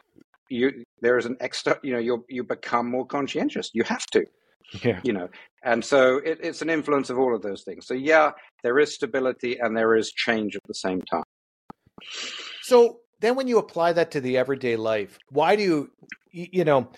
You 0.49 0.83
there 1.01 1.17
is 1.17 1.25
an 1.25 1.37
extra. 1.39 1.79
You 1.83 1.93
know, 1.93 1.99
you 1.99 2.25
you 2.29 2.43
become 2.43 2.89
more 2.89 3.05
conscientious. 3.05 3.71
You 3.73 3.83
have 3.83 4.05
to. 4.07 4.25
Yeah. 4.83 4.99
You 5.03 5.13
know, 5.13 5.29
and 5.63 5.83
so 5.83 6.17
it, 6.17 6.39
it's 6.43 6.61
an 6.61 6.69
influence 6.69 7.09
of 7.09 7.17
all 7.17 7.35
of 7.35 7.41
those 7.41 7.63
things. 7.63 7.87
So 7.87 7.95
yeah, 7.95 8.31
there 8.63 8.77
is 8.79 8.93
stability 8.93 9.57
and 9.57 9.75
there 9.75 9.95
is 9.95 10.11
change 10.11 10.55
at 10.55 10.61
the 10.67 10.75
same 10.75 11.01
time. 11.01 11.23
So 12.61 12.99
then 13.19 13.35
when 13.35 13.47
you 13.47 13.57
apply 13.57 13.93
that 13.93 14.11
to 14.11 14.21
the 14.21 14.37
everyday 14.37 14.75
life, 14.75 15.17
why 15.29 15.55
do 15.55 15.63
you, 15.63 15.91
you 16.31 16.63
know, 16.63 16.89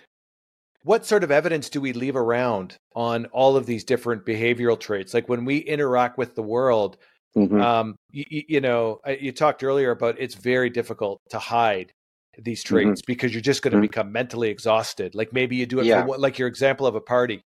what 0.84 1.06
sort 1.06 1.24
of 1.24 1.32
evidence 1.32 1.70
do 1.70 1.80
we 1.80 1.94
leave 1.94 2.16
around 2.16 2.76
on 2.96 3.26
all 3.28 3.56
of 3.56 3.66
these 3.66 3.84
different 3.84 4.26
behavioral 4.26 4.80
traits? 4.80 5.14
Like 5.14 5.30
when 5.30 5.46
we 5.46 5.58
interact 5.58 6.18
with 6.18 6.36
the 6.36 6.44
world, 6.44 6.98
Mhm. 7.38 7.62
um, 7.62 7.96
you, 8.12 8.26
you 8.30 8.60
know, 8.60 9.00
you 9.08 9.32
talked 9.32 9.64
earlier 9.64 9.92
about 9.92 10.20
it's 10.20 10.36
very 10.36 10.70
difficult 10.70 11.22
to 11.30 11.40
hide 11.40 11.94
these 12.38 12.64
Mm-hmm. 12.64 12.76
traits 12.88 13.02
because 13.02 13.34
you're 13.34 13.42
just 13.42 13.62
going 13.62 13.72
to 13.74 13.78
Mhm. 13.78 13.82
become 13.90 14.12
mentally 14.12 14.50
exhausted. 14.50 15.16
Like 15.16 15.34
maybe 15.34 15.56
you 15.56 15.66
do 15.66 15.80
it 15.80 15.86
Yeah. 15.86 16.06
for 16.06 16.18
like 16.18 16.40
your 16.40 16.48
example 16.48 16.88
of 16.88 16.96
a 16.96 17.02
party. 17.02 17.44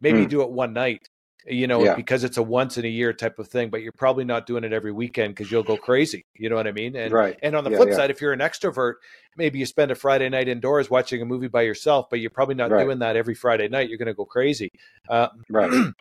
Maybe 0.00 0.20
you 0.20 0.26
Mm. 0.26 0.30
do 0.30 0.42
it 0.42 0.50
one 0.50 0.72
night, 0.72 1.08
you 1.46 1.66
know, 1.66 1.82
Yeah. 1.84 1.94
because 1.94 2.24
it's 2.24 2.36
a 2.36 2.42
once 2.42 2.78
in 2.78 2.84
a 2.84 2.88
year 2.88 3.12
type 3.12 3.38
of 3.38 3.48
thing, 3.48 3.68
but 3.70 3.82
you're 3.82 3.92
probably 3.92 4.24
not 4.24 4.46
doing 4.46 4.64
it 4.64 4.72
every 4.72 4.92
weekend 4.92 5.34
because 5.34 5.50
you'll 5.50 5.62
go 5.62 5.76
crazy. 5.76 6.24
You 6.34 6.48
know 6.48 6.56
what 6.56 6.66
I 6.66 6.72
mean? 6.72 6.96
And 6.96 7.12
right. 7.12 7.38
and 7.42 7.54
on 7.56 7.64
the 7.64 7.70
Yeah, 7.70 7.76
flip 7.78 7.92
side, 7.92 8.10
if 8.10 8.20
you're 8.20 8.32
an 8.32 8.40
extrovert, 8.40 8.94
maybe 9.36 9.58
you 9.58 9.66
spend 9.66 9.90
a 9.90 9.94
Friday 9.94 10.28
night 10.28 10.48
indoors 10.48 10.88
watching 10.90 11.20
a 11.22 11.24
movie 11.24 11.48
by 11.48 11.62
yourself, 11.62 12.08
but 12.08 12.20
you're 12.20 12.30
probably 12.30 12.54
not 12.54 12.70
Right. 12.70 12.84
doing 12.84 12.98
that 13.00 13.16
every 13.16 13.34
Friday 13.34 13.68
night. 13.68 13.88
You're 13.88 13.98
going 13.98 14.06
to 14.06 14.14
go 14.14 14.24
crazy. 14.24 14.70
Uh, 15.08 15.28
Right. 15.50 15.92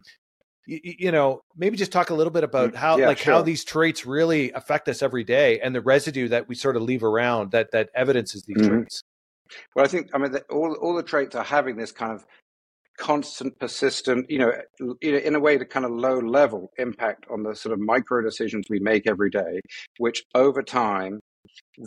You, 0.69 0.95
you 0.99 1.11
know, 1.11 1.41
maybe 1.57 1.77
just 1.77 1.91
talk 1.91 2.09
a 2.09 2.13
little 2.13 2.31
bit 2.31 2.43
about 2.43 2.75
how, 2.75 2.95
Mm, 2.95 2.99
Yeah, 2.99 3.07
like, 3.07 3.19
how 3.21 3.41
these 3.41 3.63
traits 3.63 4.05
really 4.05 4.51
affect 4.51 4.87
us 4.87 5.01
every 5.01 5.23
day, 5.23 5.59
and 5.59 5.73
the 5.73 5.81
residue 5.81 6.27
that 6.29 6.47
we 6.47 6.55
sort 6.55 6.75
of 6.75 6.83
leave 6.83 7.03
around 7.03 7.51
that 7.51 7.71
that 7.71 7.89
evidences 7.95 8.43
these 8.43 8.57
Mhm. 8.57 8.67
traits. 8.67 9.03
Well, 9.75 9.85
I 9.85 9.87
think 9.87 10.09
I 10.13 10.17
mean 10.19 10.31
the, 10.31 10.41
all 10.43 10.73
all 10.75 10.93
the 10.93 11.03
traits 11.03 11.35
are 11.35 11.43
having 11.43 11.75
this 11.77 11.91
kind 11.91 12.13
of 12.13 12.25
constant, 12.97 13.57
persistent, 13.59 14.29
you 14.29 14.37
know, 14.39 14.51
you 15.01 15.11
know, 15.13 15.17
in 15.17 15.33
a 15.35 15.39
way, 15.39 15.57
the 15.57 15.65
kind 15.65 15.85
of 15.85 15.91
low 15.91 16.19
level 16.19 16.69
impact 16.77 17.25
on 17.31 17.43
the 17.43 17.55
sort 17.55 17.73
of 17.73 17.79
micro 17.79 18.21
decisions 18.21 18.65
we 18.69 18.79
make 18.79 19.07
every 19.07 19.29
day, 19.29 19.61
which 19.97 20.23
over 20.35 20.61
time 20.61 21.19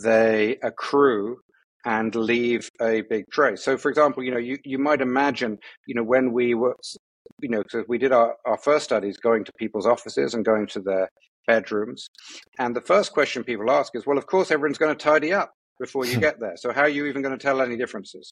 they 0.03 0.57
accrue 0.63 1.37
and 1.85 2.15
leave 2.15 2.69
a 2.81 3.01
big 3.01 3.25
trace. 3.31 3.63
So, 3.63 3.77
for 3.77 3.89
example, 3.89 4.23
you 4.23 4.31
know, 4.31 4.39
you, 4.39 4.57
you 4.63 4.79
might 4.79 5.01
imagine, 5.01 5.59
you 5.85 5.95
know, 5.95 6.03
when 6.03 6.31
we 6.31 6.55
were, 6.55 6.75
you 7.41 7.49
know, 7.49 7.63
so 7.69 7.83
we 7.87 7.97
did 7.97 8.11
our, 8.11 8.35
our 8.45 8.57
first 8.57 8.85
studies 8.85 9.17
going 9.17 9.43
to 9.45 9.51
people's 9.53 9.85
offices 9.85 10.33
and 10.33 10.45
going 10.45 10.67
to 10.67 10.79
their 10.79 11.09
bedrooms. 11.47 12.07
And 12.57 12.75
the 12.75 12.81
first 12.81 13.11
question 13.11 13.43
people 13.43 13.69
ask 13.69 13.95
is, 13.95 14.05
well, 14.05 14.17
of 14.17 14.27
course, 14.27 14.51
everyone's 14.51 14.77
going 14.77 14.95
to 14.95 15.03
tidy 15.03 15.33
up 15.33 15.53
before 15.79 16.05
you 16.05 16.19
get 16.27 16.39
there. 16.39 16.55
So, 16.57 16.71
how 16.71 16.81
are 16.81 16.89
you 16.89 17.05
even 17.05 17.21
going 17.21 17.37
to 17.37 17.43
tell 17.43 17.61
any 17.61 17.77
differences? 17.77 18.31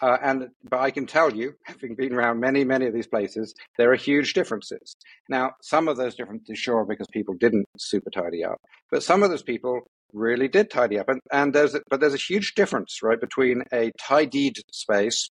Uh, 0.00 0.18
and 0.22 0.48
but 0.68 0.80
I 0.80 0.90
can 0.90 1.06
tell 1.06 1.32
you, 1.32 1.54
having 1.64 1.94
been 1.94 2.14
around 2.14 2.40
many, 2.40 2.64
many 2.64 2.86
of 2.86 2.94
these 2.94 3.06
places, 3.06 3.54
there 3.78 3.90
are 3.92 3.96
huge 3.96 4.34
differences. 4.34 4.96
Now, 5.28 5.52
some 5.62 5.88
of 5.88 5.96
those 5.96 6.14
differences, 6.14 6.58
sure, 6.58 6.84
because 6.84 7.06
people 7.12 7.34
didn't 7.34 7.66
super 7.78 8.10
tidy 8.10 8.44
up, 8.44 8.60
but 8.90 9.02
some 9.02 9.22
of 9.22 9.30
those 9.30 9.42
people 9.42 9.82
really 10.12 10.48
did 10.48 10.70
tidy 10.70 10.98
up, 10.98 11.08
and 11.08 11.20
and 11.32 11.54
there's 11.54 11.74
a, 11.74 11.82
but 11.88 12.00
there's 12.00 12.14
a 12.14 12.18
huge 12.18 12.54
difference, 12.54 13.02
right, 13.02 13.20
between 13.20 13.62
a 13.72 13.90
tidied 13.98 14.56
space 14.72 15.30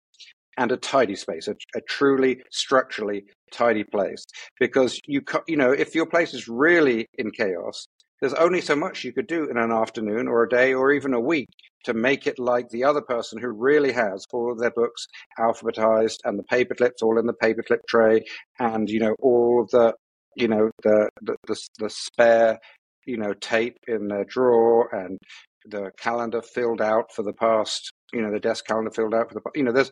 and 0.58 0.72
a 0.72 0.78
tidy 0.78 1.16
space, 1.16 1.48
a, 1.48 1.56
a 1.76 1.82
truly 1.82 2.42
structurally 2.52 3.26
tidy 3.52 3.84
place, 3.84 4.26
because 4.60 5.00
you 5.06 5.22
you 5.48 5.58
know 5.58 5.72
if 5.72 5.96
your 5.96 6.06
place 6.06 6.34
is 6.34 6.48
really 6.48 7.08
in 7.18 7.32
chaos, 7.32 7.88
there's 8.22 8.34
only 8.34 8.62
so 8.62 8.76
much 8.76 9.04
you 9.04 9.14
could 9.14 9.28
do 9.28 9.50
in 9.50 9.58
an 9.58 9.72
afternoon 9.72 10.28
or 10.28 10.44
a 10.44 10.50
day 10.50 10.74
or 10.74 10.92
even 10.92 11.14
a 11.14 11.20
week 11.20 11.48
to 11.86 11.94
make 11.94 12.28
it 12.28 12.40
like 12.40 12.70
the 12.70 12.84
other 12.84 13.02
person 13.02 13.40
who 13.40 13.50
really 13.50 13.92
has 13.92 14.26
all 14.34 14.52
of 14.52 14.60
their 14.60 14.72
books 14.72 15.08
alphabetized 15.40 16.18
and 16.26 16.38
the 16.38 16.44
paper 16.44 16.76
clips 16.76 17.02
all 17.02 17.20
in 17.20 17.26
the 17.26 17.34
paperclip 17.34 17.80
tray 17.88 18.24
and 18.60 18.90
you 18.90 19.00
know 19.00 19.16
all 19.22 19.62
of 19.62 19.70
the 19.70 19.94
you 20.36 20.48
know 20.48 20.70
the 20.84 21.10
the, 21.22 21.36
the, 21.48 21.58
the 21.80 21.90
spare 21.90 22.60
you 23.06 23.18
know 23.18 23.34
tape 23.34 23.78
in 23.88 24.08
their 24.08 24.26
drawer 24.26 24.94
and 24.94 25.18
the 25.66 25.92
calendar 25.98 26.42
filled 26.42 26.82
out 26.82 27.14
for 27.14 27.24
the 27.24 27.34
past 27.34 27.92
you 28.14 28.22
know 28.22 28.32
the 28.32 28.40
desk 28.40 28.66
calendar 28.66 28.92
filled 28.92 29.14
out 29.14 29.30
for 29.30 29.36
the 29.36 29.42
you 29.56 29.64
know 29.64 29.72
there's 29.72 29.92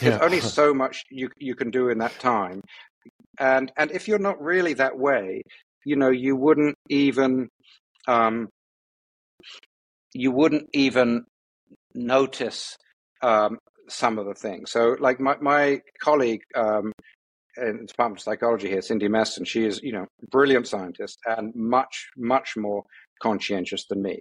there's 0.00 0.16
Yeah. 0.16 0.24
only 0.24 0.40
so 0.58 0.72
much 0.74 1.04
you 1.10 1.28
you 1.38 1.54
can 1.54 1.70
do 1.70 1.88
in 1.88 1.98
that 1.98 2.18
time 2.18 2.60
and 3.38 3.72
and 3.76 3.90
if 3.90 4.08
you're 4.08 4.18
not 4.18 4.40
really 4.42 4.74
that 4.74 4.98
way 4.98 5.42
you 5.84 5.96
know, 5.96 6.10
you 6.10 6.36
wouldn't 6.36 6.76
even, 6.88 7.48
um, 8.06 8.48
you 10.14 10.30
wouldn't 10.30 10.68
even 10.72 11.24
notice 11.94 12.76
um, 13.22 13.58
some 13.88 14.18
of 14.18 14.26
the 14.26 14.34
things. 14.34 14.70
So, 14.70 14.96
like 15.00 15.20
my 15.20 15.36
my 15.40 15.80
colleague 16.00 16.42
um, 16.54 16.92
in 17.56 17.78
the 17.78 17.86
Department 17.86 18.20
of 18.20 18.24
Psychology 18.24 18.68
here, 18.68 18.82
Cindy 18.82 19.08
Meston, 19.08 19.46
she 19.46 19.64
is, 19.64 19.80
you 19.82 19.92
know, 19.92 20.06
brilliant 20.30 20.68
scientist 20.68 21.18
and 21.26 21.52
much 21.54 22.08
much 22.16 22.54
more 22.56 22.84
conscientious 23.20 23.86
than 23.88 24.02
me. 24.02 24.18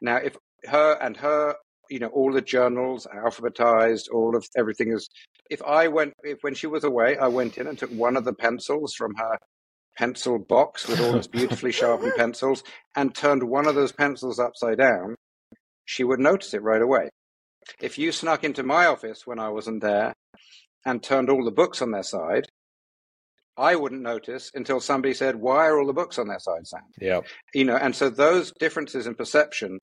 Now, 0.00 0.16
if 0.16 0.36
her 0.66 0.94
and 1.00 1.16
her 1.16 1.54
you 1.90 1.98
know 1.98 2.08
all 2.08 2.32
the 2.32 2.40
journals 2.40 3.06
alphabetized 3.14 4.08
all 4.12 4.36
of 4.36 4.46
everything 4.56 4.92
is 4.92 5.08
if 5.50 5.62
i 5.64 5.88
went 5.88 6.14
if 6.22 6.38
when 6.42 6.54
she 6.54 6.66
was 6.66 6.84
away 6.84 7.18
i 7.18 7.26
went 7.26 7.58
in 7.58 7.66
and 7.66 7.78
took 7.78 7.90
one 7.90 8.16
of 8.16 8.24
the 8.24 8.32
pencils 8.32 8.94
from 8.94 9.14
her 9.16 9.36
pencil 9.98 10.38
box 10.38 10.88
with 10.88 11.00
all 11.00 11.16
its 11.16 11.26
beautifully 11.26 11.72
sharpened 11.72 12.12
pencils 12.16 12.62
and 12.96 13.14
turned 13.14 13.42
one 13.42 13.66
of 13.66 13.74
those 13.74 13.92
pencils 13.92 14.38
upside 14.38 14.78
down 14.78 15.14
she 15.84 16.04
would 16.04 16.20
notice 16.20 16.54
it 16.54 16.62
right 16.62 16.82
away 16.82 17.08
if 17.80 17.98
you 17.98 18.12
snuck 18.12 18.44
into 18.44 18.62
my 18.62 18.86
office 18.86 19.26
when 19.26 19.38
i 19.38 19.48
wasn't 19.48 19.82
there 19.82 20.14
and 20.86 21.02
turned 21.02 21.28
all 21.28 21.44
the 21.44 21.50
books 21.50 21.82
on 21.82 21.90
their 21.90 22.04
side 22.04 22.46
I 23.56 23.76
wouldn't 23.76 24.00
notice 24.00 24.50
until 24.54 24.80
somebody 24.80 25.12
said, 25.12 25.36
"Why 25.36 25.66
are 25.66 25.78
all 25.78 25.86
the 25.86 25.92
books 25.92 26.18
on 26.18 26.28
their 26.28 26.38
side, 26.38 26.66
Sam?" 26.66 26.80
Yeah, 26.98 27.20
you 27.52 27.64
know, 27.64 27.76
and 27.76 27.94
so 27.94 28.08
those 28.08 28.52
differences 28.58 29.06
in 29.06 29.14
perception 29.14 29.78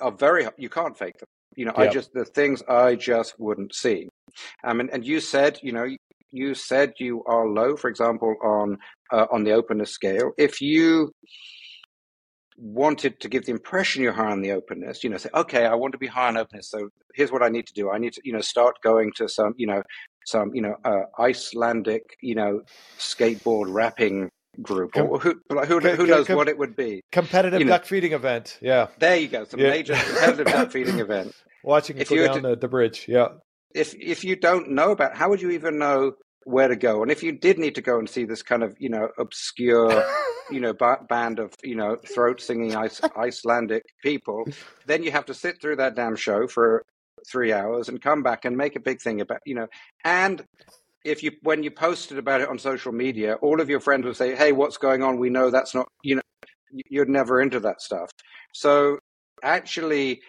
are 0.00 0.12
very 0.12 0.46
you 0.56 0.68
can't 0.68 0.96
fake 0.96 1.18
them. 1.18 1.28
You 1.56 1.66
know, 1.66 1.72
I 1.76 1.88
just 1.88 2.12
the 2.12 2.24
things 2.24 2.62
I 2.68 2.94
just 2.94 3.38
wouldn't 3.38 3.74
see. 3.74 4.08
Um, 4.64 4.80
and, 4.80 4.90
and 4.90 5.04
you 5.04 5.20
said, 5.20 5.58
you 5.62 5.72
know, 5.72 5.86
you 6.30 6.54
said 6.54 6.92
you 6.98 7.24
are 7.24 7.48
low, 7.48 7.76
for 7.76 7.90
example, 7.90 8.36
on 8.42 8.78
uh, 9.12 9.26
on 9.32 9.44
the 9.44 9.52
openness 9.52 9.90
scale. 9.90 10.32
If 10.38 10.60
you 10.60 11.12
wanted 12.56 13.18
to 13.20 13.28
give 13.28 13.46
the 13.46 13.52
impression 13.52 14.02
you're 14.02 14.12
high 14.12 14.30
on 14.30 14.42
the 14.42 14.52
openness, 14.52 15.02
you 15.02 15.10
know, 15.10 15.16
say, 15.16 15.30
okay, 15.34 15.64
I 15.64 15.74
want 15.74 15.92
to 15.92 15.98
be 15.98 16.06
high 16.06 16.28
on 16.28 16.36
openness, 16.36 16.70
so 16.70 16.88
here's 17.14 17.32
what 17.32 17.42
I 17.42 17.48
need 17.48 17.66
to 17.66 17.72
do. 17.72 17.90
I 17.90 17.98
need 17.98 18.12
to, 18.12 18.20
you 18.22 18.32
know, 18.32 18.40
start 18.40 18.76
going 18.82 19.12
to 19.16 19.28
some, 19.28 19.54
you 19.56 19.66
know, 19.66 19.82
some, 20.26 20.54
you 20.54 20.62
know, 20.62 20.76
uh, 20.84 21.02
Icelandic, 21.18 22.02
you 22.20 22.34
know, 22.34 22.60
skateboard 22.98 23.72
rapping 23.72 24.30
group 24.62 24.96
or 24.96 25.18
who 25.18 25.40
who, 25.48 25.80
who 25.80 26.06
knows 26.06 26.26
com- 26.26 26.36
what 26.36 26.48
it 26.48 26.58
would 26.58 26.76
be. 26.76 27.02
competitive 27.12 27.60
you 27.60 27.66
know, 27.66 27.72
duck 27.72 27.84
feeding 27.84 28.12
event 28.12 28.58
yeah. 28.60 28.88
There 28.98 29.16
you 29.16 29.28
go 29.28 29.44
some 29.44 29.60
yeah. 29.60 29.70
major 29.70 29.94
competitive 29.94 30.46
duck 30.46 30.70
feeding 30.72 30.98
event. 30.98 31.34
Watching 31.64 31.98
if 31.98 32.08
go 32.08 32.26
down 32.26 32.42
to, 32.42 32.48
the, 32.50 32.56
the 32.56 32.68
bridge 32.68 33.06
yeah. 33.08 33.28
If 33.74 33.94
if 33.94 34.24
you 34.24 34.36
don't 34.36 34.70
know 34.70 34.90
about 34.90 35.16
how 35.16 35.28
would 35.28 35.40
you 35.40 35.50
even 35.50 35.78
know 35.78 36.12
where 36.44 36.68
to 36.68 36.76
go? 36.76 37.02
And 37.02 37.10
if 37.10 37.22
you 37.22 37.32
did 37.32 37.58
need 37.58 37.74
to 37.76 37.82
go 37.82 37.98
and 37.98 38.08
see 38.08 38.24
this 38.24 38.42
kind 38.42 38.62
of 38.62 38.76
you 38.78 38.88
know 38.88 39.08
obscure 39.18 40.04
you 40.50 40.60
know 40.60 40.72
ba- 40.72 41.04
band 41.08 41.38
of 41.38 41.54
you 41.62 41.76
know 41.76 41.96
throat 41.96 42.40
singing 42.40 42.76
Ice- 42.76 43.00
icelandic 43.16 43.84
people 44.02 44.44
then 44.86 45.02
you 45.02 45.12
have 45.12 45.26
to 45.26 45.34
sit 45.34 45.60
through 45.60 45.76
that 45.76 45.94
damn 45.94 46.16
show 46.16 46.46
for 46.46 46.84
three 47.30 47.52
hours 47.52 47.88
and 47.88 48.00
come 48.00 48.22
back 48.22 48.44
and 48.44 48.56
make 48.56 48.76
a 48.76 48.80
big 48.80 49.00
thing 49.00 49.20
about 49.20 49.40
you 49.44 49.54
know 49.54 49.68
and 50.04 50.44
if 51.04 51.22
you 51.22 51.32
when 51.42 51.62
you 51.62 51.70
posted 51.70 52.18
about 52.18 52.40
it 52.40 52.48
on 52.48 52.58
social 52.58 52.92
media, 52.92 53.34
all 53.36 53.60
of 53.60 53.70
your 53.70 53.80
friends 53.80 54.04
would 54.04 54.16
say, 54.16 54.34
"Hey, 54.34 54.52
what's 54.52 54.76
going 54.76 55.02
on? 55.02 55.18
We 55.18 55.30
know 55.30 55.50
that's 55.50 55.74
not 55.74 55.88
you 56.02 56.16
know 56.16 56.22
you're 56.88 57.06
never 57.06 57.40
into 57.40 57.60
that 57.60 57.80
stuff." 57.80 58.10
So 58.52 58.98
actually, 59.42 60.20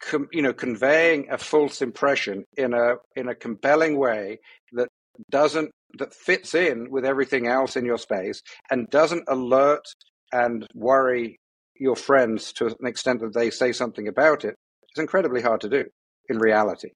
com, 0.00 0.28
you 0.32 0.42
know, 0.42 0.52
conveying 0.52 1.28
a 1.30 1.38
false 1.38 1.82
impression 1.82 2.44
in 2.56 2.74
a 2.74 2.96
in 3.16 3.28
a 3.28 3.34
compelling 3.34 3.96
way 3.98 4.40
that 4.72 4.88
doesn't 5.30 5.70
that 5.98 6.14
fits 6.14 6.54
in 6.54 6.90
with 6.90 7.04
everything 7.04 7.46
else 7.46 7.76
in 7.76 7.84
your 7.84 7.98
space 7.98 8.42
and 8.70 8.88
doesn't 8.90 9.24
alert 9.28 9.84
and 10.32 10.66
worry 10.74 11.38
your 11.80 11.96
friends 11.96 12.52
to 12.52 12.66
an 12.66 12.86
extent 12.86 13.20
that 13.20 13.32
they 13.34 13.50
say 13.50 13.72
something 13.72 14.08
about 14.08 14.44
it 14.44 14.54
is 14.94 15.00
incredibly 15.00 15.40
hard 15.40 15.60
to 15.60 15.68
do 15.68 15.84
in 16.28 16.38
reality. 16.38 16.90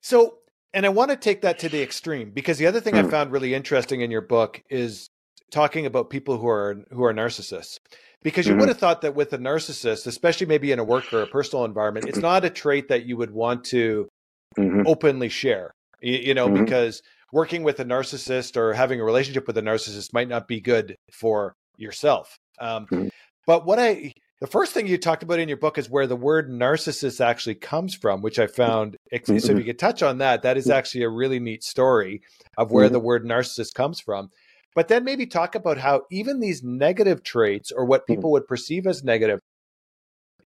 So 0.00 0.38
and 0.74 0.86
I 0.86 0.90
want 0.90 1.10
to 1.10 1.16
take 1.16 1.42
that 1.42 1.58
to 1.60 1.68
the 1.68 1.82
extreme 1.82 2.30
because 2.30 2.58
the 2.58 2.66
other 2.66 2.80
thing 2.80 2.94
I 2.94 3.02
hmm. 3.02 3.10
found 3.10 3.32
really 3.32 3.54
interesting 3.54 4.00
in 4.00 4.10
your 4.10 4.22
book 4.22 4.62
is 4.70 5.08
talking 5.50 5.86
about 5.86 6.10
people 6.10 6.38
who 6.38 6.48
are 6.48 6.82
who 6.90 7.04
are 7.04 7.12
narcissists. 7.12 7.78
Because 8.22 8.46
you 8.46 8.52
mm-hmm. 8.52 8.60
would 8.60 8.68
have 8.68 8.78
thought 8.78 9.00
that 9.02 9.16
with 9.16 9.32
a 9.32 9.38
narcissist, 9.38 10.06
especially 10.06 10.46
maybe 10.46 10.70
in 10.70 10.78
a 10.78 10.84
work 10.84 11.12
or 11.12 11.22
a 11.22 11.26
personal 11.26 11.64
environment, 11.64 12.06
it's 12.08 12.18
not 12.18 12.44
a 12.44 12.50
trait 12.50 12.86
that 12.88 13.04
you 13.04 13.16
would 13.16 13.32
want 13.32 13.64
to 13.64 14.08
mm-hmm. 14.56 14.82
openly 14.86 15.28
share. 15.28 15.74
You, 16.00 16.18
you 16.18 16.34
know, 16.34 16.46
mm-hmm. 16.46 16.62
because 16.62 17.02
working 17.32 17.64
with 17.64 17.80
a 17.80 17.84
narcissist 17.84 18.56
or 18.56 18.74
having 18.74 19.00
a 19.00 19.04
relationship 19.04 19.48
with 19.48 19.58
a 19.58 19.62
narcissist 19.62 20.12
might 20.12 20.28
not 20.28 20.46
be 20.46 20.60
good 20.60 20.96
for 21.10 21.56
yourself. 21.76 22.38
Um, 22.60 22.86
mm-hmm. 22.86 23.08
but 23.44 23.66
what 23.66 23.80
I 23.80 24.12
the 24.42 24.48
first 24.48 24.72
thing 24.72 24.88
you 24.88 24.98
talked 24.98 25.22
about 25.22 25.38
in 25.38 25.46
your 25.46 25.56
book 25.56 25.78
is 25.78 25.88
where 25.88 26.08
the 26.08 26.16
word 26.16 26.50
narcissist 26.50 27.24
actually 27.24 27.54
comes 27.54 27.94
from, 27.94 28.22
which 28.22 28.40
I 28.40 28.48
found. 28.48 28.96
Mm-hmm. 29.12 29.38
So 29.38 29.52
if 29.52 29.58
you 29.58 29.62
could 29.62 29.78
touch 29.78 30.02
on 30.02 30.18
that, 30.18 30.42
that 30.42 30.56
is 30.56 30.68
actually 30.68 31.04
a 31.04 31.08
really 31.08 31.38
neat 31.38 31.62
story 31.62 32.22
of 32.58 32.72
where 32.72 32.86
mm-hmm. 32.86 32.92
the 32.92 32.98
word 32.98 33.24
narcissist 33.24 33.74
comes 33.74 34.00
from. 34.00 34.30
But 34.74 34.88
then 34.88 35.04
maybe 35.04 35.26
talk 35.26 35.54
about 35.54 35.78
how 35.78 36.02
even 36.10 36.40
these 36.40 36.60
negative 36.60 37.22
traits 37.22 37.70
or 37.70 37.84
what 37.84 38.00
mm-hmm. 38.00 38.14
people 38.14 38.32
would 38.32 38.48
perceive 38.48 38.88
as 38.88 39.04
negative, 39.04 39.38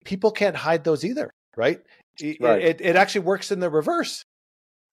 people 0.06 0.30
can't 0.30 0.56
hide 0.56 0.84
those 0.84 1.04
either, 1.04 1.30
right? 1.54 1.78
right. 2.40 2.62
It, 2.62 2.80
it 2.80 2.96
actually 2.96 3.26
works 3.26 3.52
in 3.52 3.60
the 3.60 3.68
reverse. 3.68 4.24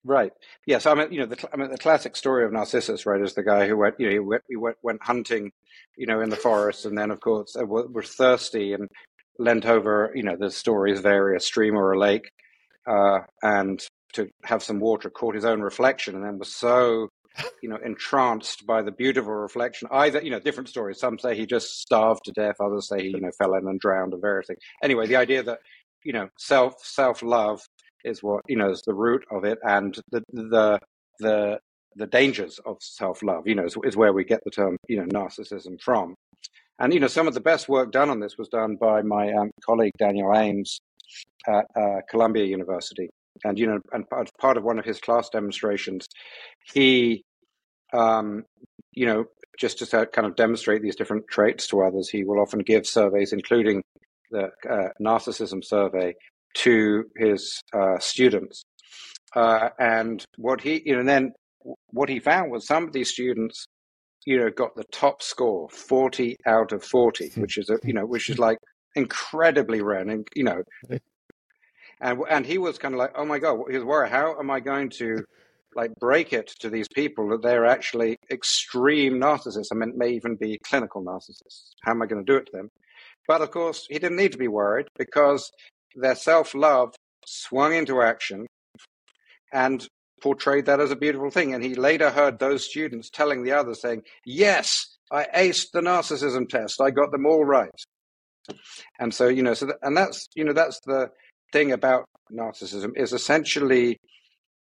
Right. 0.09 0.33
Yes. 0.67 0.87
I 0.87 0.95
mean, 0.95 1.13
you 1.13 1.21
know, 1.21 1.27
the, 1.27 1.49
I 1.53 1.57
mean, 1.59 1.71
the 1.71 1.77
classic 1.77 2.17
story 2.17 2.45
of 2.47 2.53
Narcissus, 2.53 3.05
right, 3.05 3.21
is 3.21 3.35
the 3.35 3.43
guy 3.43 3.69
who 3.69 3.77
went, 3.77 3.97
you 3.99 4.07
know, 4.07 4.13
he 4.13 4.19
went, 4.21 4.43
he 4.49 4.57
went, 4.57 4.77
went 4.83 5.03
hunting 5.03 5.53
you 5.99 6.07
know, 6.07 6.21
in 6.23 6.31
the 6.31 6.37
forest, 6.37 6.87
and 6.87 6.97
then 6.97 7.11
of 7.11 7.21
course 7.21 7.57
uh, 7.61 7.67
were 7.67 8.03
thirsty 8.05 8.73
and 8.73 8.89
leant 9.39 9.67
over. 9.67 10.13
You 10.15 10.23
know, 10.23 10.37
the 10.39 10.51
stories 10.51 11.01
vary 11.01 11.37
a 11.37 11.41
stream 11.41 11.77
or 11.77 11.93
a 11.93 11.99
lake, 11.99 12.31
uh, 12.87 13.21
and 13.43 13.85
to 14.15 14.31
have 14.45 14.63
some 14.63 14.81
water, 14.81 15.11
caught 15.11 15.35
his 15.35 15.45
own 15.45 15.61
reflection, 15.61 16.15
and 16.15 16.25
then 16.25 16.39
was 16.39 16.55
so 16.55 17.09
you 17.63 17.69
know 17.69 17.79
entranced 17.85 18.67
by 18.67 18.83
the 18.83 18.93
beautiful 18.93 19.33
reflection. 19.35 19.89
Either 19.93 20.23
you 20.23 20.31
know, 20.31 20.41
different 20.41 20.69
stories. 20.71 21.01
Some 21.01 21.19
say 21.19 21.37
he 21.37 21.47
just 21.47 21.81
starved 21.81 22.25
to 22.27 22.33
death. 22.33 22.57
Others 22.61 22.89
say 22.89 23.03
he 23.03 23.09
you 23.09 23.21
know 23.21 23.33
fell 23.39 23.55
in 23.55 23.67
and 23.69 23.81
drowned, 23.81 24.13
and 24.15 24.23
various 24.23 24.47
things. 24.49 24.61
Anyway, 24.83 25.07
the 25.07 25.17
idea 25.17 25.43
that 25.43 25.59
you 26.05 26.13
know 26.13 26.29
self 26.39 26.75
self 26.85 27.23
love 27.23 27.61
is 28.09 28.23
what 28.23 28.43
you 28.49 28.57
know 28.57 28.71
is 28.71 28.83
the 28.83 28.95
root 28.95 29.25
of 29.31 29.45
it, 29.45 29.59
and 29.63 29.99
the 30.11 30.23
the 30.33 30.81
the 31.21 31.61
the 31.97 32.07
dangers 32.07 32.61
of 32.65 32.77
self-love, 32.81 33.47
you 33.47 33.55
know, 33.55 33.65
is, 33.65 33.77
is, 33.85 33.97
where 33.97 34.13
we 34.13 34.25
get 34.25 34.41
the 34.45 34.51
term, 34.51 34.77
you 34.89 34.97
know, 34.99 35.07
narcissism 35.07 35.81
from. 35.83 36.15
And, 36.79 36.95
you 36.95 37.01
know, 37.01 37.09
some 37.09 37.27
of 37.27 37.35
the 37.35 37.41
best 37.41 37.69
work 37.69 37.91
done 37.91 38.09
on 38.09 38.21
this 38.21 38.39
was 38.39 38.49
done 38.49 38.77
by 38.77 39.03
my 39.03 39.33
um, 39.33 39.51
colleague 39.67 39.95
Daniel 39.99 40.33
Ames 40.35 40.81
at 41.47 41.67
uh, 41.75 42.01
Columbia 42.09 42.45
University. 42.45 43.11
And, 43.45 43.59
you 43.59 43.67
know, 43.67 43.81
and 43.93 44.05
part 44.39 44.57
of 44.57 44.65
one 44.65 44.79
of 44.79 44.85
his 44.85 45.01
class 45.01 45.29
demonstrations, 45.29 46.07
he, 46.73 47.23
um, 47.93 48.45
you 48.93 49.07
know, 49.07 49.25
just 49.59 49.79
to 49.79 50.07
kind 50.07 50.27
of 50.27 50.37
demonstrate 50.37 50.83
these 50.83 50.97
different 50.97 51.27
traits 51.29 51.67
to 51.69 51.83
others, 51.83 52.09
he 52.09 52.23
will 52.23 52.41
often 52.41 52.61
give 52.61 52.87
surveys, 52.87 53.33
including 53.33 53.83
the 54.31 54.51
uh, 54.71 54.91
narcissism 55.03 55.65
survey, 55.65 56.15
to 56.55 57.05
his 57.17 57.61
uh, 57.73 57.99
students. 57.99 58.65
Uh, 59.35 59.69
and 59.79 60.25
what 60.37 60.61
he, 60.61 60.83
you 60.85 60.95
know, 60.95 61.01
and 61.01 61.09
then 61.09 61.33
what 61.91 62.09
he 62.09 62.19
found 62.19 62.51
was 62.51 62.67
some 62.67 62.85
of 62.85 62.93
these 62.93 63.11
students, 63.11 63.67
you 64.25 64.39
know, 64.39 64.51
got 64.51 64.75
the 64.75 64.85
top 64.93 65.23
score, 65.23 65.69
40 65.69 66.37
out 66.47 66.73
of 66.73 66.83
40, 66.83 67.29
hmm. 67.29 67.41
which 67.41 67.59
is, 67.59 67.71
a, 67.71 67.79
you 67.85 67.93
know, 67.93 68.07
which 68.07 68.31
is 68.31 68.39
like 68.39 68.59
incredibly 68.97 69.83
rare. 69.83 70.01
And, 70.01 70.27
you 70.35 70.45
know, 70.45 70.63
and, 72.01 72.21
and 72.31 72.47
he 72.47 72.59
was 72.59 72.79
kind 72.79 72.95
of 72.95 72.99
like, 72.99 73.13
oh 73.17 73.25
my 73.25 73.39
God, 73.39 73.59
he 73.71 73.77
was 73.77 73.85
worried, 73.85 74.11
how 74.11 74.39
am 74.39 74.51
I 74.51 74.61
going 74.61 74.91
to 74.91 75.25
like 75.75 75.95
break 76.01 76.33
it 76.33 76.49
to 76.61 76.71
these 76.71 76.89
people 76.89 77.29
that 77.29 77.43
they're 77.43 77.67
actually 77.67 78.17
extreme 78.31 79.15
narcissists? 79.21 79.69
I 79.73 79.75
mean, 79.75 79.93
may 79.97 80.11
even 80.11 80.37
be 80.37 80.59
clinical 80.65 81.05
narcissists. 81.05 81.71
How 81.83 81.93
am 81.93 82.03
I 82.03 82.07
going 82.07 82.25
to 82.25 82.33
do 82.33 82.39
it 82.39 82.47
to 82.47 82.53
them? 82.53 82.71
But 83.27 83.43
of 83.43 83.51
course, 83.51 83.87
he 83.89 83.99
didn't 83.99 84.17
need 84.17 84.33
to 84.33 84.39
be 84.39 84.49
worried 84.49 84.87
because 84.97 85.51
their 85.95 86.15
self 86.15 86.55
love 86.55 86.95
swung 87.25 87.75
into 87.75 88.03
action 88.03 88.47
and 89.53 89.87
portrayed 90.23 90.67
that 90.67 90.81
as 90.81 90.91
a 90.91 90.97
beautiful 90.97 91.31
thing. 91.31 91.55
And 91.55 91.63
he 91.63 91.75
later 91.75 92.11
heard 92.11 92.39
those 92.39 92.65
students 92.65 93.11
telling 93.11 93.43
the 93.43 93.53
others, 93.53 93.81
saying, 93.81 94.03
Yes, 94.25 94.97
I 95.11 95.27
aced 95.35 95.71
the 95.73 95.81
narcissism 95.81 96.49
test. 96.49 96.81
I 96.81 96.91
got 96.91 97.11
them 97.11 97.27
all 97.27 97.45
right. 97.45 97.71
And 98.99 99.13
so, 99.13 99.29
you 99.29 99.43
know, 99.43 99.55
so, 99.55 99.73
and 99.83 99.97
that's, 99.97 100.29
you 100.35 100.45
know, 100.45 100.53
that's 100.53 100.81
the 100.87 101.11
thing 101.53 101.73
about 101.73 102.05
narcissism 102.33 102.93
is 102.97 103.13
essentially 103.13 103.99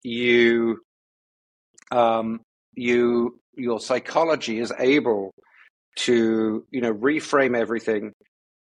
you, 0.03 0.79
um, 1.91 2.41
you, 2.75 3.39
your 3.55 3.79
psychology 3.79 4.59
is 4.59 4.71
able 4.79 5.31
to, 5.97 6.65
you 6.71 6.81
know, 6.81 6.93
reframe 6.93 7.57
everything 7.57 8.13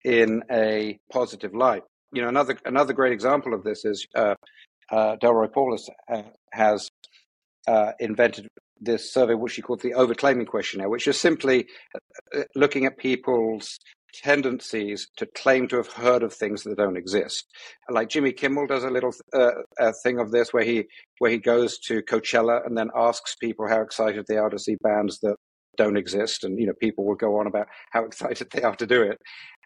in 0.05 0.43
a 0.51 0.99
positive 1.13 1.55
light. 1.55 1.83
You 2.13 2.23
know, 2.23 2.29
another 2.29 2.57
another 2.65 2.93
great 2.93 3.13
example 3.13 3.55
of 3.55 3.63
this 3.63 3.85
is 3.85 4.07
uh, 4.17 4.35
uh, 4.91 5.17
Delroy 5.23 5.49
Paulhus 5.53 5.89
uh, 6.13 6.23
has 6.53 6.91
uh, 7.69 7.93
invented 8.01 8.49
this 8.81 9.13
survey, 9.13 9.35
which 9.35 9.55
he 9.55 9.63
called 9.63 9.83
the 9.83 9.93
overclaiming 9.93 10.47
questionnaire, 10.47 10.89
which 10.89 11.07
is 11.07 11.21
simply 11.21 11.67
uh, 11.95 12.43
looking 12.55 12.87
at 12.87 12.99
people's 12.99 13.79
tendencies 14.13 15.09
to 15.17 15.27
claim 15.37 15.69
to 15.69 15.77
have 15.77 15.93
heard 15.93 16.23
of 16.23 16.35
things 16.35 16.65
that 16.65 16.77
don't 16.77 16.97
exist. 16.97 17.47
Like 17.89 18.09
Jimmy 18.09 18.33
Kimmel 18.33 18.67
does 18.67 18.83
a 18.83 18.91
little 18.91 19.13
uh, 19.33 19.51
a 19.79 19.93
thing 20.03 20.19
of 20.19 20.33
this, 20.33 20.53
where 20.53 20.65
he 20.65 20.87
where 21.19 21.31
he 21.31 21.39
goes 21.39 21.79
to 21.87 22.03
Coachella 22.03 22.67
and 22.67 22.77
then 22.77 22.91
asks 22.97 23.37
people 23.37 23.69
how 23.69 23.83
excited 23.83 24.25
they 24.27 24.37
are 24.37 24.51
to 24.51 24.59
see 24.59 24.77
bands 24.83 25.21
that 25.21 25.37
don't 25.77 25.97
exist, 25.97 26.43
and 26.43 26.59
you 26.59 26.67
know 26.67 26.75
people 26.81 27.07
will 27.07 27.15
go 27.15 27.39
on 27.39 27.47
about 27.47 27.69
how 27.93 28.05
excited 28.07 28.49
they 28.53 28.63
are 28.63 28.77
to 28.77 28.87
do 28.87 29.03
it, 29.03 29.19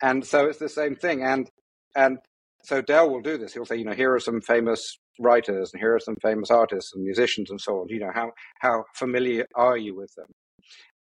and 0.03 0.26
so 0.26 0.47
it's 0.47 0.59
the 0.59 0.68
same 0.68 0.95
thing, 0.95 1.22
and 1.22 1.49
and 1.97 2.18
so 2.64 2.80
Del 2.80 3.10
will 3.10 3.20
do 3.20 3.38
this. 3.38 3.52
He'll 3.52 3.64
say, 3.64 3.76
you 3.76 3.84
know, 3.84 3.92
here 3.92 4.14
are 4.14 4.20
some 4.20 4.40
famous 4.40 4.80
writers, 5.20 5.70
and 5.72 5.80
here 5.80 5.94
are 5.94 6.00
some 6.00 6.16
famous 6.22 6.50
artists 6.50 6.92
and 6.94 7.04
musicians, 7.04 7.50
and 7.50 7.60
so 7.60 7.80
on. 7.80 7.88
You 7.88 8.00
know, 8.00 8.10
how 8.14 8.32
how 8.60 8.84
familiar 8.94 9.46
are 9.54 9.76
you 9.76 9.94
with 9.94 10.12
them? 10.16 10.26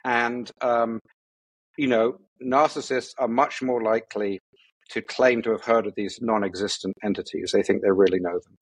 And 0.04 0.50
um, 0.60 1.00
you 1.76 1.86
know, 1.86 2.18
narcissists 2.42 3.10
are 3.18 3.28
much 3.28 3.62
more 3.62 3.82
likely 3.82 4.40
to 4.90 5.02
claim 5.02 5.40
to 5.42 5.50
have 5.50 5.62
heard 5.62 5.86
of 5.86 5.94
these 5.96 6.18
non-existent 6.20 6.94
entities. 7.04 7.52
They 7.52 7.62
think 7.62 7.82
they 7.82 7.90
really 7.90 8.18
know 8.18 8.32
them. 8.32 8.56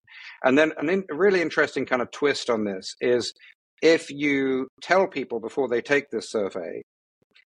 And 0.45 0.59
then 0.59 0.73
an 0.79 0.91
in, 0.91 1.05
a 1.11 1.15
really 1.15 1.41
interesting 1.41 1.87
kind 1.87 2.03
of 2.03 2.11
twist 2.11 2.51
on 2.51 2.65
this 2.65 2.95
is 3.01 3.33
if 3.81 4.11
you 4.11 4.69
tell 4.83 5.07
people 5.07 5.41
before 5.41 5.69
they 5.69 5.81
take 5.81 6.11
this 6.11 6.31
survey, 6.31 6.83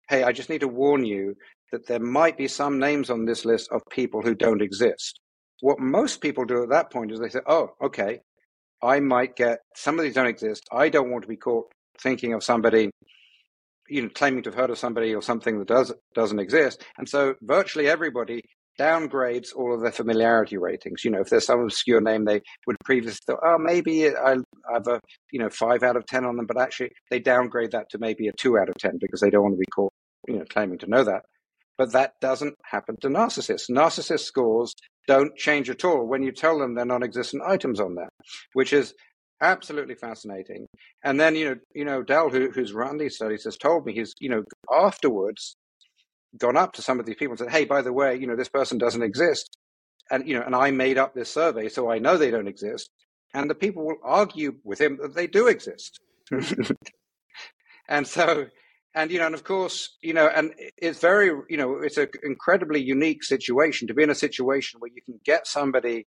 hey, 0.09 0.23
I 0.23 0.31
just 0.31 0.49
need 0.49 0.61
to 0.61 0.67
warn 0.67 1.05
you 1.05 1.35
that 1.71 1.87
there 1.87 1.99
might 1.99 2.37
be 2.37 2.47
some 2.47 2.79
names 2.79 3.09
on 3.09 3.25
this 3.25 3.45
list 3.45 3.69
of 3.71 3.81
people 3.91 4.21
who 4.21 4.33
don't 4.33 4.61
exist. 4.61 5.19
What 5.61 5.79
most 5.79 6.21
people 6.21 6.45
do 6.45 6.63
at 6.63 6.69
that 6.69 6.91
point 6.91 7.11
is 7.11 7.19
they 7.19 7.29
say, 7.29 7.41
oh, 7.45 7.71
okay, 7.81 8.21
I 8.81 8.99
might 8.99 9.35
get, 9.35 9.59
some 9.75 9.99
of 9.99 10.03
these 10.03 10.13
don't 10.13 10.27
exist. 10.27 10.63
I 10.71 10.89
don't 10.89 11.11
want 11.11 11.23
to 11.23 11.27
be 11.27 11.37
caught 11.37 11.71
thinking 12.01 12.33
of 12.33 12.43
somebody, 12.43 12.89
you 13.89 14.03
know, 14.03 14.09
claiming 14.13 14.43
to 14.43 14.49
have 14.49 14.57
heard 14.57 14.69
of 14.69 14.77
somebody 14.77 15.13
or 15.13 15.21
something 15.21 15.59
that 15.59 15.67
does, 15.67 15.93
doesn't 16.15 16.39
exist. 16.39 16.83
And 16.97 17.07
so 17.07 17.35
virtually 17.41 17.87
everybody 17.87 18.41
downgrades 18.79 19.49
all 19.53 19.73
of 19.73 19.81
their 19.81 19.91
familiarity 19.91 20.57
ratings. 20.57 21.03
You 21.03 21.11
know, 21.11 21.19
if 21.19 21.29
there's 21.29 21.45
some 21.45 21.59
obscure 21.59 21.99
name 21.99 22.23
they 22.23 22.41
would 22.65 22.77
previously 22.85 23.19
thought, 23.27 23.39
oh, 23.43 23.57
maybe 23.59 24.07
I 24.07 24.37
have 24.71 24.87
a, 24.87 25.01
you 25.31 25.39
know, 25.39 25.49
five 25.49 25.83
out 25.83 25.97
of 25.97 26.05
10 26.05 26.23
on 26.23 26.37
them, 26.37 26.45
but 26.45 26.59
actually 26.59 26.91
they 27.11 27.19
downgrade 27.19 27.71
that 27.71 27.89
to 27.89 27.97
maybe 27.99 28.29
a 28.29 28.31
two 28.31 28.57
out 28.57 28.69
of 28.69 28.75
10 28.75 28.97
because 29.01 29.19
they 29.19 29.29
don't 29.29 29.43
want 29.43 29.55
to 29.55 29.59
be 29.59 29.65
caught, 29.75 29.91
you 30.27 30.37
know, 30.37 30.45
claiming 30.49 30.77
to 30.79 30.87
know 30.87 31.03
that. 31.03 31.23
But 31.79 31.93
that 31.93 32.11
doesn't 32.19 32.55
happen 32.65 32.97
to 33.01 33.07
narcissists. 33.07 33.69
Narcissist 33.71 34.25
scores 34.25 34.75
don't 35.07 35.33
change 35.37 35.69
at 35.69 35.85
all 35.85 36.05
when 36.05 36.21
you 36.21 36.33
tell 36.33 36.59
them 36.59 36.75
they're 36.75 36.85
non-existent 36.85 37.41
items 37.47 37.79
on 37.79 37.95
there, 37.95 38.09
which 38.51 38.73
is 38.73 38.93
absolutely 39.41 39.95
fascinating. 39.95 40.67
And 41.05 41.17
then 41.17 41.37
you 41.37 41.45
know, 41.45 41.55
you 41.73 41.85
know, 41.85 42.03
Del, 42.03 42.31
who, 42.31 42.51
who's 42.51 42.73
run 42.73 42.97
these 42.97 43.15
studies, 43.15 43.45
has 43.45 43.55
told 43.55 43.85
me 43.85 43.93
he's 43.93 44.13
you 44.19 44.29
know 44.29 44.43
afterwards 44.69 45.55
gone 46.37 46.57
up 46.57 46.73
to 46.73 46.81
some 46.81 46.99
of 46.99 47.05
these 47.05 47.15
people 47.15 47.31
and 47.31 47.39
said, 47.39 47.51
"Hey, 47.51 47.63
by 47.63 47.81
the 47.81 47.93
way, 47.93 48.17
you 48.17 48.27
know, 48.27 48.35
this 48.35 48.49
person 48.49 48.77
doesn't 48.77 49.01
exist," 49.01 49.57
and 50.11 50.27
you 50.27 50.37
know, 50.37 50.43
and 50.45 50.55
I 50.55 50.71
made 50.71 50.97
up 50.97 51.15
this 51.15 51.31
survey, 51.31 51.69
so 51.69 51.89
I 51.89 51.99
know 51.99 52.17
they 52.17 52.29
don't 52.29 52.49
exist. 52.49 52.89
And 53.33 53.49
the 53.49 53.55
people 53.55 53.85
will 53.85 53.99
argue 54.03 54.55
with 54.65 54.81
him 54.81 54.97
that 55.01 55.15
they 55.15 55.27
do 55.27 55.47
exist. 55.47 55.97
and 57.87 58.05
so 58.05 58.47
and 58.95 59.11
you 59.11 59.19
know, 59.19 59.27
and 59.27 59.35
of 59.35 59.43
course, 59.43 59.97
you 60.01 60.13
know, 60.13 60.27
and 60.27 60.53
it's 60.77 60.99
very, 60.99 61.27
you 61.49 61.57
know, 61.57 61.77
it's 61.79 61.97
an 61.97 62.09
incredibly 62.23 62.81
unique 62.81 63.23
situation 63.23 63.87
to 63.87 63.93
be 63.93 64.03
in 64.03 64.09
a 64.09 64.15
situation 64.15 64.79
where 64.79 64.91
you 64.93 65.01
can 65.01 65.19
get 65.25 65.47
somebody 65.47 66.05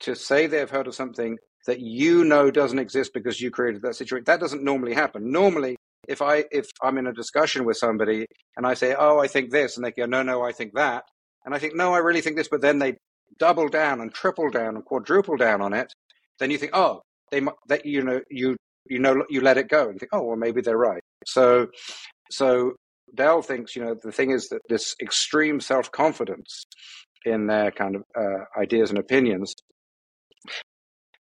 to 0.00 0.14
say 0.14 0.46
they've 0.46 0.70
heard 0.70 0.86
of 0.86 0.94
something 0.94 1.38
that 1.66 1.80
you 1.80 2.24
know 2.24 2.50
doesn't 2.50 2.78
exist 2.78 3.12
because 3.14 3.40
you 3.40 3.50
created 3.50 3.82
that 3.82 3.96
situation. 3.96 4.24
That 4.26 4.40
doesn't 4.40 4.62
normally 4.64 4.94
happen. 4.94 5.30
Normally, 5.30 5.76
if 6.08 6.22
I 6.22 6.44
if 6.50 6.66
I'm 6.82 6.98
in 6.98 7.06
a 7.06 7.12
discussion 7.12 7.64
with 7.64 7.76
somebody 7.76 8.26
and 8.56 8.66
I 8.66 8.74
say, 8.74 8.94
"Oh, 8.98 9.18
I 9.18 9.26
think 9.28 9.50
this," 9.50 9.76
and 9.76 9.84
they 9.84 9.92
go, 9.92 10.06
"No, 10.06 10.22
no, 10.22 10.42
I 10.42 10.52
think 10.52 10.74
that," 10.74 11.04
and 11.44 11.54
I 11.54 11.58
think, 11.58 11.74
"No, 11.74 11.94
I 11.94 11.98
really 11.98 12.20
think 12.20 12.36
this," 12.36 12.48
but 12.48 12.60
then 12.62 12.78
they 12.78 12.96
double 13.38 13.68
down 13.68 14.00
and 14.00 14.12
triple 14.14 14.50
down 14.50 14.76
and 14.76 14.84
quadruple 14.84 15.36
down 15.36 15.60
on 15.60 15.72
it, 15.74 15.92
then 16.38 16.50
you 16.50 16.58
think, 16.58 16.72
"Oh, 16.74 17.02
they 17.30 17.40
that 17.68 17.84
you 17.86 18.02
know 18.02 18.20
you 18.30 18.56
you 18.88 18.98
know 18.98 19.24
you 19.28 19.40
let 19.40 19.58
it 19.58 19.68
go 19.68 19.84
and 19.84 19.94
you 19.94 19.98
think, 19.98 20.10
oh 20.12 20.22
well, 20.22 20.36
maybe 20.36 20.60
they're 20.60 20.78
right. 20.78 21.02
So, 21.24 21.68
so 22.30 22.72
Del 23.14 23.42
thinks, 23.42 23.74
you 23.76 23.84
know, 23.84 23.96
the 24.02 24.12
thing 24.12 24.30
is 24.30 24.48
that 24.48 24.60
this 24.68 24.94
extreme 25.00 25.60
self 25.60 25.90
confidence 25.90 26.64
in 27.24 27.46
their 27.46 27.70
kind 27.70 27.96
of 27.96 28.02
uh, 28.16 28.60
ideas 28.60 28.90
and 28.90 28.98
opinions 28.98 29.54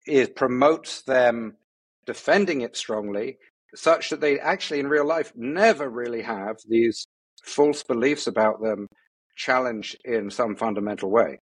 it 0.10 0.36
promotes 0.36 1.04
them 1.04 1.56
defending 2.06 2.62
it 2.62 2.76
strongly, 2.76 3.38
such 3.76 4.10
that 4.10 4.22
they 4.22 4.40
actually 4.40 4.80
in 4.80 4.88
real 4.88 5.06
life 5.06 5.32
never 5.36 5.90
really 5.90 6.22
have 6.22 6.58
these 6.68 7.08
false 7.44 7.84
beliefs 7.84 8.28
about 8.28 8.62
them 8.62 8.88
challenged 9.38 9.98
in 10.04 10.30
some 10.30 10.56
fundamental 10.56 11.10
way. 11.10 11.40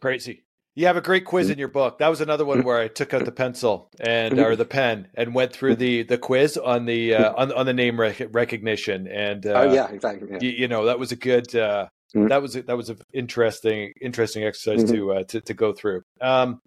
Crazy. 0.00 0.45
You 0.76 0.84
have 0.88 0.98
a 0.98 1.00
great 1.00 1.24
quiz 1.24 1.46
mm-hmm. 1.46 1.52
in 1.54 1.58
your 1.58 1.68
book. 1.68 1.98
That 1.98 2.08
was 2.08 2.20
another 2.20 2.44
one 2.44 2.62
where 2.62 2.78
I 2.78 2.88
took 2.88 3.14
out 3.14 3.24
the 3.24 3.32
pencil 3.32 3.88
and 3.98 4.38
or 4.38 4.56
the 4.56 4.66
pen 4.66 5.08
and 5.14 5.34
went 5.34 5.54
through 5.54 5.76
the 5.76 6.02
the 6.02 6.18
quiz 6.18 6.58
on 6.58 6.84
the 6.84 7.14
uh, 7.14 7.32
on 7.34 7.50
on 7.50 7.64
the 7.64 7.72
name 7.72 7.98
rec- 7.98 8.28
recognition. 8.30 9.08
And 9.08 9.46
uh, 9.46 9.52
oh 9.52 9.72
yeah, 9.72 9.88
exactly. 9.88 10.28
Yeah. 10.32 10.38
You, 10.42 10.50
you, 10.50 10.68
know 10.68 10.84
that 10.84 10.98
was 10.98 11.12
a 11.12 11.16
good 11.16 11.56
uh, 11.56 11.88
mm-hmm. 12.14 12.28
that 12.28 12.42
was 12.42 12.56
a, 12.56 12.62
that 12.64 12.76
was 12.76 12.90
an 12.90 12.98
interesting 13.14 13.94
interesting 14.02 14.44
exercise 14.44 14.84
mm-hmm. 14.84 14.94
to, 14.94 15.12
uh, 15.12 15.24
to 15.24 15.40
to 15.40 15.54
go 15.54 15.72
through. 15.72 16.02
Um, 16.20 16.60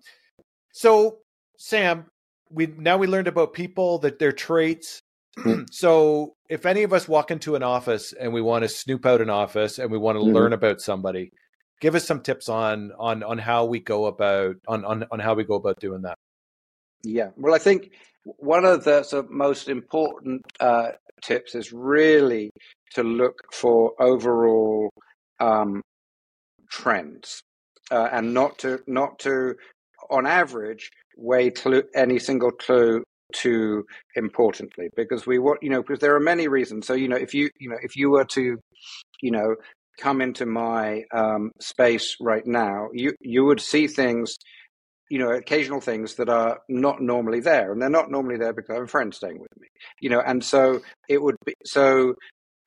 so 0.74 1.20
Sam, 1.60 2.08
we 2.50 2.66
now 2.66 2.98
we 2.98 3.06
learned 3.06 3.28
about 3.28 3.54
people 3.54 4.00
that 4.00 4.18
their 4.18 4.32
traits. 4.32 5.04
Mm-hmm. 5.38 5.66
so 5.72 6.34
if 6.50 6.66
any 6.66 6.82
of 6.82 6.94
us 6.94 7.08
walk 7.08 7.30
into 7.30 7.54
an 7.54 7.62
office 7.62 8.12
and 8.12 8.34
we 8.34 8.42
want 8.42 8.64
to 8.64 8.70
snoop 8.70 9.06
out 9.06 9.22
an 9.22 9.30
office 9.30 9.78
and 9.78 9.92
we 9.92 10.00
want 10.00 10.16
to 10.16 10.24
mm-hmm. 10.24 10.34
learn 10.34 10.54
about 10.54 10.82
somebody 10.82 11.32
give 11.80 11.96
us 11.96 12.06
some 12.06 12.22
tips 12.22 12.50
on 12.50 12.92
on 12.98 13.24
on 13.24 13.38
how 13.38 13.66
we 13.66 13.80
go 13.80 14.06
about 14.06 14.56
on 14.68 14.86
on, 14.86 15.06
on 15.12 15.20
how 15.20 15.34
we 15.34 15.44
go 15.44 15.56
about 15.56 15.80
doing 15.80 16.02
that. 16.04 16.18
Yeah. 17.04 17.30
Well 17.38 17.56
i 17.56 17.60
think 17.60 17.92
one 18.24 18.66
of 18.66 18.84
the 18.84 19.04
sort 19.04 19.26
of 19.26 19.32
most 19.32 19.70
important 19.70 20.42
uh, 20.60 20.90
tips 21.24 21.56
is 21.56 21.72
really 21.72 22.52
to 22.94 23.04
look 23.04 23.36
for 23.54 23.94
overall 24.00 24.90
um, 25.40 25.82
trends 26.70 27.42
uh, 27.92 28.10
and 28.12 28.34
not 28.34 28.58
to 28.60 28.80
not 28.88 29.20
to 29.20 29.56
on 30.10 30.26
average 30.26 30.90
weigh 31.18 31.52
any 31.96 32.20
single 32.20 32.52
clue 32.52 33.04
too 33.34 33.86
importantly 34.16 34.90
because 34.96 35.28
we 35.28 35.38
want 35.38 35.62
you 35.62 35.70
know 35.70 35.82
because 35.82 36.00
there 36.00 36.16
are 36.16 36.20
many 36.20 36.48
reasons. 36.48 36.88
So 36.88 36.94
you 36.94 37.08
know 37.08 37.16
if 37.16 37.34
you 37.34 37.50
you 37.60 37.70
know 37.70 37.78
if 37.82 37.96
you 37.96 38.10
were 38.10 38.26
to 38.26 38.58
you 39.22 39.32
know 39.32 39.56
come 40.00 40.22
into 40.22 40.46
my 40.46 41.04
um, 41.14 41.52
space 41.60 42.16
right 42.20 42.46
now, 42.46 42.88
you 42.94 43.14
you 43.20 43.46
would 43.46 43.62
see 43.62 43.88
things, 43.88 44.36
you 45.10 45.20
know, 45.20 45.32
occasional 45.32 45.82
things 45.82 46.16
that 46.16 46.30
are 46.30 46.60
not 46.70 47.02
normally 47.02 47.42
there, 47.42 47.72
and 47.72 47.82
they're 47.82 47.90
not 47.90 48.12
normally 48.12 48.38
there 48.38 48.54
because 48.54 48.70
I 48.70 48.76
have 48.76 48.84
a 48.84 48.88
friend 48.88 49.14
staying 49.14 49.40
with 49.40 49.52
me, 49.60 49.68
you 50.02 50.10
know, 50.10 50.22
and 50.26 50.44
so 50.44 50.82
it 51.08 51.22
would 51.22 51.36
be 51.46 51.54
so. 51.66 52.16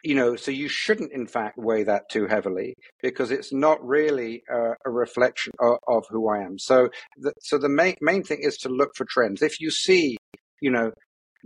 You 0.05 0.17
know, 0.17 0.35
so 0.35 0.51
you 0.51 0.67
shouldn't, 0.69 1.13
in 1.13 1.29
fact, 1.29 1.57
weigh 1.57 1.85
that 1.85 2.09
too 2.11 2.27
heavily 2.27 2.75
because 3.05 3.31
it's 3.31 3.53
not 3.53 3.79
really 3.87 4.43
a, 4.51 4.91
reflection 4.91 5.53
of, 5.61 5.77
of, 5.87 6.03
who 6.11 6.29
I 6.29 6.41
am. 6.41 6.59
So, 6.59 6.89
the, 7.19 7.33
so 7.41 7.57
the 7.57 7.69
main 7.69 7.95
main 8.01 8.25
thing 8.25 8.41
is 8.43 8.57
to 8.63 8.69
look 8.69 8.91
for 8.97 9.07
trends. 9.09 9.43
If 9.43 9.61
you 9.61 9.71
see, 9.71 10.17
you 10.61 10.73
know, 10.73 10.91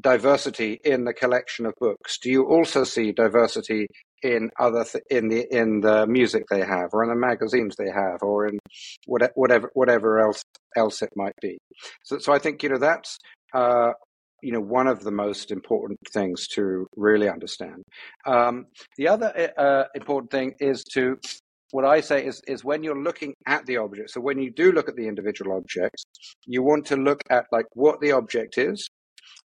diversity 0.01 0.80
in 0.84 1.05
the 1.05 1.12
collection 1.12 1.66
of 1.66 1.74
books, 1.78 2.16
do 2.18 2.30
you 2.30 2.45
also 2.45 2.84
see 2.84 3.12
diversity 3.12 3.89
in 4.23 4.51
other 4.59 4.85
th- 4.85 5.05
in 5.11 5.29
the 5.29 5.47
in 5.55 5.81
the 5.81 6.07
music 6.07 6.45
they 6.51 6.61
have 6.61 6.91
or 6.93 7.03
in 7.03 7.11
the 7.11 7.17
magazines 7.17 7.75
they 7.77 7.91
have 7.91 8.23
or 8.23 8.47
in 8.47 8.59
what, 9.07 9.31
whatever 9.35 9.71
whatever 9.75 10.21
else 10.21 10.43
else 10.77 11.03
it 11.03 11.11
might 11.17 11.35
be 11.41 11.59
so 12.03 12.19
so 12.19 12.33
i 12.33 12.39
think 12.39 12.62
you 12.62 12.69
know 12.69 12.79
that's 12.79 13.19
uh, 13.55 13.93
you 14.43 14.53
know 14.53 14.61
one 14.61 14.87
of 14.87 15.01
the 15.03 15.11
most 15.11 15.51
important 15.51 15.99
things 16.12 16.47
to 16.49 16.87
really 16.97 17.29
understand 17.29 17.83
um, 18.27 18.67
the 18.97 19.09
other 19.09 19.53
uh, 19.59 19.85
important 19.95 20.31
thing 20.31 20.55
is 20.61 20.83
to 20.85 21.19
what 21.73 21.85
I 21.85 22.01
say 22.01 22.25
is, 22.25 22.41
is 22.47 22.64
when 22.64 22.83
you're 22.83 23.03
looking 23.03 23.35
at 23.47 23.67
the 23.67 23.79
object. 23.79 24.11
So 24.11 24.21
when 24.21 24.39
you 24.39 24.51
do 24.51 24.73
look 24.73 24.89
at 24.89 24.97
the 24.97 25.09
individual 25.09 25.57
objects, 25.57 26.05
you 26.47 26.62
want 26.62 26.87
to 26.87 26.97
look 26.97 27.21
at 27.31 27.47
like 27.51 27.67
what 27.75 28.01
the 28.01 28.12
object 28.12 28.57
is, 28.57 28.89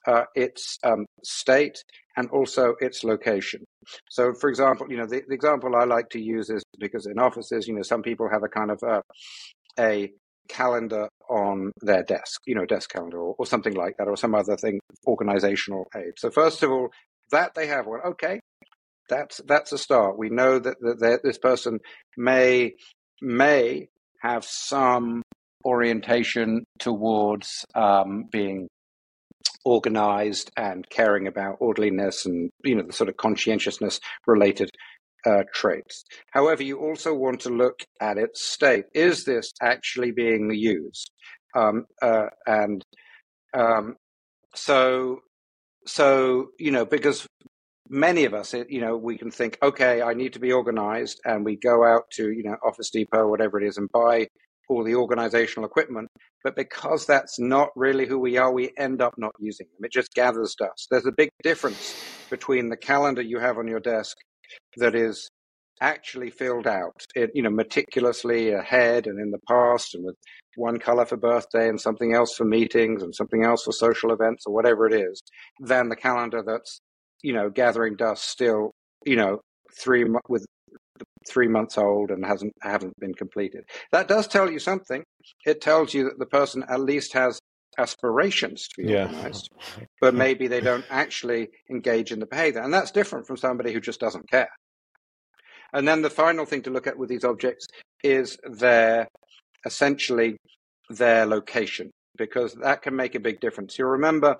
uh, 0.05 0.25
its 0.35 0.77
um, 0.83 1.05
state, 1.23 1.77
and 2.17 2.29
also 2.29 2.75
its 2.81 3.03
location. 3.03 3.63
So, 4.09 4.33
for 4.33 4.49
example, 4.49 4.87
you 4.89 4.97
know, 4.97 5.05
the, 5.05 5.21
the, 5.27 5.33
example 5.33 5.75
I 5.75 5.85
like 5.85 6.09
to 6.09 6.21
use 6.21 6.49
is 6.49 6.63
because 6.79 7.05
in 7.05 7.19
offices, 7.19 7.67
you 7.67 7.75
know, 7.75 7.81
some 7.81 8.01
people 8.01 8.29
have 8.31 8.43
a 8.43 8.49
kind 8.49 8.71
of 8.71 8.81
uh, 8.83 9.01
a 9.79 10.11
calendar 10.47 11.07
on 11.29 11.71
their 11.81 12.03
desk, 12.03 12.41
you 12.45 12.55
know, 12.55 12.65
desk 12.65 12.89
calendar 12.91 13.19
or, 13.19 13.35
or, 13.37 13.45
something 13.45 13.73
like 13.73 13.95
that, 13.97 14.07
or 14.07 14.17
some 14.17 14.35
other 14.35 14.57
thing, 14.57 14.79
organizational 15.07 15.85
aid. 15.95 16.13
So, 16.17 16.29
first 16.31 16.63
of 16.63 16.71
all, 16.71 16.89
that 17.31 17.53
they 17.55 17.67
have 17.67 17.85
one. 17.85 18.01
Okay, 18.05 18.39
that's 19.09 19.41
that's 19.47 19.71
a 19.71 19.77
start. 19.77 20.17
We 20.17 20.29
know 20.29 20.59
that, 20.59 20.77
that, 20.81 20.99
that 20.99 21.19
this 21.23 21.37
person 21.37 21.79
may 22.17 22.73
may 23.21 23.87
have 24.21 24.43
some 24.43 25.21
orientation 25.65 26.63
towards 26.79 27.65
um, 27.75 28.25
being 28.31 28.67
organized 29.69 30.49
and 30.57 30.89
caring 30.89 31.27
about 31.27 31.57
orderliness 31.59 32.25
and 32.25 32.49
you 32.63 32.73
know 32.75 32.83
the 32.83 32.93
sort 32.93 33.09
of 33.09 33.17
conscientiousness 33.17 33.99
related 34.25 34.71
uh, 35.25 35.43
traits. 35.53 36.03
However, 36.31 36.63
you 36.63 36.79
also 36.79 37.13
want 37.13 37.41
to 37.41 37.49
look 37.49 37.83
at 38.01 38.17
its 38.17 38.43
state. 38.43 38.85
Is 38.95 39.25
this 39.25 39.53
actually 39.61 40.11
being 40.11 40.51
used? 40.51 41.11
Um, 41.55 41.85
uh, 42.01 42.27
and 42.47 42.83
um, 43.53 43.95
so, 44.55 45.19
so 45.85 46.47
you 46.57 46.71
know, 46.71 46.85
because 46.85 47.27
many 47.89 48.25
of 48.25 48.33
us, 48.33 48.55
you 48.69 48.81
know, 48.81 48.97
we 48.97 49.17
can 49.17 49.29
think, 49.29 49.59
okay, 49.61 50.01
I 50.01 50.13
need 50.13 50.33
to 50.33 50.39
be 50.39 50.51
organized, 50.51 51.19
and 51.25 51.45
we 51.45 51.57
go 51.57 51.85
out 51.85 52.09
to 52.13 52.31
you 52.31 52.43
know 52.43 52.57
Office 52.65 52.89
Depot 52.89 53.27
whatever 53.27 53.61
it 53.61 53.67
is 53.67 53.77
and 53.77 53.89
buy 53.91 54.27
all 54.69 54.83
the 54.83 54.95
organizational 54.95 55.67
equipment. 55.67 56.07
But 56.43 56.55
because 56.55 57.05
that's 57.05 57.39
not 57.39 57.69
really 57.75 58.05
who 58.07 58.19
we 58.19 58.37
are, 58.37 58.53
we 58.53 58.71
end 58.77 59.01
up 59.01 59.15
not 59.17 59.33
using 59.39 59.67
them. 59.73 59.85
It 59.85 59.91
just 59.91 60.13
gathers 60.13 60.55
dust. 60.57 60.87
There's 60.89 61.05
a 61.05 61.11
big 61.11 61.29
difference 61.43 62.01
between 62.29 62.69
the 62.69 62.77
calendar 62.77 63.21
you 63.21 63.39
have 63.39 63.57
on 63.57 63.67
your 63.67 63.79
desk 63.81 64.15
that 64.77 64.95
is 64.95 65.27
actually 65.81 66.29
filled 66.29 66.67
out, 66.67 67.05
it, 67.15 67.31
you 67.33 67.41
know, 67.41 67.49
meticulously 67.49 68.51
ahead 68.51 69.07
and 69.07 69.19
in 69.19 69.31
the 69.31 69.39
past, 69.47 69.95
and 69.95 70.05
with 70.05 70.15
one 70.55 70.77
color 70.77 71.05
for 71.05 71.17
birthday 71.17 71.69
and 71.69 71.79
something 71.79 72.13
else 72.13 72.35
for 72.35 72.43
meetings 72.43 73.01
and 73.01 73.15
something 73.15 73.43
else 73.43 73.63
for 73.63 73.71
social 73.71 74.11
events 74.11 74.43
or 74.45 74.53
whatever 74.53 74.85
it 74.87 74.93
is, 74.93 75.21
than 75.59 75.89
the 75.89 75.95
calendar 75.95 76.43
that's, 76.45 76.79
you 77.23 77.33
know, 77.33 77.49
gathering 77.49 77.95
dust 77.95 78.29
still, 78.29 78.71
you 79.05 79.15
know, 79.15 79.39
three 79.81 80.05
with 80.27 80.45
three 81.27 81.47
months 81.47 81.77
old 81.77 82.11
and 82.11 82.25
hasn't 82.25 82.53
haven't 82.61 82.97
been 82.99 83.13
completed. 83.13 83.63
That 83.91 84.07
does 84.07 84.27
tell 84.27 84.49
you 84.49 84.59
something. 84.59 85.03
It 85.45 85.61
tells 85.61 85.93
you 85.93 86.05
that 86.05 86.19
the 86.19 86.25
person 86.25 86.63
at 86.69 86.79
least 86.79 87.13
has 87.13 87.39
aspirations 87.77 88.67
to 88.67 88.81
be 88.81 88.91
yeah. 88.91 89.05
organized, 89.05 89.49
but 90.01 90.13
maybe 90.13 90.47
they 90.47 90.59
don't 90.59 90.85
actually 90.89 91.49
engage 91.69 92.11
in 92.11 92.19
the 92.19 92.25
behavior. 92.25 92.61
And 92.61 92.73
that's 92.73 92.91
different 92.91 93.27
from 93.27 93.37
somebody 93.37 93.71
who 93.71 93.79
just 93.79 93.99
doesn't 93.99 94.29
care. 94.29 94.49
And 95.73 95.87
then 95.87 96.01
the 96.01 96.09
final 96.09 96.45
thing 96.45 96.63
to 96.63 96.71
look 96.71 96.87
at 96.87 96.97
with 96.97 97.09
these 97.09 97.23
objects 97.23 97.67
is 98.03 98.37
their 98.43 99.07
essentially 99.65 100.37
their 100.89 101.25
location, 101.25 101.91
because 102.17 102.53
that 102.55 102.81
can 102.81 102.95
make 102.95 103.15
a 103.15 103.19
big 103.19 103.39
difference. 103.39 103.77
You 103.77 103.85
remember 103.85 104.37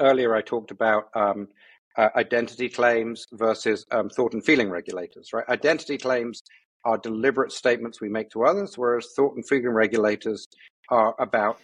earlier 0.00 0.34
I 0.34 0.42
talked 0.42 0.70
about 0.70 1.04
um, 1.14 1.48
uh, 1.96 2.08
identity 2.16 2.68
claims 2.68 3.26
versus 3.32 3.84
um, 3.90 4.08
thought 4.08 4.32
and 4.32 4.44
feeling 4.44 4.70
regulators, 4.70 5.32
right? 5.32 5.48
Identity 5.48 5.98
claims 5.98 6.42
are 6.84 6.98
deliberate 6.98 7.52
statements 7.52 8.00
we 8.00 8.08
make 8.08 8.30
to 8.30 8.44
others, 8.44 8.76
whereas 8.76 9.08
thought 9.14 9.34
and 9.34 9.46
feeling 9.46 9.68
regulators 9.68 10.46
are 10.88 11.14
about 11.18 11.58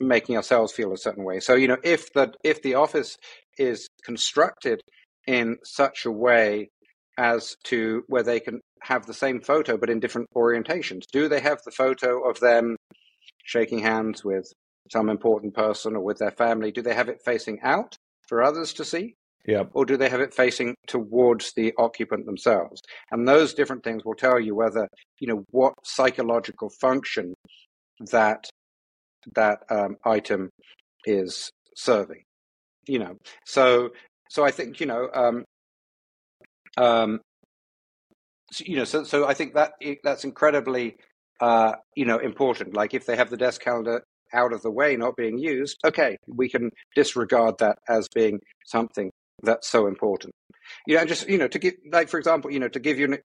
making 0.00 0.36
ourselves 0.36 0.72
feel 0.72 0.92
a 0.92 0.98
certain 0.98 1.24
way. 1.24 1.40
So, 1.40 1.54
you 1.54 1.68
know, 1.68 1.78
if 1.82 2.12
the 2.12 2.32
if 2.42 2.62
the 2.62 2.74
office 2.74 3.16
is 3.58 3.88
constructed 4.04 4.80
in 5.26 5.56
such 5.64 6.04
a 6.04 6.10
way 6.10 6.70
as 7.16 7.56
to 7.64 8.02
where 8.08 8.24
they 8.24 8.40
can 8.40 8.60
have 8.82 9.06
the 9.06 9.14
same 9.14 9.40
photo 9.40 9.76
but 9.76 9.88
in 9.88 10.00
different 10.00 10.28
orientations, 10.36 11.02
do 11.12 11.28
they 11.28 11.40
have 11.40 11.58
the 11.64 11.70
photo 11.70 12.28
of 12.28 12.40
them 12.40 12.76
shaking 13.44 13.78
hands 13.78 14.24
with 14.24 14.52
some 14.90 15.08
important 15.08 15.54
person 15.54 15.96
or 15.96 16.00
with 16.00 16.18
their 16.18 16.32
family? 16.32 16.72
Do 16.72 16.82
they 16.82 16.94
have 16.94 17.08
it 17.08 17.22
facing 17.24 17.60
out 17.62 17.96
for 18.28 18.42
others 18.42 18.72
to 18.74 18.84
see? 18.84 19.14
Yeah. 19.46 19.64
Or 19.74 19.84
do 19.84 19.96
they 19.96 20.08
have 20.08 20.20
it 20.20 20.32
facing 20.32 20.74
towards 20.86 21.52
the 21.52 21.74
occupant 21.76 22.24
themselves? 22.24 22.80
And 23.10 23.28
those 23.28 23.52
different 23.52 23.84
things 23.84 24.04
will 24.04 24.14
tell 24.14 24.40
you 24.40 24.54
whether, 24.54 24.88
you 25.20 25.28
know, 25.28 25.44
what 25.50 25.74
psychological 25.84 26.70
function 26.80 27.34
that 28.10 28.48
that 29.34 29.60
um, 29.70 29.96
item 30.04 30.50
is 31.04 31.50
serving. 31.76 32.22
You 32.86 32.98
know, 32.98 33.16
so 33.46 33.90
so 34.30 34.44
I 34.44 34.50
think 34.50 34.80
you 34.80 34.86
know, 34.86 35.08
um, 35.14 35.44
um, 36.76 37.20
so, 38.52 38.64
you 38.66 38.76
know, 38.76 38.84
so 38.84 39.04
so 39.04 39.26
I 39.26 39.34
think 39.34 39.54
that 39.54 39.72
that's 40.02 40.24
incredibly 40.24 40.96
uh, 41.40 41.72
you 41.96 42.04
know 42.04 42.18
important. 42.18 42.74
Like 42.74 42.94
if 42.94 43.06
they 43.06 43.16
have 43.16 43.30
the 43.30 43.36
desk 43.36 43.62
calendar 43.62 44.02
out 44.34 44.52
of 44.52 44.62
the 44.62 44.70
way, 44.70 44.96
not 44.96 45.16
being 45.16 45.38
used, 45.38 45.78
okay, 45.84 46.16
we 46.26 46.48
can 46.48 46.70
disregard 46.94 47.56
that 47.58 47.78
as 47.88 48.08
being 48.14 48.40
something 48.66 49.10
that's 49.44 49.68
so 49.68 49.86
important. 49.86 50.32
You 50.86 50.96
know, 50.96 51.04
just 51.04 51.28
you 51.28 51.38
know, 51.38 51.48
to 51.48 51.58
give 51.58 51.74
like 51.90 52.08
for 52.08 52.18
example, 52.18 52.50
you 52.50 52.60
know, 52.60 52.68
to 52.68 52.80
give 52.80 52.98
you 52.98 53.06
an, 53.06 53.18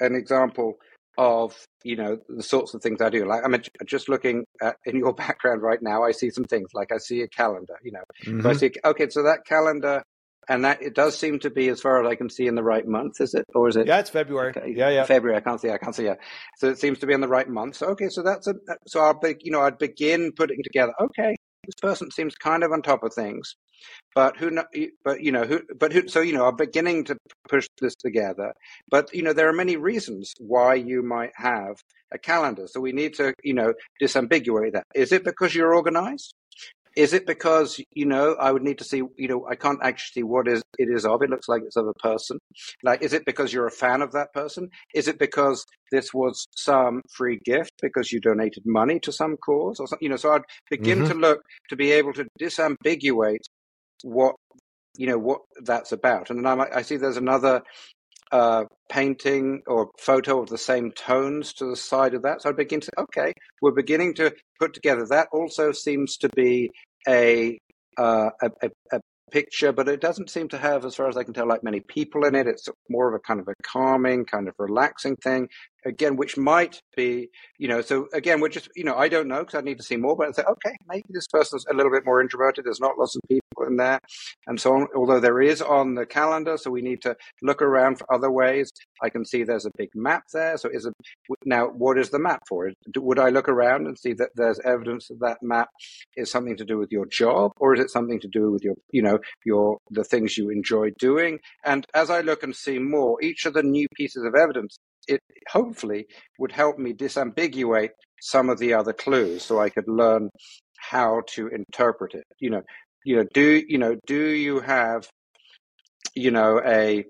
an 0.00 0.14
example 0.14 0.78
of 1.18 1.54
you 1.84 1.96
know 1.96 2.18
the 2.28 2.42
sorts 2.42 2.74
of 2.74 2.82
things 2.82 3.00
I 3.00 3.10
do. 3.10 3.26
Like 3.26 3.42
I'm 3.44 3.60
just 3.86 4.08
looking 4.08 4.44
at 4.60 4.76
in 4.84 4.96
your 4.96 5.12
background 5.24 5.62
right 5.62 5.80
now. 5.80 6.04
I 6.04 6.12
see 6.12 6.30
some 6.30 6.44
things 6.44 6.70
like 6.74 6.92
I 6.92 6.98
see 6.98 7.22
a 7.22 7.28
calendar. 7.28 7.74
You 7.82 7.92
know, 7.92 8.02
mm-hmm. 8.26 8.40
so 8.42 8.50
I 8.50 8.52
see 8.54 8.72
okay, 8.84 9.08
so 9.08 9.22
that 9.24 9.40
calendar. 9.46 10.02
And 10.48 10.64
that 10.64 10.82
it 10.82 10.96
does 10.96 11.16
seem 11.16 11.38
to 11.40 11.50
be, 11.50 11.68
as 11.68 11.80
far 11.80 12.04
as 12.04 12.10
I 12.10 12.16
can 12.16 12.28
see, 12.28 12.48
in 12.48 12.56
the 12.56 12.62
right 12.62 12.84
month. 12.84 13.20
Is 13.20 13.34
it, 13.34 13.44
or 13.54 13.68
is 13.68 13.76
it? 13.76 13.86
Yeah, 13.86 14.00
it's 14.00 14.10
February. 14.10 14.52
Okay. 14.56 14.72
Yeah, 14.74 14.88
yeah. 14.88 15.04
February. 15.04 15.36
I 15.36 15.40
can't 15.42 15.60
see. 15.60 15.70
I 15.70 15.78
can't 15.78 15.94
see. 15.94 16.06
Yeah. 16.06 16.16
So 16.56 16.68
it 16.68 16.78
seems 16.78 16.98
to 17.00 17.06
be 17.06 17.12
in 17.12 17.20
the 17.20 17.28
right 17.28 17.48
month. 17.48 17.76
So 17.76 17.86
okay, 17.88 18.08
so 18.08 18.22
that's 18.22 18.48
a. 18.48 18.54
So 18.88 19.00
I'll 19.00 19.14
be, 19.14 19.36
you 19.42 19.52
know, 19.52 19.60
I'd 19.60 19.78
begin 19.78 20.32
putting 20.32 20.60
together. 20.64 20.92
Okay, 21.00 21.36
this 21.66 21.74
person 21.80 22.10
seems 22.10 22.34
kind 22.34 22.64
of 22.64 22.72
on 22.72 22.82
top 22.82 23.04
of 23.04 23.14
things 23.14 23.54
but 24.14 24.36
who 24.36 24.58
but 25.04 25.20
you 25.22 25.32
know 25.32 25.44
who 25.44 25.60
but 25.78 25.92
who 25.92 26.08
so 26.08 26.20
you 26.20 26.32
know 26.32 26.44
are 26.44 26.52
beginning 26.52 27.04
to 27.04 27.16
push 27.48 27.68
this 27.80 27.94
together. 27.94 28.54
But 28.90 29.14
you 29.14 29.22
know 29.22 29.32
there 29.32 29.48
are 29.48 29.52
many 29.52 29.76
reasons 29.76 30.32
why 30.38 30.74
you 30.74 31.02
might 31.02 31.32
have 31.34 31.76
a 32.12 32.18
calendar. 32.18 32.66
So 32.66 32.80
we 32.80 32.92
need 32.92 33.14
to 33.14 33.34
you 33.42 33.54
know 33.54 33.74
disambiguate 34.02 34.72
that. 34.72 34.86
Is 34.94 35.12
it 35.12 35.24
because 35.24 35.54
you're 35.54 35.74
organized? 35.74 36.34
Is 36.96 37.12
it 37.12 37.24
because 37.24 37.80
you 37.94 38.04
know 38.04 38.34
I 38.34 38.50
would 38.50 38.62
need 38.62 38.78
to 38.78 38.84
see 38.84 39.02
you 39.16 39.28
know 39.28 39.46
I 39.48 39.54
can't 39.54 39.78
actually 39.82 40.20
see 40.20 40.22
what 40.24 40.48
is 40.48 40.62
it 40.78 40.88
is 40.88 41.06
of. 41.06 41.22
It 41.22 41.30
looks 41.30 41.48
like 41.48 41.62
it's 41.64 41.76
of 41.76 41.86
a 41.86 41.94
person. 41.94 42.38
Like 42.82 43.02
is 43.02 43.12
it 43.12 43.24
because 43.24 43.52
you're 43.52 43.68
a 43.68 43.70
fan 43.70 44.02
of 44.02 44.12
that 44.12 44.32
person? 44.32 44.70
Is 44.92 45.06
it 45.06 45.18
because 45.18 45.64
this 45.92 46.12
was 46.12 46.46
some 46.56 47.02
free 47.12 47.38
gift 47.44 47.72
because 47.80 48.10
you 48.10 48.20
donated 48.20 48.64
money 48.66 48.98
to 49.00 49.12
some 49.12 49.36
cause 49.36 49.78
or 49.78 49.86
something 49.86 50.04
you 50.04 50.08
know 50.08 50.16
so 50.16 50.32
I'd 50.32 50.42
begin 50.70 51.00
mm-hmm. 51.00 51.08
to 51.08 51.14
look 51.14 51.42
to 51.68 51.76
be 51.76 51.90
able 51.92 52.12
to 52.14 52.26
disambiguate 52.40 53.42
what 54.02 54.34
you 54.96 55.06
know 55.06 55.18
what 55.18 55.40
that's 55.62 55.92
about. 55.92 56.30
And 56.30 56.46
I, 56.46 56.66
I 56.74 56.82
see 56.82 56.96
there's 56.96 57.16
another 57.16 57.62
uh, 58.32 58.64
painting 58.88 59.62
or 59.66 59.90
photo 59.98 60.40
of 60.40 60.48
the 60.48 60.58
same 60.58 60.92
tones 60.92 61.52
to 61.54 61.66
the 61.66 61.76
side 61.76 62.14
of 62.14 62.22
that. 62.22 62.42
So 62.42 62.50
I 62.50 62.52
begin 62.52 62.80
to 62.80 62.90
okay, 62.98 63.32
we're 63.60 63.72
beginning 63.72 64.14
to 64.14 64.32
put 64.58 64.74
together. 64.74 65.06
That 65.08 65.28
also 65.32 65.72
seems 65.72 66.16
to 66.18 66.28
be 66.30 66.70
a 67.08 67.58
uh, 67.98 68.30
a, 68.42 68.50
a, 68.62 68.70
a, 68.92 69.00
picture, 69.30 69.72
but 69.72 69.88
it 69.88 70.00
doesn't 70.00 70.28
seem 70.28 70.48
to 70.48 70.58
have, 70.58 70.84
as 70.84 70.96
far 70.96 71.08
as 71.08 71.16
I 71.16 71.22
can 71.22 71.32
tell, 71.32 71.46
like 71.46 71.62
many 71.62 71.78
people 71.78 72.24
in 72.24 72.34
it. 72.34 72.48
It's 72.48 72.68
more 72.88 73.08
of 73.08 73.14
a 73.14 73.20
kind 73.20 73.38
of 73.38 73.46
a 73.46 73.54
calming, 73.62 74.24
kind 74.24 74.48
of 74.48 74.54
relaxing 74.58 75.14
thing. 75.16 75.48
Again, 75.86 76.16
which 76.16 76.36
might 76.36 76.80
be, 76.96 77.30
you 77.58 77.68
know, 77.68 77.80
so 77.80 78.08
again, 78.12 78.40
we're 78.40 78.48
just, 78.48 78.68
you 78.76 78.84
know, 78.84 78.96
I 78.96 79.08
don't 79.08 79.28
know 79.28 79.40
because 79.40 79.56
I 79.58 79.62
need 79.62 79.78
to 79.78 79.84
see 79.84 79.96
more, 79.96 80.16
but 80.16 80.28
I 80.28 80.32
say, 80.32 80.42
okay, 80.42 80.76
maybe 80.88 81.06
this 81.08 81.26
person's 81.26 81.64
a 81.70 81.74
little 81.74 81.92
bit 81.92 82.04
more 82.04 82.20
introverted. 82.20 82.64
There's 82.64 82.80
not 82.80 82.98
lots 82.98 83.16
of 83.16 83.22
people 83.28 83.66
in 83.66 83.76
there 83.76 83.98
and 84.46 84.60
so 84.60 84.74
on. 84.74 84.88
Although 84.94 85.20
there 85.20 85.40
is 85.40 85.62
on 85.62 85.94
the 85.94 86.06
calendar, 86.06 86.56
so 86.56 86.70
we 86.70 86.82
need 86.82 87.02
to 87.02 87.16
look 87.42 87.62
around 87.62 87.98
for 87.98 88.12
other 88.12 88.30
ways. 88.30 88.70
I 89.02 89.08
can 89.08 89.24
see 89.24 89.42
there's 89.42 89.66
a 89.66 89.70
big 89.76 89.90
map 89.94 90.24
there. 90.32 90.56
So 90.58 90.68
is 90.70 90.86
it 90.86 90.92
now? 91.44 91.66
What 91.68 91.98
is 91.98 92.10
the 92.10 92.18
map 92.18 92.42
for? 92.48 92.70
Would 92.96 93.18
I 93.18 93.30
look 93.30 93.48
around 93.48 93.86
and 93.86 93.98
see 93.98 94.12
that 94.14 94.30
there's 94.34 94.60
evidence 94.64 95.08
that 95.08 95.20
that 95.20 95.38
map 95.42 95.68
is 96.16 96.30
something 96.30 96.56
to 96.56 96.64
do 96.64 96.78
with 96.78 96.90
your 96.90 97.06
job, 97.06 97.52
or 97.58 97.74
is 97.74 97.80
it 97.80 97.90
something 97.90 98.20
to 98.20 98.28
do 98.28 98.50
with 98.50 98.62
your, 98.62 98.74
you 98.90 99.02
know, 99.02 99.18
your 99.44 99.78
the 99.90 100.04
things 100.04 100.36
you 100.36 100.50
enjoy 100.50 100.90
doing? 100.98 101.38
And 101.64 101.86
as 101.94 102.10
I 102.10 102.20
look 102.20 102.42
and 102.42 102.54
see 102.54 102.78
more, 102.78 103.22
each 103.22 103.46
of 103.46 103.54
the 103.54 103.62
new 103.62 103.86
pieces 103.94 104.24
of 104.24 104.34
evidence, 104.34 104.78
it 105.08 105.20
hopefully 105.50 106.06
would 106.38 106.52
help 106.52 106.78
me 106.78 106.92
disambiguate 106.92 107.90
some 108.20 108.50
of 108.50 108.58
the 108.58 108.74
other 108.74 108.92
clues, 108.92 109.42
so 109.42 109.60
I 109.60 109.70
could 109.70 109.88
learn 109.88 110.30
how 110.78 111.22
to 111.34 111.48
interpret 111.48 112.14
it. 112.14 112.24
You 112.38 112.50
know, 112.50 112.62
you 113.04 113.16
know, 113.16 113.24
do 113.34 113.62
you 113.68 113.78
know, 113.78 113.96
do 114.06 114.28
you 114.28 114.60
have, 114.60 115.08
you 116.14 116.30
know, 116.30 116.60
a 116.64 117.04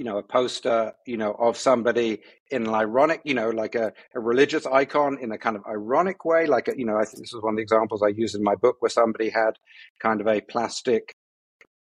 you 0.00 0.04
know, 0.04 0.16
a 0.16 0.22
poster, 0.22 0.94
you 1.06 1.18
know, 1.18 1.32
of 1.32 1.58
somebody 1.58 2.22
in 2.50 2.66
an 2.66 2.74
ironic, 2.74 3.20
you 3.24 3.34
know, 3.34 3.50
like 3.50 3.74
a, 3.74 3.92
a 4.14 4.20
religious 4.20 4.64
icon 4.64 5.18
in 5.20 5.30
a 5.30 5.36
kind 5.36 5.56
of 5.56 5.62
ironic 5.68 6.24
way. 6.24 6.46
Like, 6.46 6.68
a, 6.68 6.72
you 6.74 6.86
know, 6.86 6.96
I 6.96 7.04
think 7.04 7.18
this 7.18 7.34
is 7.34 7.42
one 7.42 7.52
of 7.52 7.56
the 7.56 7.62
examples 7.62 8.02
I 8.02 8.08
use 8.08 8.34
in 8.34 8.42
my 8.42 8.54
book 8.54 8.76
where 8.80 8.88
somebody 8.88 9.28
had 9.28 9.58
kind 10.00 10.22
of 10.22 10.26
a 10.26 10.40
plastic 10.40 11.14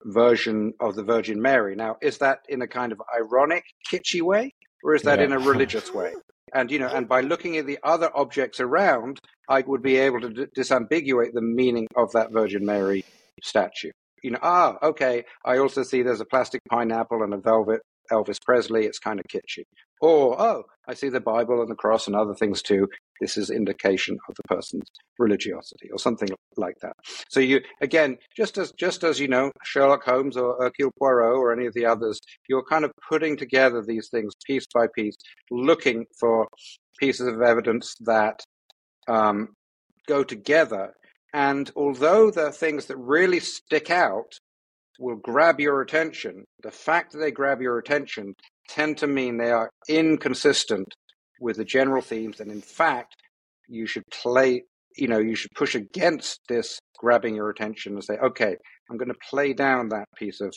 version 0.03 0.73
of 0.79 0.95
the 0.95 1.03
Virgin 1.03 1.39
Mary. 1.39 1.75
Now, 1.75 1.97
is 2.01 2.17
that 2.17 2.39
in 2.49 2.63
a 2.63 2.67
kind 2.67 2.91
of 2.91 2.99
ironic, 3.15 3.65
kitschy 3.87 4.23
way, 4.23 4.55
or 4.87 4.95
is 4.95 5.01
that 5.03 5.19
yeah. 5.19 5.25
in 5.25 5.33
a 5.33 5.39
religious 5.39 5.93
way? 5.93 6.13
And 6.53 6.71
you 6.71 6.79
know, 6.79 6.87
and 6.87 7.09
by 7.09 7.19
looking 7.19 7.57
at 7.57 7.67
the 7.67 7.77
other 7.83 8.09
objects 8.15 8.61
around, 8.61 9.19
I 9.49 9.61
would 9.61 9.83
be 9.83 9.97
able 9.97 10.21
to 10.21 10.29
d- 10.29 10.45
disambiguate 10.57 11.33
the 11.33 11.41
meaning 11.41 11.87
of 11.97 12.13
that 12.13 12.31
Virgin 12.31 12.65
Mary 12.65 13.03
statue. 13.43 13.91
You 14.23 14.31
know, 14.31 14.39
ah, 14.41 14.77
okay. 14.81 15.25
I 15.45 15.57
also 15.57 15.83
see 15.83 16.03
there's 16.03 16.21
a 16.21 16.25
plastic 16.25 16.61
pineapple 16.69 17.21
and 17.21 17.33
a 17.33 17.37
velvet 17.37 17.81
Elvis 18.09 18.37
Presley. 18.41 18.85
It's 18.85 18.97
kind 18.97 19.19
of 19.19 19.25
kitschy. 19.25 19.63
Or, 20.01 20.39
oh, 20.39 20.63
I 20.87 20.93
see 20.93 21.09
the 21.09 21.19
Bible 21.19 21.61
and 21.61 21.69
the 21.69 21.75
cross 21.75 22.07
and 22.07 22.15
other 22.15 22.33
things 22.33 22.61
too. 22.61 22.87
This 23.19 23.35
is 23.35 23.49
indication 23.49 24.17
of 24.29 24.35
the 24.35 24.43
person's 24.47 24.89
religiosity 25.17 25.89
or 25.91 25.97
something 25.97 26.29
like 26.55 26.75
that. 26.81 26.93
So 27.29 27.39
you, 27.39 27.61
again, 27.81 28.17
just 28.35 28.57
as, 28.57 28.71
just 28.73 29.03
as, 29.03 29.19
you 29.19 29.27
know, 29.27 29.51
Sherlock 29.63 30.03
Holmes 30.03 30.37
or 30.37 30.55
Hercule 30.59 30.91
Poirot 30.99 31.35
or 31.35 31.51
any 31.51 31.65
of 31.65 31.73
the 31.73 31.85
others, 31.85 32.19
you're 32.47 32.63
kind 32.63 32.85
of 32.85 32.91
putting 33.09 33.35
together 33.35 33.83
these 33.85 34.09
things 34.09 34.33
piece 34.45 34.65
by 34.73 34.87
piece, 34.95 35.15
looking 35.49 36.05
for 36.19 36.47
pieces 36.99 37.27
of 37.27 37.41
evidence 37.41 37.95
that 38.01 38.41
um, 39.07 39.49
go 40.07 40.23
together. 40.23 40.93
And 41.33 41.69
although 41.75 42.31
the 42.31 42.51
things 42.51 42.85
that 42.85 42.97
really 42.97 43.39
stick 43.39 43.89
out 43.89 44.31
will 44.99 45.17
grab 45.17 45.59
your 45.59 45.81
attention, 45.81 46.45
the 46.63 46.71
fact 46.71 47.11
that 47.11 47.19
they 47.19 47.31
grab 47.31 47.61
your 47.61 47.77
attention 47.77 48.33
tend 48.67 48.97
to 48.99 49.07
mean 49.07 49.37
they 49.37 49.51
are 49.51 49.69
inconsistent 49.87 50.87
with 51.39 51.57
the 51.57 51.65
general 51.65 52.01
themes. 52.01 52.39
And 52.39 52.51
in 52.51 52.61
fact, 52.61 53.15
you 53.67 53.85
should 53.85 54.03
play, 54.11 54.63
you 54.95 55.07
know, 55.07 55.19
you 55.19 55.35
should 55.35 55.51
push 55.55 55.75
against 55.75 56.39
this 56.49 56.79
grabbing 56.97 57.35
your 57.35 57.49
attention 57.49 57.93
and 57.93 58.03
say, 58.03 58.15
okay, 58.17 58.55
I'm 58.89 58.97
going 58.97 59.09
to 59.09 59.19
play 59.29 59.53
down 59.53 59.89
that 59.89 60.05
piece 60.17 60.41
of 60.41 60.53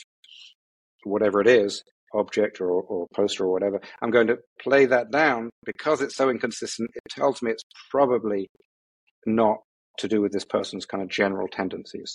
whatever 1.05 1.41
it 1.41 1.47
is, 1.47 1.83
object 2.15 2.61
or, 2.61 2.71
or 2.71 3.07
poster 3.15 3.45
or 3.45 3.53
whatever. 3.53 3.81
I'm 4.03 4.11
going 4.11 4.29
to 4.29 4.39
play 4.63 4.87
that 4.87 5.11
down 5.11 5.51
because 5.65 6.01
it's 6.01 6.17
so 6.17 6.31
inconsistent. 6.31 6.91
It 6.95 7.03
tells 7.11 7.43
me 7.43 7.51
it's 7.51 7.65
probably 7.91 8.49
not 9.27 9.59
to 9.99 10.09
do 10.09 10.21
with 10.21 10.33
this 10.33 10.45
person's 10.45 10.87
kind 10.87 11.03
of 11.03 11.09
general 11.09 11.49
tendencies. 11.49 12.15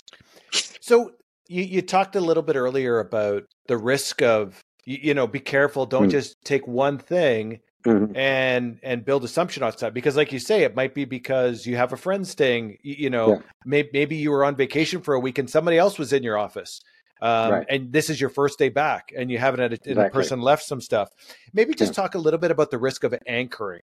So 0.80 1.12
you, 1.48 1.62
you 1.62 1.82
talked 1.82 2.16
a 2.16 2.20
little 2.20 2.42
bit 2.42 2.56
earlier 2.56 2.98
about 2.98 3.44
the 3.68 3.76
risk 3.76 4.22
of 4.22 4.60
you, 4.86 4.98
you 5.02 5.14
know 5.14 5.26
be 5.26 5.40
careful. 5.40 5.84
Don't 5.84 6.08
mm. 6.08 6.12
just 6.12 6.42
take 6.44 6.66
one 6.66 6.96
thing 6.98 7.60
mm-hmm. 7.84 8.16
and 8.16 8.78
and 8.82 9.04
build 9.04 9.24
assumption 9.24 9.62
on 9.62 9.72
stuff 9.72 9.92
because, 9.92 10.16
like 10.16 10.32
you 10.32 10.38
say, 10.38 10.62
it 10.62 10.74
might 10.74 10.94
be 10.94 11.04
because 11.04 11.66
you 11.66 11.76
have 11.76 11.92
a 11.92 11.96
friend 11.96 12.26
staying. 12.26 12.78
You, 12.82 12.94
you 12.98 13.10
know, 13.10 13.34
yeah. 13.34 13.38
maybe 13.64 13.90
maybe 13.92 14.16
you 14.16 14.30
were 14.30 14.44
on 14.44 14.56
vacation 14.56 15.02
for 15.02 15.14
a 15.14 15.20
week 15.20 15.38
and 15.38 15.50
somebody 15.50 15.76
else 15.76 15.98
was 15.98 16.12
in 16.12 16.22
your 16.22 16.38
office. 16.38 16.80
Um, 17.22 17.50
right. 17.50 17.66
and 17.70 17.92
this 17.94 18.10
is 18.10 18.20
your 18.20 18.28
first 18.28 18.58
day 18.58 18.68
back 18.68 19.10
and 19.16 19.30
you 19.30 19.38
haven't 19.38 19.60
had 19.60 19.72
a, 19.72 19.76
exactly. 19.76 20.04
a 20.04 20.10
person 20.10 20.42
left 20.42 20.64
some 20.64 20.82
stuff 20.82 21.08
maybe 21.54 21.72
just 21.72 21.92
yeah. 21.96 22.02
talk 22.02 22.14
a 22.14 22.18
little 22.18 22.38
bit 22.38 22.50
about 22.50 22.70
the 22.70 22.76
risk 22.76 23.04
of 23.04 23.14
anchoring 23.26 23.80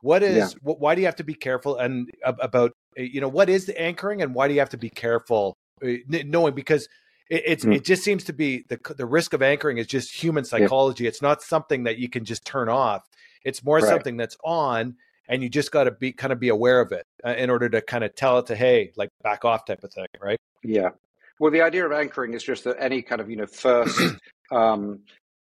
what 0.00 0.22
is 0.22 0.54
yeah. 0.54 0.58
what, 0.62 0.80
why 0.80 0.94
do 0.94 1.02
you 1.02 1.06
have 1.06 1.16
to 1.16 1.22
be 1.22 1.34
careful 1.34 1.76
and 1.76 2.10
about 2.24 2.72
you 2.96 3.20
know 3.20 3.28
what 3.28 3.50
is 3.50 3.66
the 3.66 3.78
anchoring 3.78 4.22
and 4.22 4.34
why 4.34 4.48
do 4.48 4.54
you 4.54 4.60
have 4.60 4.70
to 4.70 4.78
be 4.78 4.88
careful 4.88 5.58
uh, 5.84 5.92
knowing 6.08 6.54
because 6.54 6.88
it, 7.30 7.42
it's 7.46 7.64
mm. 7.64 7.74
it 7.74 7.84
just 7.84 8.02
seems 8.02 8.24
to 8.24 8.32
be 8.32 8.64
the 8.68 8.78
the 8.96 9.06
risk 9.06 9.32
of 9.32 9.42
anchoring 9.42 9.78
is 9.78 9.86
just 9.86 10.12
human 10.12 10.44
psychology. 10.44 11.04
Yeah. 11.04 11.08
It's 11.08 11.22
not 11.22 11.42
something 11.42 11.84
that 11.84 11.96
you 11.96 12.10
can 12.10 12.24
just 12.24 12.44
turn 12.44 12.68
off. 12.68 13.08
It's 13.44 13.64
more 13.64 13.78
right. 13.78 13.84
something 13.84 14.16
that's 14.18 14.36
on, 14.44 14.96
and 15.28 15.42
you 15.42 15.48
just 15.48 15.72
got 15.72 15.84
to 15.84 15.92
be 15.92 16.12
kind 16.12 16.32
of 16.32 16.40
be 16.40 16.48
aware 16.48 16.80
of 16.80 16.92
it 16.92 17.06
uh, 17.24 17.30
in 17.30 17.48
order 17.48 17.68
to 17.70 17.80
kind 17.80 18.04
of 18.04 18.14
tell 18.14 18.38
it 18.38 18.46
to 18.46 18.56
hey, 18.56 18.92
like 18.96 19.08
back 19.22 19.44
off 19.44 19.64
type 19.64 19.82
of 19.84 19.92
thing, 19.92 20.06
right? 20.20 20.38
Yeah. 20.62 20.90
Well, 21.38 21.50
the 21.50 21.62
idea 21.62 21.86
of 21.86 21.92
anchoring 21.92 22.34
is 22.34 22.42
just 22.42 22.64
that 22.64 22.76
any 22.78 23.00
kind 23.00 23.20
of 23.20 23.30
you 23.30 23.36
know 23.36 23.46
first 23.46 23.98
um, 24.52 25.00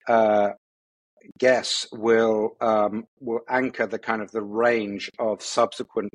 uh, 0.08 0.52
guess 1.38 1.86
will 1.92 2.56
um, 2.62 3.06
will 3.20 3.42
anchor 3.50 3.86
the 3.86 4.00
kind 4.00 4.22
of 4.22 4.32
the 4.32 4.42
range 4.42 5.12
of 5.20 5.44
subsequent 5.44 6.12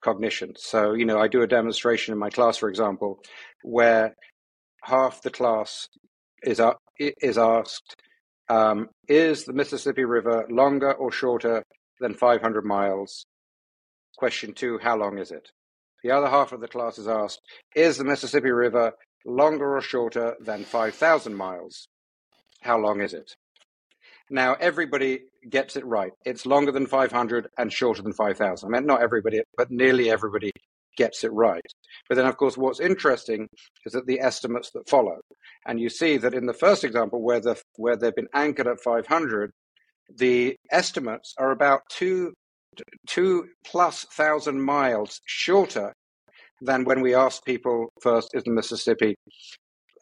cognition. 0.00 0.54
So, 0.56 0.94
you 0.94 1.04
know, 1.04 1.18
I 1.18 1.28
do 1.28 1.42
a 1.42 1.46
demonstration 1.46 2.12
in 2.12 2.18
my 2.18 2.30
class, 2.30 2.56
for 2.56 2.68
example, 2.68 3.20
where 3.62 4.14
half 4.82 5.22
the 5.22 5.30
class 5.30 5.88
is 6.42 6.60
uh, 6.60 6.74
is 6.98 7.38
asked, 7.38 7.96
um, 8.48 8.88
"Is 9.08 9.44
the 9.44 9.52
Mississippi 9.52 10.04
River 10.04 10.46
longer 10.50 10.92
or 10.92 11.12
shorter 11.12 11.64
than 12.00 12.14
500 12.14 12.64
miles?" 12.64 13.24
Question 14.16 14.52
two: 14.52 14.78
How 14.78 14.96
long 14.96 15.18
is 15.18 15.30
it? 15.30 15.50
The 16.02 16.10
other 16.10 16.28
half 16.28 16.52
of 16.52 16.60
the 16.60 16.68
class 16.68 16.98
is 16.98 17.08
asked, 17.08 17.40
"Is 17.74 17.98
the 17.98 18.04
Mississippi 18.04 18.50
River 18.50 18.92
longer 19.26 19.76
or 19.76 19.80
shorter 19.80 20.36
than 20.40 20.64
5,000 20.64 21.34
miles?" 21.34 21.88
How 22.62 22.78
long 22.78 23.00
is 23.00 23.14
it? 23.14 23.36
Now, 24.28 24.54
everybody 24.54 25.24
gets 25.48 25.76
it 25.76 25.84
right. 25.84 26.12
It's 26.24 26.46
longer 26.46 26.70
than 26.70 26.86
500 26.86 27.48
and 27.58 27.72
shorter 27.72 28.02
than 28.02 28.12
5,000. 28.12 28.66
I 28.66 28.78
mean, 28.78 28.86
not 28.86 29.02
everybody, 29.02 29.40
but 29.56 29.70
nearly 29.70 30.10
everybody 30.10 30.52
gets 31.00 31.24
it 31.24 31.32
right. 31.32 31.70
But 32.08 32.16
then, 32.16 32.26
of 32.26 32.36
course, 32.36 32.58
what's 32.58 32.78
interesting 32.78 33.48
is 33.86 33.94
that 33.94 34.06
the 34.06 34.20
estimates 34.20 34.70
that 34.74 34.86
follow. 34.86 35.18
And 35.66 35.80
you 35.80 35.88
see 35.88 36.18
that 36.18 36.34
in 36.34 36.44
the 36.44 36.60
first 36.64 36.84
example, 36.84 37.22
where, 37.22 37.40
the, 37.40 37.56
where 37.76 37.96
they've 37.96 38.14
been 38.14 38.34
anchored 38.34 38.66
at 38.66 38.82
500, 38.84 39.50
the 40.18 40.56
estimates 40.70 41.32
are 41.38 41.52
about 41.52 41.80
two, 41.88 42.34
two 43.06 43.46
plus 43.64 44.04
thousand 44.12 44.60
miles 44.60 45.20
shorter 45.24 45.94
than 46.60 46.84
when 46.84 47.00
we 47.00 47.14
asked 47.14 47.46
people 47.46 47.88
first, 48.02 48.28
is 48.34 48.44
the 48.44 48.50
Mississippi 48.50 49.14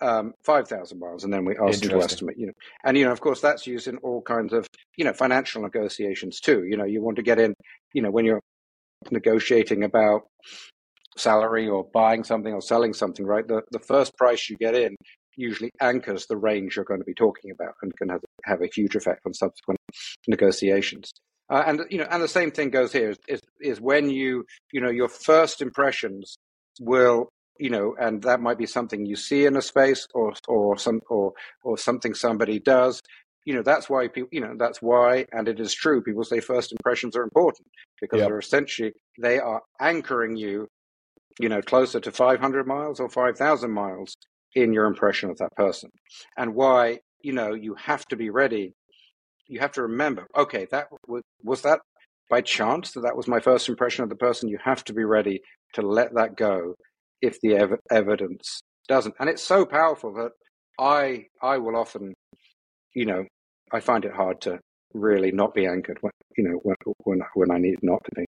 um, 0.00 0.34
5,000 0.44 0.98
miles, 0.98 1.22
and 1.22 1.32
then 1.32 1.44
we 1.44 1.56
ask 1.56 1.80
them 1.80 1.90
to 1.90 2.02
estimate, 2.02 2.36
you 2.36 2.46
know. 2.46 2.52
And, 2.84 2.96
you 2.98 3.04
know, 3.04 3.12
of 3.12 3.20
course, 3.20 3.40
that's 3.40 3.68
used 3.68 3.86
in 3.86 3.98
all 3.98 4.22
kinds 4.22 4.52
of, 4.52 4.66
you 4.96 5.04
know, 5.04 5.12
financial 5.12 5.62
negotiations 5.62 6.40
too. 6.40 6.64
You 6.64 6.76
know, 6.76 6.84
you 6.84 7.02
want 7.02 7.16
to 7.16 7.22
get 7.22 7.38
in, 7.38 7.54
you 7.94 8.02
know, 8.02 8.10
when 8.10 8.24
you're 8.24 8.42
negotiating 9.10 9.84
about 9.84 10.22
salary 11.18 11.68
or 11.68 11.84
buying 11.92 12.24
something 12.24 12.52
or 12.52 12.60
selling 12.60 12.92
something, 12.92 13.26
right? 13.26 13.46
The, 13.46 13.62
the 13.70 13.78
first 13.78 14.16
price 14.16 14.48
you 14.48 14.56
get 14.56 14.74
in 14.74 14.96
usually 15.36 15.70
anchors 15.80 16.26
the 16.26 16.36
range 16.36 16.76
you're 16.76 16.84
going 16.84 17.00
to 17.00 17.04
be 17.04 17.14
talking 17.14 17.50
about 17.50 17.74
and 17.82 17.96
can 17.96 18.08
have, 18.08 18.20
have 18.44 18.60
a 18.60 18.68
huge 18.74 18.96
effect 18.96 19.20
on 19.24 19.32
subsequent 19.32 19.78
negotiations. 20.26 21.12
Uh, 21.50 21.64
and 21.66 21.82
you 21.88 21.98
know, 21.98 22.06
and 22.10 22.22
the 22.22 22.28
same 22.28 22.50
thing 22.50 22.70
goes 22.70 22.92
here 22.92 23.10
is, 23.10 23.18
is, 23.26 23.40
is 23.60 23.80
when 23.80 24.10
you 24.10 24.44
you 24.70 24.82
know 24.82 24.90
your 24.90 25.08
first 25.08 25.62
impressions 25.62 26.36
will 26.78 27.30
you 27.58 27.70
know, 27.70 27.94
and 28.00 28.22
that 28.22 28.40
might 28.40 28.58
be 28.58 28.66
something 28.66 29.04
you 29.04 29.16
see 29.16 29.44
in 29.44 29.56
a 29.56 29.62
space 29.62 30.06
or 30.14 30.32
or 30.46 30.78
some 30.78 31.00
or 31.10 31.32
or 31.64 31.76
something 31.76 32.14
somebody 32.14 32.58
does. 32.58 33.02
You 33.44 33.54
know, 33.54 33.62
that's 33.62 33.88
why 33.88 34.08
people, 34.08 34.28
you 34.30 34.40
know, 34.40 34.54
that's 34.58 34.82
why, 34.82 35.24
and 35.32 35.48
it 35.48 35.58
is 35.58 35.72
true. 35.72 36.02
People 36.02 36.24
say 36.24 36.40
first 36.40 36.70
impressions 36.72 37.16
are 37.16 37.22
important 37.22 37.66
because 38.00 38.18
yep. 38.18 38.28
they're 38.28 38.38
essentially 38.38 38.92
they 39.20 39.38
are 39.38 39.62
anchoring 39.80 40.36
you, 40.36 40.68
you 41.38 41.48
know, 41.48 41.62
closer 41.62 42.00
to 42.00 42.10
500 42.10 42.66
miles 42.66 43.00
or 43.00 43.08
5,000 43.08 43.70
miles 43.70 44.14
in 44.54 44.72
your 44.72 44.86
impression 44.86 45.30
of 45.30 45.38
that 45.38 45.54
person, 45.56 45.90
and 46.36 46.54
why 46.54 46.98
you 47.22 47.32
know 47.32 47.54
you 47.54 47.74
have 47.74 48.04
to 48.06 48.16
be 48.16 48.30
ready. 48.30 48.72
You 49.46 49.60
have 49.60 49.72
to 49.72 49.82
remember, 49.82 50.26
okay, 50.36 50.66
that 50.70 50.88
was 51.06 51.22
was 51.42 51.62
that 51.62 51.80
by 52.28 52.40
chance 52.40 52.92
that 52.92 53.00
that 53.02 53.16
was 53.16 53.28
my 53.28 53.40
first 53.40 53.68
impression 53.68 54.02
of 54.02 54.10
the 54.10 54.16
person. 54.16 54.48
You 54.48 54.58
have 54.64 54.84
to 54.84 54.92
be 54.92 55.04
ready 55.04 55.40
to 55.74 55.82
let 55.82 56.14
that 56.14 56.36
go 56.36 56.74
if 57.22 57.40
the 57.40 57.56
ev- 57.56 57.80
evidence 57.90 58.60
doesn't. 58.88 59.14
And 59.18 59.28
it's 59.28 59.42
so 59.42 59.64
powerful 59.64 60.12
that 60.14 60.32
I 60.78 61.26
I 61.42 61.58
will 61.58 61.76
often, 61.76 62.14
you 62.94 63.06
know, 63.06 63.24
I 63.72 63.80
find 63.80 64.04
it 64.04 64.12
hard 64.12 64.40
to 64.42 64.58
really 64.94 65.30
not 65.30 65.54
be 65.54 65.66
anchored 65.66 65.98
when 66.00 66.12
you 66.36 66.44
know 66.44 66.58
when 66.62 66.76
when, 67.04 67.20
when 67.34 67.50
I 67.50 67.58
need 67.58 67.78
not 67.82 68.02
to 68.04 68.10
be. 68.16 68.24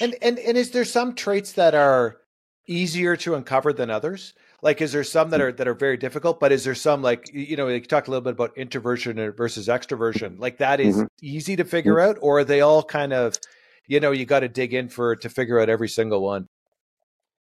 And 0.00 0.16
and 0.22 0.38
and 0.38 0.56
is 0.56 0.70
there 0.70 0.84
some 0.84 1.14
traits 1.14 1.52
that 1.52 1.74
are 1.74 2.18
easier 2.66 3.16
to 3.16 3.34
uncover 3.34 3.72
than 3.72 3.90
others? 3.90 4.34
Like, 4.62 4.82
is 4.82 4.92
there 4.92 5.04
some 5.04 5.30
that 5.30 5.40
are 5.40 5.52
that 5.52 5.68
are 5.68 5.74
very 5.74 5.96
difficult? 5.96 6.40
But 6.40 6.52
is 6.52 6.64
there 6.64 6.74
some 6.74 7.02
like 7.02 7.30
you 7.32 7.56
know 7.56 7.68
you 7.68 7.80
talked 7.80 8.08
a 8.08 8.10
little 8.10 8.22
bit 8.22 8.32
about 8.32 8.56
introversion 8.56 9.16
versus 9.32 9.68
extroversion? 9.68 10.38
Like 10.38 10.58
that 10.58 10.80
is 10.80 10.96
mm-hmm. 10.96 11.06
easy 11.22 11.56
to 11.56 11.64
figure 11.64 11.94
mm-hmm. 11.94 12.10
out, 12.10 12.18
or 12.20 12.40
are 12.40 12.44
they 12.44 12.60
all 12.60 12.82
kind 12.82 13.12
of 13.12 13.38
you 13.86 14.00
know 14.00 14.12
you 14.12 14.26
got 14.26 14.40
to 14.40 14.48
dig 14.48 14.74
in 14.74 14.88
for 14.88 15.16
to 15.16 15.28
figure 15.28 15.58
out 15.60 15.68
every 15.68 15.88
single 15.88 16.22
one? 16.22 16.46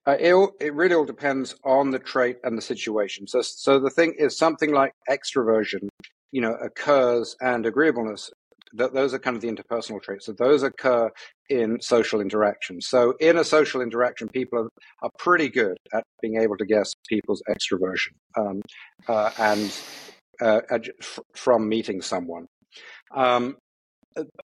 Uh, 0.07 0.17
it, 0.19 0.49
it 0.59 0.73
really 0.73 0.95
all 0.95 1.05
depends 1.05 1.55
on 1.63 1.91
the 1.91 1.99
trait 1.99 2.37
and 2.43 2.57
the 2.57 2.61
situation. 2.61 3.27
So, 3.27 3.41
so 3.43 3.79
the 3.79 3.89
thing 3.89 4.15
is 4.17 4.35
something 4.35 4.73
like 4.73 4.93
extroversion, 5.07 5.89
you 6.31 6.41
know, 6.41 6.55
occurs 6.55 7.35
and 7.39 7.65
agreeableness. 7.67 8.31
Th- 8.77 8.91
those 8.91 9.13
are 9.13 9.19
kind 9.19 9.35
of 9.35 9.41
the 9.41 9.49
interpersonal 9.49 10.01
traits. 10.01 10.25
So 10.25 10.33
those 10.33 10.63
occur 10.63 11.09
in 11.49 11.81
social 11.81 12.21
interactions. 12.21 12.87
So 12.87 13.13
in 13.19 13.37
a 13.37 13.43
social 13.43 13.81
interaction, 13.81 14.27
people 14.29 14.59
are, 14.59 14.69
are 15.03 15.11
pretty 15.17 15.49
good 15.49 15.77
at 15.93 16.03
being 16.21 16.37
able 16.41 16.57
to 16.57 16.65
guess 16.65 16.93
people's 17.07 17.41
extroversion 17.49 18.13
um, 18.37 18.61
uh, 19.07 19.31
and 19.37 19.81
uh, 20.41 20.61
from 21.35 21.69
meeting 21.69 22.01
someone. 22.01 22.47
Um, 23.15 23.57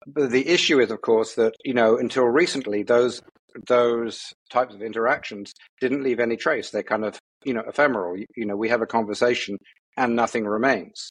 the 0.05 0.47
issue 0.47 0.79
is, 0.79 0.91
of 0.91 1.01
course, 1.01 1.35
that 1.35 1.55
you 1.63 1.73
know 1.73 1.97
until 1.97 2.25
recently 2.25 2.83
those 2.83 3.21
those 3.67 4.33
types 4.49 4.75
of 4.75 4.81
interactions 4.81 5.53
didn't 5.79 6.03
leave 6.03 6.19
any 6.19 6.35
trace. 6.35 6.69
They're 6.69 6.83
kind 6.83 7.05
of, 7.05 7.17
you 7.43 7.53
know, 7.53 7.63
ephemeral. 7.67 8.17
You, 8.17 8.25
you 8.35 8.45
know, 8.45 8.55
we 8.55 8.69
have 8.69 8.81
a 8.81 8.85
conversation 8.85 9.57
and 9.97 10.15
nothing 10.15 10.45
remains. 10.45 11.09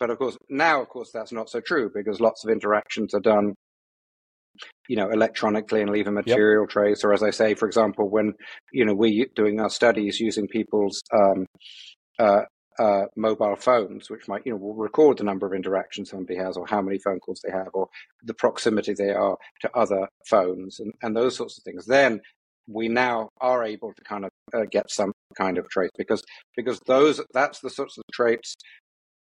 But 0.00 0.10
of 0.10 0.18
course, 0.18 0.36
now, 0.48 0.80
of 0.80 0.88
course, 0.88 1.10
that's 1.12 1.30
not 1.30 1.50
so 1.50 1.60
true 1.60 1.90
because 1.94 2.20
lots 2.20 2.42
of 2.42 2.50
interactions 2.50 3.14
are 3.14 3.20
done, 3.20 3.54
you 4.88 4.96
know, 4.96 5.10
electronically 5.10 5.82
and 5.82 5.90
leave 5.90 6.06
a 6.06 6.12
material 6.12 6.64
yep. 6.64 6.70
trace. 6.70 7.04
Or 7.04 7.12
as 7.12 7.22
I 7.22 7.30
say, 7.30 7.54
for 7.54 7.66
example, 7.66 8.08
when, 8.08 8.32
you 8.72 8.86
know, 8.86 8.94
we're 8.94 9.26
doing 9.36 9.60
our 9.60 9.68
studies 9.68 10.18
using 10.18 10.48
people's 10.48 11.02
um, 11.12 11.46
uh, 12.18 12.42
uh, 12.78 13.04
mobile 13.14 13.56
phones, 13.56 14.08
which 14.08 14.26
might, 14.26 14.40
you 14.46 14.52
know, 14.52 14.58
will 14.58 14.74
record 14.74 15.18
the 15.18 15.24
number 15.24 15.46
of 15.46 15.52
interactions 15.52 16.08
somebody 16.08 16.38
has 16.38 16.56
or 16.56 16.66
how 16.66 16.80
many 16.80 16.98
phone 16.98 17.20
calls 17.20 17.42
they 17.44 17.52
have 17.52 17.68
or 17.74 17.86
the 18.22 18.34
proximity 18.34 18.94
they 18.94 19.10
are 19.10 19.36
to 19.60 19.70
other 19.76 20.08
phones 20.26 20.80
and, 20.80 20.94
and 21.02 21.14
those 21.14 21.36
sorts 21.36 21.58
of 21.58 21.64
things, 21.64 21.84
then 21.84 22.20
we 22.66 22.88
now 22.88 23.28
are 23.40 23.64
able 23.64 23.92
to 23.92 24.02
kind 24.04 24.24
of 24.24 24.30
uh, 24.54 24.64
get 24.70 24.90
some 24.90 25.12
kind 25.36 25.58
of 25.58 25.68
trace 25.68 25.90
because 25.98 26.22
because 26.56 26.80
those 26.86 27.20
that's 27.32 27.60
the 27.60 27.70
sorts 27.70 27.98
of 27.98 28.04
traits 28.12 28.54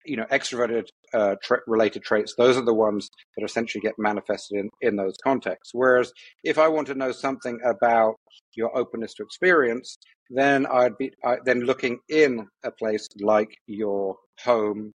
you 0.06 0.18
know 0.18 0.26
extroverted 0.32 0.88
uh, 1.14 1.36
tra- 1.44 1.62
related 1.68 2.04
traits 2.04 2.36
those 2.38 2.58
are 2.58 2.66
the 2.66 2.74
ones 2.74 3.10
that 3.36 3.46
essentially 3.46 3.82
get 3.82 3.94
manifested 3.98 4.60
in 4.60 4.70
in 4.82 4.96
those 4.96 5.16
contexts. 5.24 5.72
Whereas 5.74 6.12
if 6.44 6.58
i 6.58 6.68
want 6.68 6.88
to 6.88 6.96
know 6.96 7.12
something 7.12 7.60
about 7.66 8.16
your 8.56 8.76
openness 8.78 9.14
to 9.16 9.24
experience 9.24 9.98
then 10.30 10.66
i'd 10.68 10.98
be 10.98 11.12
I, 11.24 11.38
then 11.46 11.62
looking 11.62 12.00
in 12.10 12.48
a 12.64 12.72
place 12.72 13.08
like 13.22 13.56
your 13.68 14.18
home 14.44 14.92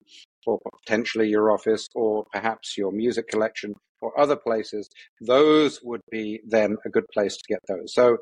or 0.47 0.61
potentially 0.85 1.29
your 1.29 1.51
office 1.51 1.89
or 1.95 2.25
perhaps 2.33 2.77
your 2.79 2.93
music 2.93 3.29
collection 3.29 3.75
or 4.01 4.19
other 4.19 4.37
places 4.37 4.89
those 5.21 5.81
would 5.83 6.03
be 6.11 6.41
then 6.47 6.77
a 6.85 6.91
good 6.91 7.07
place 7.13 7.37
to 7.37 7.43
get 7.49 7.61
those. 7.69 7.95
So 7.95 8.19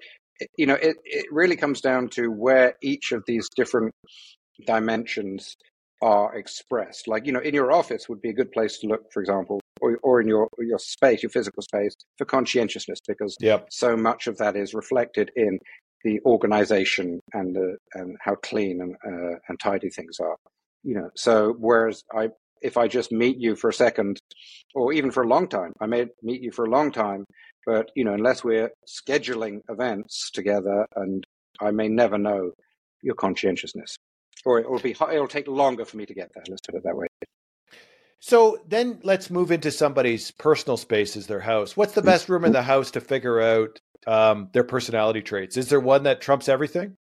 you 0.59 0.66
know 0.66 0.74
it, 0.74 0.97
it 1.05 1.26
really 1.30 1.57
comes 1.57 1.80
down 1.80 2.09
to 2.11 2.28
where 2.28 2.74
each 2.82 3.12
of 3.12 3.22
these 3.26 3.49
different 3.57 3.93
dimensions 4.66 5.57
are 6.05 6.37
expressed. 6.37 7.09
Like, 7.09 7.27
you 7.27 7.33
know, 7.33 7.41
in 7.41 7.55
your 7.55 7.73
office 7.73 8.11
would 8.11 8.21
be 8.21 8.29
a 8.29 8.35
good 8.35 8.53
place 8.53 8.77
to 8.79 8.87
look, 8.87 9.11
for 9.11 9.21
example, 9.21 9.59
or, 9.81 9.99
or 10.03 10.21
in 10.21 10.29
your 10.29 10.49
your 10.59 10.79
space, 10.79 11.23
your 11.23 11.31
physical 11.31 11.63
space, 11.63 11.95
for 12.19 12.27
conscientiousness, 12.27 12.99
because 13.09 13.35
yep. 13.41 13.67
so 13.71 13.97
much 13.97 14.27
of 14.27 14.37
that 14.37 14.55
is 14.55 14.75
reflected 14.75 15.31
in 15.35 15.59
the 16.05 16.21
organization 16.27 17.21
and 17.33 17.57
the 17.57 17.77
and 17.95 18.19
how 18.21 18.35
clean 18.35 18.83
and 18.83 18.95
uh, 19.07 19.39
and 19.49 19.59
tidy 19.59 19.89
things 19.89 20.21
are. 20.21 20.37
You 20.83 20.97
know, 20.97 21.11
so 21.17 21.55
whereas 21.59 22.03
I, 22.15 22.29
if 22.61 22.77
I 22.77 22.87
just 22.87 23.11
meet 23.11 23.39
you 23.39 23.57
for 23.57 23.71
a 23.71 23.75
second, 23.75 24.19
or 24.75 24.93
even 24.93 25.11
for 25.11 25.23
a 25.23 25.29
long 25.29 25.49
time, 25.49 25.73
I 25.81 25.87
may 25.87 26.05
meet 26.23 26.43
you 26.43 26.53
for 26.53 26.67
a 26.67 26.71
long 26.71 26.93
time, 26.93 27.25
but 27.65 27.91
you 27.97 28.05
know, 28.05 28.13
unless 28.13 28.45
we're 28.45 28.71
scheduling 28.87 29.61
events 29.71 30.31
together, 30.35 30.87
and 30.97 31.25
I 31.63 31.71
may 31.71 31.89
never 31.89 32.19
know 32.19 32.51
your 33.03 33.15
conscientiousness 33.15 33.97
or 34.45 34.59
it 34.59 34.71
will 34.71 34.79
be 34.79 34.91
it'll 34.93 35.29
take 35.29 35.49
longer 35.49 35.85
for 35.85 35.97
me 35.97 36.07
to 36.07 36.15
get 36.15 36.31
there. 36.35 36.45
Let's 36.49 36.63
put 36.67 36.77
it 36.77 36.85
that 36.85 36.97
way. 36.97 37.07
So 38.21 38.59
then 38.67 39.01
let's 39.03 39.29
move 39.29 39.51
into 39.51 39.71
somebody's 39.71 40.31
personal 40.31 40.79
space 40.79 41.11
spaces, 41.11 41.27
their 41.27 41.41
house. 41.41 41.77
What's 41.77 41.93
the 41.93 42.01
best 42.01 42.31
room 42.31 42.47
in 42.47 42.53
the 42.53 42.63
house 42.63 42.93
to 42.93 43.03
figure 43.03 43.39
out 43.39 43.81
um, 44.07 44.49
their 44.53 44.65
personality 44.65 45.21
traits? 45.21 45.59
Is 45.59 45.69
there 45.69 45.79
one 45.79 46.05
that 46.05 46.23
trumps 46.23 46.49
everything? 46.49 46.97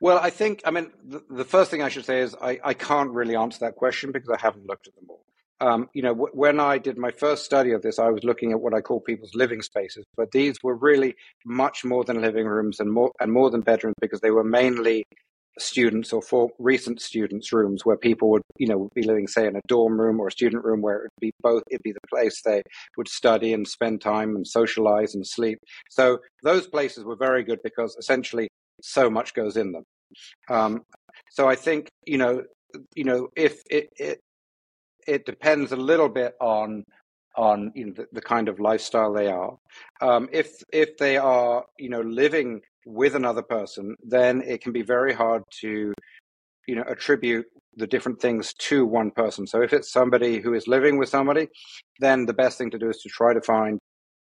Well, 0.00 0.18
I 0.18 0.30
think, 0.30 0.60
I 0.64 0.72
mean, 0.72 0.90
the, 1.04 1.22
the 1.30 1.44
first 1.44 1.70
thing 1.70 1.82
I 1.82 1.88
should 1.88 2.04
say 2.04 2.20
is 2.20 2.34
I, 2.42 2.58
I, 2.64 2.74
can't 2.74 3.12
really 3.12 3.36
answer 3.36 3.60
that 3.60 3.76
question 3.76 4.10
because 4.10 4.28
I 4.28 4.38
haven't 4.40 4.66
looked 4.66 4.88
at 4.88 4.94
them 4.96 5.04
all. 5.08 5.24
Um, 5.60 5.88
you 5.94 6.02
know, 6.02 6.14
w- 6.14 6.32
when 6.34 6.58
I 6.58 6.78
did 6.78 6.98
my 6.98 7.12
first 7.12 7.44
study 7.44 7.70
of 7.70 7.82
this, 7.82 8.00
I 8.00 8.10
was 8.10 8.24
looking 8.24 8.50
at 8.50 8.60
what 8.60 8.74
I 8.74 8.80
call 8.80 9.00
people's 9.00 9.36
living 9.36 9.62
spaces, 9.62 10.04
but 10.16 10.32
these 10.32 10.56
were 10.64 10.74
really 10.74 11.14
much 11.46 11.84
more 11.84 12.02
than 12.04 12.20
living 12.20 12.46
rooms 12.46 12.80
and 12.80 12.92
more 12.92 13.12
and 13.20 13.32
more 13.32 13.50
than 13.50 13.60
bedrooms 13.60 13.94
because 14.00 14.20
they 14.20 14.32
were 14.32 14.44
mainly 14.44 15.04
students 15.58 16.12
or 16.12 16.22
for 16.22 16.50
recent 16.58 17.00
students' 17.00 17.52
rooms 17.52 17.84
where 17.84 17.96
people 17.96 18.30
would, 18.30 18.42
you 18.58 18.66
know, 18.66 18.88
be 18.94 19.02
living, 19.02 19.26
say, 19.26 19.46
in 19.46 19.56
a 19.56 19.60
dorm 19.68 20.00
room 20.00 20.20
or 20.20 20.28
a 20.28 20.32
student 20.32 20.64
room 20.64 20.80
where 20.80 21.00
it'd 21.00 21.10
be 21.20 21.32
both, 21.40 21.62
it'd 21.70 21.82
be 21.82 21.92
the 21.92 22.08
place 22.08 22.40
they 22.42 22.62
would 22.96 23.08
study 23.08 23.52
and 23.52 23.66
spend 23.66 24.00
time 24.00 24.34
and 24.34 24.46
socialize 24.46 25.14
and 25.14 25.26
sleep. 25.26 25.58
So 25.90 26.18
those 26.42 26.66
places 26.66 27.04
were 27.04 27.16
very 27.16 27.44
good 27.44 27.60
because 27.62 27.96
essentially 27.98 28.48
so 28.82 29.08
much 29.08 29.34
goes 29.34 29.56
in 29.56 29.72
them. 29.72 29.84
Um, 30.48 30.82
so 31.30 31.48
I 31.48 31.54
think, 31.54 31.88
you 32.06 32.18
know, 32.18 32.42
you 32.94 33.04
know, 33.04 33.28
if 33.36 33.62
it, 33.70 33.88
it, 33.96 34.20
it 35.06 35.26
depends 35.26 35.72
a 35.72 35.76
little 35.76 36.08
bit 36.08 36.34
on 36.40 36.84
on 37.36 37.72
you 37.74 37.86
know, 37.86 37.92
the, 37.92 38.06
the, 38.12 38.20
kind 38.20 38.48
of 38.48 38.60
lifestyle 38.60 39.12
they 39.12 39.26
are. 39.26 39.56
Um, 40.00 40.28
if 40.32 40.52
if 40.72 40.96
they 40.98 41.16
are 41.16 41.64
you 41.78 41.88
know 41.88 42.00
living 42.00 42.60
with 42.86 43.14
another 43.14 43.42
person, 43.42 43.96
then 44.02 44.42
it 44.42 44.60
can 44.60 44.72
be 44.72 44.82
very 44.82 45.12
hard 45.12 45.42
to, 45.60 45.92
you 46.66 46.74
know, 46.74 46.84
attribute 46.88 47.46
the 47.76 47.86
different 47.86 48.20
things 48.20 48.54
to 48.54 48.86
one 48.86 49.10
person. 49.10 49.46
So 49.46 49.62
if 49.62 49.72
it's 49.72 49.92
somebody 49.92 50.40
who 50.40 50.54
is 50.54 50.68
living 50.68 50.98
with 50.98 51.08
somebody, 51.08 51.48
then 52.00 52.26
the 52.26 52.34
best 52.34 52.58
thing 52.58 52.70
to 52.70 52.78
do 52.78 52.88
is 52.88 52.98
to 52.98 53.08
try 53.08 53.34
to 53.34 53.40
find 53.40 53.78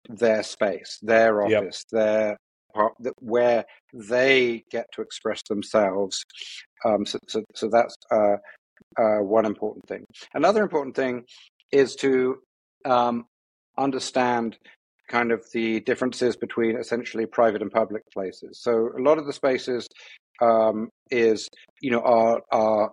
their 0.07 0.43
space, 0.43 0.99
their 1.01 1.43
office, 1.43 1.85
yep. 1.91 2.01
their 2.01 2.37
where 3.19 3.65
they 3.93 4.63
get 4.71 4.85
to 4.93 5.01
express 5.01 5.41
themselves. 5.49 6.23
Um, 6.85 7.05
so, 7.05 7.17
so, 7.27 7.43
so, 7.55 7.67
that's 7.67 7.95
uh, 8.11 8.35
uh, 8.97 9.17
one 9.23 9.45
important 9.45 9.87
thing. 9.87 10.05
Another 10.33 10.61
important 10.61 10.95
thing 10.95 11.23
is 11.71 11.95
to 11.95 12.37
um, 12.85 13.25
understand 13.77 14.57
kind 15.09 15.31
of 15.31 15.43
the 15.53 15.81
differences 15.81 16.37
between 16.37 16.77
essentially 16.77 17.25
private 17.25 17.61
and 17.61 17.71
public 17.71 18.03
places. 18.13 18.61
So 18.61 18.89
a 18.97 19.01
lot 19.01 19.17
of 19.17 19.25
the 19.25 19.33
spaces 19.33 19.87
um, 20.41 20.89
is 21.11 21.49
you 21.81 21.91
know 21.91 22.01
are 22.01 22.41
are 22.51 22.91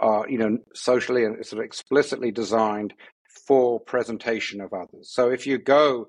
are 0.00 0.28
you 0.28 0.38
know 0.38 0.58
socially 0.74 1.24
and 1.24 1.44
sort 1.46 1.60
of 1.60 1.64
explicitly 1.64 2.30
designed 2.30 2.92
for 3.46 3.80
presentation 3.80 4.60
of 4.60 4.72
others. 4.72 5.10
So 5.12 5.30
if 5.30 5.46
you 5.46 5.58
go, 5.58 6.08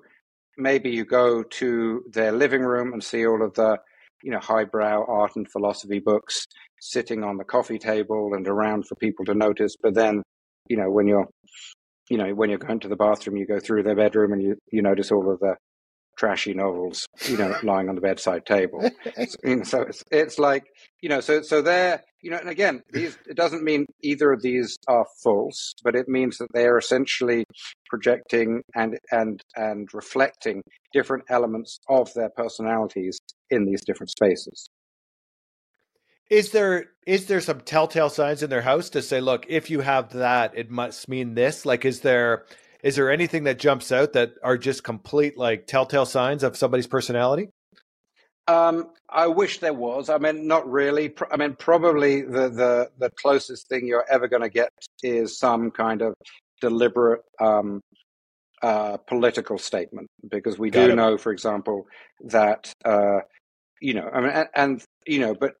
maybe 0.58 0.90
you 0.90 1.04
go 1.04 1.42
to 1.42 2.04
their 2.12 2.32
living 2.32 2.62
room 2.62 2.92
and 2.92 3.02
see 3.02 3.26
all 3.26 3.42
of 3.42 3.54
the 3.54 3.78
you 4.22 4.30
know 4.30 4.40
highbrow 4.40 5.04
art 5.08 5.36
and 5.36 5.50
philosophy 5.50 6.00
books 6.00 6.46
sitting 6.80 7.22
on 7.22 7.36
the 7.36 7.44
coffee 7.44 7.78
table 7.78 8.34
and 8.34 8.48
around 8.48 8.86
for 8.88 8.96
people 8.96 9.24
to 9.24 9.34
notice, 9.34 9.76
but 9.80 9.94
then 9.94 10.22
you 10.68 10.76
know 10.76 10.90
when 10.90 11.06
you're 11.06 11.28
you 12.12 12.18
know, 12.18 12.34
when 12.34 12.50
you're 12.50 12.58
going 12.58 12.78
to 12.80 12.88
the 12.88 12.96
bathroom, 12.96 13.38
you 13.38 13.46
go 13.46 13.58
through 13.58 13.84
their 13.84 13.96
bedroom 13.96 14.34
and 14.34 14.42
you, 14.42 14.58
you 14.70 14.82
notice 14.82 15.10
all 15.10 15.32
of 15.32 15.40
the 15.40 15.56
trashy 16.18 16.52
novels, 16.52 17.06
you 17.26 17.38
know, 17.38 17.56
lying 17.62 17.88
on 17.88 17.94
the 17.94 18.02
bedside 18.02 18.44
table. 18.44 18.82
so, 19.64 19.80
it's, 19.80 20.04
it's 20.10 20.38
like, 20.38 20.64
you 21.00 21.08
know, 21.08 21.20
so, 21.20 21.40
so 21.40 21.62
they're, 21.62 22.02
you 22.20 22.30
know, 22.30 22.36
and 22.36 22.50
again, 22.50 22.82
these, 22.92 23.16
it 23.26 23.34
doesn't 23.34 23.64
mean 23.64 23.86
either 24.02 24.30
of 24.30 24.42
these 24.42 24.76
are 24.88 25.06
false, 25.22 25.72
but 25.82 25.96
it 25.96 26.06
means 26.06 26.36
that 26.36 26.48
they 26.52 26.66
are 26.66 26.76
essentially 26.76 27.46
projecting 27.86 28.60
and, 28.74 28.98
and, 29.10 29.40
and 29.56 29.88
reflecting 29.94 30.60
different 30.92 31.24
elements 31.30 31.78
of 31.88 32.12
their 32.12 32.28
personalities 32.36 33.18
in 33.48 33.64
these 33.64 33.80
different 33.86 34.10
spaces. 34.10 34.68
Is 36.32 36.50
there 36.50 36.86
is 37.06 37.26
there 37.26 37.42
some 37.42 37.60
telltale 37.60 38.08
signs 38.08 38.42
in 38.42 38.48
their 38.48 38.62
house 38.62 38.88
to 38.90 39.02
say, 39.02 39.20
look, 39.20 39.44
if 39.50 39.68
you 39.68 39.80
have 39.80 40.14
that, 40.14 40.56
it 40.56 40.70
must 40.70 41.06
mean 41.06 41.34
this? 41.34 41.66
Like, 41.66 41.84
is 41.84 42.00
there 42.00 42.46
is 42.82 42.96
there 42.96 43.10
anything 43.10 43.44
that 43.44 43.58
jumps 43.58 43.92
out 43.92 44.14
that 44.14 44.32
are 44.42 44.56
just 44.56 44.82
complete 44.82 45.36
like 45.36 45.66
telltale 45.66 46.06
signs 46.06 46.42
of 46.42 46.56
somebody's 46.56 46.86
personality? 46.86 47.50
Um, 48.48 48.92
I 49.10 49.26
wish 49.26 49.60
there 49.60 49.74
was. 49.74 50.08
I 50.08 50.16
mean, 50.16 50.46
not 50.46 50.66
really. 50.66 51.12
I 51.30 51.36
mean, 51.36 51.54
probably 51.54 52.22
the 52.22 52.48
the, 52.48 52.90
the 52.96 53.10
closest 53.10 53.68
thing 53.68 53.86
you're 53.86 54.06
ever 54.10 54.26
going 54.26 54.40
to 54.40 54.48
get 54.48 54.70
is 55.02 55.38
some 55.38 55.70
kind 55.70 56.00
of 56.00 56.14
deliberate 56.62 57.24
um, 57.40 57.82
uh, 58.62 58.96
political 58.96 59.58
statement, 59.58 60.08
because 60.30 60.58
we 60.58 60.70
Got 60.70 60.86
do 60.86 60.92
it. 60.92 60.96
know, 60.96 61.18
for 61.18 61.30
example, 61.30 61.86
that 62.24 62.72
uh, 62.86 63.18
you 63.82 63.92
know, 63.92 64.08
I 64.08 64.20
mean, 64.22 64.30
and, 64.30 64.48
and 64.54 64.84
you 65.06 65.18
know, 65.18 65.34
but 65.34 65.56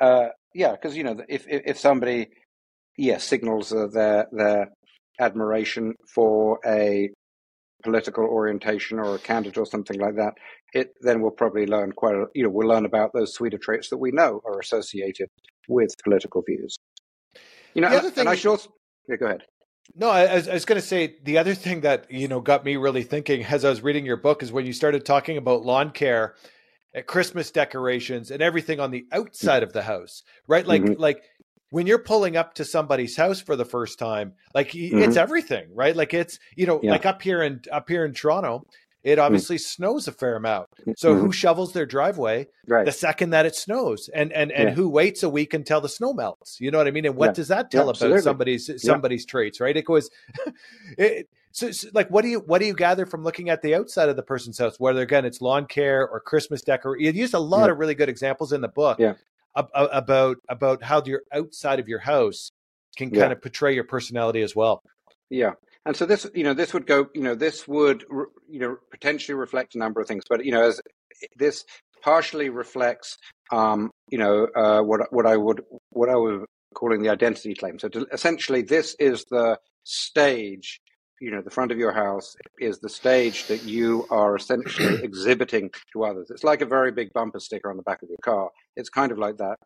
uh, 0.00 0.28
yeah, 0.54 0.72
because 0.72 0.96
you 0.96 1.04
know, 1.04 1.16
if, 1.28 1.46
if, 1.48 1.62
if 1.66 1.78
somebody, 1.78 2.28
yeah, 2.96 3.18
signals 3.18 3.72
uh, 3.72 3.86
their 3.92 4.26
their 4.32 4.68
admiration 5.20 5.94
for 6.14 6.58
a 6.66 7.10
political 7.82 8.24
orientation 8.24 8.98
or 8.98 9.16
a 9.16 9.18
candidate 9.18 9.58
or 9.58 9.66
something 9.66 9.98
like 9.98 10.16
that, 10.16 10.34
it 10.72 10.94
then 11.00 11.20
we'll 11.20 11.30
probably 11.30 11.66
learn 11.66 11.92
quite 11.92 12.14
a, 12.14 12.26
you 12.34 12.44
know 12.44 12.50
we'll 12.50 12.68
learn 12.68 12.84
about 12.84 13.12
those 13.12 13.34
suite 13.34 13.54
of 13.54 13.60
traits 13.60 13.88
that 13.90 13.98
we 13.98 14.10
know 14.10 14.40
are 14.44 14.58
associated 14.58 15.28
with 15.68 15.90
political 16.02 16.42
views. 16.42 16.76
You 17.74 17.82
know, 17.82 17.88
and, 17.88 18.18
and, 18.18 18.28
I 18.28 18.34
should 18.34 18.50
also, 18.50 18.70
yeah, 19.08 19.16
go 19.16 19.26
ahead. 19.26 19.42
No, 19.94 20.10
I, 20.10 20.24
I 20.24 20.52
was 20.52 20.64
going 20.64 20.80
to 20.80 20.86
say 20.86 21.16
the 21.24 21.38
other 21.38 21.54
thing 21.54 21.80
that 21.80 22.10
you 22.10 22.28
know 22.28 22.40
got 22.40 22.64
me 22.64 22.76
really 22.76 23.02
thinking 23.02 23.44
as 23.44 23.64
I 23.64 23.70
was 23.70 23.82
reading 23.82 24.06
your 24.06 24.16
book 24.16 24.42
is 24.42 24.52
when 24.52 24.66
you 24.66 24.72
started 24.72 25.04
talking 25.04 25.36
about 25.36 25.64
lawn 25.64 25.90
care 25.90 26.34
at 26.94 27.06
Christmas 27.06 27.50
decorations 27.50 28.30
and 28.30 28.42
everything 28.42 28.80
on 28.80 28.90
the 28.90 29.06
outside 29.12 29.62
of 29.62 29.72
the 29.72 29.82
house, 29.82 30.22
right? 30.46 30.66
Like 30.66 30.82
mm-hmm. 30.82 31.00
like 31.00 31.22
when 31.70 31.86
you're 31.86 31.98
pulling 31.98 32.36
up 32.36 32.54
to 32.54 32.64
somebody's 32.64 33.16
house 33.16 33.40
for 33.40 33.56
the 33.56 33.64
first 33.64 33.98
time, 33.98 34.34
like 34.54 34.72
mm-hmm. 34.72 34.98
it's 34.98 35.16
everything, 35.16 35.68
right? 35.74 35.96
Like 35.96 36.12
it's 36.12 36.38
you 36.54 36.66
know, 36.66 36.80
yeah. 36.82 36.90
like 36.90 37.06
up 37.06 37.22
here 37.22 37.42
in 37.42 37.62
up 37.72 37.88
here 37.88 38.04
in 38.04 38.12
Toronto, 38.12 38.66
it 39.02 39.18
mm. 39.18 39.22
obviously 39.22 39.56
mm-hmm. 39.56 39.82
snows 39.82 40.06
a 40.06 40.12
fair 40.12 40.36
amount. 40.36 40.68
So 40.96 41.14
who 41.14 41.22
mm-hmm. 41.22 41.30
shovels 41.30 41.72
their 41.72 41.86
driveway 41.86 42.48
right. 42.66 42.84
the 42.84 42.92
second 42.92 43.30
that 43.30 43.46
it 43.46 43.56
snows, 43.56 44.10
and 44.14 44.32
and 44.32 44.52
and 44.52 44.68
yeah. 44.68 44.74
who 44.74 44.88
waits 44.88 45.22
a 45.22 45.28
week 45.30 45.54
until 45.54 45.80
the 45.80 45.88
snow 45.88 46.12
melts? 46.12 46.60
You 46.60 46.70
know 46.70 46.78
what 46.78 46.86
I 46.86 46.90
mean? 46.90 47.06
And 47.06 47.16
what 47.16 47.30
yeah. 47.30 47.32
does 47.32 47.48
that 47.48 47.70
tell 47.70 47.88
about 47.88 48.22
somebody's 48.22 48.70
somebody's 48.82 49.26
traits, 49.26 49.60
right? 49.60 49.76
It 49.76 49.84
goes. 49.84 50.10
it, 50.98 51.28
so, 51.52 51.70
so, 51.70 51.88
like, 51.92 52.08
what 52.08 52.22
do 52.22 52.28
you 52.28 52.40
what 52.40 52.60
do 52.60 52.66
you 52.66 52.74
gather 52.74 53.06
from 53.06 53.24
looking 53.24 53.50
at 53.50 53.62
the 53.62 53.74
outside 53.74 54.08
of 54.08 54.16
the 54.16 54.22
person's 54.22 54.58
house? 54.58 54.78
Whether 54.78 55.00
again 55.02 55.24
it's 55.24 55.40
lawn 55.40 55.66
care 55.66 56.06
or 56.06 56.20
Christmas 56.20 56.62
decor, 56.62 56.98
you 56.98 57.10
used 57.10 57.34
a 57.34 57.38
lot 57.38 57.66
yeah. 57.66 57.72
of 57.72 57.78
really 57.78 57.94
good 57.94 58.08
examples 58.08 58.52
in 58.52 58.60
the 58.60 58.68
book. 58.68 58.98
Yeah. 58.98 59.14
about 59.54 60.38
about 60.48 60.82
how 60.82 61.02
your 61.04 61.22
outside 61.32 61.78
of 61.78 61.88
your 61.88 61.98
house 61.98 62.50
can 62.96 63.10
kind 63.10 63.30
yeah. 63.30 63.32
of 63.32 63.42
portray 63.42 63.74
your 63.74 63.84
personality 63.84 64.42
as 64.42 64.56
well. 64.56 64.82
Yeah, 65.30 65.52
and 65.84 65.96
so 65.96 66.06
this, 66.06 66.26
you 66.34 66.44
know, 66.44 66.54
this 66.54 66.72
would 66.72 66.86
go, 66.86 67.08
you 67.14 67.22
know, 67.22 67.34
this 67.34 67.66
would, 67.66 68.04
you 68.48 68.60
know, 68.60 68.76
potentially 68.90 69.34
reflect 69.34 69.74
a 69.74 69.78
number 69.78 70.00
of 70.00 70.06
things, 70.06 70.24
but 70.28 70.44
you 70.44 70.52
know, 70.52 70.62
as 70.62 70.80
this 71.36 71.64
partially 72.02 72.50
reflects, 72.50 73.16
um, 73.50 73.90
you 74.08 74.18
know, 74.18 74.46
uh, 74.54 74.80
what 74.80 75.12
what 75.12 75.26
I 75.26 75.36
would 75.36 75.62
what 75.90 76.08
I 76.08 76.16
was 76.16 76.44
calling 76.74 77.02
the 77.02 77.10
identity 77.10 77.54
claim. 77.54 77.78
So 77.78 77.88
to, 77.88 78.06
essentially, 78.12 78.62
this 78.62 78.94
is 78.98 79.24
the 79.30 79.58
stage 79.84 80.80
you 81.22 81.30
know 81.30 81.40
the 81.40 81.50
front 81.50 81.70
of 81.70 81.78
your 81.78 81.92
house 81.92 82.34
is 82.58 82.80
the 82.80 82.88
stage 82.88 83.46
that 83.46 83.62
you 83.62 84.04
are 84.10 84.34
essentially 84.34 85.00
exhibiting 85.04 85.70
to 85.92 86.04
others. 86.04 86.28
It's 86.30 86.42
like 86.42 86.62
a 86.62 86.66
very 86.66 86.90
big 86.90 87.12
bumper 87.12 87.38
sticker 87.38 87.70
on 87.70 87.76
the 87.76 87.84
back 87.84 88.02
of 88.02 88.08
your 88.08 88.18
car. 88.24 88.50
It's 88.76 88.88
kind 88.88 89.12
of 89.12 89.18
like 89.18 89.36
that 89.36 89.56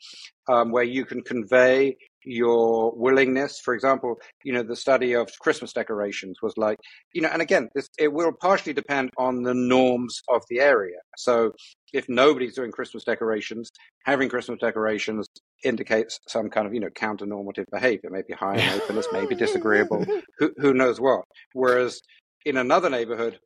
um, 0.48 0.70
where 0.70 0.84
you 0.84 1.06
can 1.06 1.22
convey 1.22 1.96
your 2.24 2.92
willingness. 2.94 3.58
For 3.64 3.72
example 3.72 4.16
you 4.44 4.52
know 4.52 4.62
the 4.62 4.76
study 4.76 5.14
of 5.14 5.30
christmas 5.40 5.72
decorations 5.72 6.36
was 6.42 6.52
like 6.58 6.78
you 7.14 7.22
know 7.22 7.30
and 7.32 7.40
again 7.40 7.70
this, 7.74 7.88
it 7.98 8.12
will 8.12 8.32
partially 8.32 8.74
depend 8.74 9.10
on 9.16 9.42
the 9.42 9.54
norms 9.54 10.20
of 10.28 10.42
the 10.50 10.60
area. 10.60 10.98
So 11.16 11.52
if 11.94 12.06
nobody's 12.08 12.54
doing 12.54 12.70
christmas 12.70 13.04
decorations 13.04 13.70
having 14.04 14.28
christmas 14.28 14.58
decorations 14.60 15.26
indicates 15.64 16.18
some 16.28 16.50
kind 16.50 16.66
of 16.66 16.74
you 16.74 16.80
know 16.80 16.90
counter 16.90 17.26
normative 17.26 17.66
behavior 17.70 18.10
maybe 18.10 18.32
high 18.32 18.56
in 18.56 18.80
openness 18.80 19.06
maybe 19.12 19.34
disagreeable. 19.46 20.04
Who, 20.38 20.52
who 20.58 20.74
knows 20.74 21.00
what? 21.00 21.24
Whereas 21.52 22.00
in 22.44 22.56
another 22.56 22.90
neighborhood 22.90 23.38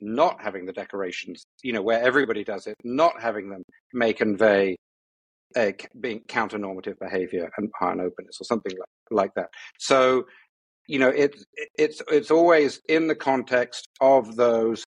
not 0.00 0.40
having 0.40 0.64
the 0.64 0.72
decorations 0.72 1.44
you 1.64 1.72
know 1.72 1.82
where 1.82 2.00
everybody 2.00 2.44
does 2.44 2.68
it 2.68 2.76
not 2.84 3.20
having 3.20 3.50
them 3.50 3.62
may 3.92 4.12
convey 4.12 4.76
a 5.56 5.74
being 6.00 6.20
counter 6.28 6.58
normative 6.58 6.98
behavior 6.98 7.50
and 7.56 7.70
high 7.78 7.92
in 7.92 8.00
openness 8.00 8.40
or 8.40 8.44
something 8.44 8.72
like, 8.78 8.88
like 9.10 9.34
that. 9.34 9.48
So 9.78 10.24
you 10.86 10.98
know 10.98 11.08
it, 11.08 11.36
it's 11.76 12.02
it's 12.08 12.30
always 12.30 12.80
in 12.88 13.08
the 13.08 13.14
context 13.14 13.86
of 14.00 14.36
those 14.36 14.84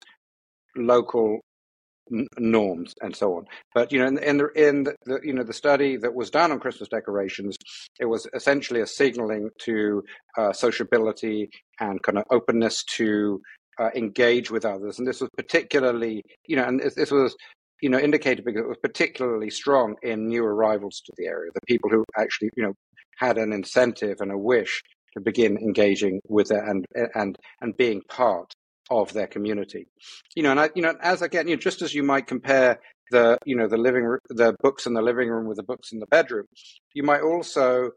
local 0.76 1.40
norms 2.38 2.94
and 3.02 3.16
so 3.16 3.36
on. 3.38 3.46
But 3.74 3.92
you 3.92 4.00
know, 4.00 4.08
in, 4.08 4.18
in, 4.20 4.38
the, 4.38 4.48
in 4.56 4.84
the 4.84 5.20
you 5.24 5.34
know 5.34 5.44
the 5.44 5.54
study 5.54 5.98
that 5.98 6.14
was 6.14 6.30
done 6.30 6.52
on 6.52 6.60
Christmas 6.60 6.90
decorations, 6.90 7.58
it 8.00 8.06
was 8.06 8.28
essentially 8.34 8.82
a 8.82 8.88
signaling 8.88 9.50
to 9.60 10.04
uh, 10.38 10.54
sociability 10.54 11.50
and 11.80 12.02
kind 12.04 12.18
of 12.18 12.26
openness 12.32 12.84
to 12.96 13.42
uh, 13.80 13.90
engage 13.96 14.52
with 14.52 14.66
others. 14.66 15.00
And 15.00 15.08
this 15.08 15.22
was 15.22 15.30
particularly, 15.38 16.22
you 16.48 16.56
know, 16.56 16.66
and 16.66 16.80
this, 16.80 16.96
this 16.96 17.12
was 17.12 17.36
you 17.82 17.90
know 17.90 18.00
indicated 18.00 18.46
because 18.46 18.62
it 18.62 18.68
was 18.68 18.78
particularly 18.82 19.50
strong 19.50 19.96
in 20.04 20.28
new 20.28 20.46
arrivals 20.46 21.02
to 21.06 21.14
the 21.18 21.26
area, 21.26 21.52
the 21.54 21.62
people 21.68 21.90
who 21.90 22.04
actually 22.18 22.50
you 22.56 22.64
know 22.64 22.74
had 23.18 23.38
an 23.38 23.54
incentive 23.54 24.18
and 24.20 24.32
a 24.32 24.38
wish 24.38 24.82
to 25.14 25.22
begin 25.22 25.58
engaging 25.58 26.22
with 26.28 26.52
it 26.52 26.64
and 26.66 26.86
and 27.16 27.38
and 27.62 27.76
being 27.78 28.02
part 28.10 28.54
of 28.92 29.14
their 29.14 29.26
community. 29.26 29.88
You 30.36 30.44
know, 30.44 30.52
and 30.52 30.60
I, 30.60 30.70
you 30.76 30.84
know, 30.84 30.94
as 31.02 31.24
again, 31.24 31.48
you 31.48 31.56
know, 31.56 31.60
just 31.60 31.82
as 31.82 31.96
you 31.96 32.04
might 32.04 32.28
compare 32.28 32.80
the, 33.10 33.38
you 33.46 33.56
know, 33.56 33.68
the 33.68 33.78
living, 33.78 34.18
the 34.30 34.54
books 34.62 34.86
in 34.86 34.94
the 34.94 35.02
living 35.02 35.30
room 35.30 35.48
with 35.48 35.58
the 35.58 35.64
books 35.64 35.92
in 35.92 36.00
the 36.00 36.06
bedroom, 36.08 36.46
you 36.94 37.02
might 37.02 37.22
also 37.22 37.92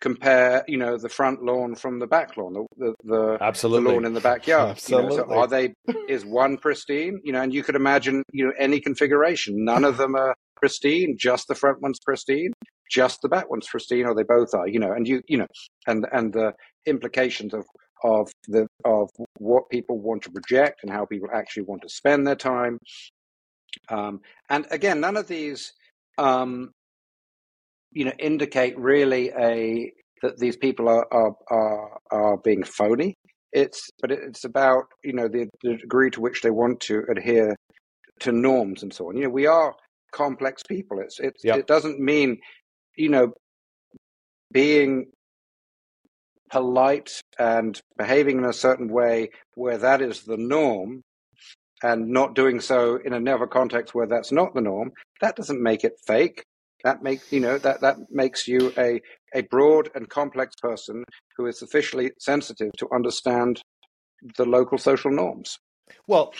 compare, 0.00 0.62
you 0.68 0.76
know, 0.76 0.98
the 0.98 1.08
front 1.08 1.42
lawn 1.42 1.74
from 1.74 1.98
the 1.98 2.06
back 2.06 2.36
lawn, 2.36 2.52
the 2.54 2.66
the, 2.76 2.94
the, 3.04 3.38
Absolutely. 3.40 3.90
the 3.90 3.94
lawn 3.94 4.06
in 4.06 4.14
the 4.14 4.20
backyard. 4.20 4.70
Absolutely. 4.70 5.12
You 5.12 5.18
know, 5.18 5.26
so 5.28 5.34
are 5.34 5.46
they? 5.48 5.74
Is 6.08 6.24
one 6.24 6.56
pristine? 6.58 7.20
You 7.24 7.32
know, 7.32 7.42
and 7.42 7.52
you 7.52 7.62
could 7.62 7.76
imagine, 7.76 8.22
you 8.32 8.46
know, 8.46 8.52
any 8.58 8.80
configuration. 8.80 9.64
None 9.64 9.84
of 9.84 9.96
them 9.96 10.14
are 10.14 10.34
pristine. 10.56 11.16
Just 11.18 11.48
the 11.48 11.54
front 11.54 11.82
one's 11.82 11.98
pristine. 11.98 12.52
Just 12.90 13.20
the 13.22 13.28
back 13.28 13.50
one's 13.50 13.66
pristine, 13.66 14.06
or 14.06 14.14
they 14.14 14.22
both 14.22 14.54
are. 14.54 14.68
You 14.68 14.78
know, 14.78 14.92
and 14.92 15.08
you, 15.08 15.22
you 15.28 15.38
know, 15.38 15.48
and 15.86 16.06
and 16.12 16.32
the 16.32 16.52
implications 16.86 17.52
of 17.52 17.64
of 18.02 18.30
the 18.48 18.66
of 18.84 19.10
what 19.38 19.70
people 19.70 19.98
want 19.98 20.22
to 20.22 20.30
project 20.30 20.80
and 20.82 20.92
how 20.92 21.04
people 21.04 21.28
actually 21.32 21.64
want 21.64 21.82
to 21.82 21.88
spend 21.88 22.26
their 22.26 22.36
time. 22.36 22.78
Um, 23.88 24.20
and 24.48 24.66
again, 24.70 25.00
none 25.00 25.16
of 25.16 25.28
these, 25.28 25.72
um, 26.18 26.72
you 27.92 28.04
know, 28.04 28.12
indicate 28.18 28.78
really 28.78 29.30
a 29.30 29.92
that 30.22 30.38
these 30.38 30.56
people 30.56 30.88
are 30.88 31.06
are 31.12 31.34
are, 31.50 31.98
are 32.10 32.36
being 32.38 32.64
phony. 32.64 33.14
It's 33.52 33.88
but 34.00 34.10
it's 34.10 34.44
about 34.44 34.84
you 35.02 35.12
know 35.12 35.28
the, 35.28 35.48
the 35.62 35.76
degree 35.76 36.10
to 36.10 36.20
which 36.20 36.42
they 36.42 36.50
want 36.50 36.80
to 36.80 37.02
adhere 37.10 37.56
to 38.20 38.32
norms 38.32 38.82
and 38.82 38.92
so 38.92 39.08
on. 39.08 39.16
You 39.16 39.24
know, 39.24 39.30
we 39.30 39.46
are 39.46 39.74
complex 40.12 40.62
people. 40.62 41.00
It's 41.00 41.18
it's 41.20 41.44
yep. 41.44 41.58
it 41.58 41.66
doesn't 41.66 42.00
mean 42.00 42.38
you 42.96 43.08
know 43.08 43.32
being 44.52 45.06
polite 46.50 47.20
and 47.38 47.80
behaving 47.96 48.38
in 48.38 48.44
a 48.44 48.52
certain 48.52 48.88
way 48.88 49.30
where 49.54 49.78
that 49.78 50.00
is 50.00 50.22
the 50.22 50.36
norm 50.36 51.02
and 51.82 52.08
not 52.08 52.34
doing 52.34 52.60
so 52.60 52.96
in 53.04 53.12
another 53.12 53.46
context 53.46 53.94
where 53.94 54.06
that's 54.06 54.32
not 54.32 54.54
the 54.54 54.60
norm, 54.60 54.92
that 55.20 55.36
doesn't 55.36 55.62
make 55.62 55.84
it 55.84 56.00
fake. 56.06 56.42
That 56.84 57.02
makes 57.02 57.32
you 57.32 57.40
know 57.40 57.58
that 57.58 57.80
that 57.80 57.96
makes 58.10 58.46
you 58.46 58.72
a 58.78 59.00
a 59.34 59.42
broad 59.42 59.90
and 59.94 60.08
complex 60.08 60.54
person 60.60 61.04
who 61.36 61.46
is 61.46 61.58
sufficiently 61.58 62.12
sensitive 62.18 62.72
to 62.78 62.88
understand 62.94 63.60
the 64.36 64.44
local 64.44 64.78
social 64.78 65.10
norms. 65.10 65.58
Well, 66.06 66.32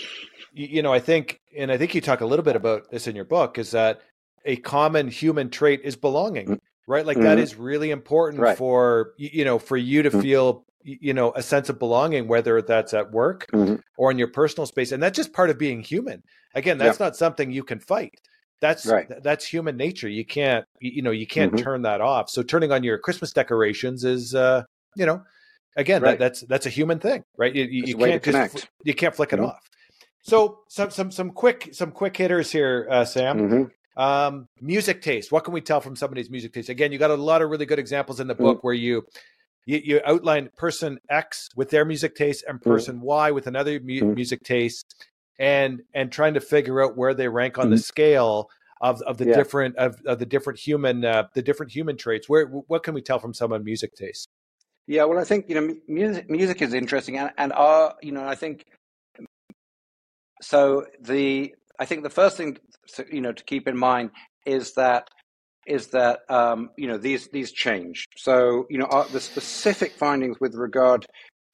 you 0.53 0.83
know, 0.83 0.93
I 0.93 1.01
think, 1.01 1.39
and 1.57 1.70
I 1.70 1.77
think 1.77 1.95
you 1.95 2.01
talk 2.01 2.20
a 2.20 2.27
little 2.27 2.45
bit 2.45 2.57
about 2.57 2.91
this 2.91 3.07
in 3.07 3.15
your 3.15 3.24
book, 3.24 3.59
is 3.59 3.70
that 3.73 4.01
a 4.45 4.57
common 4.57 5.09
human 5.09 5.51
trait 5.51 5.81
is 5.85 5.97
belonging. 5.97 6.47
Mm. 6.47 6.59
Right 6.88 7.04
like 7.04 7.16
mm-hmm. 7.16 7.26
that 7.26 7.38
is 7.38 7.56
really 7.56 7.90
important 7.90 8.40
right. 8.40 8.56
for 8.56 9.12
you 9.16 9.44
know 9.44 9.58
for 9.58 9.76
you 9.76 10.02
to 10.02 10.10
mm-hmm. 10.10 10.20
feel 10.20 10.64
you 10.86 11.12
know 11.12 11.32
a 11.34 11.42
sense 11.42 11.68
of 11.68 11.80
belonging 11.80 12.28
whether 12.28 12.62
that's 12.62 12.94
at 12.94 13.10
work 13.10 13.46
mm-hmm. 13.52 13.74
or 13.98 14.12
in 14.12 14.18
your 14.18 14.28
personal 14.28 14.66
space 14.66 14.92
and 14.92 15.02
that's 15.02 15.16
just 15.16 15.32
part 15.32 15.50
of 15.50 15.58
being 15.58 15.80
human 15.80 16.22
again 16.54 16.78
that's 16.78 17.00
yeah. 17.00 17.06
not 17.06 17.16
something 17.16 17.50
you 17.50 17.64
can 17.64 17.80
fight 17.80 18.20
that's 18.60 18.86
right. 18.86 19.10
that's 19.22 19.44
human 19.44 19.76
nature 19.76 20.08
you 20.08 20.24
can't 20.24 20.64
you 20.80 21.02
know 21.02 21.10
you 21.10 21.26
can't 21.26 21.52
mm-hmm. 21.52 21.64
turn 21.64 21.82
that 21.82 22.00
off 22.00 22.30
so 22.30 22.42
turning 22.42 22.70
on 22.70 22.84
your 22.84 22.98
christmas 22.98 23.32
decorations 23.32 24.04
is 24.04 24.34
uh 24.34 24.62
you 24.94 25.04
know 25.04 25.20
again 25.76 26.02
right. 26.02 26.12
that, 26.12 26.18
that's 26.18 26.40
that's 26.42 26.66
a 26.66 26.70
human 26.70 27.00
thing 27.00 27.24
right 27.36 27.54
you, 27.54 27.64
you 27.64 27.96
can't 27.96 28.22
just 28.22 28.68
you 28.84 28.94
can't 28.94 29.14
flick 29.14 29.32
it 29.32 29.36
mm-hmm. 29.36 29.46
off 29.46 29.68
so 30.22 30.60
some 30.68 30.90
some 30.90 31.10
some 31.10 31.30
quick 31.30 31.70
some 31.72 31.90
quick 31.90 32.16
hitters 32.16 32.52
here 32.52 32.86
uh, 32.90 33.04
sam 33.04 33.38
mm-hmm. 33.38 33.64
Um, 33.97 34.48
music 34.60 35.01
taste. 35.01 35.32
What 35.32 35.44
can 35.44 35.55
we 35.55 35.60
tell 35.60 35.81
from 35.81 35.97
somebody's 35.97 36.28
music 36.28 36.52
taste? 36.52 36.68
Again, 36.68 36.93
you 36.93 36.98
got 36.98 37.10
a 37.10 37.14
lot 37.14 37.40
of 37.40 37.51
really 37.51 37.66
good 37.66 37.78
examples 37.78 38.20
in 38.20 38.27
the 38.27 38.35
book 38.35 38.59
mm. 38.59 38.62
where 38.62 38.74
you, 38.74 39.06
you, 39.64 39.81
you 39.82 40.01
outline 40.05 40.51
person 40.56 40.98
X 41.09 41.48
with 41.56 41.70
their 41.70 41.85
music 41.85 42.14
taste 42.14 42.44
and 42.47 42.60
mm. 42.60 42.64
person. 42.64 43.01
Y 43.01 43.31
with 43.31 43.47
another 43.47 43.81
mu- 43.81 44.01
mm. 44.01 44.14
music 44.14 44.43
taste, 44.43 45.06
and 45.39 45.82
and 45.94 46.12
trying 46.12 46.35
to 46.35 46.40
figure 46.40 46.82
out 46.82 46.97
where 46.97 47.14
they 47.14 47.28
rank 47.28 47.59
on 47.59 47.70
the 47.70 47.77
mm-hmm. 47.77 47.82
scale 47.82 48.51
of 48.81 49.01
of 49.02 49.16
the 49.18 49.27
yeah. 49.27 49.36
different 49.36 49.77
of, 49.77 49.97
of 50.05 50.18
the 50.18 50.27
different 50.27 50.59
human 50.59 51.05
uh, 51.05 51.24
the 51.35 51.43
different 51.43 51.73
human 51.73 51.97
traits. 51.97 52.28
Where 52.28 52.47
what 52.47 52.82
can 52.82 52.94
we 52.94 53.02
tell 53.02 53.18
from 53.18 53.32
someone 53.32 53.64
music 53.64 53.94
taste? 53.94 54.28
Yeah, 54.86 55.05
well, 55.05 55.18
I 55.18 55.24
think 55.24 55.48
you 55.48 55.55
know 55.55 55.74
music 55.89 56.31
music 56.31 56.62
is 56.62 56.74
interesting, 56.74 57.18
and 57.18 57.31
and 57.39 57.52
our 57.52 57.94
you 58.02 58.12
know 58.12 58.27
I 58.27 58.35
think 58.35 58.66
so 60.43 60.85
the 61.01 61.55
I 61.78 61.85
think 61.85 62.03
the 62.03 62.11
first 62.11 62.36
thing 62.36 62.59
to, 62.94 63.07
you 63.11 63.20
know 63.20 63.32
to 63.32 63.44
keep 63.44 63.69
in 63.69 63.77
mind 63.77 64.11
is 64.44 64.74
that 64.74 65.09
is 65.66 65.89
that 65.89 66.20
um, 66.28 66.70
you 66.77 66.86
know 66.86 66.98
these 66.98 67.28
these 67.28 67.53
change. 67.53 68.07
So 68.16 68.66
you 68.70 68.78
know 68.78 68.86
our, 68.86 69.07
the 69.09 69.20
specific 69.20 69.93
findings 69.93 70.36
with 70.40 70.55
regard 70.55 71.07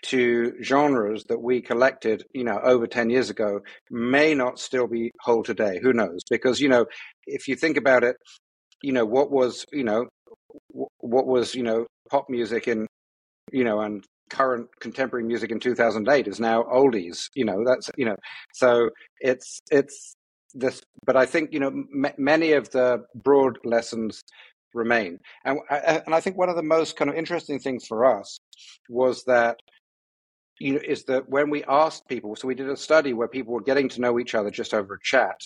to 0.02 0.52
genres 0.62 1.24
that 1.28 1.40
we 1.40 1.60
collected, 1.60 2.24
you 2.34 2.44
know, 2.44 2.58
over 2.62 2.86
10 2.86 3.08
years 3.10 3.30
ago 3.30 3.60
may 3.90 4.34
not 4.34 4.58
still 4.58 4.86
be 4.86 5.12
whole 5.20 5.42
today. 5.42 5.78
Who 5.80 5.92
knows? 5.92 6.20
Because, 6.28 6.60
you 6.60 6.68
know, 6.68 6.86
if 7.26 7.48
you 7.48 7.54
think 7.54 7.76
about 7.76 8.02
it, 8.02 8.16
you 8.82 8.92
know, 8.92 9.04
what 9.04 9.30
was, 9.30 9.64
you 9.72 9.84
know, 9.84 10.06
what 10.98 11.26
was, 11.26 11.54
you 11.54 11.62
know, 11.62 11.86
pop 12.10 12.26
music 12.28 12.66
in, 12.66 12.86
you 13.52 13.64
know, 13.64 13.80
and 13.80 14.04
current 14.32 14.68
contemporary 14.80 15.24
music 15.24 15.52
in 15.52 15.60
2008 15.60 16.28
is 16.28 16.40
now 16.40 16.64
oldies 16.64 17.28
you 17.36 17.44
know 17.44 17.64
that's 17.66 17.90
you 17.98 18.06
know. 18.06 18.16
So 18.54 18.90
it's 19.20 19.60
it's 19.70 20.14
this 20.54 20.82
but 21.06 21.16
i 21.16 21.26
think 21.26 21.52
you 21.52 21.60
know 21.60 21.68
m- 21.68 22.14
many 22.18 22.52
of 22.54 22.70
the 22.72 23.04
broad 23.24 23.58
lessons 23.64 24.22
remain. 24.74 25.18
And 25.44 25.60
uh, 25.70 25.74
uh, 25.74 26.00
and 26.06 26.14
i 26.16 26.20
think 26.20 26.38
one 26.38 26.50
of 26.50 26.56
the 26.56 26.64
most 26.64 26.96
kind 26.96 27.10
of 27.10 27.16
interesting 27.16 27.60
things 27.60 27.86
for 27.86 28.06
us 28.06 28.38
was 28.90 29.24
that 29.26 29.58
you 30.60 30.74
know 30.74 30.80
is 30.86 31.04
that 31.04 31.28
when 31.28 31.50
we 31.50 31.64
asked 31.64 32.08
people 32.08 32.36
so 32.36 32.48
we 32.48 32.54
did 32.54 32.70
a 32.70 32.76
study 32.76 33.12
where 33.14 33.28
people 33.28 33.54
were 33.54 33.62
getting 33.62 33.88
to 33.90 34.00
know 34.00 34.18
each 34.20 34.34
other 34.34 34.50
just 34.50 34.74
over 34.74 34.94
a 34.94 35.00
chat 35.02 35.38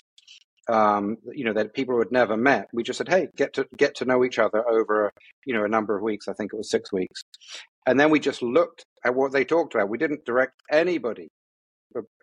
um, 0.68 1.16
you 1.32 1.44
know 1.44 1.52
that 1.52 1.74
people 1.74 1.94
who 1.94 2.00
had 2.00 2.12
never 2.12 2.36
met 2.36 2.68
we 2.72 2.82
just 2.82 2.98
said 2.98 3.08
hey 3.08 3.28
get 3.36 3.52
to 3.52 3.66
get 3.76 3.94
to 3.94 4.04
know 4.04 4.24
each 4.24 4.38
other 4.38 4.68
over 4.68 5.12
you 5.44 5.54
know 5.54 5.64
a 5.64 5.68
number 5.68 5.96
of 5.96 6.02
weeks 6.02 6.28
i 6.28 6.32
think 6.32 6.52
it 6.52 6.56
was 6.56 6.70
six 6.70 6.92
weeks 6.92 7.22
and 7.86 7.98
then 7.98 8.10
we 8.10 8.18
just 8.18 8.42
looked 8.42 8.84
at 9.04 9.14
what 9.14 9.32
they 9.32 9.44
talked 9.44 9.74
about. 9.74 9.88
We 9.88 9.98
didn't 9.98 10.24
direct 10.24 10.54
anybody 10.70 11.28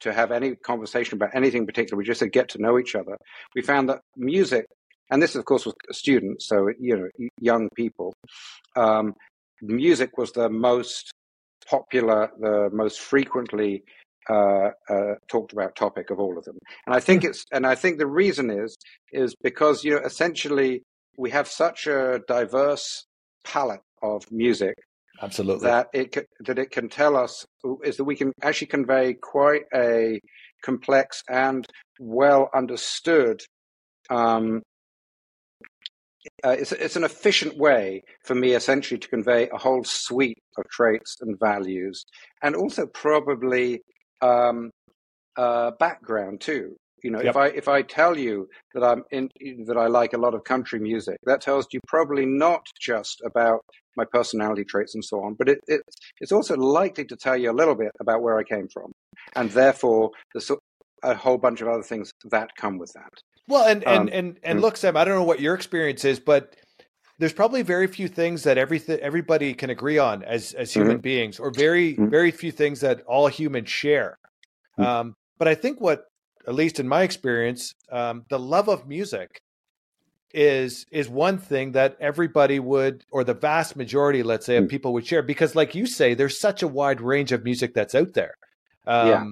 to 0.02 0.14
have 0.14 0.32
any 0.32 0.56
conversation 0.56 1.16
about 1.16 1.34
anything 1.34 1.66
particular. 1.66 1.98
We 1.98 2.04
just 2.04 2.20
said 2.20 2.32
get 2.32 2.50
to 2.50 2.62
know 2.62 2.78
each 2.78 2.96
other. 2.96 3.18
We 3.56 3.62
found 3.62 3.90
that 3.90 4.02
music 4.18 4.66
and 5.10 5.22
this, 5.22 5.36
of 5.36 5.46
course, 5.46 5.66
was 5.66 5.76
students, 5.92 6.48
so 6.48 6.70
you 6.80 6.98
know, 6.98 7.28
young 7.40 7.70
people. 7.76 8.14
Um, 8.76 9.14
music 9.62 10.18
was 10.18 10.32
the 10.32 10.50
most 10.50 11.12
popular, 11.68 12.30
the 12.40 12.70
most 12.72 13.00
frequently 13.00 13.84
uh, 14.30 14.70
uh, 14.90 15.16
talked 15.28 15.54
about 15.54 15.76
topic 15.76 16.10
of 16.10 16.20
all 16.20 16.38
of 16.38 16.44
them. 16.46 16.58
And 16.86 16.96
I 16.96 17.00
think 17.00 17.24
hmm. 17.24 17.30
it's, 17.30 17.46
and 17.52 17.66
I 17.66 17.76
think 17.76 17.98
the 17.98 18.08
reason 18.08 18.50
is, 18.50 18.78
is 19.12 19.36
because 19.42 19.84
you 19.84 19.92
know, 19.92 20.02
essentially, 20.06 20.84
we 21.18 21.30
have 21.32 21.48
such 21.48 21.88
a 21.88 22.22
diverse 22.28 23.06
palette 23.44 23.82
of 24.02 24.24
music 24.32 24.76
absolutely 25.22 25.68
that 25.68 25.88
it 25.94 26.16
that 26.46 26.60
it 26.60 26.72
can 26.72 26.90
tell 26.90 27.16
us 27.16 27.46
is 27.84 27.98
that 27.98 28.04
we 28.04 28.16
can 28.16 28.32
actually 28.42 28.68
convey 28.68 29.14
quite 29.14 29.64
a 29.74 30.20
complex 30.64 31.24
and 31.30 31.68
well 32.00 32.50
understood 32.54 33.42
um, 34.10 34.62
uh, 36.44 36.50
it's, 36.50 36.72
it's 36.72 36.96
an 36.96 37.04
efficient 37.04 37.58
way 37.58 38.02
for 38.26 38.36
me 38.36 38.54
essentially 38.54 38.98
to 38.98 39.08
convey 39.08 39.50
a 39.50 39.58
whole 39.58 39.84
suite 39.84 40.40
of 40.58 40.64
traits 40.70 41.18
and 41.22 41.38
values 41.40 42.06
and 42.42 42.56
also 42.56 42.86
probably 42.88 43.82
um, 44.24 44.72
uh, 45.36 45.72
background 45.80 46.42
too 46.42 46.76
you 47.04 47.12
know, 47.12 47.20
yep. 47.20 47.32
if 47.32 47.38
I 47.38 47.48
if 47.48 47.68
I 47.68 47.82
tell 47.82 48.18
you 48.18 48.48
that 48.74 48.84
I'm 48.84 49.04
in 49.12 49.30
that 49.66 49.78
I 49.78 49.88
like 49.88 50.14
a 50.14 50.18
lot 50.18 50.34
of 50.34 50.46
country 50.46 50.80
music, 50.80 51.18
that 51.26 51.42
tells 51.42 51.68
you 51.74 51.82
probably 51.86 52.26
not 52.26 52.66
just 52.80 53.22
about 53.26 53.60
my 53.98 54.06
personality 54.06 54.64
traits 54.64 54.96
and 54.96 55.04
so 55.04 55.22
on, 55.22 55.36
but 55.38 55.50
it, 55.50 55.60
it 55.68 55.82
it's 56.22 56.32
also 56.32 56.56
likely 56.56 57.04
to 57.06 57.18
tell 57.18 57.36
you 57.36 57.52
a 57.52 57.54
little 57.54 57.76
bit 57.76 57.92
about 58.00 58.22
where 58.22 58.40
I 58.40 58.44
came 58.44 58.70
from, 58.70 58.94
and 59.36 59.52
therefore 59.52 60.12
there's 60.34 60.50
a 61.04 61.14
whole 61.14 61.38
bunch 61.38 61.60
of 61.60 61.68
other 61.68 61.84
things 61.84 62.10
that 62.32 62.56
come 62.56 62.78
with 62.78 62.94
that. 62.94 63.12
Well, 63.50 63.68
and 63.68 63.84
and 63.84 64.04
um, 64.04 64.10
and 64.14 64.40
and 64.42 64.62
look, 64.62 64.78
Sam, 64.78 64.96
I 64.96 65.04
don't 65.04 65.16
know 65.16 65.26
what 65.26 65.42
your 65.42 65.56
experience 65.56 66.06
is, 66.06 66.22
but 66.22 66.56
there's 67.20 67.34
probably 67.34 67.62
very 67.62 67.88
few 67.88 68.08
things 68.08 68.44
that 68.44 68.58
everything 68.58 69.00
everybody 69.00 69.54
can 69.54 69.70
agree 69.70 69.98
on 69.98 70.24
as 70.24 70.54
as 70.54 70.74
human 70.74 70.98
mm-hmm. 70.98 71.02
beings, 71.02 71.40
or 71.40 71.52
very 71.52 71.94
mm-hmm. 71.94 72.10
very 72.10 72.32
few 72.32 72.52
things 72.52 72.82
that 72.82 73.02
all 73.02 73.28
humans 73.28 73.70
share. 73.70 74.18
Mm-hmm. 74.80 74.90
Um, 74.90 75.16
but 75.38 75.48
I 75.48 75.56
think 75.56 75.80
what 75.80 76.06
at 76.48 76.56
least 76.56 76.80
in 76.80 76.88
my 76.88 77.04
experience, 77.04 77.74
um, 77.92 78.26
the 78.30 78.40
love 78.40 78.68
of 78.68 78.88
music 78.88 79.42
is 80.34 80.86
is 80.92 81.08
one 81.08 81.38
thing 81.38 81.74
that 81.74 81.96
everybody 82.00 82.60
would, 82.60 83.06
or 83.12 83.24
the 83.24 83.34
vast 83.34 83.76
majority, 83.76 84.24
let's 84.24 84.46
say, 84.46 84.58
of 84.58 84.64
hmm. 84.64 84.70
people 84.70 84.94
would 84.94 85.06
share. 85.06 85.22
Because, 85.22 85.56
like 85.56 85.76
you 85.76 85.86
say, 85.86 86.16
there's 86.16 86.40
such 86.40 86.64
a 86.64 86.68
wide 86.68 87.02
range 87.02 87.32
of 87.32 87.44
music 87.44 87.74
that's 87.74 87.94
out 87.94 88.14
there. 88.14 88.34
Um, 88.86 89.08
yeah. 89.08 89.26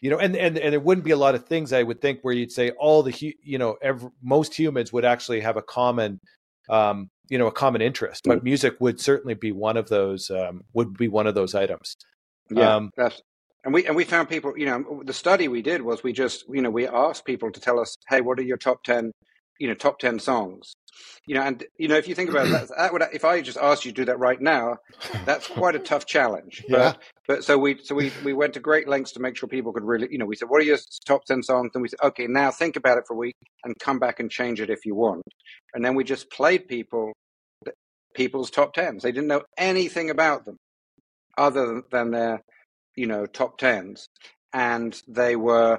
You 0.00 0.10
know, 0.10 0.18
and, 0.18 0.36
and 0.36 0.58
and 0.58 0.72
there 0.72 0.80
wouldn't 0.80 1.04
be 1.04 1.12
a 1.12 1.16
lot 1.16 1.34
of 1.34 1.46
things 1.46 1.72
I 1.72 1.82
would 1.82 2.00
think 2.00 2.20
where 2.22 2.34
you'd 2.34 2.52
say 2.52 2.70
all 2.70 3.02
the 3.02 3.34
you 3.42 3.58
know 3.58 3.76
every, 3.82 4.10
most 4.22 4.58
humans 4.58 4.92
would 4.92 5.04
actually 5.04 5.40
have 5.40 5.56
a 5.56 5.62
common 5.62 6.20
um, 6.68 7.10
you 7.28 7.38
know 7.38 7.46
a 7.46 7.52
common 7.52 7.82
interest, 7.82 8.22
but 8.24 8.38
hmm. 8.38 8.44
music 8.44 8.76
would 8.80 9.00
certainly 9.00 9.34
be 9.34 9.52
one 9.52 9.76
of 9.76 9.88
those 9.88 10.30
um, 10.30 10.62
would 10.72 10.96
be 10.96 11.08
one 11.08 11.26
of 11.26 11.34
those 11.34 11.54
items. 11.54 11.96
Yeah, 12.50 12.76
um, 12.76 12.90
and 13.64 13.74
we 13.74 13.86
and 13.86 13.96
we 13.96 14.04
found 14.04 14.28
people. 14.28 14.56
You 14.56 14.66
know, 14.66 15.02
the 15.04 15.12
study 15.12 15.48
we 15.48 15.62
did 15.62 15.82
was 15.82 16.02
we 16.02 16.12
just 16.12 16.44
you 16.48 16.62
know 16.62 16.70
we 16.70 16.86
asked 16.86 17.24
people 17.24 17.50
to 17.52 17.60
tell 17.60 17.78
us, 17.78 17.96
hey, 18.08 18.20
what 18.20 18.38
are 18.38 18.42
your 18.42 18.56
top 18.56 18.82
ten, 18.82 19.12
you 19.58 19.68
know, 19.68 19.74
top 19.74 19.98
ten 19.98 20.18
songs. 20.18 20.72
You 21.26 21.34
know, 21.36 21.42
and 21.42 21.64
you 21.78 21.88
know, 21.88 21.96
if 21.96 22.08
you 22.08 22.14
think 22.14 22.30
about 22.30 22.48
that, 22.48 22.68
that 22.76 22.92
would 22.92 23.02
if 23.12 23.24
I 23.24 23.40
just 23.40 23.58
asked 23.58 23.84
you 23.84 23.92
to 23.92 24.02
do 24.02 24.04
that 24.06 24.18
right 24.18 24.40
now, 24.40 24.78
that's 25.24 25.46
quite 25.46 25.74
a 25.74 25.78
tough 25.78 26.06
challenge. 26.06 26.64
But, 26.68 26.78
yeah. 26.78 26.92
But 27.26 27.44
so 27.44 27.58
we 27.58 27.78
so 27.82 27.94
we 27.94 28.10
we 28.24 28.32
went 28.32 28.54
to 28.54 28.60
great 28.60 28.88
lengths 28.88 29.12
to 29.12 29.20
make 29.20 29.36
sure 29.36 29.48
people 29.48 29.72
could 29.72 29.84
really, 29.84 30.08
you 30.10 30.18
know, 30.18 30.26
we 30.26 30.36
said, 30.36 30.48
what 30.48 30.60
are 30.60 30.64
your 30.64 30.78
top 31.06 31.24
ten 31.24 31.42
songs? 31.42 31.70
And 31.74 31.82
we 31.82 31.88
said, 31.88 32.00
okay, 32.02 32.26
now 32.26 32.50
think 32.50 32.76
about 32.76 32.98
it 32.98 33.04
for 33.06 33.14
a 33.14 33.18
week 33.18 33.36
and 33.64 33.74
come 33.78 33.98
back 33.98 34.20
and 34.20 34.30
change 34.30 34.60
it 34.60 34.70
if 34.70 34.84
you 34.84 34.94
want. 34.94 35.22
And 35.74 35.84
then 35.84 35.94
we 35.94 36.04
just 36.04 36.30
played 36.30 36.66
people 36.68 37.12
people's 38.14 38.50
top 38.50 38.72
tens. 38.74 39.02
They 39.02 39.12
didn't 39.12 39.28
know 39.28 39.42
anything 39.56 40.10
about 40.10 40.44
them 40.44 40.56
other 41.36 41.82
than 41.92 42.10
their 42.10 42.40
you 42.96 43.06
know, 43.06 43.26
top 43.26 43.58
tens, 43.58 44.08
and 44.52 45.00
they 45.06 45.36
were, 45.36 45.78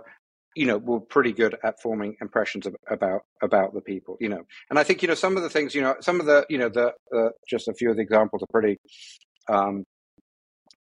you 0.56 0.66
know, 0.66 0.78
were 0.78 1.00
pretty 1.00 1.32
good 1.32 1.56
at 1.64 1.82
forming 1.82 2.16
impressions 2.22 2.66
of, 2.66 2.76
about 2.90 3.22
about 3.42 3.74
the 3.74 3.82
people, 3.82 4.18
you 4.20 4.30
know. 4.30 4.44
And 4.70 4.80
I 4.80 4.84
think, 4.84 5.02
you 5.02 5.08
know, 5.08 5.16
some 5.16 5.38
of 5.38 5.44
the 5.44 5.50
things, 5.50 5.76
you 5.76 5.82
know, 5.82 5.96
some 6.02 6.20
of 6.20 6.26
the, 6.26 6.46
you 6.50 6.58
know, 6.58 6.70
the 6.70 6.94
uh, 7.16 7.30
just 7.48 7.68
a 7.68 7.74
few 7.74 7.90
of 7.90 7.98
the 7.98 8.02
examples 8.02 8.42
are 8.44 8.52
pretty, 8.52 8.78
um, 9.48 9.84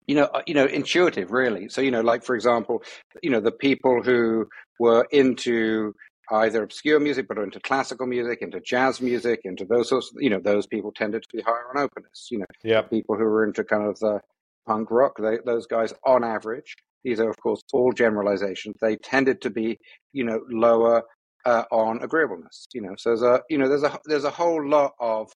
you 0.06 0.14
know, 0.14 0.24
uh, 0.24 0.42
you 0.46 0.54
know, 0.54 0.66
intuitive, 0.66 1.30
really. 1.32 1.68
So, 1.68 1.80
you 1.80 1.90
know, 1.90 2.00
like 2.00 2.24
for 2.24 2.34
example, 2.34 2.82
you 3.22 3.30
know, 3.30 3.40
the 3.40 3.52
people 3.52 4.02
who 4.02 4.46
were 4.78 5.06
into 5.10 5.92
either 6.30 6.62
obscure 6.62 7.00
music, 7.00 7.26
but 7.28 7.38
into 7.38 7.60
classical 7.60 8.06
music, 8.06 8.38
into 8.42 8.60
jazz 8.60 9.00
music, 9.00 9.40
into 9.44 9.64
those 9.64 9.88
sorts. 9.88 10.10
Of, 10.10 10.22
you 10.22 10.30
know, 10.30 10.40
those 10.40 10.66
people 10.66 10.92
tended 10.92 11.22
to 11.22 11.36
be 11.36 11.42
higher 11.42 11.68
on 11.74 11.82
openness. 11.82 12.28
You 12.30 12.38
know, 12.40 12.46
yeah. 12.64 12.82
people 12.82 13.16
who 13.16 13.24
were 13.24 13.44
into 13.44 13.64
kind 13.64 13.88
of 13.88 13.98
the 13.98 14.20
punk 14.66 14.90
rock, 14.90 15.16
they, 15.20 15.38
those 15.44 15.66
guys, 15.66 15.92
on 16.04 16.24
average, 16.24 16.76
these 17.06 17.20
are 17.20 17.30
of 17.30 17.36
course 17.38 17.62
all 17.72 17.92
generalizations. 17.92 18.74
They 18.80 18.96
tended 18.96 19.40
to 19.42 19.50
be, 19.50 19.78
you 20.12 20.24
know, 20.24 20.40
lower 20.50 21.04
uh, 21.44 21.62
on 21.70 22.02
agreeableness. 22.02 22.66
You 22.74 22.80
know, 22.82 22.94
so 22.98 23.10
there's 23.10 23.22
a, 23.22 23.42
you 23.48 23.58
know, 23.58 23.68
there's 23.68 23.84
a 23.84 23.96
there's 24.06 24.24
a 24.24 24.30
whole 24.30 24.68
lot 24.68 24.92
of, 24.98 25.30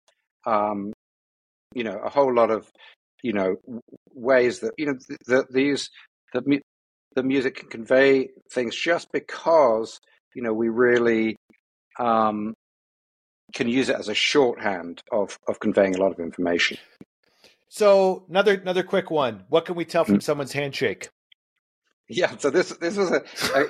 um, 0.47 0.95
you 1.75 1.85
know, 1.85 1.99
a 1.99 2.09
whole 2.09 2.35
lot 2.35 2.51
of, 2.51 2.67
you 3.23 3.35
know, 3.35 3.57
ways 4.15 4.61
that 4.61 4.73
you 4.79 4.87
know 4.87 4.99
that 5.27 5.53
these 5.53 5.91
that 6.33 6.45
the 7.15 7.23
music 7.23 7.57
can 7.57 7.69
convey 7.69 8.31
things 8.51 8.75
just 8.75 9.13
because 9.13 10.01
you 10.35 10.43
know 10.43 10.55
we 10.55 10.71
really 10.71 11.37
um, 11.99 12.55
can 13.53 13.69
use 13.69 13.91
it 13.91 13.97
as 13.97 14.09
a 14.09 14.15
shorthand 14.15 15.03
of 15.13 15.39
of 15.47 15.61
conveying 15.61 15.95
a 15.97 16.01
lot 16.01 16.13
of 16.13 16.19
information. 16.19 16.79
So 17.69 18.25
another 18.31 18.55
another 18.55 18.83
quick 18.83 19.11
one. 19.11 19.45
What 19.51 19.67
can 19.67 19.75
we 19.75 19.85
tell 19.85 20.07
from 20.07 20.21
mm. 20.21 20.23
someone's 20.23 20.53
handshake? 20.53 21.11
Yeah, 22.09 22.37
so 22.39 22.51
this 22.51 22.71
this 22.79 22.97
was 22.97 23.11
a 23.11 23.23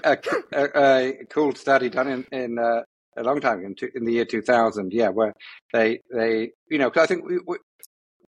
a, 0.04 0.18
a, 0.52 0.68
a 0.74 1.24
cool 1.26 1.54
study 1.54 1.88
done 1.88 2.08
in 2.08 2.26
in 2.30 2.58
uh, 2.58 2.82
a 3.16 3.22
long 3.22 3.40
time 3.40 3.64
in, 3.64 3.74
in 3.94 4.04
the 4.04 4.12
year 4.12 4.24
2000. 4.24 4.92
Yeah, 4.92 5.08
where 5.08 5.34
they 5.72 6.00
they 6.12 6.50
you 6.70 6.78
know 6.78 6.88
because 6.88 7.04
I 7.04 7.06
think 7.06 7.24
we, 7.24 7.38
we, 7.46 7.56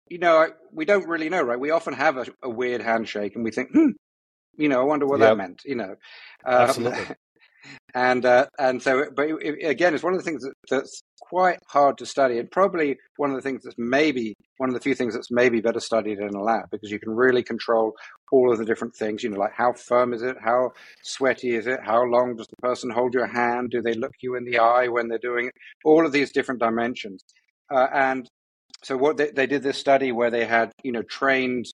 you 0.09 0.19
know 0.19 0.49
we 0.73 0.85
don't 0.85 1.09
really 1.09 1.29
know 1.29 1.43
right. 1.43 1.59
We 1.59 1.71
often 1.71 1.95
have 1.95 2.17
a, 2.19 2.27
a 2.43 2.49
weird 2.49 2.83
handshake 2.83 3.35
and 3.35 3.45
we 3.45 3.51
think 3.51 3.71
hmm 3.73 3.91
you 4.57 4.69
know 4.69 4.81
I 4.81 4.85
wonder 4.85 5.07
what 5.07 5.21
yep. 5.21 5.31
that 5.31 5.37
meant. 5.37 5.63
You 5.65 5.77
know, 5.77 5.97
um, 6.47 6.55
absolutely. 6.55 7.07
and 7.95 8.25
uh, 8.25 8.47
and 8.59 8.81
so 8.83 9.07
but 9.15 9.29
it, 9.29 9.67
again 9.67 9.95
it's 9.95 10.05
one 10.05 10.13
of 10.13 10.19
the 10.19 10.25
things 10.25 10.43
that, 10.43 10.55
that's 10.71 11.03
quite 11.21 11.59
hard 11.67 11.99
to 11.99 12.07
study 12.07 12.39
and 12.39 12.51
probably 12.51 12.97
one 13.17 13.31
of 13.31 13.37
the 13.37 13.43
things 13.43 13.63
that's 13.65 13.75
maybe 13.79 14.35
one 14.59 14.69
of 14.69 14.75
the 14.75 14.81
few 14.81 14.95
things 14.95 15.15
that's 15.15 15.31
maybe 15.31 15.61
better 15.61 15.81
studied 15.81 16.19
in 16.19 16.35
a 16.35 16.43
lab 16.43 16.71
because 16.71 16.91
you 16.91 17.01
can 17.01 17.11
really 17.11 17.43
control 17.43 17.93
all 18.33 18.53
of 18.53 18.59
the 18.59 18.65
different 18.65 18.95
things 18.95 19.23
you 19.23 19.31
know 19.31 19.39
like 19.39 19.55
how 19.55 19.73
firm 19.73 20.13
is 20.13 20.23
it? 20.23 20.37
How 20.41 20.73
sweaty 21.03 21.55
is 21.55 21.67
it? 21.67 21.81
How 21.83 22.03
long 22.03 22.37
does 22.37 22.49
the 22.49 22.57
person 22.57 22.91
hold 22.91 23.15
your 23.15 23.27
hand? 23.27 23.71
Do 23.71 23.83
they 23.83 23.95
look 23.95 24.13
you 24.21 24.35
in 24.37 24.45
the 24.45 24.59
eye 24.59 24.89
when 24.89 25.09
they're 25.09 25.19
doing 25.19 25.47
it? 25.47 25.55
All 25.85 26.05
of 26.05 26.13
these 26.13 26.33
different 26.33 26.61
dimensions. 26.61 27.25
Uh, 27.71 27.87
and 27.93 28.29
so 28.83 28.97
what 28.97 29.17
they, 29.17 29.31
they 29.31 29.47
did 29.47 29.63
this 29.63 29.79
study 29.79 30.13
where 30.13 30.31
they 30.31 30.45
had 30.45 30.73
you 30.83 30.93
know 30.93 31.03
trained 31.03 31.67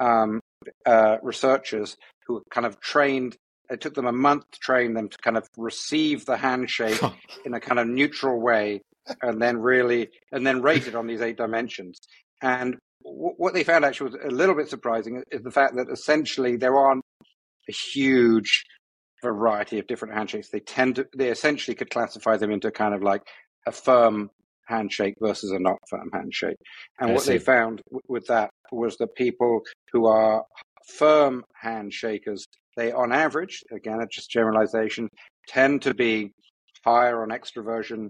um, 0.00 0.40
uh, 0.86 1.18
researchers 1.22 1.96
who 2.26 2.42
kind 2.50 2.66
of 2.66 2.80
trained 2.80 3.36
it 3.70 3.80
took 3.80 3.94
them 3.94 4.06
a 4.06 4.12
month 4.12 4.44
to 4.50 4.58
train 4.60 4.94
them 4.94 5.08
to 5.08 5.18
kind 5.18 5.36
of 5.36 5.48
receive 5.56 6.26
the 6.26 6.36
handshake 6.36 7.00
in 7.44 7.54
a 7.54 7.60
kind 7.60 7.78
of 7.78 7.86
neutral 7.86 8.40
way 8.40 8.82
and 9.22 9.40
then 9.40 9.58
really 9.58 10.10
and 10.32 10.46
then 10.46 10.62
rate 10.62 10.86
it 10.86 10.94
on 10.94 11.06
these 11.06 11.20
eight 11.20 11.36
dimensions. 11.36 12.00
And 12.42 12.76
what 13.04 13.54
they 13.54 13.64
found 13.64 13.84
actually 13.84 14.10
was 14.10 14.20
a 14.24 14.30
little 14.30 14.54
bit 14.54 14.68
surprising 14.68 15.22
is 15.30 15.42
the 15.42 15.50
fact 15.50 15.76
that 15.76 15.90
essentially 15.90 16.56
there 16.56 16.76
aren't 16.76 17.04
a 17.68 17.72
huge 17.72 18.64
variety 19.22 19.78
of 19.78 19.86
different 19.86 20.14
handshakes 20.14 20.48
they 20.50 20.60
tend 20.60 20.96
to 20.96 21.06
they 21.16 21.30
essentially 21.30 21.74
could 21.74 21.90
classify 21.90 22.36
them 22.36 22.50
into 22.50 22.70
kind 22.70 22.94
of 22.94 23.02
like 23.02 23.22
a 23.66 23.72
firm 23.72 24.30
handshake 24.66 25.14
versus 25.20 25.50
a 25.50 25.58
not 25.58 25.76
firm 25.88 26.10
handshake 26.12 26.56
and 27.00 27.10
I 27.10 27.14
what 27.14 27.22
see. 27.22 27.32
they 27.32 27.38
found 27.38 27.80
w- 27.90 28.00
with 28.08 28.26
that 28.26 28.50
was 28.72 28.96
that 28.98 29.14
people 29.14 29.60
who 29.92 30.06
are 30.06 30.44
firm 30.86 31.44
handshakers 31.62 32.44
they 32.76 32.92
on 32.92 33.12
average, 33.12 33.62
again, 33.72 34.00
it's 34.00 34.16
just 34.16 34.30
generalization, 34.30 35.08
tend 35.48 35.82
to 35.82 35.94
be 35.94 36.32
higher 36.84 37.22
on 37.22 37.30
extroversion 37.30 38.08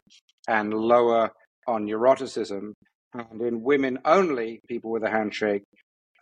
and 0.49 0.73
lower 0.73 1.31
on 1.67 1.87
neuroticism. 1.87 2.73
And 3.15 3.41
in 3.41 3.63
women 3.63 3.99
only, 4.05 4.61
people 4.69 4.91
with 4.91 5.05
a 5.05 5.11
handshake, 5.11 5.63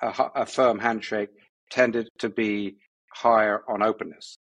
a, 0.02 0.30
a 0.36 0.46
firm 0.46 0.78
handshake, 0.78 1.30
tended 1.70 2.08
to 2.18 2.28
be 2.28 2.76
higher 3.14 3.62
on 3.68 3.82
openness. 3.82 4.36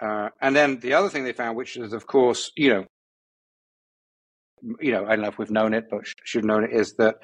Uh, 0.00 0.28
and 0.40 0.54
then 0.56 0.80
the 0.80 0.94
other 0.94 1.08
thing 1.08 1.24
they 1.24 1.32
found, 1.32 1.56
which 1.56 1.76
is, 1.76 1.92
of 1.92 2.06
course, 2.06 2.50
you 2.56 2.70
know, 2.70 2.84
you 4.80 4.92
know, 4.92 5.04
I 5.04 5.10
don't 5.10 5.22
know 5.22 5.28
if 5.28 5.38
we've 5.38 5.50
known 5.50 5.74
it, 5.74 5.84
but 5.90 6.00
should 6.24 6.40
have 6.40 6.46
known 6.46 6.64
it, 6.64 6.72
is 6.72 6.94
that 6.94 7.16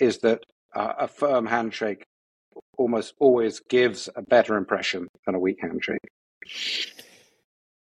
is 0.00 0.18
that 0.18 0.40
uh, 0.74 0.94
a 1.00 1.08
firm 1.08 1.46
handshake 1.46 2.04
almost 2.76 3.14
always 3.20 3.60
gives 3.68 4.08
a 4.16 4.22
better 4.22 4.56
impression 4.56 5.06
than 5.26 5.34
a 5.34 5.38
weak 5.38 5.58
handshake. 5.60 5.98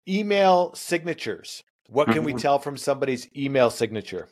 Email 0.07 0.73
signatures. 0.73 1.63
What 1.87 2.07
can 2.09 2.23
we 2.23 2.31
mm-hmm. 2.31 2.39
tell 2.39 2.59
from 2.59 2.77
somebody's 2.77 3.27
email 3.35 3.69
signature? 3.69 4.29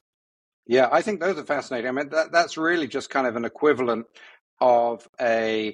Yeah, 0.67 0.87
I 0.91 1.01
think 1.01 1.19
those 1.19 1.37
are 1.37 1.43
fascinating. 1.45 1.89
I 1.89 1.91
mean, 1.91 2.09
that, 2.09 2.31
that's 2.31 2.57
really 2.57 2.87
just 2.87 3.09
kind 3.09 3.27
of 3.27 3.35
an 3.35 3.45
equivalent 3.45 4.05
of 4.59 5.07
a 5.19 5.73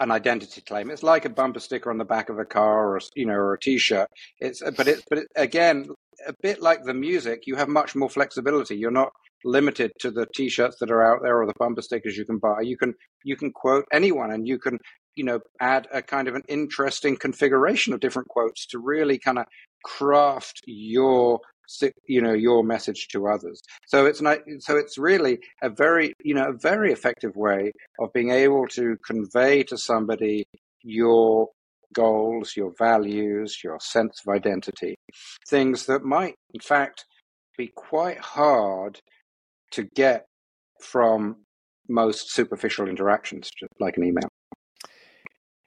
an 0.00 0.10
identity 0.10 0.60
claim. 0.60 0.90
It's 0.90 1.02
like 1.02 1.24
a 1.24 1.30
bumper 1.30 1.60
sticker 1.60 1.90
on 1.90 1.98
the 1.98 2.04
back 2.04 2.28
of 2.28 2.38
a 2.38 2.44
car, 2.44 2.94
or 2.96 3.00
you 3.16 3.26
know, 3.26 3.34
or 3.34 3.54
a 3.54 3.60
T-shirt. 3.60 4.08
It's 4.40 4.62
but 4.76 4.88
it 4.88 5.02
but 5.08 5.18
it, 5.20 5.26
again, 5.36 5.86
a 6.26 6.34
bit 6.42 6.60
like 6.60 6.84
the 6.84 6.94
music, 6.94 7.42
you 7.46 7.56
have 7.56 7.68
much 7.68 7.94
more 7.94 8.10
flexibility. 8.10 8.76
You're 8.76 8.90
not 8.90 9.12
limited 9.44 9.92
to 10.00 10.10
the 10.10 10.26
T-shirts 10.34 10.76
that 10.80 10.90
are 10.90 11.02
out 11.02 11.20
there 11.22 11.40
or 11.40 11.46
the 11.46 11.54
bumper 11.58 11.82
stickers 11.82 12.16
you 12.16 12.24
can 12.26 12.38
buy. 12.38 12.60
You 12.62 12.76
can 12.76 12.94
you 13.24 13.36
can 13.36 13.52
quote 13.52 13.86
anyone, 13.92 14.30
and 14.32 14.46
you 14.46 14.58
can 14.58 14.78
you 15.16 15.24
know 15.24 15.40
add 15.60 15.88
a 15.92 16.02
kind 16.02 16.28
of 16.28 16.34
an 16.34 16.42
interesting 16.48 17.16
configuration 17.16 17.94
of 17.94 18.00
different 18.00 18.28
quotes 18.28 18.66
to 18.68 18.78
really 18.78 19.18
kind 19.18 19.38
of 19.38 19.46
craft 19.84 20.60
your 20.66 21.40
you 22.06 22.20
know 22.20 22.32
your 22.32 22.62
message 22.62 23.08
to 23.08 23.26
others 23.26 23.60
so 23.86 24.06
it's 24.06 24.20
not 24.20 24.38
so 24.58 24.76
it's 24.76 24.98
really 24.98 25.38
a 25.62 25.70
very 25.70 26.12
you 26.22 26.34
know 26.34 26.48
a 26.48 26.52
very 26.52 26.92
effective 26.92 27.34
way 27.36 27.72
of 27.98 28.12
being 28.12 28.30
able 28.30 28.66
to 28.66 28.96
convey 29.06 29.62
to 29.62 29.76
somebody 29.76 30.44
your 30.82 31.48
goals 31.94 32.56
your 32.56 32.72
values 32.78 33.58
your 33.62 33.78
sense 33.80 34.20
of 34.26 34.34
identity 34.34 34.94
things 35.48 35.86
that 35.86 36.02
might 36.02 36.34
in 36.54 36.60
fact 36.60 37.04
be 37.56 37.70
quite 37.74 38.18
hard 38.18 38.98
to 39.70 39.84
get 39.94 40.26
from 40.80 41.36
most 41.88 42.32
superficial 42.32 42.88
interactions 42.88 43.50
just 43.58 43.72
like 43.78 43.96
an 43.96 44.04
email 44.04 44.28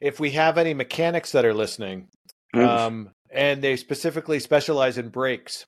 if 0.01 0.19
we 0.19 0.31
have 0.31 0.57
any 0.57 0.73
mechanics 0.73 1.31
that 1.31 1.45
are 1.45 1.53
listening 1.53 2.07
mm. 2.55 2.67
um, 2.67 3.11
and 3.35 3.61
they 3.61 3.75
specifically 3.75 4.39
specialize 4.39 4.97
in 4.97 5.09
brakes 5.09 5.65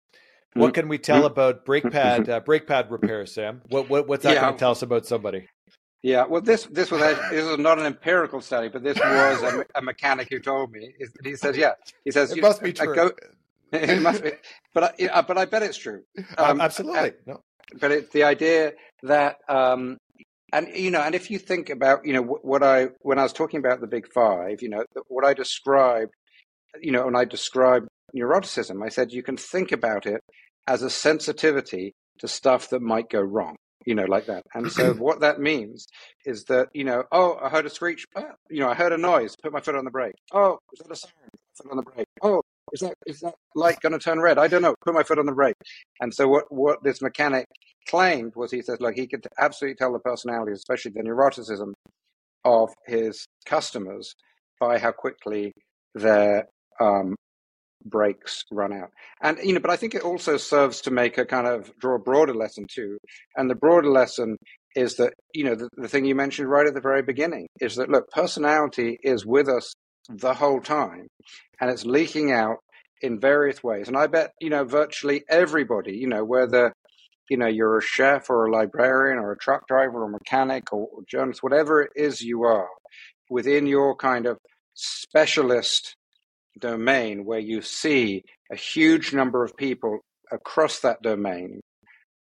what 0.57 0.73
can 0.73 0.88
we 0.88 0.98
tell 0.98 1.26
about 1.26 1.65
brake 1.65 1.89
pad 1.91 2.30
uh, 2.30 2.39
brake 2.39 2.68
pad 2.68 2.89
repair, 2.91 3.26
Sam? 3.26 3.61
What, 3.69 3.89
what 3.89 4.07
what's 4.07 4.23
that 4.23 4.35
yeah. 4.35 4.41
going 4.41 4.53
to 4.53 4.60
tell 4.60 4.72
us 4.72 4.81
about 4.81 5.06
somebody? 5.06 5.48
Yeah, 6.03 6.26
well, 6.26 6.41
this 6.41 6.65
this 6.65 6.91
was 6.91 7.02
this 7.30 7.45
was 7.45 7.57
not 7.57 7.80
an 7.80 7.85
empirical 7.85 8.41
study, 8.41 8.69
but 8.69 8.84
this 8.84 8.98
was 8.98 9.44
a, 9.44 9.65
a 9.76 9.81
mechanic 9.81 10.30
who 10.30 10.39
told 10.39 10.72
me. 10.72 10.94
He 11.23 11.35
says, 11.35 11.57
"Yeah," 11.57 11.73
he 12.06 12.11
says, 12.11 12.31
"It 12.31 12.41
must 12.41 12.61
be 12.61 12.73
true." 12.73 12.95
Go, 12.95 13.11
it 13.73 14.02
must 14.02 14.23
be, 14.23 14.31
but 14.73 14.95
I, 14.99 15.22
but 15.22 15.38
I 15.38 15.45
bet 15.45 15.64
it's 15.64 15.77
true. 15.77 16.03
Um, 16.38 16.61
Absolutely, 16.61 17.14
no. 17.26 17.41
But 17.80 17.91
it's 17.91 18.14
the 18.14 18.23
idea 18.23 18.73
that, 19.03 19.39
um, 19.49 19.98
and 20.53 20.69
you 20.73 20.91
know, 20.91 21.02
and 21.02 21.14
if 21.14 21.30
you 21.30 21.39
think 21.39 21.69
about, 21.69 22.06
you 22.06 22.14
know, 22.14 22.22
what 22.22 22.64
I 22.64 22.89
when 22.99 23.19
I 23.19 23.23
was 23.23 23.34
talking 23.34 23.60
about 23.60 23.81
the 23.81 23.88
big 23.88 24.07
five, 24.14 24.61
you 24.61 24.69
know, 24.69 24.85
what 25.07 25.26
I 25.26 25.34
described, 25.34 26.14
you 26.81 26.91
know, 26.91 27.05
when 27.05 27.15
I 27.15 27.25
described 27.25 27.87
neuroticism, 28.15 28.83
I 28.83 28.89
said 28.89 29.11
you 29.11 29.23
can 29.23 29.37
think 29.37 29.71
about 29.71 30.05
it 30.05 30.21
as 30.67 30.81
a 30.81 30.89
sensitivity 30.89 31.93
to 32.19 32.27
stuff 32.27 32.69
that 32.69 32.81
might 32.81 33.09
go 33.09 33.21
wrong, 33.21 33.55
you 33.85 33.95
know, 33.95 34.05
like 34.05 34.25
that. 34.27 34.43
And 34.53 34.71
so 34.71 34.93
what 34.97 35.21
that 35.21 35.39
means 35.39 35.87
is 36.25 36.43
that, 36.45 36.67
you 36.73 36.83
know, 36.83 37.03
oh, 37.11 37.37
I 37.41 37.49
heard 37.49 37.65
a 37.65 37.69
screech, 37.69 38.05
oh, 38.15 38.23
you 38.49 38.59
know, 38.59 38.69
I 38.69 38.73
heard 38.73 38.93
a 38.93 38.97
noise, 38.97 39.35
put 39.41 39.53
my 39.53 39.61
foot 39.61 39.75
on 39.75 39.85
the 39.85 39.91
brake. 39.91 40.15
Oh, 40.33 40.57
is 40.73 40.79
that 40.79 40.91
a 40.91 40.95
siren? 40.95 41.29
Foot 41.55 41.71
on 41.71 41.77
the 41.77 41.83
brake. 41.83 42.07
Oh, 42.21 42.41
is 42.73 42.81
that 42.81 42.95
is 43.05 43.21
that 43.21 43.35
light 43.55 43.79
going 43.81 43.93
to 43.93 43.99
turn 43.99 44.19
red? 44.19 44.37
I 44.37 44.47
don't 44.47 44.61
know. 44.61 44.75
Put 44.83 44.93
my 44.93 45.03
foot 45.03 45.19
on 45.19 45.25
the 45.25 45.31
brake. 45.31 45.55
And 46.01 46.13
so 46.13 46.27
what 46.27 46.45
what 46.49 46.83
this 46.83 47.01
mechanic 47.01 47.45
claimed 47.87 48.33
was 48.35 48.51
he 48.51 48.61
says, 48.61 48.81
look, 48.81 48.95
he 48.95 49.07
could 49.07 49.25
absolutely 49.39 49.75
tell 49.75 49.93
the 49.93 49.99
personality, 49.99 50.51
especially 50.51 50.91
the 50.91 51.03
neuroticism 51.03 51.73
of 52.43 52.69
his 52.85 53.25
customers 53.45 54.13
by 54.59 54.77
how 54.77 54.91
quickly 54.91 55.53
their 55.95 56.47
um, 56.79 57.15
brakes 57.85 58.43
run 58.51 58.73
out. 58.73 58.89
And, 59.21 59.37
you 59.43 59.53
know, 59.53 59.59
but 59.59 59.71
I 59.71 59.77
think 59.77 59.95
it 59.95 60.03
also 60.03 60.37
serves 60.37 60.81
to 60.81 60.91
make 60.91 61.17
a 61.17 61.25
kind 61.25 61.47
of 61.47 61.71
draw 61.79 61.95
a 61.95 61.99
broader 61.99 62.33
lesson 62.33 62.65
too. 62.69 62.97
And 63.35 63.49
the 63.49 63.55
broader 63.55 63.89
lesson 63.89 64.37
is 64.75 64.95
that, 64.97 65.13
you 65.33 65.43
know, 65.43 65.55
the, 65.55 65.69
the 65.77 65.87
thing 65.87 66.05
you 66.05 66.15
mentioned 66.15 66.49
right 66.49 66.67
at 66.67 66.73
the 66.73 66.81
very 66.81 67.01
beginning 67.01 67.47
is 67.59 67.75
that, 67.75 67.89
look, 67.89 68.09
personality 68.11 68.97
is 69.01 69.25
with 69.25 69.47
us 69.47 69.73
the 70.09 70.33
whole 70.33 70.61
time 70.61 71.07
and 71.59 71.69
it's 71.69 71.85
leaking 71.85 72.31
out 72.31 72.57
in 73.01 73.19
various 73.19 73.63
ways. 73.63 73.87
And 73.87 73.97
I 73.97 74.07
bet, 74.07 74.31
you 74.41 74.49
know, 74.49 74.63
virtually 74.63 75.23
everybody, 75.29 75.97
you 75.97 76.07
know, 76.07 76.23
whether, 76.23 76.73
you 77.29 77.37
know, 77.37 77.47
you're 77.47 77.77
a 77.77 77.81
chef 77.81 78.29
or 78.29 78.45
a 78.45 78.51
librarian 78.51 79.19
or 79.19 79.31
a 79.31 79.37
truck 79.37 79.67
driver 79.67 80.03
or 80.03 80.09
mechanic 80.09 80.71
or, 80.71 80.87
or 80.91 81.03
journalist, 81.07 81.43
whatever 81.43 81.81
it 81.81 81.91
is 81.95 82.21
you 82.21 82.43
are, 82.43 82.67
within 83.29 83.67
your 83.67 83.95
kind 83.95 84.25
of 84.25 84.37
specialist 84.73 85.95
domain 86.59 87.25
where 87.25 87.39
you 87.39 87.61
see 87.61 88.23
a 88.51 88.55
huge 88.55 89.13
number 89.13 89.43
of 89.43 89.55
people 89.57 89.99
across 90.31 90.79
that 90.79 91.01
domain, 91.01 91.61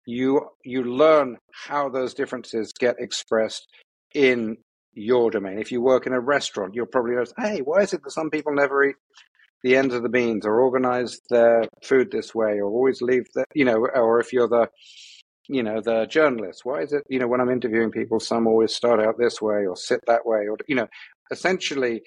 you 0.06 0.48
you 0.64 0.82
learn 0.84 1.38
how 1.52 1.88
those 1.88 2.14
differences 2.14 2.72
get 2.78 2.96
expressed 2.98 3.66
in 4.14 4.56
your 4.94 5.30
domain. 5.30 5.58
If 5.58 5.72
you 5.72 5.80
work 5.80 6.06
in 6.06 6.12
a 6.12 6.20
restaurant, 6.20 6.74
you'll 6.74 6.86
probably 6.86 7.14
notice, 7.14 7.32
hey, 7.38 7.60
why 7.60 7.80
is 7.80 7.92
it 7.92 8.02
that 8.02 8.10
some 8.10 8.30
people 8.30 8.54
never 8.54 8.84
eat 8.84 8.96
the 9.62 9.76
ends 9.76 9.94
of 9.94 10.02
the 10.02 10.08
beans 10.08 10.44
or 10.44 10.60
organize 10.60 11.20
their 11.30 11.64
food 11.84 12.10
this 12.10 12.34
way 12.34 12.58
or 12.58 12.64
always 12.64 13.00
leave 13.00 13.24
the 13.34 13.44
you 13.54 13.64
know, 13.64 13.86
or 13.94 14.20
if 14.20 14.32
you're 14.32 14.48
the 14.48 14.68
you 15.48 15.62
know, 15.62 15.80
the 15.80 16.06
journalist, 16.06 16.64
why 16.64 16.82
is 16.82 16.92
it, 16.92 17.02
you 17.08 17.18
know, 17.18 17.26
when 17.26 17.40
I'm 17.40 17.50
interviewing 17.50 17.90
people, 17.90 18.20
some 18.20 18.46
always 18.46 18.74
start 18.74 19.00
out 19.00 19.18
this 19.18 19.42
way 19.42 19.66
or 19.66 19.76
sit 19.76 20.00
that 20.06 20.24
way 20.24 20.46
or, 20.48 20.56
you 20.68 20.76
know, 20.76 20.86
essentially 21.30 22.02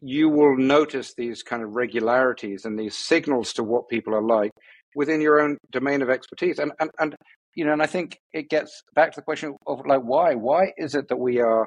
you 0.00 0.28
will 0.28 0.56
notice 0.56 1.14
these 1.14 1.42
kind 1.42 1.62
of 1.62 1.70
regularities 1.74 2.64
and 2.64 2.78
these 2.78 2.96
signals 2.96 3.52
to 3.54 3.62
what 3.62 3.88
people 3.88 4.14
are 4.14 4.26
like 4.26 4.50
within 4.94 5.20
your 5.20 5.40
own 5.40 5.56
domain 5.70 6.02
of 6.02 6.10
expertise. 6.10 6.58
And, 6.58 6.72
and, 6.80 6.90
and, 6.98 7.14
you 7.54 7.64
know, 7.64 7.72
and 7.72 7.82
I 7.82 7.86
think 7.86 8.18
it 8.32 8.48
gets 8.48 8.82
back 8.94 9.12
to 9.12 9.20
the 9.20 9.24
question 9.24 9.56
of 9.66 9.80
like, 9.86 10.02
why? 10.02 10.34
Why 10.34 10.72
is 10.76 10.94
it 10.94 11.08
that 11.08 11.18
we 11.18 11.40
are 11.40 11.66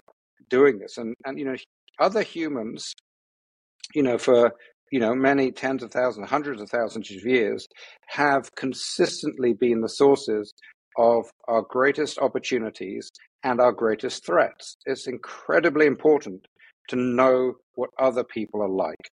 doing 0.50 0.80
this? 0.80 0.98
And, 0.98 1.16
and, 1.26 1.40
you 1.40 1.46
know, 1.46 1.56
other 2.00 2.22
humans, 2.22 2.94
you 3.94 4.04
know, 4.04 4.18
for, 4.18 4.54
you 4.92 5.00
know, 5.00 5.16
many 5.16 5.52
tens 5.52 5.84
of 5.84 5.92
thousands, 5.92 6.30
hundreds 6.30 6.62
of 6.62 6.70
thousands 6.70 7.10
of 7.12 7.26
years 7.26 7.68
have 8.08 8.54
consistently 8.56 9.54
been 9.54 9.82
the 9.82 9.90
sources 9.90 10.54
of 10.98 11.26
our 11.48 11.64
greatest 11.64 12.20
opportunities 12.20 13.10
and 13.44 13.60
our 13.60 13.72
greatest 13.72 14.26
threats. 14.26 14.78
It's 14.86 15.08
incredibly 15.08 15.86
important 15.86 16.46
to 16.90 16.96
know 16.96 17.54
what 17.76 17.90
other 18.00 18.24
people 18.24 18.62
are 18.62 18.70
like. 18.70 19.10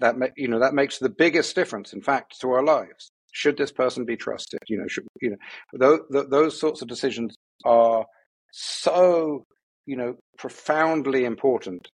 That 0.00 0.14
you 0.36 0.46
know 0.46 0.60
that 0.60 0.74
makes 0.74 0.98
the 0.98 1.08
biggest 1.08 1.54
difference, 1.54 1.92
in 1.92 2.02
fact, 2.02 2.40
to 2.40 2.50
our 2.50 2.62
lives. 2.62 3.10
Should 3.32 3.56
this 3.56 3.72
person 3.72 4.04
be 4.04 4.16
trusted? 4.16 4.60
You 4.68 4.78
know, 4.78 4.86
should, 4.86 5.06
you 5.20 5.30
know, 5.30 5.98
those, 6.10 6.26
those 6.28 6.60
sorts 6.60 6.82
of 6.82 6.88
decisions 6.88 7.34
are 7.64 8.04
so 8.52 9.44
you 9.86 9.96
know 9.96 10.14
profoundly 10.38 11.24
important 11.24 11.88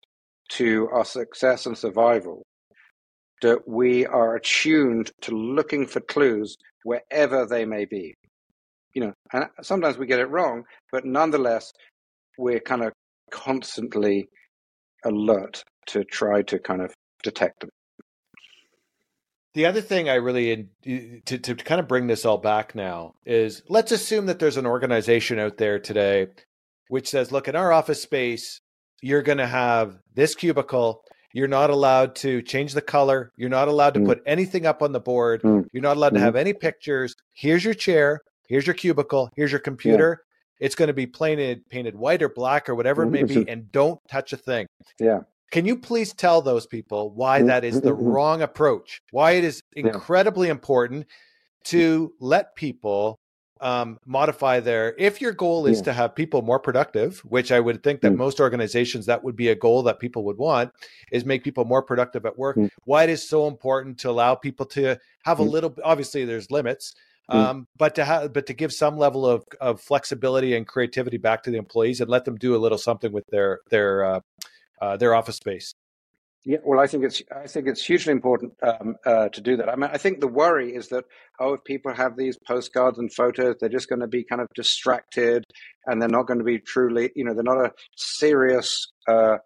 to 0.53 0.89
our 0.93 1.05
success 1.05 1.67
and 1.67 1.77
survival 1.77 2.43
that 3.43 3.69
we 3.69 4.07
are 4.07 4.37
attuned 4.37 5.11
to 5.21 5.33
looking 5.33 5.87
for 5.87 6.01
clues 6.01 6.57
wherever 6.85 7.45
they 7.45 7.65
may 7.65 7.85
be. 7.85 8.15
You 8.95 9.07
know, 9.07 9.13
and 9.33 9.47
sometimes 9.63 9.99
we 9.99 10.07
get 10.07 10.21
it 10.21 10.31
wrong, 10.31 10.65
but 10.93 11.05
nonetheless, 11.05 11.73
we're 12.39 12.61
kind 12.61 12.85
of 12.85 12.93
constantly 13.31 14.29
alert 15.05 15.65
to 15.87 16.05
try 16.05 16.43
to 16.43 16.59
kind 16.59 16.83
of 16.83 16.95
detect 17.23 17.61
them. 17.61 17.71
The 19.55 19.67
other 19.67 19.81
thing 19.81 20.09
I 20.09 20.15
really 20.15 20.69
to 20.85 21.39
to 21.39 21.55
kind 21.55 21.81
of 21.81 21.87
bring 21.87 22.09
this 22.09 22.25
all 22.25 22.39
back 22.39 22.75
now 22.75 23.15
is 23.25 23.63
let's 23.69 23.93
assume 23.93 24.27
that 24.27 24.41
there's 24.41 24.57
an 24.57 24.67
organization 24.67 25.39
out 25.39 25.59
there 25.59 25.79
today 25.79 26.27
which 26.89 27.09
says, 27.09 27.33
look, 27.33 27.49
in 27.49 27.57
our 27.57 27.73
office 27.73 28.03
space, 28.03 28.61
you're 29.03 29.23
going 29.23 29.39
to 29.39 29.47
have 29.47 29.99
this 30.15 30.35
cubicle. 30.35 31.03
You're 31.33 31.49
not 31.49 31.71
allowed 31.71 32.15
to 32.17 32.43
change 32.43 32.75
the 32.75 32.83
color. 32.83 33.33
You're 33.37 33.49
not 33.49 33.69
allowed 33.69 33.95
to 33.95 34.01
mm. 34.01 34.07
put 34.07 34.23
anything 34.27 34.67
up 34.67 34.83
on 34.83 34.93
the 34.93 35.01
board. 35.01 35.43
Mm. 35.43 35.65
You're 35.73 35.83
not 35.83 35.97
allowed 35.97 36.13
mm. 36.13 36.17
to 36.17 36.21
have 36.21 36.37
any 36.37 36.53
pictures. 36.53 37.15
Here's 37.33 37.65
your 37.65 37.75
chair. 37.75 38.21
Here's 38.49 38.67
your 38.67 38.75
cubicle. 38.75 39.31
Here's 39.35 39.51
your 39.51 39.61
computer. 39.61 40.21
It's 40.61 40.75
going 40.75 40.89
to 40.89 40.95
be 40.95 41.07
painted 41.07 41.69
painted 41.69 41.97
white 41.97 42.23
or 42.23 42.29
black 42.29 42.69
or 42.69 42.75
whatever 42.75 43.03
it 43.03 43.11
may 43.11 43.25
be, 43.25 43.49
and 43.49 43.71
don't 43.73 44.01
touch 44.09 44.33
a 44.33 44.37
thing. 44.37 44.67
Yeah. 44.99 45.21
Can 45.51 45.67
you 45.67 45.77
please 45.77 46.13
tell 46.13 46.43
those 46.43 46.67
people 46.67 47.11
why 47.11 47.41
mm, 47.41 47.47
that 47.47 47.65
is 47.65 47.81
the 47.81 47.93
mm-hmm. 47.93 48.05
wrong 48.05 48.43
approach? 48.43 49.01
Why 49.13 49.33
it 49.33 49.45
is 49.45 49.63
incredibly 49.75 50.49
yeah. 50.49 50.53
important 50.53 51.07
to 51.67 52.13
let 52.19 52.55
people 52.57 53.21
um, 53.61 53.99
modify 54.05 54.61
their. 54.61 54.95
If 54.99 55.21
your 55.21 55.33
goal 55.33 55.67
is 55.67 55.79
yeah. 55.79 55.85
to 55.85 55.93
have 55.93 56.15
people 56.15 56.43
more 56.43 56.59
productive, 56.59 57.21
which 57.21 57.53
I 57.53 57.61
would 57.61 57.83
think 57.83 58.01
that 58.01 58.13
mm. 58.13 58.17
most 58.17 58.41
organizations 58.41 59.07
that 59.07 59.23
would 59.23 59.37
be 59.37 59.49
a 59.49 59.55
goal 59.55 59.83
that 59.85 60.01
people 60.01 60.25
would 60.25 60.39
want, 60.39 60.71
is 61.13 61.25
make 61.25 61.45
people 61.45 61.65
more 61.65 61.83
productive 61.83 62.27
at 62.27 62.37
work. 62.37 62.57
Mm. 62.57 62.69
Why 62.85 63.05
it 63.05 63.11
is 63.11 63.27
so 63.27 63.47
important 63.47 63.99
to 63.99 64.11
allow 64.11 64.35
people 64.35 64.67
to 64.67 64.99
have 65.25 65.41
a 65.41 65.45
mm. 65.45 65.51
little. 65.51 65.75
Obviously, 65.85 66.25
there's 66.25 66.51
limits. 66.51 66.95
Mm. 67.31 67.35
Um, 67.35 67.67
but 67.77 67.95
to 67.95 68.05
have, 68.05 68.33
but 68.33 68.47
to 68.47 68.55
give 68.55 68.73
some 68.73 68.99
level 68.99 69.27
of, 69.27 69.45
of 69.61 69.81
flexibility 69.81 70.55
and 70.55 70.67
creativity 70.67 71.17
back 71.17 71.43
to 71.45 71.51
the 71.51 71.57
employees 71.57 72.01
and 72.01 72.11
let 72.11 72.25
them 72.25 72.37
do 72.37 72.55
a 72.55 72.59
little 72.59 72.79
something 72.79 73.13
with 73.13 73.25
their 73.31 73.61
their 73.71 74.05
uh, 74.05 74.21
uh, 74.81 74.97
their 74.97 75.15
office 75.15 75.37
space. 75.37 75.75
Yeah, 76.47 76.59
well, 76.63 76.79
I 76.79 76.87
think 76.87 77.05
it's 77.05 77.23
I 77.35 77.47
think 77.47 77.67
it's 77.67 77.85
hugely 77.85 78.13
important 78.13 78.53
um, 78.63 78.97
uh, 79.07 79.31
to 79.31 79.41
do 79.41 79.57
that. 79.57 79.71
I 79.71 79.77
mean, 79.77 79.89
I 79.91 79.97
think 79.97 80.21
the 80.21 80.29
worry 80.29 80.75
is 80.75 80.89
that 80.89 81.05
oh, 81.41 81.55
if 81.55 81.65
people 81.65 81.95
have 81.95 82.19
these 82.19 82.37
postcards 82.47 82.99
and 82.99 83.11
photos, 83.11 83.57
they're 83.59 83.71
just 83.71 83.89
going 83.89 84.03
to 84.03 84.07
be 84.07 84.25
kind 84.25 84.43
of 84.43 84.49
distracted, 84.55 85.45
and 85.87 86.03
they're 86.03 86.09
not 86.11 86.27
going 86.27 86.41
to 86.41 86.45
be 86.45 86.59
truly, 86.59 87.11
you 87.17 87.25
know, 87.25 87.33
they're 87.33 87.43
not 87.43 87.65
a 87.65 87.73
serious 87.97 88.93
uh, 89.09 89.39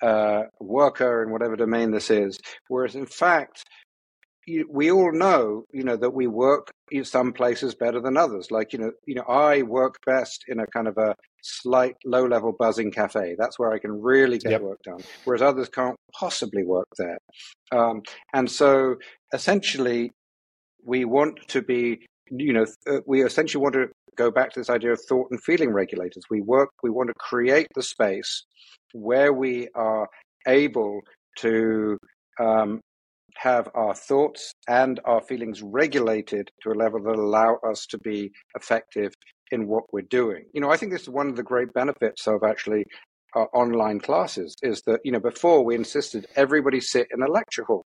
uh, 0.00 0.44
worker 0.58 1.22
in 1.22 1.30
whatever 1.30 1.56
domain 1.56 1.90
this 1.90 2.10
is. 2.10 2.38
Whereas, 2.68 2.94
in 2.94 3.04
fact, 3.06 3.62
we 4.70 4.90
all 4.90 5.12
know, 5.12 5.64
you 5.72 5.84
know, 5.84 5.96
that 5.96 6.14
we 6.14 6.26
work 6.26 6.70
some 7.02 7.32
places 7.32 7.74
better 7.74 8.00
than 8.00 8.16
others. 8.16 8.50
Like, 8.50 8.72
you 8.72 8.78
know, 8.78 8.92
you 9.06 9.14
know, 9.14 9.24
I 9.28 9.62
work 9.62 9.96
best 10.06 10.44
in 10.48 10.60
a 10.60 10.66
kind 10.66 10.88
of 10.88 10.96
a 10.98 11.14
slight 11.42 11.96
low-level 12.04 12.56
buzzing 12.58 12.90
cafe. 12.90 13.36
That's 13.38 13.58
where 13.58 13.72
I 13.72 13.78
can 13.78 14.00
really 14.02 14.38
get 14.38 14.52
yep. 14.52 14.62
work 14.62 14.78
done, 14.84 15.02
whereas 15.24 15.42
others 15.42 15.68
can't 15.68 15.96
possibly 16.12 16.64
work 16.64 16.88
there. 16.98 17.18
Um, 17.72 18.02
and 18.32 18.50
so, 18.50 18.96
essentially, 19.32 20.12
we 20.84 21.04
want 21.04 21.38
to 21.48 21.62
be, 21.62 22.06
you 22.30 22.52
know, 22.52 22.66
uh, 22.88 23.00
we 23.06 23.24
essentially 23.24 23.62
want 23.62 23.74
to 23.74 23.88
go 24.16 24.30
back 24.30 24.52
to 24.52 24.60
this 24.60 24.70
idea 24.70 24.92
of 24.92 25.00
thought 25.08 25.28
and 25.30 25.42
feeling 25.42 25.70
regulators. 25.70 26.24
We 26.30 26.40
work, 26.40 26.70
we 26.82 26.90
want 26.90 27.08
to 27.08 27.14
create 27.18 27.68
the 27.74 27.82
space 27.82 28.44
where 28.92 29.32
we 29.32 29.68
are 29.74 30.08
able 30.46 31.00
to 31.38 31.98
um, 32.40 32.80
have 33.38 33.68
our 33.74 33.94
thoughts 33.94 34.52
and 34.68 35.00
our 35.04 35.20
feelings 35.22 35.62
regulated 35.62 36.50
to 36.62 36.70
a 36.70 36.74
level 36.74 37.02
that 37.02 37.16
allow 37.16 37.58
us 37.68 37.86
to 37.86 37.98
be 37.98 38.32
effective 38.54 39.12
in 39.50 39.68
what 39.68 39.84
we're 39.92 40.02
doing. 40.02 40.44
You 40.52 40.60
know, 40.60 40.70
I 40.70 40.76
think 40.76 40.92
this 40.92 41.02
is 41.02 41.08
one 41.08 41.28
of 41.28 41.36
the 41.36 41.42
great 41.42 41.72
benefits 41.72 42.26
of 42.26 42.42
actually 42.42 42.84
our 43.34 43.48
online 43.52 44.00
classes 44.00 44.56
is 44.62 44.82
that, 44.86 45.00
you 45.04 45.12
know, 45.12 45.20
before 45.20 45.64
we 45.64 45.74
insisted 45.74 46.26
everybody 46.34 46.80
sit 46.80 47.08
in 47.12 47.22
a 47.22 47.30
lecture 47.30 47.64
hall. 47.64 47.84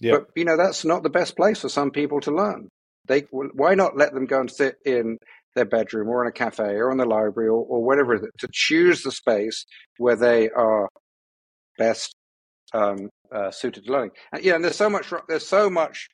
Yeah. 0.00 0.12
But, 0.12 0.26
you 0.34 0.44
know, 0.44 0.56
that's 0.56 0.84
not 0.84 1.02
the 1.02 1.10
best 1.10 1.36
place 1.36 1.60
for 1.60 1.68
some 1.68 1.90
people 1.90 2.20
to 2.20 2.34
learn. 2.34 2.68
They, 3.06 3.22
why 3.30 3.74
not 3.74 3.96
let 3.96 4.12
them 4.12 4.26
go 4.26 4.40
and 4.40 4.50
sit 4.50 4.76
in 4.84 5.18
their 5.54 5.64
bedroom 5.64 6.08
or 6.08 6.22
in 6.22 6.28
a 6.28 6.32
cafe 6.32 6.74
or 6.76 6.90
in 6.90 6.98
the 6.98 7.06
library 7.06 7.48
or, 7.48 7.64
or 7.64 7.82
whatever 7.82 8.18
to 8.18 8.48
choose 8.52 9.02
the 9.02 9.10
space 9.10 9.64
where 9.96 10.16
they 10.16 10.50
are 10.50 10.88
best 11.78 12.14
um, 12.74 13.08
uh, 13.34 13.50
suited 13.50 13.84
to 13.84 13.92
learning. 13.92 14.10
And, 14.32 14.44
yeah, 14.44 14.54
and 14.54 14.64
there's 14.64 14.76
so 14.76 14.90
much 14.90 15.12
there's 15.28 15.46
so 15.46 15.70
much 15.70 16.08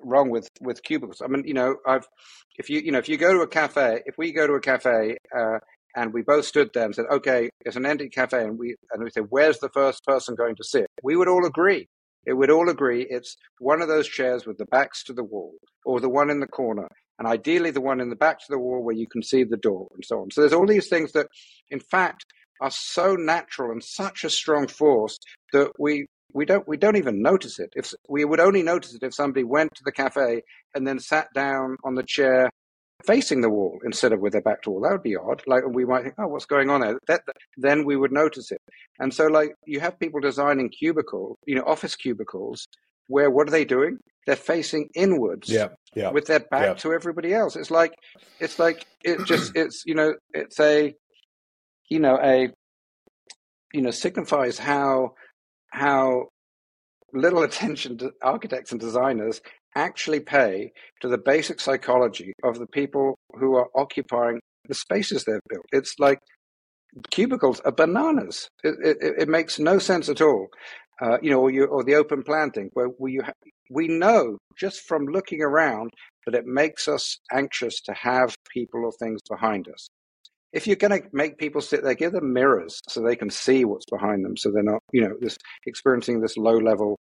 wrong 0.00 0.30
with 0.30 0.48
with 0.60 0.82
cubicles. 0.82 1.22
I 1.22 1.28
mean, 1.28 1.44
you 1.46 1.54
know, 1.54 1.76
I've 1.86 2.06
if 2.58 2.70
you 2.70 2.80
you 2.80 2.92
know 2.92 2.98
if 2.98 3.08
you 3.08 3.16
go 3.16 3.32
to 3.32 3.40
a 3.40 3.48
cafe, 3.48 4.02
if 4.06 4.16
we 4.18 4.32
go 4.32 4.46
to 4.46 4.54
a 4.54 4.60
cafe 4.60 5.16
uh, 5.36 5.58
and 5.94 6.12
we 6.12 6.22
both 6.22 6.44
stood 6.44 6.70
there 6.74 6.84
and 6.84 6.94
said, 6.94 7.06
okay, 7.10 7.50
it's 7.64 7.76
an 7.76 7.86
empty 7.86 8.08
cafe, 8.08 8.42
and 8.42 8.58
we 8.58 8.76
and 8.92 9.02
we 9.02 9.10
said, 9.10 9.26
where's 9.30 9.58
the 9.58 9.70
first 9.70 10.04
person 10.04 10.34
going 10.34 10.56
to 10.56 10.64
sit? 10.64 10.86
We 11.02 11.16
would 11.16 11.28
all 11.28 11.46
agree. 11.46 11.88
It 12.26 12.34
would 12.34 12.50
all 12.50 12.68
agree 12.68 13.06
it's 13.08 13.36
one 13.60 13.80
of 13.80 13.88
those 13.88 14.08
chairs 14.08 14.46
with 14.46 14.58
the 14.58 14.66
backs 14.66 15.04
to 15.04 15.12
the 15.12 15.24
wall, 15.24 15.54
or 15.84 16.00
the 16.00 16.08
one 16.08 16.28
in 16.28 16.40
the 16.40 16.48
corner, 16.48 16.88
and 17.18 17.28
ideally 17.28 17.70
the 17.70 17.80
one 17.80 18.00
in 18.00 18.10
the 18.10 18.16
back 18.16 18.38
to 18.40 18.46
the 18.48 18.58
wall 18.58 18.82
where 18.82 18.96
you 18.96 19.06
can 19.06 19.22
see 19.22 19.44
the 19.44 19.56
door, 19.56 19.88
and 19.94 20.04
so 20.04 20.20
on. 20.20 20.30
So 20.30 20.40
there's 20.40 20.52
all 20.52 20.66
these 20.66 20.88
things 20.88 21.12
that, 21.12 21.28
in 21.70 21.80
fact, 21.80 22.24
are 22.60 22.70
so 22.70 23.14
natural 23.14 23.70
and 23.70 23.82
such 23.82 24.24
a 24.24 24.30
strong 24.30 24.66
force 24.66 25.18
that 25.52 25.70
we 25.78 26.06
we 26.32 26.44
don't 26.44 26.66
we 26.68 26.76
don't 26.76 26.96
even 26.96 27.22
notice 27.22 27.58
it. 27.58 27.72
If 27.74 27.92
we 28.08 28.24
would 28.24 28.40
only 28.40 28.62
notice 28.62 28.94
it 28.94 29.02
if 29.02 29.14
somebody 29.14 29.44
went 29.44 29.74
to 29.74 29.82
the 29.84 29.92
cafe 29.92 30.42
and 30.74 30.86
then 30.86 30.98
sat 30.98 31.28
down 31.34 31.76
on 31.84 31.94
the 31.94 32.02
chair 32.02 32.50
facing 33.04 33.40
the 33.40 33.50
wall 33.50 33.78
instead 33.84 34.12
of 34.12 34.20
with 34.20 34.32
their 34.32 34.42
back 34.42 34.62
to 34.62 34.68
the 34.68 34.70
wall. 34.72 34.82
That 34.82 34.92
would 34.92 35.02
be 35.02 35.16
odd. 35.16 35.42
Like 35.46 35.62
we 35.68 35.84
might 35.84 36.02
think, 36.02 36.14
oh, 36.18 36.28
what's 36.28 36.46
going 36.46 36.70
on 36.70 36.80
there? 36.80 36.98
That, 37.08 37.22
then 37.56 37.84
we 37.84 37.96
would 37.96 38.12
notice 38.12 38.50
it. 38.50 38.60
And 38.98 39.12
so, 39.12 39.26
like 39.26 39.54
you 39.66 39.80
have 39.80 39.98
people 39.98 40.20
designing 40.20 40.68
cubicle, 40.70 41.38
you 41.46 41.54
know, 41.54 41.64
office 41.66 41.96
cubicles, 41.96 42.66
where 43.08 43.30
what 43.30 43.48
are 43.48 43.52
they 43.52 43.64
doing? 43.64 43.98
They're 44.26 44.36
facing 44.36 44.88
inwards, 44.94 45.48
yeah, 45.48 45.68
yeah, 45.94 46.10
with 46.10 46.26
their 46.26 46.40
back 46.40 46.66
yeah. 46.66 46.74
to 46.74 46.92
everybody 46.92 47.32
else. 47.32 47.54
It's 47.54 47.70
like 47.70 47.94
it's 48.40 48.58
like 48.58 48.86
it 49.04 49.24
just 49.24 49.52
it's 49.54 49.84
you 49.86 49.94
know 49.94 50.14
it's 50.32 50.58
a 50.58 50.94
you 51.88 52.00
know 52.00 52.18
a 52.20 52.50
you 53.72 53.82
know 53.82 53.92
signifies 53.92 54.58
how 54.58 55.14
how 55.70 56.26
little 57.12 57.42
attention 57.42 57.98
architects 58.22 58.72
and 58.72 58.80
designers 58.80 59.40
actually 59.74 60.20
pay 60.20 60.72
to 61.00 61.08
the 61.08 61.18
basic 61.18 61.60
psychology 61.60 62.32
of 62.42 62.58
the 62.58 62.66
people 62.66 63.14
who 63.38 63.56
are 63.56 63.68
occupying 63.74 64.40
the 64.68 64.74
spaces 64.74 65.24
they've 65.24 65.40
built. 65.48 65.66
It's 65.72 65.94
like 65.98 66.18
cubicles 67.10 67.60
are 67.60 67.72
bananas. 67.72 68.48
It, 68.64 68.74
it, 68.82 69.14
it 69.20 69.28
makes 69.28 69.58
no 69.58 69.78
sense 69.78 70.08
at 70.08 70.20
all. 70.20 70.48
Uh, 71.00 71.18
you 71.20 71.28
know, 71.28 71.40
or, 71.40 71.50
you, 71.50 71.66
or 71.66 71.84
the 71.84 71.94
open 71.94 72.22
planting, 72.22 72.70
where, 72.72 72.88
you 73.06 73.22
ha- 73.22 73.32
we 73.70 73.86
know 73.86 74.38
just 74.58 74.80
from 74.88 75.04
looking 75.04 75.42
around 75.42 75.90
that 76.24 76.34
it 76.34 76.46
makes 76.46 76.88
us 76.88 77.18
anxious 77.30 77.82
to 77.82 77.92
have 77.92 78.34
people 78.50 78.82
or 78.82 78.92
things 78.92 79.20
behind 79.28 79.68
us 79.68 79.88
if 80.52 80.66
you're 80.66 80.76
going 80.76 81.02
to 81.02 81.08
make 81.12 81.38
people 81.38 81.60
sit 81.60 81.82
there, 81.82 81.94
give 81.94 82.12
them 82.12 82.32
mirrors 82.32 82.80
so 82.88 83.00
they 83.00 83.16
can 83.16 83.30
see 83.30 83.64
what's 83.64 83.86
behind 83.86 84.24
them, 84.24 84.36
so 84.36 84.50
they're 84.50 84.62
not, 84.62 84.82
you 84.92 85.02
know, 85.02 85.14
this 85.20 85.36
experiencing 85.66 86.20
this 86.20 86.36
low 86.36 86.56
level 86.56 86.98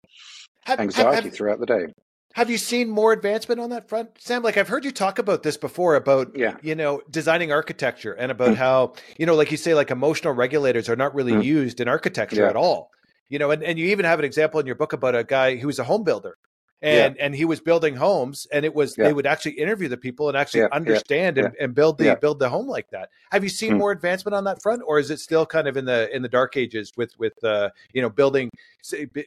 have, 0.65 0.81
anxiety 0.81 1.15
have, 1.15 1.25
have, 1.25 1.35
throughout 1.35 1.61
the 1.61 1.67
day. 1.67 1.87
Have 2.35 2.51
you 2.51 2.59
seen 2.59 2.91
more 2.91 3.13
advancement 3.13 3.61
on 3.61 3.71
that 3.71 3.89
front, 3.89 4.11
Sam? 4.19 4.43
Like 4.43 4.57
I've 4.57 4.67
heard 4.67 4.85
you 4.85 4.91
talk 4.91 5.21
about 5.21 5.45
this 5.45 5.57
before 5.57 5.95
about, 5.95 6.37
yeah. 6.37 6.57
you 6.63 6.75
know, 6.75 7.01
designing 7.09 7.53
architecture 7.53 8.13
and 8.13 8.33
about 8.33 8.55
mm. 8.55 8.57
how, 8.57 8.95
you 9.19 9.27
know, 9.27 9.37
like 9.37 9.53
you 9.53 9.57
say, 9.57 9.75
like 9.75 9.93
emotional 9.93 10.33
regulators 10.33 10.89
are 10.89 10.97
not 10.97 11.15
really 11.15 11.33
mm. 11.33 11.45
used 11.45 11.81
in 11.81 11.87
architecture 11.87 12.43
yeah. 12.43 12.51
at 12.51 12.57
all. 12.57 12.91
You 13.29 13.39
know, 13.39 13.53
and, 13.53 13.63
and 13.63 13.79
you 13.79 13.87
even 13.87 14.05
have 14.05 14.19
an 14.19 14.25
example 14.25 14.59
in 14.59 14.67
your 14.67 14.75
book 14.75 14.93
about 14.93 15.15
a 15.15 15.23
guy 15.23 15.57
who 15.57 15.69
was 15.69 15.79
a 15.79 15.85
home 15.85 16.03
builder 16.03 16.37
and 16.83 17.17
yeah. 17.17 17.25
and 17.25 17.35
he 17.35 17.45
was 17.45 17.61
building 17.61 17.97
homes 17.97 18.47
and 18.53 18.65
it 18.65 18.75
was 18.75 18.97
yeah. 18.97 19.05
they 19.05 19.13
would 19.13 19.27
actually 19.27 19.53
interview 19.53 19.89
the 19.89 19.97
people 19.97 20.29
and 20.29 20.37
actually 20.37 20.61
yeah. 20.61 20.69
understand 20.73 21.39
and, 21.39 21.55
and, 21.61 21.75
build 21.75 21.99
the 21.99 22.17
build 22.21 22.39
the 22.39 22.49
home 22.49 22.67
like 22.67 22.89
that 22.91 23.09
have 23.33 23.43
you 23.43 23.49
seen 23.49 23.73
mm. 23.73 23.79
more 23.79 23.91
advancement 23.91 24.35
on 24.35 24.45
that 24.45 24.61
front 24.63 24.83
or 24.87 24.99
is 24.99 25.11
it 25.11 25.19
still 25.19 25.47
kind 25.47 25.67
of 25.67 25.77
in 25.77 25.85
the 25.85 26.15
in 26.15 26.23
the 26.23 26.29
dark 26.29 26.57
ages 26.57 26.93
with 26.97 27.19
with 27.19 27.33
uh 27.43 27.71
you 27.93 28.03
know 28.03 28.11
building 28.11 28.51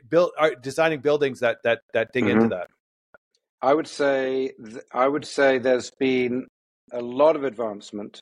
build 0.10 0.32
uh, 0.40 0.52
designing 0.62 1.00
buildings 1.00 1.40
that 1.40 1.58
that 1.64 1.82
that 1.94 2.12
dig 2.14 2.26
mm-hmm. 2.26 2.38
into 2.38 2.48
that 2.50 2.68
i 3.62 3.74
would 3.74 3.88
say 3.88 4.52
th- 4.64 4.84
i 4.94 5.08
would 5.08 5.26
say 5.26 5.58
there's 5.58 5.92
been 6.00 6.46
a 6.94 7.02
lot 7.02 7.36
of 7.36 7.44
advancement 7.44 8.22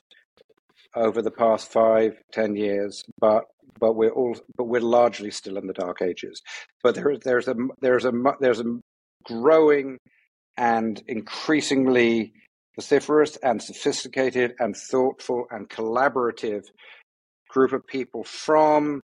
over 0.94 1.20
the 1.20 1.30
past 1.30 1.70
five 1.70 2.16
ten 2.32 2.56
years 2.56 3.04
but 3.20 3.44
but 3.78 3.94
we're 3.94 4.10
all 4.10 4.36
but 4.56 4.64
we're 4.64 4.80
largely 4.80 5.30
still 5.30 5.58
in 5.58 5.66
the 5.66 5.72
dark 5.74 6.00
ages 6.00 6.40
but 6.82 6.94
there, 6.94 7.16
there's 7.18 7.48
a 7.48 7.54
there's 7.80 8.06
a 8.06 8.12
there's 8.40 8.60
a 8.60 8.78
growing 9.26 9.98
and 10.56 11.02
increasingly 11.06 12.32
vociferous 12.76 13.36
and 13.42 13.62
sophisticated 13.62 14.54
and 14.58 14.76
thoughtful 14.76 15.44
and 15.50 15.68
collaborative 15.68 16.62
group 17.50 17.72
of 17.72 17.86
people 17.86 18.24
from 18.24 19.00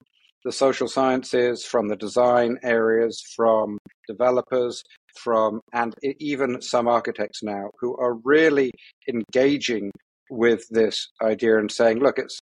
the 0.45 0.53
social 0.53 0.87
sciences, 0.87 1.65
from 1.65 1.89
the 1.89 1.97
design 1.97 2.57
areas, 2.63 3.23
from 3.35 3.79
developers, 4.07 4.83
from 5.17 5.61
and 5.73 5.95
even 6.21 6.61
some 6.61 6.87
architects 6.87 7.43
now 7.43 7.71
who 7.81 7.97
are 7.97 8.15
really 8.25 8.71
engaging 9.09 9.91
with 10.31 10.65
this 10.71 11.09
idea 11.23 11.59
and 11.59 11.71
saying, 11.71 11.99
look, 11.99 12.19
it's 12.19 12.39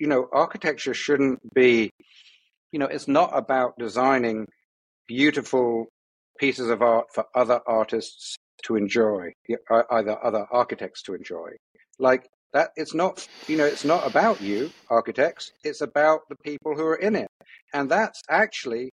you 0.00 0.06
know, 0.06 0.28
architecture 0.32 0.94
shouldn't 0.94 1.38
be, 1.54 1.90
you 2.72 2.78
know, 2.78 2.86
it's 2.86 3.08
not 3.08 3.30
about 3.32 3.78
designing 3.78 4.46
beautiful 5.06 5.86
pieces 6.38 6.70
of 6.70 6.82
art 6.82 7.06
for 7.14 7.26
other 7.34 7.60
artists 7.66 8.36
to 8.64 8.76
enjoy, 8.76 9.32
uh, 9.70 9.82
either 9.90 10.22
other 10.24 10.46
architects 10.50 11.02
to 11.02 11.14
enjoy. 11.14 11.50
Like 11.98 12.28
that, 12.52 12.70
it's 12.76 12.94
not, 12.94 13.26
you 13.46 13.56
know, 13.56 13.66
it's 13.66 13.84
not 13.84 14.06
about 14.06 14.40
you, 14.40 14.70
architects. 14.88 15.52
It's 15.62 15.80
about 15.80 16.20
the 16.28 16.36
people 16.44 16.74
who 16.74 16.84
are 16.86 16.96
in 16.96 17.16
it. 17.16 17.28
And 17.72 17.90
that's 17.90 18.22
actually 18.28 18.90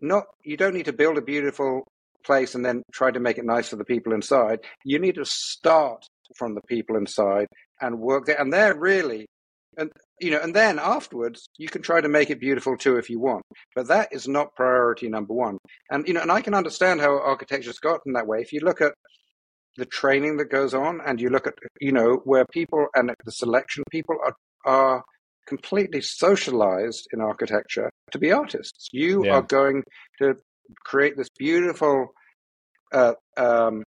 not, 0.00 0.24
you 0.44 0.56
don't 0.56 0.74
need 0.74 0.86
to 0.86 0.92
build 0.92 1.18
a 1.18 1.22
beautiful 1.22 1.86
place 2.24 2.54
and 2.54 2.64
then 2.64 2.82
try 2.92 3.10
to 3.10 3.20
make 3.20 3.38
it 3.38 3.44
nice 3.44 3.68
for 3.68 3.76
the 3.76 3.84
people 3.84 4.12
inside. 4.12 4.60
You 4.84 4.98
need 4.98 5.14
to 5.16 5.24
start 5.24 6.04
from 6.36 6.54
the 6.54 6.62
people 6.68 6.96
inside 6.96 7.46
and 7.80 7.98
work 7.98 8.26
there. 8.26 8.40
And 8.40 8.52
they're 8.52 8.78
really, 8.78 9.26
and 9.76 9.90
you 10.20 10.30
know, 10.30 10.40
and 10.40 10.54
then 10.54 10.78
afterwards 10.78 11.48
you 11.58 11.68
can 11.68 11.82
try 11.82 12.00
to 12.00 12.08
make 12.08 12.30
it 12.30 12.40
beautiful 12.40 12.76
too 12.76 12.96
if 12.96 13.10
you 13.10 13.20
want. 13.20 13.42
But 13.74 13.88
that 13.88 14.08
is 14.12 14.28
not 14.28 14.54
priority 14.54 15.08
number 15.08 15.34
one. 15.34 15.58
And 15.90 16.06
you 16.06 16.14
know, 16.14 16.22
and 16.22 16.32
I 16.32 16.40
can 16.40 16.54
understand 16.54 17.00
how 17.00 17.18
architecture's 17.18 17.78
gotten 17.78 18.12
that 18.12 18.26
way. 18.26 18.40
If 18.40 18.52
you 18.52 18.60
look 18.60 18.80
at 18.80 18.94
the 19.76 19.86
training 19.86 20.36
that 20.36 20.50
goes 20.50 20.72
on, 20.74 21.00
and 21.04 21.20
you 21.20 21.30
look 21.30 21.46
at 21.46 21.54
you 21.80 21.92
know 21.92 22.20
where 22.24 22.44
people 22.46 22.86
and 22.94 23.12
the 23.24 23.32
selection 23.32 23.82
people 23.90 24.16
are 24.24 24.34
are 24.64 25.04
completely 25.46 26.00
socialized 26.00 27.06
in 27.12 27.20
architecture 27.20 27.90
to 28.12 28.18
be 28.18 28.32
artists. 28.32 28.88
You 28.92 29.26
yeah. 29.26 29.34
are 29.34 29.42
going 29.42 29.82
to 30.20 30.36
create 30.84 31.16
this 31.16 31.28
beautiful 31.38 32.08
uh, 32.92 33.14
um, 33.36 33.82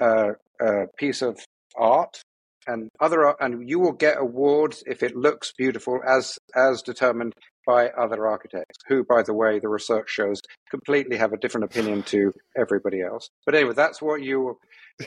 uh, 0.00 0.32
uh, 0.60 0.86
piece 0.96 1.22
of 1.22 1.38
art 1.76 2.22
and 2.66 2.88
other 3.00 3.34
and 3.40 3.68
you 3.68 3.78
will 3.78 3.92
get 3.92 4.20
awards 4.20 4.82
if 4.86 5.02
it 5.02 5.16
looks 5.16 5.52
beautiful 5.56 6.00
as 6.06 6.38
as 6.54 6.82
determined 6.82 7.34
by 7.66 7.88
other 7.90 8.26
architects 8.26 8.78
who 8.88 9.04
by 9.04 9.22
the 9.22 9.34
way 9.34 9.58
the 9.58 9.68
research 9.68 10.08
shows 10.10 10.40
completely 10.70 11.16
have 11.16 11.32
a 11.32 11.36
different 11.36 11.64
opinion 11.64 12.02
to 12.02 12.32
everybody 12.56 13.00
else. 13.00 13.28
But 13.46 13.54
anyway 13.54 13.74
that's 13.74 14.00
what 14.02 14.22
you 14.22 14.58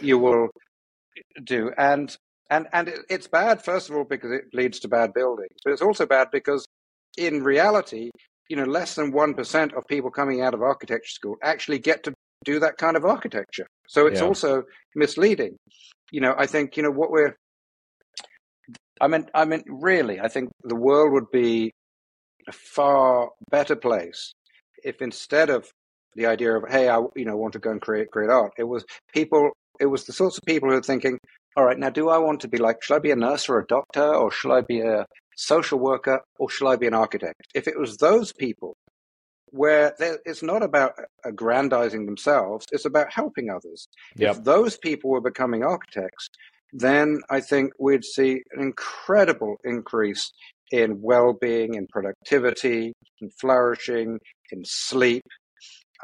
you 0.01 0.17
will 0.17 0.49
do. 1.43 1.71
And 1.77 2.15
and 2.49 2.67
and 2.73 2.93
it's 3.09 3.27
bad 3.27 3.63
first 3.63 3.89
of 3.89 3.95
all 3.95 4.05
because 4.05 4.31
it 4.31 4.45
leads 4.53 4.79
to 4.79 4.87
bad 4.87 5.13
buildings 5.13 5.57
but 5.63 5.71
it's 5.71 5.81
also 5.81 6.05
bad 6.05 6.27
because 6.31 6.65
in 7.17 7.43
reality 7.43 8.09
you 8.49 8.55
know 8.55 8.65
less 8.65 8.95
than 8.95 9.11
1% 9.11 9.77
of 9.77 9.87
people 9.87 10.11
coming 10.11 10.41
out 10.41 10.53
of 10.53 10.61
architecture 10.61 11.09
school 11.09 11.35
actually 11.41 11.79
get 11.79 12.03
to 12.03 12.13
do 12.43 12.59
that 12.59 12.77
kind 12.77 12.95
of 12.95 13.05
architecture. 13.05 13.65
So 13.87 14.05
it's 14.05 14.19
yeah. 14.19 14.27
also 14.27 14.63
misleading. 14.95 15.57
You 16.11 16.21
know 16.21 16.35
i 16.37 16.45
think 16.45 16.77
you 16.77 16.83
know 16.83 16.91
what 16.91 17.11
we're 17.11 17.35
I 19.01 19.07
mean, 19.07 19.27
I 19.33 19.45
mean, 19.45 19.63
really, 19.67 20.19
I 20.19 20.27
think 20.27 20.49
the 20.63 20.75
world 20.75 21.13
would 21.13 21.31
be 21.31 21.71
a 22.47 22.51
far 22.51 23.29
better 23.49 23.75
place 23.75 24.33
if 24.83 25.01
instead 25.01 25.49
of 25.49 25.67
the 26.15 26.27
idea 26.27 26.55
of, 26.55 26.63
hey, 26.69 26.87
I 26.87 26.99
you 27.15 27.25
know 27.25 27.35
want 27.35 27.53
to 27.53 27.59
go 27.59 27.71
and 27.71 27.81
create 27.81 28.11
great 28.11 28.29
art, 28.29 28.53
it 28.57 28.63
was 28.63 28.85
people, 29.13 29.51
it 29.79 29.87
was 29.87 30.05
the 30.05 30.13
sorts 30.13 30.37
of 30.37 30.45
people 30.45 30.69
who 30.69 30.77
are 30.77 30.81
thinking, 30.81 31.17
all 31.57 31.65
right, 31.65 31.77
now 31.77 31.89
do 31.89 32.09
I 32.09 32.17
want 32.17 32.41
to 32.41 32.47
be 32.47 32.57
like, 32.57 32.83
should 32.83 32.95
I 32.95 32.99
be 32.99 33.11
a 33.11 33.15
nurse 33.15 33.49
or 33.49 33.59
a 33.59 33.67
doctor, 33.67 34.13
or 34.13 34.31
should 34.31 34.53
I 34.53 34.61
be 34.61 34.81
a 34.81 35.05
social 35.35 35.79
worker, 35.79 36.21
or 36.39 36.49
should 36.49 36.67
I 36.67 36.75
be 36.75 36.87
an 36.87 36.93
architect? 36.93 37.41
If 37.53 37.67
it 37.67 37.77
was 37.77 37.97
those 37.97 38.31
people, 38.31 38.75
where 39.47 39.93
it's 40.25 40.43
not 40.43 40.63
about 40.63 40.93
aggrandizing 41.23 42.05
themselves, 42.05 42.65
it's 42.71 42.85
about 42.85 43.11
helping 43.11 43.49
others. 43.49 43.87
Yep. 44.17 44.37
If 44.37 44.43
those 44.43 44.77
people 44.77 45.11
were 45.11 45.21
becoming 45.21 45.63
architects, 45.63 46.27
then 46.73 47.19
I 47.29 47.41
think 47.41 47.71
we'd 47.79 48.05
see 48.05 48.41
an 48.51 48.61
incredible 48.61 49.57
increase 49.63 50.31
in 50.71 51.01
well 51.01 51.33
being, 51.39 51.75
in 51.75 51.87
productivity, 51.87 52.93
in 53.21 53.29
flourishing, 53.39 54.19
in 54.51 54.61
sleep, 54.65 55.23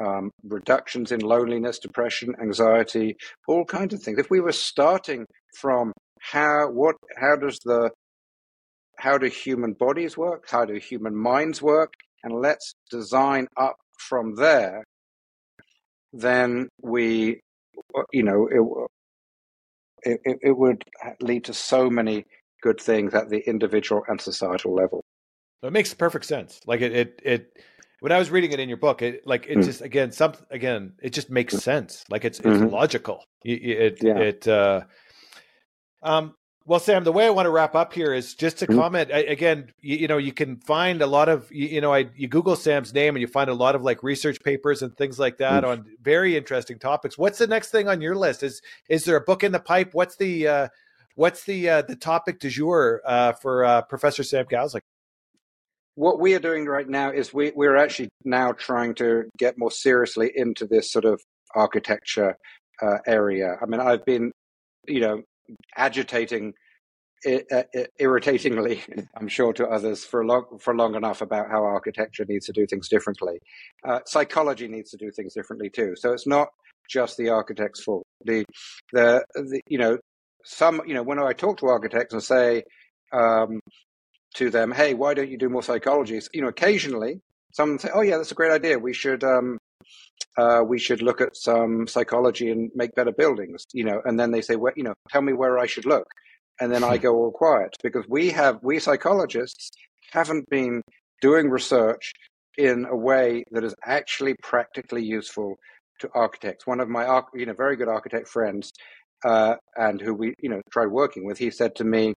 um, 0.00 0.30
reductions 0.44 1.12
in 1.12 1.20
loneliness, 1.20 1.78
depression, 1.78 2.34
anxiety, 2.40 3.16
all 3.48 3.64
kinds 3.64 3.94
of 3.94 4.02
things. 4.02 4.18
If 4.18 4.30
we 4.30 4.40
were 4.40 4.52
starting 4.52 5.26
from 5.58 5.92
how 6.20 6.68
what 6.70 6.96
how 7.16 7.36
does 7.36 7.58
the 7.64 7.90
how 8.98 9.18
do 9.18 9.26
human 9.26 9.72
bodies 9.72 10.16
work? 10.16 10.44
How 10.48 10.64
do 10.64 10.74
human 10.74 11.16
minds 11.16 11.60
work? 11.60 11.92
And 12.22 12.40
let's 12.40 12.74
design 12.90 13.48
up 13.56 13.76
from 13.98 14.36
there. 14.36 14.84
Then 16.12 16.68
we, 16.80 17.40
you 18.12 18.22
know, 18.22 18.86
it, 20.02 20.20
it, 20.24 20.38
it, 20.42 20.56
would 20.56 20.84
lead 21.20 21.44
to 21.44 21.54
so 21.54 21.88
many 21.90 22.26
good 22.62 22.80
things 22.80 23.14
at 23.14 23.28
the 23.28 23.38
individual 23.48 24.02
and 24.08 24.20
societal 24.20 24.74
level. 24.74 25.04
It 25.62 25.72
makes 25.72 25.94
perfect 25.94 26.24
sense. 26.24 26.60
Like 26.66 26.80
it, 26.80 26.92
it, 26.92 27.22
it 27.24 27.58
when 28.00 28.10
I 28.10 28.18
was 28.18 28.30
reading 28.30 28.50
it 28.50 28.58
in 28.58 28.68
your 28.68 28.78
book, 28.78 29.00
it 29.00 29.24
like 29.26 29.46
it 29.46 29.58
mm. 29.58 29.64
just 29.64 29.80
again 29.80 30.10
some 30.10 30.34
again 30.50 30.94
it 31.00 31.12
just 31.12 31.30
makes 31.30 31.56
sense. 31.56 32.04
Like 32.10 32.24
it's 32.24 32.40
it's 32.40 32.48
mm-hmm. 32.48 32.66
logical. 32.66 33.24
It 33.44 33.62
it, 33.62 33.98
yeah. 34.02 34.18
it 34.18 34.48
uh, 34.48 34.80
um 36.02 36.34
well, 36.64 36.78
Sam, 36.78 37.02
the 37.02 37.12
way 37.12 37.26
I 37.26 37.30
want 37.30 37.46
to 37.46 37.50
wrap 37.50 37.74
up 37.74 37.92
here 37.92 38.14
is 38.14 38.34
just 38.34 38.58
to 38.58 38.66
mm-hmm. 38.66 38.78
comment 38.78 39.10
I, 39.12 39.18
again. 39.18 39.72
You, 39.80 39.96
you, 39.96 40.08
know, 40.08 40.18
you 40.18 40.32
can 40.32 40.56
find 40.56 41.02
a 41.02 41.06
lot 41.06 41.28
of 41.28 41.50
you, 41.50 41.66
you, 41.68 41.80
know, 41.80 41.92
I 41.92 42.08
you 42.14 42.28
Google 42.28 42.56
Sam's 42.56 42.94
name 42.94 43.16
and 43.16 43.20
you 43.20 43.26
find 43.26 43.50
a 43.50 43.54
lot 43.54 43.74
of 43.74 43.82
like 43.82 44.02
research 44.02 44.40
papers 44.42 44.82
and 44.82 44.96
things 44.96 45.18
like 45.18 45.38
that 45.38 45.64
mm-hmm. 45.64 45.72
on 45.72 45.86
very 46.02 46.36
interesting 46.36 46.78
topics. 46.78 47.18
What's 47.18 47.38
the 47.38 47.46
next 47.46 47.70
thing 47.70 47.88
on 47.88 48.00
your 48.00 48.14
list? 48.14 48.42
Is 48.42 48.62
is 48.88 49.04
there 49.04 49.16
a 49.16 49.20
book 49.20 49.42
in 49.42 49.52
the 49.52 49.60
pipe? 49.60 49.90
What's 49.92 50.16
the 50.16 50.46
uh, 50.46 50.68
what's 51.16 51.44
the 51.44 51.68
uh, 51.68 51.82
the 51.82 51.96
topic 51.96 52.38
du 52.38 52.48
jour 52.48 53.02
uh, 53.04 53.32
for 53.32 53.64
uh, 53.64 53.82
Professor 53.82 54.22
Sam 54.22 54.46
Gosling? 54.48 54.82
What 55.94 56.20
we 56.20 56.34
are 56.34 56.40
doing 56.40 56.66
right 56.66 56.88
now 56.88 57.10
is 57.10 57.34
we 57.34 57.52
we're 57.54 57.76
actually 57.76 58.08
now 58.24 58.52
trying 58.52 58.94
to 58.96 59.24
get 59.36 59.58
more 59.58 59.70
seriously 59.70 60.30
into 60.34 60.66
this 60.66 60.90
sort 60.90 61.04
of 61.04 61.20
architecture 61.54 62.36
uh, 62.80 62.98
area. 63.06 63.56
I 63.60 63.66
mean, 63.66 63.80
I've 63.80 64.04
been, 64.04 64.32
you 64.86 65.00
know, 65.00 65.22
agitating 65.76 66.54
uh, 67.26 67.62
irritatingly, 67.98 68.82
I'm 69.16 69.28
sure 69.28 69.52
to 69.54 69.66
others 69.66 70.04
for 70.04 70.24
long 70.24 70.58
for 70.60 70.74
long 70.74 70.94
enough 70.94 71.20
about 71.20 71.50
how 71.50 71.64
architecture 71.64 72.24
needs 72.28 72.46
to 72.46 72.52
do 72.52 72.66
things 72.66 72.88
differently. 72.88 73.38
Uh, 73.86 74.00
psychology 74.06 74.68
needs 74.68 74.90
to 74.90 74.96
do 74.96 75.10
things 75.10 75.34
differently 75.34 75.70
too. 75.70 75.94
So 75.96 76.12
it's 76.12 76.26
not 76.26 76.48
just 76.90 77.16
the 77.16 77.30
architect's 77.30 77.82
fault. 77.82 78.04
The, 78.24 78.44
the, 78.92 79.24
the 79.34 79.60
you 79.68 79.78
know 79.78 79.98
some 80.44 80.82
you 80.86 80.94
know 80.94 81.02
when 81.02 81.18
I 81.18 81.32
talk 81.32 81.58
to 81.58 81.66
architects 81.66 82.12
and 82.12 82.22
say 82.22 82.64
um, 83.12 83.60
to 84.34 84.50
them, 84.50 84.72
hey, 84.72 84.94
why 84.94 85.14
don't 85.14 85.30
you 85.30 85.38
do 85.38 85.48
more 85.48 85.62
psychology? 85.62 86.20
You 86.32 86.42
know, 86.42 86.48
occasionally 86.48 87.20
someone 87.52 87.78
say, 87.78 87.90
oh 87.94 88.00
yeah, 88.00 88.16
that's 88.16 88.32
a 88.32 88.36
great 88.36 88.52
idea. 88.52 88.78
We 88.78 88.94
should 88.94 89.22
um, 89.22 89.58
uh, 90.38 90.62
we 90.66 90.78
should 90.78 91.02
look 91.02 91.20
at 91.20 91.36
some 91.36 91.86
psychology 91.86 92.50
and 92.50 92.70
make 92.74 92.94
better 92.94 93.12
buildings, 93.12 93.64
you 93.72 93.84
know, 93.84 94.00
and 94.04 94.18
then 94.18 94.30
they 94.30 94.40
say, 94.40 94.56
well, 94.56 94.72
you 94.76 94.82
know, 94.82 94.94
tell 95.10 95.22
me 95.22 95.32
where 95.32 95.58
I 95.58 95.66
should 95.66 95.86
look. 95.86 96.06
And 96.60 96.72
then 96.72 96.84
I 96.84 96.96
go 97.06 97.14
all 97.14 97.32
quiet 97.32 97.76
because 97.82 98.04
we 98.08 98.30
have, 98.30 98.58
we 98.62 98.78
psychologists 98.78 99.70
haven't 100.12 100.48
been 100.48 100.82
doing 101.20 101.50
research 101.50 102.12
in 102.58 102.86
a 102.90 102.96
way 102.96 103.44
that 103.50 103.64
is 103.64 103.74
actually 103.84 104.34
practically 104.42 105.04
useful 105.04 105.56
to 106.00 106.08
architects. 106.14 106.66
One 106.66 106.80
of 106.80 106.88
my, 106.88 107.22
you 107.34 107.46
know, 107.46 107.54
very 107.54 107.76
good 107.76 107.88
architect 107.88 108.28
friends, 108.28 108.72
uh, 109.24 109.54
and 109.76 110.00
who 110.00 110.14
we, 110.14 110.34
you 110.40 110.48
know, 110.48 110.60
tried 110.72 110.88
working 110.88 111.24
with, 111.24 111.38
he 111.38 111.50
said 111.50 111.74
to 111.76 111.84
me, 111.84 112.12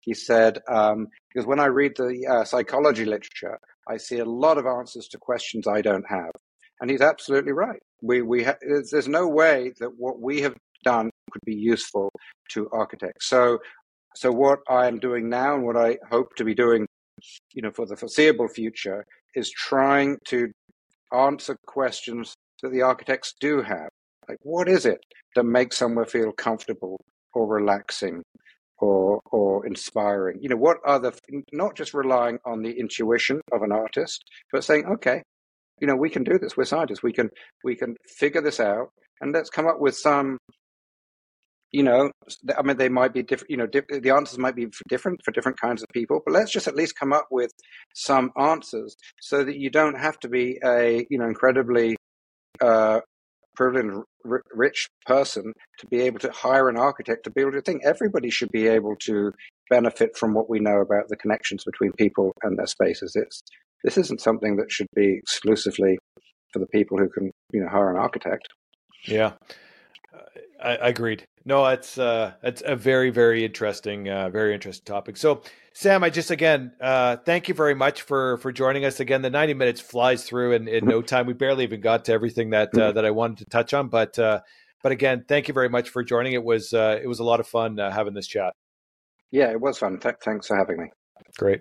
he 0.00 0.14
said, 0.14 0.58
um, 0.68 1.06
because 1.32 1.46
when 1.46 1.60
I 1.60 1.66
read 1.66 1.92
the 1.96 2.26
uh, 2.28 2.44
psychology 2.44 3.04
literature, 3.04 3.58
I 3.88 3.96
see 3.96 4.18
a 4.18 4.24
lot 4.24 4.58
of 4.58 4.66
answers 4.66 5.08
to 5.08 5.18
questions 5.18 5.66
I 5.66 5.80
don't 5.80 6.04
have. 6.08 6.30
And 6.80 6.90
he's 6.90 7.02
absolutely 7.02 7.52
right. 7.52 7.80
We, 8.02 8.22
we 8.22 8.44
ha- 8.44 8.56
there's, 8.60 8.90
there's 8.90 9.08
no 9.08 9.28
way 9.28 9.72
that 9.80 9.90
what 9.96 10.20
we 10.20 10.40
have 10.42 10.56
done 10.84 11.10
could 11.30 11.42
be 11.44 11.54
useful 11.54 12.10
to 12.52 12.68
architects. 12.72 13.28
So, 13.28 13.58
so 14.16 14.32
what 14.32 14.60
I 14.68 14.86
am 14.86 14.98
doing 14.98 15.28
now 15.28 15.54
and 15.54 15.64
what 15.64 15.76
I 15.76 15.98
hope 16.10 16.34
to 16.36 16.44
be 16.44 16.54
doing, 16.54 16.86
you 17.52 17.62
know, 17.62 17.70
for 17.70 17.86
the 17.86 17.96
foreseeable 17.96 18.48
future 18.48 19.04
is 19.34 19.50
trying 19.50 20.16
to 20.26 20.48
answer 21.12 21.56
questions 21.66 22.34
that 22.62 22.72
the 22.72 22.82
architects 22.82 23.34
do 23.40 23.62
have. 23.62 23.88
Like, 24.28 24.38
what 24.42 24.68
is 24.68 24.86
it 24.86 25.00
that 25.34 25.44
makes 25.44 25.76
somewhere 25.76 26.06
feel 26.06 26.32
comfortable 26.32 27.00
or 27.34 27.46
relaxing 27.46 28.22
or 28.78 29.20
or 29.30 29.66
inspiring? 29.66 30.38
You 30.40 30.50
know, 30.50 30.56
what 30.56 30.78
are 30.84 30.98
the 30.98 31.12
not 31.52 31.76
just 31.76 31.94
relying 31.94 32.38
on 32.44 32.62
the 32.62 32.72
intuition 32.72 33.40
of 33.52 33.62
an 33.62 33.72
artist, 33.72 34.22
but 34.52 34.64
saying, 34.64 34.86
okay, 34.86 35.22
you 35.80 35.86
know, 35.86 35.96
we 35.96 36.10
can 36.10 36.24
do 36.24 36.38
this. 36.38 36.56
We're 36.56 36.64
scientists. 36.64 37.02
We 37.02 37.12
can 37.12 37.30
we 37.64 37.76
can 37.76 37.96
figure 38.18 38.42
this 38.42 38.60
out, 38.60 38.90
and 39.20 39.32
let's 39.32 39.50
come 39.50 39.66
up 39.66 39.80
with 39.80 39.96
some. 39.96 40.38
You 41.72 41.84
know, 41.84 42.10
I 42.58 42.62
mean, 42.62 42.78
they 42.78 42.88
might 42.88 43.14
be 43.14 43.22
different. 43.22 43.50
You 43.50 43.56
know, 43.58 43.66
di- 43.66 44.00
the 44.00 44.10
answers 44.10 44.38
might 44.38 44.56
be 44.56 44.66
for 44.66 44.82
different 44.88 45.20
for 45.24 45.30
different 45.30 45.60
kinds 45.60 45.82
of 45.82 45.88
people, 45.92 46.20
but 46.24 46.32
let's 46.32 46.50
just 46.50 46.66
at 46.66 46.74
least 46.74 46.98
come 46.98 47.12
up 47.12 47.26
with 47.30 47.52
some 47.94 48.32
answers 48.38 48.96
so 49.20 49.44
that 49.44 49.56
you 49.56 49.70
don't 49.70 49.98
have 49.98 50.18
to 50.20 50.28
be 50.28 50.58
a 50.64 51.06
you 51.10 51.18
know 51.18 51.26
incredibly 51.26 51.96
uh, 52.60 53.00
privileged 53.56 54.04
r- 54.28 54.42
rich 54.52 54.88
person 55.06 55.52
to 55.78 55.86
be 55.86 56.00
able 56.02 56.18
to 56.20 56.30
hire 56.32 56.68
an 56.68 56.76
architect 56.76 57.24
to 57.24 57.30
build 57.30 57.54
a 57.54 57.60
thing. 57.62 57.80
Everybody 57.84 58.30
should 58.30 58.50
be 58.52 58.66
able 58.68 58.96
to 59.06 59.32
benefit 59.70 60.16
from 60.16 60.34
what 60.34 60.50
we 60.50 60.60
know 60.60 60.80
about 60.80 61.08
the 61.08 61.16
connections 61.16 61.64
between 61.64 61.92
people 61.92 62.32
and 62.42 62.58
their 62.58 62.66
spaces. 62.66 63.12
It's 63.14 63.42
this 63.84 63.98
isn't 63.98 64.20
something 64.20 64.56
that 64.56 64.70
should 64.70 64.86
be 64.94 65.14
exclusively 65.14 65.98
for 66.52 66.58
the 66.58 66.66
people 66.66 66.98
who 66.98 67.08
can, 67.08 67.30
you 67.52 67.60
know, 67.60 67.68
hire 67.68 67.90
an 67.90 67.96
architect. 67.96 68.48
Yeah, 69.06 69.32
I, 70.62 70.76
I 70.76 70.88
agreed. 70.88 71.24
No, 71.44 71.66
it's 71.66 71.96
uh, 71.96 72.34
it's 72.42 72.62
a 72.64 72.76
very 72.76 73.10
very 73.10 73.44
interesting, 73.44 74.08
uh, 74.10 74.28
very 74.28 74.52
interesting 74.52 74.84
topic. 74.84 75.16
So, 75.16 75.42
Sam, 75.72 76.04
I 76.04 76.10
just 76.10 76.30
again 76.30 76.72
uh, 76.80 77.16
thank 77.16 77.48
you 77.48 77.54
very 77.54 77.74
much 77.74 78.02
for 78.02 78.36
for 78.38 78.52
joining 78.52 78.84
us 78.84 79.00
again. 79.00 79.22
The 79.22 79.30
ninety 79.30 79.54
minutes 79.54 79.80
flies 79.80 80.24
through 80.24 80.52
in, 80.52 80.68
in 80.68 80.84
no 80.84 81.00
time. 81.00 81.26
We 81.26 81.32
barely 81.32 81.64
even 81.64 81.80
got 81.80 82.04
to 82.06 82.12
everything 82.12 82.50
that 82.50 82.76
uh, 82.76 82.92
that 82.92 83.06
I 83.06 83.10
wanted 83.10 83.38
to 83.38 83.44
touch 83.46 83.72
on, 83.72 83.88
but 83.88 84.18
uh, 84.18 84.40
but 84.82 84.92
again, 84.92 85.24
thank 85.26 85.48
you 85.48 85.54
very 85.54 85.70
much 85.70 85.88
for 85.88 86.02
joining. 86.02 86.34
It 86.34 86.44
was 86.44 86.74
uh, 86.74 86.98
it 87.02 87.06
was 87.06 87.20
a 87.20 87.24
lot 87.24 87.40
of 87.40 87.46
fun 87.46 87.80
uh, 87.80 87.90
having 87.90 88.12
this 88.12 88.26
chat. 88.26 88.52
Yeah, 89.30 89.50
it 89.50 89.60
was 89.60 89.78
fun. 89.78 89.98
Th- 89.98 90.16
thanks 90.22 90.46
for 90.48 90.56
having 90.56 90.76
me. 90.76 90.86
Great. 91.38 91.60